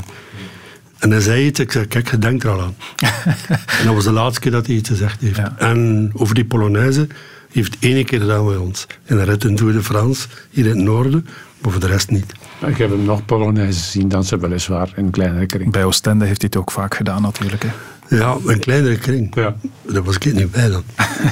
En 0.98 1.12
hij 1.12 1.22
zei 1.22 1.46
iets, 1.46 1.60
ik 1.60 1.72
zei, 1.72 1.86
kijk, 1.86 2.12
je 2.12 2.18
denkt 2.18 2.44
er 2.44 2.50
al 2.50 2.62
aan. 2.62 2.76
en 3.80 3.86
dat 3.86 3.94
was 3.94 4.04
de 4.04 4.12
laatste 4.12 4.40
keer 4.40 4.52
dat 4.52 4.68
hij 4.68 4.76
iets 4.76 4.90
gezegd 4.90 5.22
heeft. 5.22 5.36
Ja. 5.36 5.56
En 5.58 6.12
over 6.14 6.36
die 6.36 6.46
Polonaise 6.46 7.08
heeft 7.52 7.78
één 7.80 8.06
keer 8.06 8.20
gedaan 8.20 8.46
bij 8.46 8.56
ons. 8.56 8.88
En 9.06 9.18
hij 9.18 9.26
redt 9.26 9.44
een 9.44 9.56
Tour 9.56 9.74
de 9.74 9.84
France, 9.84 10.28
hier 10.50 10.66
in 10.66 10.72
het 10.76 10.80
noorden, 10.80 11.28
maar 11.62 11.72
voor 11.72 11.82
de 11.82 11.88
rest 11.88 12.10
niet. 12.10 12.34
Ik 12.66 12.78
heb 12.78 12.90
hem 12.90 13.04
nog 13.04 13.26
Polonaise 13.26 13.80
zien 13.80 14.10
dansen, 14.10 14.40
weliswaar, 14.40 14.94
in 14.96 15.06
een 15.06 15.12
kleinere 15.12 15.46
kring. 15.46 15.72
Bij 15.72 15.84
Oostende 15.84 16.26
heeft 16.26 16.42
hij 16.42 16.50
het 16.54 16.62
ook 16.62 16.72
vaak 16.72 16.96
gedaan, 16.96 17.22
natuurlijk. 17.22 17.64
Hè. 17.64 17.70
Ja, 18.10 18.38
een 18.46 18.60
kleinere 18.60 18.98
kring. 18.98 19.36
Ja. 19.36 19.56
Daar 19.82 20.04
was 20.04 20.16
ik 20.16 20.34
niet 20.34 20.52
bij 20.52 20.70
dan. 20.70 20.84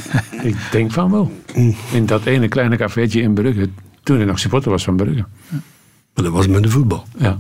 ik 0.49 0.55
denk 0.71 0.91
van 0.91 1.11
wel. 1.11 1.31
Mm. 1.55 1.75
In 1.91 2.05
dat 2.05 2.25
ene 2.25 2.47
kleine 2.47 2.77
cafeetje 2.77 3.21
in 3.21 3.33
Brugge, 3.33 3.69
toen 4.03 4.17
hij 4.17 4.25
nog 4.25 4.39
supporter 4.39 4.71
was 4.71 4.83
van 4.83 4.95
Brugge. 4.95 5.25
Maar 6.13 6.23
dat 6.23 6.33
was 6.33 6.47
met 6.47 6.63
de 6.63 6.69
voetbal. 6.69 7.05
Ja. 7.17 7.39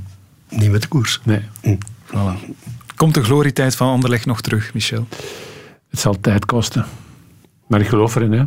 Niet 0.49 0.71
met 0.71 0.81
de 0.81 0.87
koers. 0.87 1.21
Nee. 1.23 1.41
Mm. 1.63 1.77
Voilà. 2.05 2.55
Komt 2.95 3.13
de 3.13 3.23
glorietijd 3.23 3.75
van 3.75 3.87
Anderlecht 3.87 4.25
nog 4.25 4.41
terug, 4.41 4.73
Michel? 4.73 5.07
Het 5.89 5.99
zal 5.99 6.19
tijd 6.19 6.45
kosten. 6.45 6.85
Maar 7.67 7.81
ik 7.81 7.87
geloof 7.87 8.15
erin, 8.15 8.31
hè. 8.31 8.43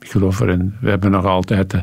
Ik 0.00 0.10
geloof 0.10 0.40
erin. 0.40 0.74
We 0.80 0.90
hebben 0.90 1.10
nog 1.10 1.24
altijd... 1.24 1.74
Uh, 1.74 1.80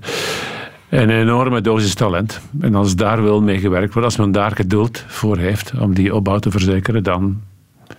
een 0.89 1.09
enorme 1.09 1.61
dosis 1.61 1.93
talent. 1.93 2.39
En 2.59 2.75
als 2.75 2.95
daar 2.95 3.23
wil 3.23 3.41
mee 3.41 3.59
gewerkt 3.59 3.93
wordt, 3.93 4.07
als 4.07 4.17
men 4.17 4.31
daar 4.31 4.51
geduld 4.51 5.03
voor 5.07 5.37
heeft 5.37 5.73
om 5.79 5.93
die 5.93 6.15
opbouw 6.15 6.39
te 6.39 6.51
verzekeren, 6.51 7.03
dan 7.03 7.41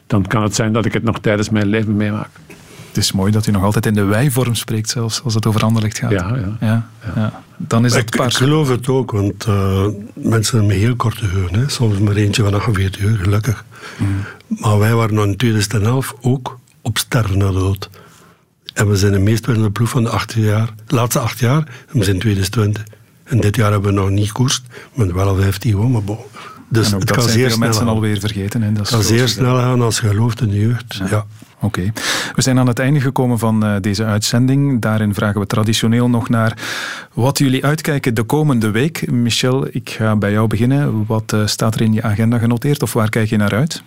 dan 0.07 0.27
kan 0.27 0.43
het 0.43 0.55
zijn 0.55 0.73
dat 0.73 0.85
ik 0.85 0.93
het 0.93 1.03
nog 1.03 1.21
tijdens 1.21 1.51
mijn 1.51 1.67
leven 1.67 1.97
meemaak. 1.97 2.29
Het 2.89 2.97
is 2.97 3.13
mooi 3.13 3.33
dat 3.33 3.47
u 3.47 3.51
nog 3.51 3.63
altijd 3.63 3.87
in 3.87 3.95
de 3.95 4.03
wij-vorm 4.03 4.55
spreekt, 4.55 4.91
zelfs 4.91 5.23
als 5.23 5.35
het 5.35 5.47
over 5.47 5.63
Anderlecht 5.63 5.99
gaat. 5.99 6.11
Ja, 6.11 6.37
ja. 6.37 6.57
ja, 6.61 6.89
ja. 7.15 7.43
Dan 7.57 7.85
is 7.85 7.95
ik, 7.95 8.15
ik 8.15 8.33
geloof 8.33 8.69
het 8.69 8.89
ook, 8.89 9.11
want 9.11 9.47
uh, 9.47 9.87
mensen 10.15 10.59
hebben 10.59 10.77
heel 10.77 10.97
korte 10.97 11.25
geheugen. 11.25 11.71
Soms 11.71 11.99
maar 11.99 12.15
eentje 12.15 12.43
van 12.43 12.55
48 12.55 13.03
uur, 13.03 13.17
gelukkig. 13.17 13.65
Mm. 13.97 14.25
Maar 14.49 14.79
wij 14.79 14.95
waren 14.95 15.19
in 15.19 15.37
2011 15.37 16.15
ook 16.21 16.59
op 16.83 16.99
sterren 16.99 17.39
naar 17.39 17.53
de 17.53 17.59
dood. 17.59 17.91
En 18.75 18.89
we 18.89 18.97
zijn 18.97 19.13
de 19.13 19.19
meest 19.19 19.47
winnende 19.47 19.71
ploeg 19.71 19.89
van 19.89 20.03
de, 20.03 20.09
acht 20.11 20.33
jaar, 20.33 20.75
de 20.87 20.95
laatste 20.95 21.19
acht 21.19 21.39
jaar. 21.39 21.69
En 21.93 21.99
we 21.99 22.05
zijn 22.05 22.19
2020. 22.19 22.85
En 23.25 23.41
dit 23.41 23.57
jaar 23.57 23.71
hebben 23.71 23.95
we 23.95 24.01
nog 24.01 24.11
niet 24.11 24.33
koerst, 24.33 24.63
maar 24.95 25.15
wel 25.15 25.29
al 25.29 25.37
15 25.37 25.71
gewonnen. 25.71 26.05
Maar 26.05 26.17
dus 26.69 26.95
kan 27.05 27.23
zeer 27.23 27.51
snel 27.51 27.59
mensen 27.59 27.89
alweer 27.89 28.21
vergeten. 28.21 28.63
Hè? 28.63 28.73
Dat 28.73 28.89
kan 28.89 29.03
zeer 29.03 29.29
snel 29.29 29.57
gaan 29.57 29.81
als 29.81 30.01
je 30.01 30.07
gelooft 30.07 30.41
in 30.41 30.49
de 30.49 30.61
jeugd. 30.61 31.01
Ja. 31.11 31.27
Oké. 31.61 31.93
We 32.35 32.43
zijn 32.43 32.59
aan 32.59 32.67
het 32.67 32.79
einde 32.79 33.01
gekomen 33.01 33.39
van 33.39 33.65
uh, 33.65 33.75
deze 33.81 34.05
uitzending. 34.05 34.81
Daarin 34.81 35.15
vragen 35.15 35.41
we 35.41 35.47
traditioneel 35.47 36.09
nog 36.09 36.29
naar 36.29 36.59
wat 37.13 37.39
jullie 37.39 37.65
uitkijken 37.65 38.15
de 38.15 38.23
komende 38.23 38.71
week. 38.71 39.11
Michel, 39.11 39.67
ik 39.71 39.91
ga 39.91 40.17
bij 40.17 40.33
jou 40.33 40.47
beginnen. 40.47 41.07
Wat 41.07 41.33
uh, 41.35 41.47
staat 41.47 41.75
er 41.75 41.81
in 41.81 41.93
je 41.93 42.03
agenda 42.03 42.39
genoteerd 42.39 42.83
of 42.83 42.93
waar 42.93 43.09
kijk 43.09 43.29
je 43.29 43.37
naar 43.37 43.55
uit? 43.55 43.83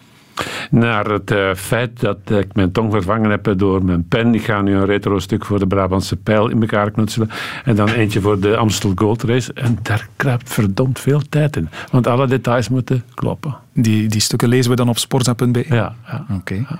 Naar 0.72 1.06
het 1.06 1.32
uh, 1.32 1.54
feit 1.56 2.00
dat 2.00 2.18
ik 2.26 2.54
mijn 2.54 2.72
tong 2.72 2.92
vervangen 2.92 3.30
heb 3.30 3.54
door 3.58 3.86
mijn 3.86 4.08
pen. 4.08 4.36
Ik 4.36 4.44
ga 4.44 4.62
nu 4.62 4.76
een 4.76 4.86
retro-stuk 4.86 5.46
voor 5.46 5.60
de 5.60 5.68
Brabantse 5.68 6.16
pijl 6.16 6.50
in 6.50 6.62
elkaar 6.62 6.92
knutselen. 6.92 7.30
En 7.64 7.76
dan 7.76 7.90
eentje 7.90 8.22
voor 8.22 8.40
de 8.40 8.58
Amstel 8.58 8.92
Gold 8.96 9.24
Race. 9.24 9.54
En 9.54 9.80
daar 9.82 10.08
kruipt 10.16 10.50
verdomd 10.50 11.00
veel 11.00 11.22
tijd 11.30 11.56
in. 11.56 11.70
Want 11.92 12.08
alle 12.08 12.28
details 12.28 12.70
moeten 12.70 13.04
kloppen. 13.14 13.56
Die, 13.74 14.08
die 14.08 14.22
stukken 14.22 14.50
lezen 14.50 14.70
we 14.70 14.78
dan 14.78 14.90
op 14.90 14.98
sportza.be? 14.98 15.66
Ja. 15.68 15.96
ja. 16.06 16.26
Oké. 16.30 16.54
Ja. 16.54 16.80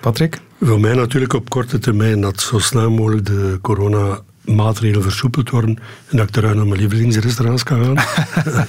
Patrick? 0.00 0.38
Voor 0.60 0.80
mij 0.80 0.94
natuurlijk 0.94 1.32
op 1.32 1.50
korte 1.50 1.78
termijn 1.78 2.20
dat 2.20 2.40
zo 2.40 2.58
snel 2.58 2.90
mogelijk 2.90 3.26
de 3.26 3.58
corona 3.62 4.18
maatregelen 4.44 5.02
versoepeld 5.02 5.50
worden 5.50 5.78
en 6.06 6.16
dat 6.16 6.28
ik 6.28 6.36
eruit 6.36 6.56
naar 6.56 6.66
mijn 6.66 6.80
lievelingsrestaurants 6.80 7.62
kan 7.62 7.84
gaan. 7.84 8.04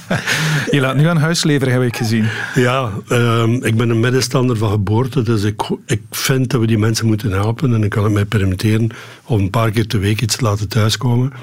je 0.72 0.80
laat 0.80 0.96
nu 0.96 1.06
aan 1.06 1.18
huis 1.18 1.44
leveren, 1.44 1.74
heb 1.74 1.84
ik 1.84 1.96
gezien. 1.96 2.28
Ja, 2.56 2.92
um, 3.10 3.64
ik 3.64 3.76
ben 3.76 3.90
een 3.90 4.00
middenstander 4.00 4.58
van 4.58 4.70
geboorte, 4.70 5.22
dus 5.22 5.44
ik, 5.44 5.62
ik 5.86 6.02
vind 6.12 6.50
dat 6.50 6.60
we 6.60 6.68
die 6.68 6.78
mensen 6.78 7.06
moeten 7.06 7.32
helpen 7.32 7.74
en 7.74 7.84
ik 7.84 7.90
kan 7.90 8.04
het 8.04 8.14
mij 8.14 8.26
permitteren 8.26 8.90
om 9.24 9.40
een 9.40 9.50
paar 9.50 9.72
keer 9.72 9.86
per 9.88 10.00
week 10.00 10.22
iets 10.22 10.36
te 10.36 10.44
laten 10.44 10.68
thuiskomen. 10.68 11.34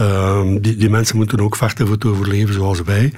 Um, 0.00 0.60
die, 0.60 0.76
die 0.76 0.90
mensen 0.90 1.16
moeten 1.16 1.40
ook 1.40 1.56
vechten 1.56 1.86
voor 1.86 1.98
te 1.98 2.08
overleven 2.08 2.54
zoals 2.54 2.82
wij. 2.82 3.12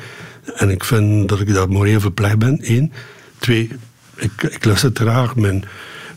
En 0.55 0.70
ik 0.70 0.84
vind 0.84 1.28
dat 1.28 1.40
ik 1.40 1.55
dat 1.55 1.70
moreel 1.70 2.01
verplicht 2.01 2.38
ben, 2.38 2.61
één. 2.61 2.92
Twee, 3.38 3.70
ik, 4.16 4.42
ik 4.42 4.64
lust 4.64 4.82
het 4.82 4.99
graag. 4.99 5.36
Mijn, 5.36 5.64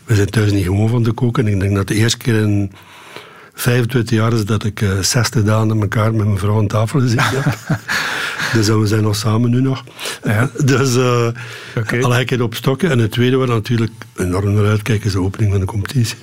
we 0.04 0.14
zijn 0.14 0.30
thuis 0.30 0.52
niet 0.52 0.64
gewoon 0.64 0.88
van 0.88 1.02
te 1.02 1.12
koken. 1.12 1.46
Ik 1.46 1.60
denk 1.60 1.74
dat 1.74 1.88
de 1.88 1.94
eerste 1.94 2.18
keer 2.18 2.34
in 2.34 2.72
25 3.58 4.16
jaar 4.18 4.32
is 4.32 4.44
dat 4.44 4.64
ik 4.64 4.80
uh, 4.80 4.98
eh, 4.98 5.02
60 5.02 5.42
dagen 5.42 5.66
met 5.66 5.80
elkaar 5.80 6.14
met 6.14 6.26
mijn 6.26 6.38
vrouw 6.38 6.58
aan 6.58 6.66
tafel 6.66 7.00
gezeten 7.00 7.42
heb. 7.42 7.78
dus 8.54 8.68
we 8.68 8.86
zijn 8.86 9.02
nog 9.02 9.16
samen 9.16 9.50
nu 9.50 9.60
nog. 9.60 9.84
Ja. 10.24 10.50
Dus 10.64 10.96
uh, 10.96 11.28
okay. 11.76 12.00
al 12.00 12.18
ik 12.18 12.30
het 12.30 12.40
op 12.40 12.54
stokken. 12.54 12.90
En 12.90 12.98
het 12.98 13.10
tweede 13.10 13.36
wat 13.36 13.48
natuurlijk 13.48 13.92
enorm 14.16 14.52
naar 14.52 14.66
uitkijken 14.66 15.06
is 15.06 15.12
de 15.12 15.20
opening 15.20 15.50
van 15.50 15.60
de 15.60 15.66
competitie. 15.66 16.18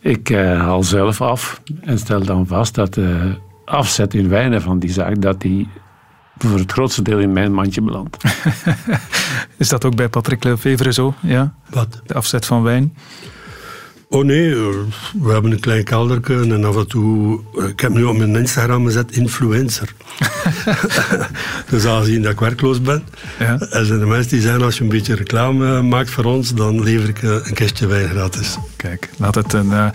Ik 0.00 0.30
uh, 0.30 0.60
haal 0.60 0.82
zelf 0.82 1.20
af 1.20 1.60
en 1.80 1.98
stel 1.98 2.24
dan 2.24 2.46
vast 2.46 2.74
dat 2.74 2.94
de 2.94 3.34
afzet 3.64 4.14
in 4.14 4.28
wijnen 4.28 4.62
van 4.62 4.78
die 4.78 4.92
zaak, 4.92 5.22
dat 5.22 5.40
die 5.40 5.68
voor 6.38 6.58
het 6.58 6.72
grootste 6.72 7.02
deel 7.02 7.18
in 7.18 7.32
mijn 7.32 7.52
mandje 7.52 7.82
belandt. 7.82 8.16
is 9.56 9.68
dat 9.68 9.84
ook 9.84 9.96
bij 9.96 10.08
Patrick 10.08 10.44
Lefevre 10.44 10.92
zo? 10.92 11.14
Ja? 11.20 11.54
Wat? 11.70 12.00
De 12.06 12.14
afzet 12.14 12.46
van 12.46 12.62
wijn? 12.62 12.96
Oh 14.14 14.24
nee, 14.24 14.50
eh, 14.52 14.58
we 15.22 15.32
hebben 15.32 15.52
een 15.52 15.60
klein 15.60 15.84
kelderke 15.84 16.34
en 16.40 16.64
af 16.64 16.76
en 16.76 16.86
toe... 16.88 17.40
eh, 17.58 17.64
Ik 17.68 17.80
heb 17.80 17.92
nu 17.92 18.04
op 18.04 18.16
mijn 18.16 18.36
Instagram 18.36 18.84
gezet 18.86 19.12
influencer. 19.16 19.88
dus 21.70 21.86
aangezien 21.86 22.22
dat 22.22 22.32
ik 22.32 22.40
werkloos 22.40 22.80
ben, 22.82 23.02
Ja. 23.38 23.56
er 23.70 23.84
zijn 23.86 23.98
de 23.98 24.06
mensen 24.06 24.30
die 24.30 24.40
zeggen 24.40 24.62
als 24.62 24.76
je 24.76 24.82
een 24.82 24.88
beetje 24.88 25.14
reclame 25.14 25.82
maakt 25.82 26.10
voor 26.10 26.24
ons, 26.24 26.54
dan 26.54 26.82
lever 26.82 27.08
ik 27.08 27.22
eh, 27.22 27.30
een 27.30 27.54
kistje 27.54 27.86
wijn 27.86 28.08
gratis. 28.08 28.56
Kijk, 28.76 29.10
laat 29.16 29.34
het 29.34 29.52
een, 29.52 29.72
eh, 29.72 29.86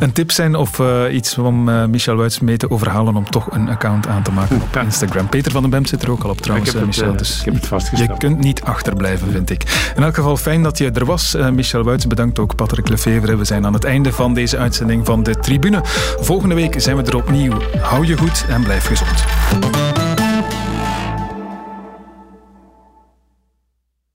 een 0.00 0.12
tip 0.12 0.30
zijn 0.30 0.54
of 0.54 0.78
eh, 0.80 1.02
iets 1.14 1.38
om 1.38 1.68
eh, 1.68 1.84
Michel 1.84 2.16
Wuits 2.16 2.40
mee 2.40 2.56
te 2.56 2.70
overhalen 2.70 3.16
om 3.16 3.30
toch 3.30 3.50
een 3.50 3.68
account 3.68 4.06
aan 4.06 4.22
te 4.22 4.32
maken 4.32 4.60
op 4.62 4.76
Instagram. 4.84 5.28
Peter 5.28 5.52
van 5.52 5.60
den 5.62 5.70
Bem 5.70 5.86
zit 5.86 6.02
er 6.02 6.10
ook 6.10 6.22
al 6.24 6.30
op 6.30 6.40
trouwens, 6.40 6.68
Ik 6.70 6.74
heb 6.74 6.82
eh, 6.84 6.88
het, 6.88 6.96
Michel. 6.98 7.12
eh, 7.12 7.18
dus 7.18 7.38
ik 7.38 7.44
heb 7.44 7.54
het 7.54 7.62
je- 7.62 7.68
vastgesteld. 7.68 8.10
Je 8.10 8.16
kunt 8.28 8.38
niet 8.38 8.62
achterblijven, 8.62 9.30
vind 9.32 9.50
ik. 9.50 9.92
In 9.96 10.02
elk 10.02 10.14
geval 10.14 10.36
fijn 10.36 10.62
dat 10.62 10.78
je 10.78 10.90
er 10.90 11.04
was, 11.04 11.34
eh, 11.34 11.48
Michel 11.50 11.82
Wuits. 11.84 12.06
Bedankt 12.06 12.38
ook 12.38 12.54
Patrick 12.56 12.88
Lefevre. 12.88 13.36
We 13.36 13.44
aan 13.64 13.72
het 13.72 13.84
einde 13.84 14.12
van 14.12 14.34
deze 14.34 14.58
uitzending 14.58 15.06
van 15.06 15.22
de 15.22 15.36
Tribune. 15.36 15.80
Volgende 16.20 16.54
week 16.54 16.80
zijn 16.80 16.96
we 16.96 17.02
er 17.02 17.16
opnieuw. 17.16 17.52
Hou 17.80 18.06
je 18.06 18.16
goed 18.16 18.44
en 18.48 18.62
blijf 18.62 18.86
gezond. 18.86 19.24